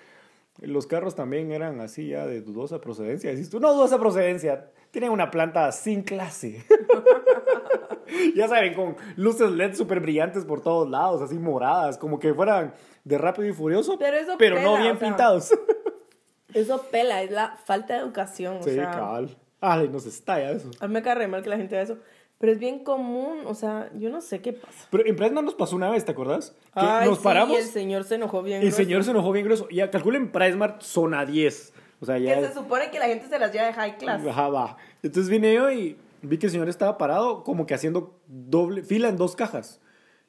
Los 0.59 0.85
carros 0.85 1.15
también 1.15 1.51
eran 1.51 1.79
así 1.79 2.09
ya 2.09 2.27
de 2.27 2.41
dudosa 2.41 2.81
procedencia. 2.81 3.31
Decís 3.31 3.49
tú, 3.49 3.59
no 3.59 3.73
dudosa 3.73 3.97
procedencia, 3.97 4.69
tienen 4.91 5.11
una 5.11 5.31
planta 5.31 5.71
sin 5.71 6.03
clase. 6.03 6.65
ya 8.35 8.47
saben, 8.47 8.73
con 8.73 8.95
luces 9.15 9.49
LED 9.49 9.75
súper 9.75 10.01
brillantes 10.01 10.45
por 10.45 10.61
todos 10.61 10.89
lados, 10.89 11.21
así 11.21 11.39
moradas, 11.39 11.97
como 11.97 12.19
que 12.19 12.33
fueran 12.33 12.73
de 13.03 13.17
rápido 13.17 13.47
y 13.47 13.53
furioso, 13.53 13.97
Pero 13.97 14.17
eso 14.17 14.33
no 14.33 14.37
pela, 14.37 14.59
bien 14.77 14.95
o 14.95 14.99
sea, 14.99 15.07
pintados. 15.07 15.51
Eso 16.53 16.81
pela, 16.91 17.23
es 17.23 17.31
la 17.31 17.55
falta 17.63 17.93
de 17.93 18.01
educación. 18.01 18.57
O 18.57 18.63
sí, 18.63 18.71
sea, 18.71 18.91
cabal. 18.91 19.37
Ay, 19.61 19.87
nos 19.87 20.05
estalla 20.05 20.51
eso. 20.51 20.69
a 20.81 20.87
mí 20.87 20.93
me 20.93 21.01
cae 21.01 21.25
mal 21.27 21.41
que 21.41 21.49
la 21.49 21.55
gente 21.55 21.75
haga 21.75 21.83
eso. 21.83 21.97
Pero 22.41 22.53
es 22.53 22.59
bien 22.59 22.83
común, 22.83 23.43
o 23.45 23.53
sea, 23.53 23.91
yo 23.99 24.09
no 24.09 24.19
sé 24.19 24.41
qué 24.41 24.51
pasa. 24.51 24.87
Pero 24.89 25.05
en 25.05 25.15
Presma 25.15 25.43
nos 25.43 25.53
pasó 25.53 25.75
una 25.75 25.91
vez, 25.91 26.03
¿te 26.03 26.11
acordás? 26.11 26.55
Que 26.73 26.79
Ay, 26.81 27.07
nos 27.07 27.19
sí, 27.19 27.23
paramos. 27.23 27.55
y 27.55 27.59
el 27.59 27.67
señor 27.67 28.03
se 28.03 28.15
enojó 28.15 28.41
bien. 28.41 28.57
El 28.57 28.69
grueso. 28.69 28.77
señor 28.77 29.03
se 29.03 29.11
enojó 29.11 29.31
bien 29.31 29.45
grueso. 29.45 29.67
Y 29.69 29.75
ya 29.75 29.91
calculen 29.91 30.31
Pricemart 30.31 30.81
zona 30.81 31.23
10. 31.23 31.73
O 32.01 32.05
sea, 32.05 32.17
ya. 32.17 32.39
Que 32.41 32.47
se 32.47 32.53
supone 32.55 32.89
que 32.89 32.97
la 32.97 33.05
gente 33.05 33.27
se 33.27 33.37
las 33.37 33.53
lleva 33.53 33.67
de 33.67 33.73
high 33.73 33.97
class. 33.97 34.25
Ajá, 34.25 34.49
va. 34.49 34.77
Entonces 35.03 35.29
vine 35.29 35.53
yo 35.53 35.71
y 35.71 35.97
vi 36.23 36.39
que 36.39 36.47
el 36.47 36.51
señor 36.51 36.67
estaba 36.67 36.97
parado 36.97 37.43
como 37.43 37.67
que 37.67 37.75
haciendo 37.75 38.19
doble 38.27 38.81
fila 38.81 39.09
en 39.09 39.17
dos 39.17 39.35
cajas. 39.35 39.79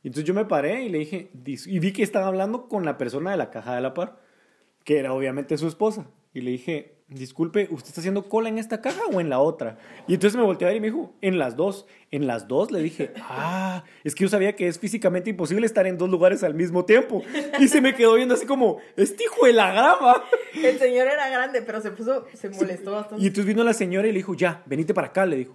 Y 0.02 0.08
entonces 0.08 0.26
yo 0.26 0.34
me 0.34 0.44
paré 0.44 0.82
y 0.84 0.90
le 0.90 0.98
dije, 0.98 1.30
y 1.46 1.78
vi 1.78 1.94
que 1.94 2.02
estaba 2.02 2.26
hablando 2.26 2.68
con 2.68 2.84
la 2.84 2.98
persona 2.98 3.30
de 3.30 3.38
la 3.38 3.50
caja 3.50 3.74
de 3.74 3.80
la 3.80 3.94
par, 3.94 4.18
que 4.84 4.98
era 4.98 5.14
obviamente 5.14 5.56
su 5.56 5.66
esposa. 5.66 6.06
Y 6.34 6.40
le 6.40 6.50
dije, 6.50 6.94
disculpe, 7.08 7.68
¿usted 7.70 7.88
está 7.88 8.00
haciendo 8.00 8.28
cola 8.28 8.48
en 8.48 8.56
esta 8.56 8.80
caja 8.80 9.02
o 9.12 9.20
en 9.20 9.28
la 9.28 9.38
otra? 9.38 9.78
Y 10.08 10.14
entonces 10.14 10.36
me 10.36 10.44
volteé 10.44 10.66
a 10.66 10.70
ver 10.70 10.78
y 10.78 10.80
me 10.80 10.86
dijo, 10.86 11.12
en 11.20 11.38
las 11.38 11.56
dos. 11.56 11.86
En 12.10 12.26
las 12.26 12.48
dos 12.48 12.70
le 12.70 12.80
dije, 12.80 13.12
ah, 13.20 13.84
es 14.02 14.14
que 14.14 14.24
yo 14.24 14.28
sabía 14.28 14.56
que 14.56 14.66
es 14.66 14.78
físicamente 14.78 15.30
imposible 15.30 15.66
estar 15.66 15.86
en 15.86 15.98
dos 15.98 16.08
lugares 16.08 16.42
al 16.42 16.54
mismo 16.54 16.84
tiempo. 16.84 17.22
Y 17.60 17.68
se 17.68 17.80
me 17.80 17.94
quedó 17.94 18.14
viendo 18.14 18.34
así 18.34 18.46
como, 18.46 18.78
este 18.96 19.24
hijo 19.24 19.46
de 19.46 19.52
la 19.52 19.72
grama. 19.72 20.24
El 20.54 20.78
señor 20.78 21.06
era 21.06 21.28
grande, 21.28 21.62
pero 21.62 21.80
se 21.80 21.90
puso, 21.90 22.26
se 22.32 22.48
molestó 22.48 22.92
bastante. 22.92 23.22
Y 23.22 23.26
entonces 23.26 23.46
vino 23.46 23.62
la 23.62 23.74
señora 23.74 24.08
y 24.08 24.12
le 24.12 24.18
dijo, 24.18 24.34
ya, 24.34 24.62
venite 24.66 24.94
para 24.94 25.08
acá, 25.08 25.26
le 25.26 25.36
dijo. 25.36 25.54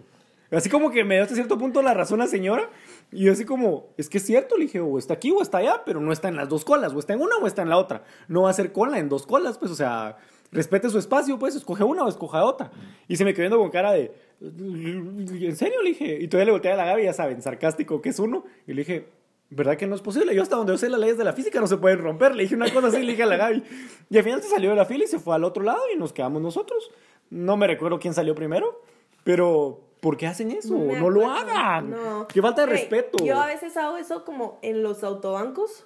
Así 0.52 0.70
como 0.70 0.92
que 0.92 1.04
me 1.04 1.16
dio 1.16 1.24
hasta 1.24 1.36
cierto 1.36 1.58
punto 1.58 1.82
la 1.82 1.94
razón 1.94 2.20
la 2.20 2.28
señora. 2.28 2.70
Y 3.12 3.26
yo 3.26 3.34
así 3.34 3.46
como, 3.46 3.90
es 3.98 4.10
que 4.10 4.18
es 4.18 4.26
cierto, 4.26 4.58
le 4.58 4.66
dije, 4.66 4.80
o 4.80 4.98
está 4.98 5.16
aquí 5.16 5.32
o 5.32 5.42
está 5.42 5.58
allá, 5.58 5.84
pero 5.86 6.00
no 6.00 6.12
está 6.12 6.30
en 6.30 6.38
las 6.38 6.48
dos 6.48 6.64
colas, 6.64 6.94
o 6.94 7.00
está 7.00 7.14
en 7.14 7.22
una 7.22 7.36
o 7.38 7.48
está 7.48 7.64
en 7.64 7.70
la 7.70 7.78
otra. 7.78 8.04
No 8.28 8.44
va 8.44 8.50
a 8.50 8.54
ser 8.54 8.72
cola 8.72 9.00
en 9.00 9.10
dos 9.10 9.26
colas, 9.26 9.58
pues, 9.58 9.72
o 9.72 9.76
sea, 9.76 10.18
respete 10.52 10.90
su 10.90 11.00
espacio, 11.00 11.38
pues, 11.38 11.56
escoge 11.56 11.84
una 11.84 12.04
o 12.04 12.10
escoja 12.10 12.44
otra. 12.44 12.72
Y 13.08 13.16
se 13.18 13.26
me 13.26 13.34
quedó 13.34 13.44
viendo 13.44 13.58
con 13.60 13.70
cara 13.70 13.92
de, 13.92 14.14
¿en 14.42 15.56
serio? 15.56 15.82
Le 15.82 15.90
dije, 15.90 16.18
y 16.22 16.28
todavía 16.28 16.46
le 16.46 16.52
volteé 16.52 16.72
a 16.72 16.76
la 16.76 16.86
Gaby, 16.86 17.04
ya 17.04 17.14
saben, 17.14 17.42
sarcástico 17.42 18.02
que 18.02 18.10
es 18.10 18.20
uno. 18.20 18.46
Y 18.66 18.74
le 18.74 18.82
dije, 18.82 19.08
¿verdad 19.50 19.78
que 19.78 19.88
no 19.88 19.96
es 19.96 20.02
posible? 20.02 20.36
Yo 20.36 20.42
hasta 20.42 20.56
donde 20.56 20.74
yo 20.74 20.78
sé 20.78 20.90
las 20.90 21.00
leyes 21.00 21.18
de 21.18 21.24
la 21.24 21.34
física 21.34 21.60
no 21.60 21.68
se 21.68 21.78
pueden 21.78 22.00
romper. 22.00 22.36
Le 22.36 22.44
dije 22.44 22.56
una 22.56 22.72
cosa 22.72 22.88
así, 22.88 23.00
le 23.00 23.12
dije 23.12 23.24
a 23.24 23.28
la 23.28 23.38
Gaby. 23.38 23.64
Y 24.10 24.18
al 24.18 24.24
final 24.24 24.42
se 24.42 24.50
salió 24.50 24.70
de 24.70 24.76
la 24.76 24.86
fila 24.86 25.04
y 25.04 25.08
se 25.08 25.20
fue 25.20 25.36
al 25.36 25.44
otro 25.44 25.64
lado 25.64 25.82
y 25.94 25.98
nos 25.98 26.14
quedamos 26.14 26.42
nosotros. 26.42 26.92
No 27.30 27.58
me 27.58 27.68
recuerdo 27.68 28.00
quién 28.00 28.14
salió 28.14 28.36
primero, 28.36 28.82
pero 29.24 29.82
¿por 30.02 30.18
qué 30.18 30.28
hacen 30.28 30.52
eso? 30.52 30.78
No, 30.78 31.10
lo 31.10 31.30
hagan. 31.30 31.92
No. 31.92 32.28
Qué 32.28 32.42
falta 32.42 32.62
de 32.62 32.68
respeto. 32.68 33.24
Yo 33.24 33.40
a 33.40 33.48
veces 33.48 33.76
hago 33.78 33.98
eso 33.98 34.24
como 34.24 34.60
en 34.62 34.84
los 34.84 35.04
autobancos, 35.04 35.86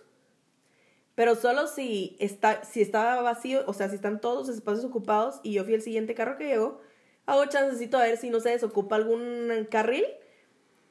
pero 1.16 1.36
solo 1.36 1.68
si 1.68 2.16
está, 2.20 2.64
si 2.64 2.82
está 2.82 3.22
vacío, 3.22 3.64
o 3.68 3.74
sea, 3.74 3.90
si 3.90 3.96
están 3.96 4.22
todos 4.22 4.48
los 4.48 4.56
espacios 4.56 4.86
ocupados 4.86 5.40
y 5.44 5.54
yo 5.54 5.64
fui 5.64 5.74
el 5.74 5.82
siguiente 5.82 6.14
carro 6.16 6.38
que 6.38 6.48
llegó, 6.48 6.80
hago 7.26 7.46
chancecito 7.46 7.98
a 7.98 8.04
ver 8.04 8.18
si 8.18 8.30
no 8.30 8.40
se 8.40 8.50
desocupa 8.50 8.96
algún 8.96 9.68
carril. 9.70 10.06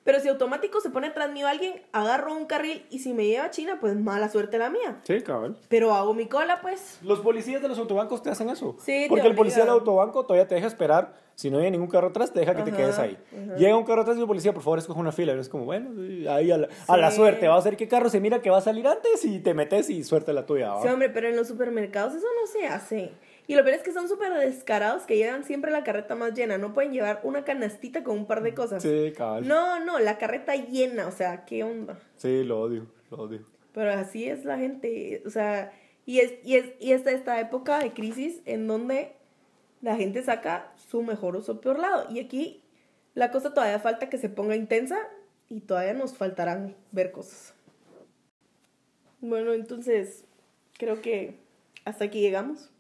Pero 0.03 0.19
si 0.19 0.29
automático 0.29 0.81
se 0.81 0.89
pone 0.89 1.09
atrás 1.09 1.31
mío 1.31 1.47
alguien, 1.47 1.83
agarro 1.93 2.35
un 2.35 2.47
carril 2.47 2.87
y 2.91 3.01
si 3.01 3.13
me 3.13 3.27
lleva 3.27 3.45
a 3.45 3.51
China, 3.51 3.79
pues 3.81 3.95
mala 3.97 4.31
suerte 4.31 4.57
la 4.57 4.71
mía. 4.71 5.01
Sí, 5.05 5.21
cabal. 5.21 5.59
Pero 5.69 5.95
hago 5.95 6.15
mi 6.15 6.27
cola, 6.27 6.61
pues. 6.63 6.99
Los 7.03 7.21
policías 7.21 7.61
de 7.61 7.69
los 7.69 7.79
autobancos 7.79 8.23
te 8.23 8.31
hacen 8.31 8.49
eso. 8.49 8.77
Sí, 8.79 9.03
te 9.03 9.09
Porque 9.09 9.27
el 9.27 9.35
policía 9.35 9.65
del 9.65 9.73
autobanco 9.73 10.25
todavía 10.25 10.49
te 10.49 10.55
deja 10.55 10.67
esperar. 10.67 11.15
Si 11.41 11.51
no 11.51 11.57
hay 11.57 11.71
ningún 11.71 11.89
carro 11.89 12.09
atrás, 12.09 12.35
te 12.35 12.41
deja 12.41 12.55
que 12.55 12.65
te 12.65 12.71
quedes 12.71 12.99
ahí. 12.99 13.17
ajá. 13.33 13.57
Llega 13.57 13.75
un 13.75 13.85
carro 13.85 14.03
atrás 14.03 14.19
y 14.19 14.21
el 14.21 14.27
policía, 14.27 14.53
por 14.53 14.63
favor, 14.63 14.79
escoge 14.79 15.01
una 15.01 15.11
fila. 15.11 15.35
Y 15.35 15.39
es 15.39 15.49
como, 15.49 15.65
bueno, 15.65 15.91
ahí 16.31 16.51
a 16.51 16.59
la, 16.59 16.69
a 16.87 16.97
la 16.99 17.11
suerte. 17.11 17.49
Va 17.49 17.57
a 17.57 17.63
ser 17.63 17.79
qué 17.79 17.89
carro 17.89 18.11
se 18.11 18.21
mira 18.21 18.43
que 18.43 18.51
va 18.51 18.59
a 18.59 18.61
salir 18.61 18.87
antes 18.87 19.25
y 19.25 19.39
te 19.39 19.55
metes 19.55 19.89
y 19.89 20.05
suerte 20.05 20.35
la 20.35 20.45
tuya. 20.45 20.75
¿va? 20.75 20.83
Sí, 20.83 20.89
hombre, 20.89 21.09
pero 21.09 21.29
en 21.29 21.37
los 21.37 21.49
supermercados 21.49 22.15
eso 22.15 22.27
no 22.39 22.47
se 22.47 22.67
hace. 22.67 23.13
Y 23.47 23.55
lo 23.55 23.65
peor 23.65 23.77
es 23.77 23.83
que 23.83 23.91
son 23.91 24.07
súper 24.07 24.35
descarados 24.35 25.05
que 25.05 25.17
llevan 25.17 25.45
siempre 25.45 25.71
la 25.71 25.83
carreta 25.83 26.15
más 26.15 26.35
llena. 26.35 26.59
No 26.59 26.75
pueden 26.75 26.93
llevar 26.93 27.21
una 27.23 27.43
canastita 27.43 28.05
con 28.05 28.19
un 28.19 28.27
par 28.27 28.43
de 28.43 28.53
cosas. 28.53 28.83
Sí, 28.83 29.11
cabal. 29.17 29.49
No, 29.49 29.83
no, 29.83 29.99
la 29.99 30.19
carreta 30.19 30.55
llena. 30.57 31.07
O 31.07 31.11
sea, 31.11 31.47
¿qué 31.47 31.65
onda? 31.65 31.99
Sí, 32.17 32.45
lo 32.45 32.61
odio, 32.61 32.85
lo 33.11 33.17
odio. 33.17 33.41
Pero 33.73 33.93
así 33.93 34.29
es 34.29 34.45
la 34.45 34.59
gente. 34.59 35.23
O 35.25 35.31
sea, 35.31 35.73
y, 36.05 36.19
es, 36.19 36.35
y, 36.45 36.57
es, 36.57 36.67
y 36.81 36.93
esta 36.93 37.13
esta 37.13 37.41
época 37.41 37.79
de 37.79 37.93
crisis 37.93 38.43
en 38.45 38.67
donde 38.67 39.17
la 39.81 39.97
gente 39.97 40.23
saca 40.23 40.73
su 40.77 41.03
mejor 41.03 41.37
o 41.37 41.43
su 41.43 41.61
peor 41.61 41.79
lado. 41.79 42.07
Y 42.11 42.21
aquí 42.21 42.63
la 43.15 43.31
cosa 43.31 43.55
todavía 43.55 43.79
falta 43.79 44.09
que 44.09 44.19
se 44.19 44.29
ponga 44.29 44.57
intensa 44.57 44.99
y 45.49 45.61
todavía 45.61 45.95
nos 45.95 46.15
faltarán 46.15 46.77
ver 46.93 47.13
cosas. 47.13 47.55
Bueno, 49.21 49.53
entonces 49.53 50.25
creo 50.79 51.03
que 51.03 51.39
hasta 51.85 52.05
aquí 52.05 52.21
llegamos. 52.21 52.71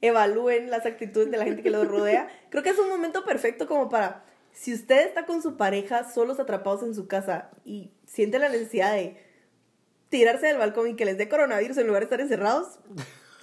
Evalúen 0.00 0.70
las 0.70 0.86
actitudes 0.86 1.30
de 1.30 1.36
la 1.36 1.44
gente 1.44 1.62
que 1.62 1.70
los 1.70 1.88
rodea. 1.88 2.28
Creo 2.50 2.62
que 2.62 2.70
es 2.70 2.78
un 2.78 2.88
momento 2.88 3.24
perfecto 3.24 3.66
como 3.66 3.88
para, 3.88 4.24
si 4.52 4.72
usted 4.72 5.04
está 5.04 5.26
con 5.26 5.42
su 5.42 5.56
pareja 5.56 6.08
solos 6.08 6.38
atrapados 6.38 6.84
en 6.84 6.94
su 6.94 7.08
casa 7.08 7.50
y 7.64 7.90
siente 8.06 8.38
la 8.38 8.48
necesidad 8.48 8.92
de 8.92 9.16
tirarse 10.08 10.46
del 10.46 10.56
balcón 10.56 10.88
y 10.88 10.94
que 10.94 11.04
les 11.04 11.18
dé 11.18 11.28
coronavirus 11.28 11.78
en 11.78 11.88
lugar 11.88 12.02
de 12.02 12.04
estar 12.04 12.20
encerrados. 12.20 12.78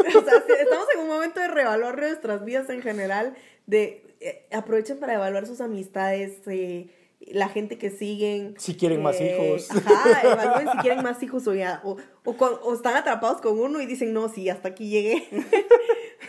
O 0.15 0.21
sea, 0.23 0.43
estamos 0.59 0.85
en 0.93 0.99
un 1.01 1.07
momento 1.07 1.39
de 1.39 1.47
reevaluar 1.47 1.97
nuestras 1.97 2.43
vidas 2.45 2.69
en 2.69 2.81
general, 2.81 3.35
de 3.65 4.15
eh, 4.19 4.45
aprovechen 4.51 4.99
para 4.99 5.13
evaluar 5.15 5.45
sus 5.47 5.61
amistades, 5.61 6.39
eh, 6.47 6.89
la 7.27 7.49
gente 7.49 7.77
que 7.77 7.89
siguen. 7.89 8.55
Si 8.59 8.75
quieren 8.75 9.01
más 9.01 9.15
eh, 9.19 9.55
hijos. 9.55 9.69
Ajá, 9.71 10.21
evalúen 10.31 10.69
si 10.71 10.77
quieren 10.79 11.01
más 11.03 11.21
hijos 11.23 11.47
o 11.47 11.53
ya, 11.55 11.81
o, 11.83 11.97
o, 12.23 12.37
con- 12.37 12.59
o 12.61 12.73
están 12.75 12.95
atrapados 12.95 13.41
con 13.41 13.59
uno 13.59 13.81
y 13.81 13.85
dicen, 13.85 14.13
no, 14.13 14.29
sí, 14.29 14.49
hasta 14.49 14.69
aquí 14.69 14.89
llegué. 14.89 15.27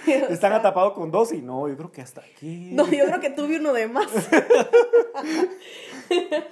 Están 0.06 0.36
sea, 0.52 0.56
atapados 0.56 0.92
con 0.92 1.10
dos 1.10 1.32
y 1.32 1.42
no, 1.42 1.66
yo 1.68 1.76
creo 1.76 1.90
que 1.90 2.00
hasta 2.00 2.20
aquí. 2.20 2.70
No, 2.72 2.88
yo 2.88 3.06
creo 3.06 3.18
que 3.20 3.30
tuve 3.30 3.58
uno 3.58 3.72
de 3.72 3.88
más. 3.88 4.06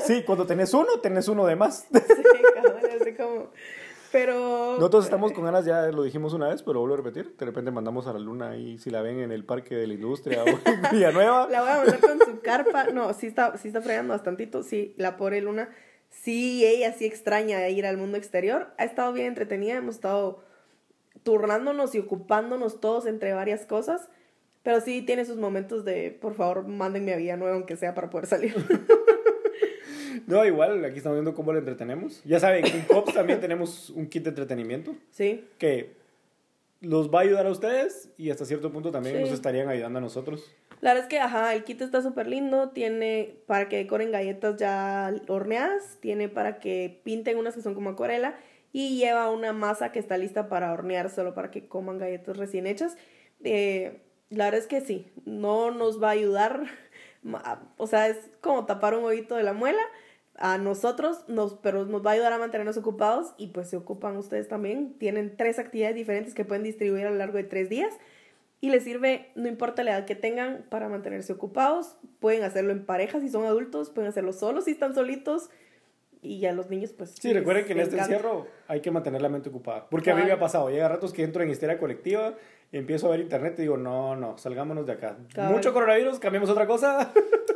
Sí, 0.04 0.22
cuando 0.24 0.46
tenés 0.46 0.74
uno, 0.74 0.98
tenés 1.00 1.28
uno 1.28 1.46
de 1.46 1.54
más. 1.56 1.86
Sí, 1.92 2.00
cabrón, 2.54 2.80
así 3.00 3.14
como... 3.14 3.50
Pero... 4.14 4.76
Nosotros 4.76 5.06
estamos 5.06 5.32
con 5.32 5.42
ganas, 5.42 5.64
ya 5.64 5.88
lo 5.88 6.04
dijimos 6.04 6.34
una 6.34 6.46
vez, 6.46 6.62
pero 6.62 6.78
vuelvo 6.78 6.94
a 6.94 6.98
repetir. 6.98 7.34
De 7.36 7.46
repente 7.46 7.72
mandamos 7.72 8.06
a 8.06 8.12
la 8.12 8.20
luna 8.20 8.50
ahí, 8.50 8.78
si 8.78 8.88
la 8.88 9.02
ven 9.02 9.18
en 9.18 9.32
el 9.32 9.44
Parque 9.44 9.74
de 9.74 9.88
la 9.88 9.94
Industria 9.94 10.44
o 10.44 10.46
en 10.46 10.82
Villanueva. 10.92 11.48
La 11.50 11.62
voy 11.62 11.70
a 11.70 11.76
mandar 11.78 11.98
con 11.98 12.20
su 12.20 12.40
carpa. 12.40 12.84
No, 12.92 13.12
sí 13.12 13.26
está, 13.26 13.58
sí 13.58 13.66
está 13.66 13.82
fregando 13.82 14.12
bastantito. 14.12 14.62
Sí, 14.62 14.94
la 14.98 15.16
pobre 15.16 15.40
Luna. 15.40 15.68
Sí, 16.10 16.64
ella 16.64 16.92
sí 16.92 17.06
extraña 17.06 17.68
ir 17.70 17.86
al 17.86 17.96
mundo 17.96 18.16
exterior. 18.16 18.68
Ha 18.78 18.84
estado 18.84 19.12
bien 19.12 19.26
entretenida. 19.26 19.74
Hemos 19.74 19.96
estado 19.96 20.44
turnándonos 21.24 21.96
y 21.96 21.98
ocupándonos 21.98 22.78
todos 22.78 23.06
entre 23.06 23.32
varias 23.32 23.66
cosas. 23.66 24.10
Pero 24.62 24.80
sí 24.80 25.02
tiene 25.02 25.24
sus 25.24 25.38
momentos 25.38 25.84
de, 25.84 26.12
por 26.12 26.34
favor, 26.34 26.68
mándenme 26.68 27.14
a 27.14 27.16
Villanueva, 27.16 27.56
aunque 27.56 27.74
sea 27.74 27.94
para 27.94 28.10
poder 28.10 28.28
salir. 28.28 28.54
No, 30.26 30.44
igual, 30.44 30.84
aquí 30.84 30.98
estamos 30.98 31.16
viendo 31.16 31.34
cómo 31.34 31.52
lo 31.52 31.58
entretenemos. 31.58 32.22
Ya 32.24 32.40
saben, 32.40 32.66
en 32.66 32.82
COPS 32.82 33.14
también 33.14 33.40
tenemos 33.40 33.90
un 33.90 34.06
kit 34.08 34.22
de 34.24 34.30
entretenimiento 34.30 34.94
sí. 35.10 35.44
que 35.58 35.96
los 36.80 37.12
va 37.12 37.20
a 37.20 37.22
ayudar 37.22 37.46
a 37.46 37.50
ustedes 37.50 38.10
y 38.18 38.30
hasta 38.30 38.44
cierto 38.44 38.70
punto 38.72 38.90
también 38.90 39.16
Sí. 39.16 39.22
nos 39.22 39.30
estarían 39.32 39.68
ayudando 39.68 39.98
a 39.98 40.02
nosotros. 40.02 40.50
La 40.80 40.90
verdad 40.90 41.04
es 41.04 41.08
que, 41.08 41.18
ajá, 41.18 41.54
el 41.54 41.64
kit 41.64 41.80
está 41.80 42.02
súper 42.02 42.26
lindo. 42.26 42.70
Tiene 42.70 43.36
para 43.46 43.68
que 43.68 43.76
decoren 43.76 44.12
galletas 44.12 44.56
ya 44.56 45.14
horneadas. 45.28 45.96
Tiene 46.00 46.28
para 46.28 46.58
que 46.58 47.00
pinten 47.04 47.38
unas 47.38 47.54
que 47.54 47.62
son 47.62 47.74
como 47.74 47.90
acuarela. 47.90 48.36
Y 48.72 48.98
lleva 48.98 49.30
una 49.30 49.52
masa 49.52 49.92
que 49.92 49.98
está 49.98 50.18
lista 50.18 50.48
para 50.48 50.72
hornear 50.72 51.08
solo 51.08 51.32
para 51.32 51.50
que 51.50 51.68
coman 51.68 51.98
galletas 51.98 52.36
recién 52.36 52.66
hechas. 52.66 52.96
Eh, 53.44 54.00
la 54.30 54.46
verdad 54.46 54.60
es 54.60 54.66
que 54.66 54.80
sí, 54.80 55.06
no 55.24 55.70
nos 55.70 56.02
va 56.02 56.08
a 56.08 56.12
ayudar. 56.12 56.64
O 57.78 57.86
sea, 57.86 58.08
es 58.08 58.18
como 58.42 58.66
tapar 58.66 58.94
un 58.94 59.02
huevito 59.04 59.34
de 59.36 59.42
la 59.44 59.54
muela 59.54 59.80
a 60.36 60.58
nosotros, 60.58 61.24
nos, 61.28 61.54
pero 61.54 61.84
nos 61.84 62.04
va 62.04 62.10
a 62.10 62.14
ayudar 62.14 62.32
a 62.32 62.38
mantenernos 62.38 62.76
ocupados 62.76 63.34
y 63.36 63.48
pues 63.48 63.70
se 63.70 63.76
ocupan 63.76 64.16
ustedes 64.16 64.48
también. 64.48 64.94
Tienen 64.98 65.36
tres 65.36 65.58
actividades 65.58 65.94
diferentes 65.94 66.34
que 66.34 66.44
pueden 66.44 66.64
distribuir 66.64 67.06
a 67.06 67.10
lo 67.10 67.16
largo 67.16 67.36
de 67.36 67.44
tres 67.44 67.68
días 67.68 67.94
y 68.60 68.70
les 68.70 68.82
sirve, 68.82 69.30
no 69.34 69.48
importa 69.48 69.84
la 69.84 69.92
edad 69.92 70.06
que 70.06 70.14
tengan, 70.14 70.64
para 70.70 70.88
mantenerse 70.88 71.32
ocupados. 71.32 71.96
Pueden 72.18 72.42
hacerlo 72.42 72.72
en 72.72 72.84
pareja 72.84 73.20
si 73.20 73.28
son 73.28 73.44
adultos, 73.44 73.90
pueden 73.90 74.08
hacerlo 74.08 74.32
solos 74.32 74.64
si 74.64 74.72
están 74.72 74.94
solitos. 74.94 75.50
y 76.22 76.40
ya 76.40 76.52
los 76.52 76.70
niños 76.70 76.92
pues... 76.92 77.14
Sí, 77.20 77.32
recuerden 77.32 77.66
que 77.66 77.72
en 77.72 77.80
este 77.80 77.96
encanta. 77.96 78.14
encierro 78.14 78.46
hay 78.66 78.80
que 78.80 78.90
mantener 78.90 79.20
la 79.22 79.28
mente 79.28 79.50
ocupada. 79.50 79.86
Porque 79.90 80.10
a 80.10 80.16
mí 80.16 80.22
me 80.22 80.32
ha 80.32 80.38
pasado, 80.40 80.70
llega 80.70 80.88
ratos 80.88 81.12
que 81.12 81.22
entro 81.22 81.42
en 81.42 81.50
histeria 81.50 81.78
colectiva 81.78 82.34
empiezo 82.72 83.06
a 83.06 83.10
ver 83.10 83.20
internet 83.20 83.54
y 83.58 83.62
digo, 83.62 83.76
no, 83.76 84.16
no, 84.16 84.36
salgámonos 84.36 84.86
de 84.86 84.92
acá. 84.92 85.16
Cabal. 85.32 85.52
Mucho 85.52 85.72
coronavirus, 85.72 86.18
cambiemos 86.18 86.50
otra 86.50 86.66
cosa. 86.66 87.12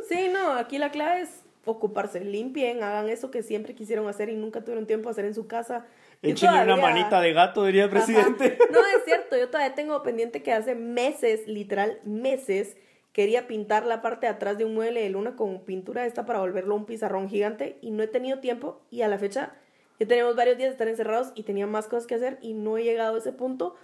Sí, 0.07 0.27
no, 0.33 0.53
aquí 0.53 0.79
la 0.79 0.89
clave 0.89 1.21
es 1.21 1.43
ocuparse, 1.65 2.21
limpien, 2.21 2.81
hagan 2.83 3.09
eso 3.09 3.31
que 3.31 3.43
siempre 3.43 3.75
quisieron 3.75 4.07
hacer 4.07 4.29
y 4.29 4.35
nunca 4.35 4.61
tuvieron 4.61 4.87
tiempo 4.87 5.09
de 5.09 5.11
hacer 5.11 5.25
en 5.25 5.33
su 5.35 5.47
casa. 5.47 5.85
Échenle 6.21 6.55
una 6.63 6.75
todavía- 6.75 6.83
manita 6.95 7.21
de 7.21 7.33
gato, 7.33 7.65
diría 7.65 7.83
el 7.85 7.89
Ajá. 7.89 7.97
presidente. 8.05 8.57
No, 8.71 8.79
es 8.79 9.03
cierto, 9.05 9.37
yo 9.37 9.47
todavía 9.49 9.75
tengo 9.75 10.01
pendiente 10.03 10.41
que 10.43 10.51
hace 10.53 10.75
meses, 10.75 11.47
literal 11.47 11.99
meses, 12.03 12.75
quería 13.13 13.47
pintar 13.47 13.85
la 13.85 14.01
parte 14.01 14.25
de 14.27 14.33
atrás 14.33 14.57
de 14.57 14.65
un 14.65 14.73
mueble 14.73 15.01
de 15.01 15.09
luna 15.09 15.35
con 15.35 15.61
pintura 15.65 16.05
esta 16.05 16.25
para 16.25 16.39
volverlo 16.39 16.75
un 16.75 16.85
pizarrón 16.85 17.27
gigante 17.29 17.77
y 17.81 17.91
no 17.91 18.03
he 18.03 18.07
tenido 18.07 18.39
tiempo 18.39 18.81
y 18.91 19.01
a 19.01 19.07
la 19.07 19.17
fecha 19.17 19.53
ya 19.99 20.07
tenemos 20.07 20.35
varios 20.35 20.57
días 20.57 20.69
de 20.69 20.73
estar 20.73 20.87
encerrados 20.87 21.31
y 21.35 21.43
tenía 21.43 21.67
más 21.67 21.87
cosas 21.87 22.07
que 22.07 22.15
hacer 22.15 22.37
y 22.41 22.53
no 22.53 22.77
he 22.77 22.83
llegado 22.83 23.15
a 23.15 23.19
ese 23.19 23.33
punto. 23.33 23.75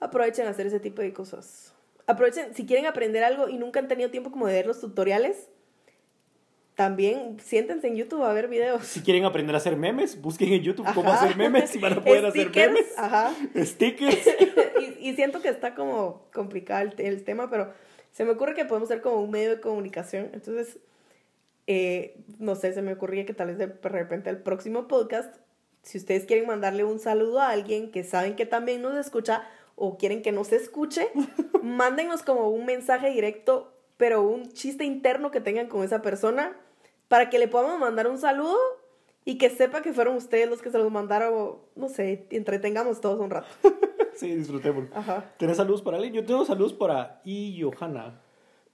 Aprovechen 0.00 0.46
a 0.46 0.50
hacer 0.50 0.66
ese 0.66 0.78
tipo 0.80 1.02
de 1.02 1.12
cosas. 1.12 1.74
Aprovechen, 2.06 2.54
si 2.54 2.66
quieren 2.66 2.86
aprender 2.86 3.24
algo 3.24 3.48
y 3.48 3.56
nunca 3.58 3.80
han 3.80 3.88
tenido 3.88 4.10
tiempo 4.10 4.30
como 4.30 4.46
de 4.46 4.54
ver 4.54 4.66
los 4.66 4.80
tutoriales, 4.80 5.48
también 6.78 7.40
siéntense 7.40 7.88
en 7.88 7.96
YouTube 7.96 8.22
a 8.22 8.32
ver 8.32 8.46
videos. 8.46 8.86
Si 8.86 9.00
quieren 9.00 9.24
aprender 9.24 9.52
a 9.52 9.58
hacer 9.58 9.74
memes, 9.74 10.22
busquen 10.22 10.52
en 10.52 10.62
YouTube 10.62 10.86
cómo 10.94 11.10
hacer 11.12 11.36
memes 11.36 11.74
y 11.74 11.80
van 11.80 11.94
a 11.94 12.04
poder 12.04 12.24
hacer 12.24 12.54
memes. 12.54 12.96
Ajá. 12.96 13.34
Stickers. 13.56 14.16
y, 14.80 15.08
y 15.08 15.16
siento 15.16 15.42
que 15.42 15.48
está 15.48 15.74
como 15.74 16.28
complicado 16.32 16.88
el, 16.96 17.04
el 17.04 17.24
tema, 17.24 17.50
pero 17.50 17.72
se 18.12 18.24
me 18.24 18.30
ocurre 18.30 18.54
que 18.54 18.64
podemos 18.64 18.88
ser 18.88 19.00
como 19.00 19.20
un 19.20 19.32
medio 19.32 19.50
de 19.50 19.60
comunicación. 19.60 20.30
Entonces, 20.32 20.78
eh, 21.66 22.16
no 22.38 22.54
sé, 22.54 22.72
se 22.72 22.80
me 22.80 22.92
ocurría 22.92 23.26
que 23.26 23.34
tal 23.34 23.48
vez 23.48 23.58
de 23.58 23.66
repente 23.82 24.30
el 24.30 24.38
próximo 24.38 24.86
podcast, 24.86 25.34
si 25.82 25.98
ustedes 25.98 26.26
quieren 26.26 26.46
mandarle 26.46 26.84
un 26.84 27.00
saludo 27.00 27.40
a 27.40 27.50
alguien 27.50 27.90
que 27.90 28.04
saben 28.04 28.36
que 28.36 28.46
también 28.46 28.82
nos 28.82 28.96
escucha 28.96 29.42
o 29.74 29.98
quieren 29.98 30.22
que 30.22 30.30
nos 30.30 30.52
escuche, 30.52 31.08
mándenos 31.60 32.22
como 32.22 32.50
un 32.50 32.66
mensaje 32.66 33.10
directo, 33.10 33.74
pero 33.96 34.22
un 34.22 34.52
chiste 34.52 34.84
interno 34.84 35.32
que 35.32 35.40
tengan 35.40 35.66
con 35.66 35.82
esa 35.82 36.02
persona 36.02 36.56
para 37.08 37.30
que 37.30 37.38
le 37.38 37.48
podamos 37.48 37.78
mandar 37.80 38.06
un 38.06 38.18
saludo 38.18 38.58
y 39.24 39.36
que 39.36 39.50
sepa 39.50 39.82
que 39.82 39.92
fueron 39.92 40.16
ustedes 40.16 40.48
los 40.48 40.62
que 40.62 40.70
se 40.70 40.78
los 40.78 40.90
mandaron, 40.90 41.34
o, 41.34 41.60
no 41.76 41.88
sé, 41.88 42.26
entretengamos 42.30 43.00
todos 43.00 43.20
un 43.20 43.30
rato. 43.30 43.48
Sí, 44.14 44.34
disfrutemos. 44.34 44.88
Ajá. 44.92 45.32
¿Tenés 45.36 45.58
saludos 45.58 45.80
para 45.80 45.96
alguien? 45.96 46.12
Yo 46.12 46.24
tengo 46.24 46.44
saludos 46.44 46.72
para 46.72 47.20
I. 47.24 47.62
Johanna. 47.62 48.20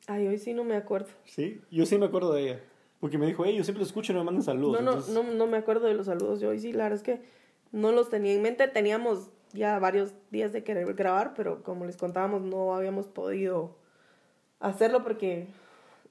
Ay, 0.07 0.27
hoy 0.27 0.39
sí 0.39 0.55
no 0.55 0.65
me 0.65 0.75
acuerdo. 0.75 1.09
Sí, 1.27 1.61
yo 1.71 1.85
sí 1.85 1.99
me 1.99 2.07
acuerdo 2.07 2.33
de 2.33 2.43
ella. 2.45 2.61
Porque 2.99 3.19
me 3.19 3.27
dijo, 3.27 3.45
hey, 3.45 3.55
yo 3.55 3.63
siempre 3.63 3.81
lo 3.81 3.87
escucho 3.87 4.13
y 4.13 4.15
no 4.15 4.23
me 4.23 4.25
mandan 4.25 4.43
saludos. 4.43 4.81
No, 4.81 4.83
no, 4.83 4.91
Entonces, 4.93 5.15
no, 5.15 5.23
no 5.23 5.47
me 5.47 5.59
acuerdo 5.59 5.87
de 5.87 5.93
los 5.93 6.07
saludos. 6.07 6.41
Yo 6.41 6.49
hoy 6.49 6.61
sí, 6.61 6.73
la 6.73 6.85
verdad 6.85 6.97
es 6.97 7.03
que 7.03 7.21
no 7.73 7.93
los 7.93 8.09
tenía 8.09 8.33
en 8.33 8.41
mente. 8.41 8.67
Teníamos 8.69 9.29
ya 9.53 9.79
varios 9.79 10.15
días 10.31 10.51
de 10.55 10.65
querer 10.65 10.91
grabar, 10.95 11.35
pero 11.37 11.63
como 11.63 11.85
les 11.85 11.99
contábamos, 11.99 12.41
no 12.41 12.75
habíamos 12.75 13.07
podido 13.07 13.77
hacerlo 14.61 15.03
porque 15.03 15.49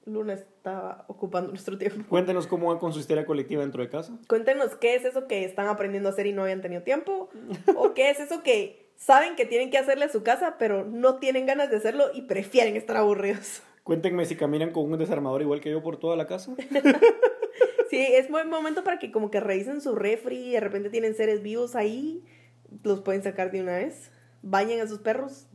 Luna 0.06 0.34
estaba 0.34 1.04
ocupando 1.08 1.50
nuestro 1.50 1.78
tiempo. 1.78 2.04
Cuéntenos 2.08 2.46
cómo 2.46 2.68
van 2.68 2.78
con 2.78 2.92
su 2.92 3.00
histeria 3.00 3.24
colectiva 3.24 3.62
dentro 3.62 3.82
de 3.82 3.88
casa. 3.88 4.18
Cuéntenos 4.28 4.76
qué 4.76 4.94
es 4.94 5.04
eso 5.04 5.26
que 5.26 5.44
están 5.44 5.66
aprendiendo 5.66 6.08
a 6.08 6.12
hacer 6.12 6.26
y 6.26 6.32
no 6.32 6.42
habían 6.42 6.60
tenido 6.60 6.82
tiempo. 6.82 7.30
o 7.76 7.94
qué 7.94 8.10
es 8.10 8.20
eso 8.20 8.42
que 8.42 8.90
saben 8.96 9.34
que 9.36 9.46
tienen 9.46 9.70
que 9.70 9.78
hacerle 9.78 10.04
a 10.04 10.08
su 10.10 10.22
casa, 10.22 10.56
pero 10.58 10.84
no 10.84 11.16
tienen 11.16 11.46
ganas 11.46 11.70
de 11.70 11.76
hacerlo 11.76 12.06
y 12.14 12.22
prefieren 12.22 12.76
estar 12.76 12.96
aburridos. 12.96 13.62
Cuéntenme 13.82 14.24
si 14.26 14.36
caminan 14.36 14.72
con 14.72 14.90
un 14.90 14.98
desarmador 14.98 15.42
igual 15.42 15.60
que 15.60 15.70
yo 15.70 15.82
por 15.82 15.98
toda 15.98 16.16
la 16.16 16.26
casa. 16.26 16.52
Sí, 17.90 18.00
es 18.00 18.28
buen 18.28 18.48
momento 18.50 18.82
para 18.82 18.98
que 18.98 19.12
como 19.12 19.30
que 19.30 19.38
revisen 19.38 19.80
su 19.80 19.94
refri 19.94 20.36
y 20.36 20.50
de 20.52 20.60
repente 20.60 20.90
tienen 20.90 21.14
seres 21.14 21.42
vivos 21.42 21.76
ahí, 21.76 22.24
los 22.82 23.02
pueden 23.02 23.22
sacar 23.22 23.52
de 23.52 23.60
una 23.60 23.76
vez. 23.76 24.10
Bañen 24.42 24.80
a 24.80 24.88
sus 24.88 24.98
perros, 24.98 25.46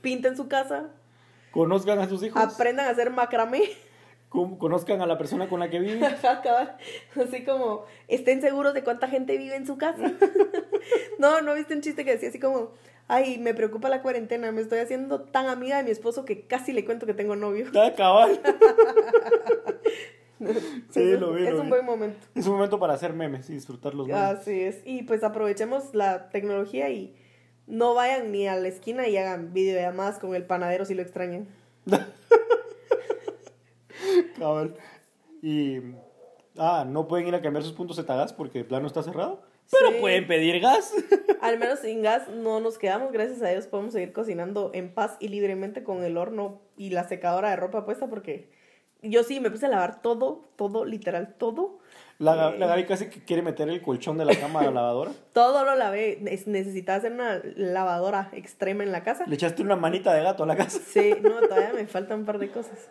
pinten 0.00 0.34
su 0.34 0.48
casa, 0.48 0.88
Conozcan 1.50 1.98
a 1.98 2.08
sus 2.08 2.22
hijos. 2.22 2.42
aprendan 2.42 2.86
a 2.86 2.90
hacer 2.90 3.10
macramé. 3.10 3.60
Con- 4.34 4.58
Conozcan 4.58 5.00
a 5.00 5.06
la 5.06 5.16
persona 5.16 5.48
con 5.48 5.60
la 5.60 5.70
que 5.70 5.78
viven. 5.78 6.02
Así 7.16 7.44
como 7.44 7.84
estén 8.08 8.40
seguros 8.40 8.74
de 8.74 8.82
cuánta 8.82 9.08
gente 9.08 9.38
vive 9.38 9.54
en 9.54 9.66
su 9.66 9.78
casa. 9.78 10.12
no, 11.18 11.40
no 11.40 11.54
viste 11.54 11.74
un 11.74 11.80
chiste 11.80 12.04
que 12.04 12.12
decía 12.12 12.30
así 12.30 12.40
como, 12.40 12.72
ay, 13.06 13.38
me 13.38 13.54
preocupa 13.54 13.88
la 13.88 14.02
cuarentena, 14.02 14.50
me 14.50 14.60
estoy 14.60 14.80
haciendo 14.80 15.20
tan 15.20 15.46
amiga 15.46 15.76
de 15.78 15.84
mi 15.84 15.90
esposo 15.92 16.24
que 16.24 16.46
casi 16.46 16.72
le 16.72 16.84
cuento 16.84 17.06
que 17.06 17.14
tengo 17.14 17.36
novio. 17.36 17.66
Ah, 17.76 17.92
cabal. 17.96 18.40
sí, 20.90 21.12
lo 21.16 21.32
vi. 21.32 21.46
Es 21.46 21.52
lo 21.52 21.58
un 21.60 21.64
vi. 21.66 21.70
buen 21.70 21.86
momento. 21.86 22.18
Es 22.34 22.46
un 22.46 22.54
momento 22.54 22.80
para 22.80 22.94
hacer 22.94 23.12
memes 23.12 23.48
y 23.50 23.54
disfrutar 23.54 23.94
los 23.94 24.08
memes. 24.08 24.20
Así 24.20 24.60
es. 24.60 24.80
Y 24.84 25.04
pues 25.04 25.22
aprovechemos 25.22 25.94
la 25.94 26.28
tecnología 26.30 26.90
y 26.90 27.14
no 27.66 27.94
vayan 27.94 28.32
ni 28.32 28.48
a 28.48 28.56
la 28.56 28.66
esquina 28.68 29.06
y 29.06 29.16
hagan 29.16 29.54
videollamadas 29.54 30.18
con 30.18 30.34
el 30.34 30.44
panadero 30.44 30.84
si 30.84 30.94
lo 30.94 31.02
extrañan. 31.02 31.46
Cabal. 34.38 34.74
Y. 35.42 35.78
Ah, 36.56 36.84
no 36.88 37.08
pueden 37.08 37.26
ir 37.26 37.34
a 37.34 37.42
cambiar 37.42 37.64
sus 37.64 37.72
puntos 37.72 37.96
de 37.96 38.04
gas 38.04 38.32
porque 38.32 38.60
el 38.60 38.66
plano 38.66 38.86
está 38.86 39.02
cerrado. 39.02 39.42
Pero 39.70 39.90
Sí. 39.92 39.96
pueden 40.00 40.26
pedir 40.26 40.60
gas. 40.60 40.92
Al 41.40 41.58
menos 41.58 41.80
sin 41.80 42.02
gas 42.02 42.28
no 42.28 42.60
nos 42.60 42.78
quedamos, 42.78 43.12
gracias 43.12 43.42
a 43.42 43.48
Dios 43.48 43.66
podemos 43.66 43.92
seguir 43.94 44.12
cocinando 44.12 44.70
en 44.74 44.92
paz 44.92 45.16
y 45.20 45.28
libremente 45.28 45.82
con 45.82 46.04
el 46.04 46.16
horno 46.18 46.60
y 46.76 46.90
la 46.90 47.04
secadora 47.08 47.50
de 47.50 47.56
ropa 47.56 47.84
puesta 47.84 48.06
porque 48.08 48.50
yo 49.02 49.22
sí 49.24 49.40
me 49.40 49.50
puse 49.50 49.66
a 49.66 49.70
lavar 49.70 50.00
todo, 50.02 50.44
todo, 50.56 50.84
literal, 50.84 51.34
todo. 51.38 51.78
La, 52.18 52.50
Eh. 52.50 52.58
la 52.58 52.66
Gaby 52.68 52.84
casi 52.84 53.08
que 53.08 53.24
quiere 53.24 53.42
meter 53.42 53.68
el 53.68 53.80
colchón 53.82 54.16
de 54.18 54.24
la 54.26 54.34
cama 54.36 54.60
a 54.60 54.64
la 54.64 54.70
lavadora. 54.70 55.10
Todo 55.32 55.64
lo 55.64 55.74
lavé. 55.74 56.20
Es- 56.32 56.46
Necesitaba 56.46 56.98
hacer 56.98 57.12
una 57.12 57.40
lavadora 57.56 58.28
extrema 58.32 58.84
en 58.84 58.92
la 58.92 59.02
casa. 59.02 59.24
Le 59.26 59.34
echaste 59.34 59.62
una 59.62 59.74
manita 59.76 60.14
de 60.14 60.22
gato 60.22 60.44
a 60.44 60.46
la 60.46 60.56
casa. 60.56 60.78
Sí, 60.86 61.14
no, 61.22 61.40
todavía 61.48 61.72
me 61.74 61.86
faltan 61.86 62.20
un 62.20 62.24
par 62.26 62.38
de 62.38 62.50
cosas. 62.50 62.88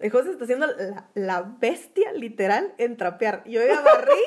El 0.00 0.10
José 0.10 0.30
está 0.30 0.44
haciendo 0.44 0.66
la, 0.66 1.08
la 1.14 1.42
bestia 1.42 2.12
literal 2.12 2.74
en 2.78 2.96
trapear. 2.96 3.44
Yo 3.44 3.60
ya 3.64 3.82
barrí, 3.82 4.22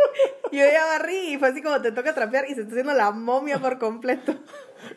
yo 0.52 0.64
ya 0.64 0.86
barrí 0.86 1.34
y 1.34 1.38
fue 1.38 1.48
así 1.48 1.62
como 1.62 1.80
te 1.82 1.92
toca 1.92 2.14
trapear 2.14 2.46
y 2.48 2.54
se 2.54 2.62
está 2.62 2.72
haciendo 2.72 2.94
la 2.94 3.10
momia 3.10 3.58
por 3.58 3.78
completo. 3.78 4.34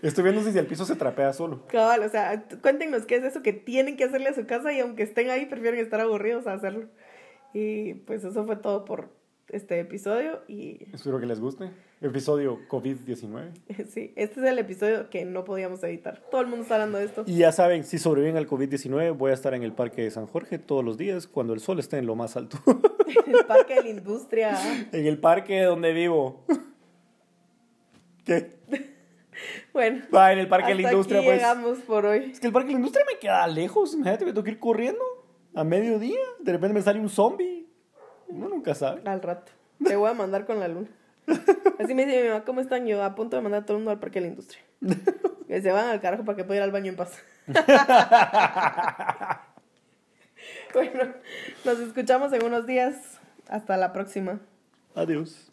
Estoy 0.02 0.24
viendo 0.24 0.42
si 0.42 0.58
el 0.58 0.68
piso 0.68 0.86
se 0.86 0.96
trapea 0.96 1.34
solo. 1.34 1.68
Cabal, 1.68 2.04
o 2.04 2.10
sea, 2.10 2.44
cuéntenos 2.62 3.06
qué 3.06 3.18
es 3.18 3.24
eso 3.24 3.42
que 3.42 3.52
tienen 3.52 3.98
que 3.98 4.06
hacerle 4.06 4.30
a 4.30 4.34
su 4.34 4.46
casa 4.46 4.72
y 4.72 4.80
aunque 4.80 5.04
estén 5.04 5.30
ahí 5.30 5.46
prefieren 5.48 5.82
estar 5.82 6.00
aburridos 6.00 6.48
a 6.48 6.54
hacerlo. 6.54 6.88
Y 7.54 7.96
pues 7.96 8.24
eso 8.24 8.46
fue 8.46 8.56
todo 8.56 8.86
por 8.86 9.10
este 9.52 9.80
episodio 9.80 10.42
y 10.48 10.88
Espero 10.94 11.20
que 11.20 11.26
les 11.26 11.40
guste. 11.40 11.70
Episodio 12.02 12.60
COVID-19. 12.68 13.52
sí, 13.88 14.12
este 14.16 14.40
es 14.40 14.46
el 14.48 14.58
episodio 14.58 15.10
que 15.10 15.24
no 15.26 15.44
podíamos 15.44 15.84
editar. 15.84 16.22
Todo 16.32 16.42
el 16.42 16.48
mundo 16.48 16.64
está 16.64 16.76
hablando 16.76 16.98
de 16.98 17.06
esto. 17.06 17.24
Y 17.28 17.38
ya 17.38 17.52
saben, 17.52 17.84
si 17.84 18.00
sobreviven 18.00 18.38
al 18.38 18.48
COVID-19, 18.48 19.16
voy 19.16 19.32
a 19.32 19.34
estar 19.34 19.54
en 19.54 19.64
el 19.64 19.74
Parque 19.74 20.02
de 20.02 20.12
San 20.12 20.26
Jorge 20.26 20.58
todos 20.58 20.84
los 20.84 20.98
días 20.98 21.28
cuando 21.28 21.54
el 21.54 21.60
sol 21.60 21.80
esté 21.80 21.98
en 21.98 22.08
lo 22.08 22.16
más 22.16 22.36
alto. 22.36 22.58
El 23.28 23.46
parque 23.46 23.76
de 23.76 23.84
la 23.84 23.90
industria. 23.90 24.58
en 24.92 25.06
el 25.06 25.18
parque 25.18 25.62
donde 25.62 25.94
vivo. 25.94 26.46
¿Qué? 28.26 28.58
Bueno. 29.74 30.04
Ah, 30.12 30.34
en 30.34 30.40
el 30.40 30.48
Parque 30.48 30.70
de 30.70 30.82
la 30.82 30.92
Industria, 30.92 31.20
aquí 31.20 31.28
pues. 31.28 31.38
llegamos 31.40 31.78
por 31.80 32.06
hoy. 32.06 32.32
Es 32.32 32.40
que 32.40 32.48
el 32.48 32.54
Parque 32.54 32.68
de 32.68 32.74
la 32.74 32.80
Industria 32.80 33.06
me 33.12 33.20
queda 33.20 33.48
lejos. 33.48 33.94
Imagínate, 33.94 34.26
me 34.26 34.32
tengo 34.32 34.44
que 34.44 34.52
ir 34.52 34.60
corriendo 34.60 35.02
a 35.54 35.64
mediodía. 35.64 36.20
De 36.40 36.52
repente 36.52 36.74
me 36.74 36.82
sale 36.82 37.00
un 37.00 37.10
zombie. 37.10 37.68
Uno 38.32 38.50
nunca 38.50 38.74
sabe. 38.76 39.02
Al 39.06 39.22
rato. 39.22 39.52
Te 39.84 39.96
voy 39.96 40.10
a 40.10 40.14
mandar 40.14 40.46
con 40.46 40.60
la 40.60 40.68
luna. 40.68 40.88
Así 41.80 41.94
me 41.94 42.06
dice 42.06 42.22
mi 42.22 42.30
mamá, 42.30 42.44
¿cómo 42.46 42.62
están? 42.62 42.86
Yo 42.88 43.04
a 43.04 43.16
punto 43.16 43.36
de 43.36 43.42
mandar 43.42 43.64
a 43.64 43.66
todo 43.66 43.78
el 43.78 43.82
mundo 43.82 43.92
al 43.92 44.00
parque 44.00 44.20
de 44.20 44.28
la 44.28 44.32
industria. 44.32 44.62
Que 45.48 45.62
se 45.62 45.72
van 45.72 45.88
al 45.90 46.00
carajo 46.00 46.24
para 46.24 46.36
que 46.38 46.44
pueda 46.44 46.60
ir 46.60 46.64
al 46.64 46.72
baño 46.72 46.90
en 46.92 46.96
paz. 46.96 47.22
bueno, 50.74 51.14
nos 51.66 51.80
escuchamos 51.80 52.32
en 52.34 52.46
unos 52.46 52.66
días. 52.66 53.20
Hasta 53.50 53.76
la 53.76 53.92
próxima. 53.92 54.40
Adiós. 54.96 55.51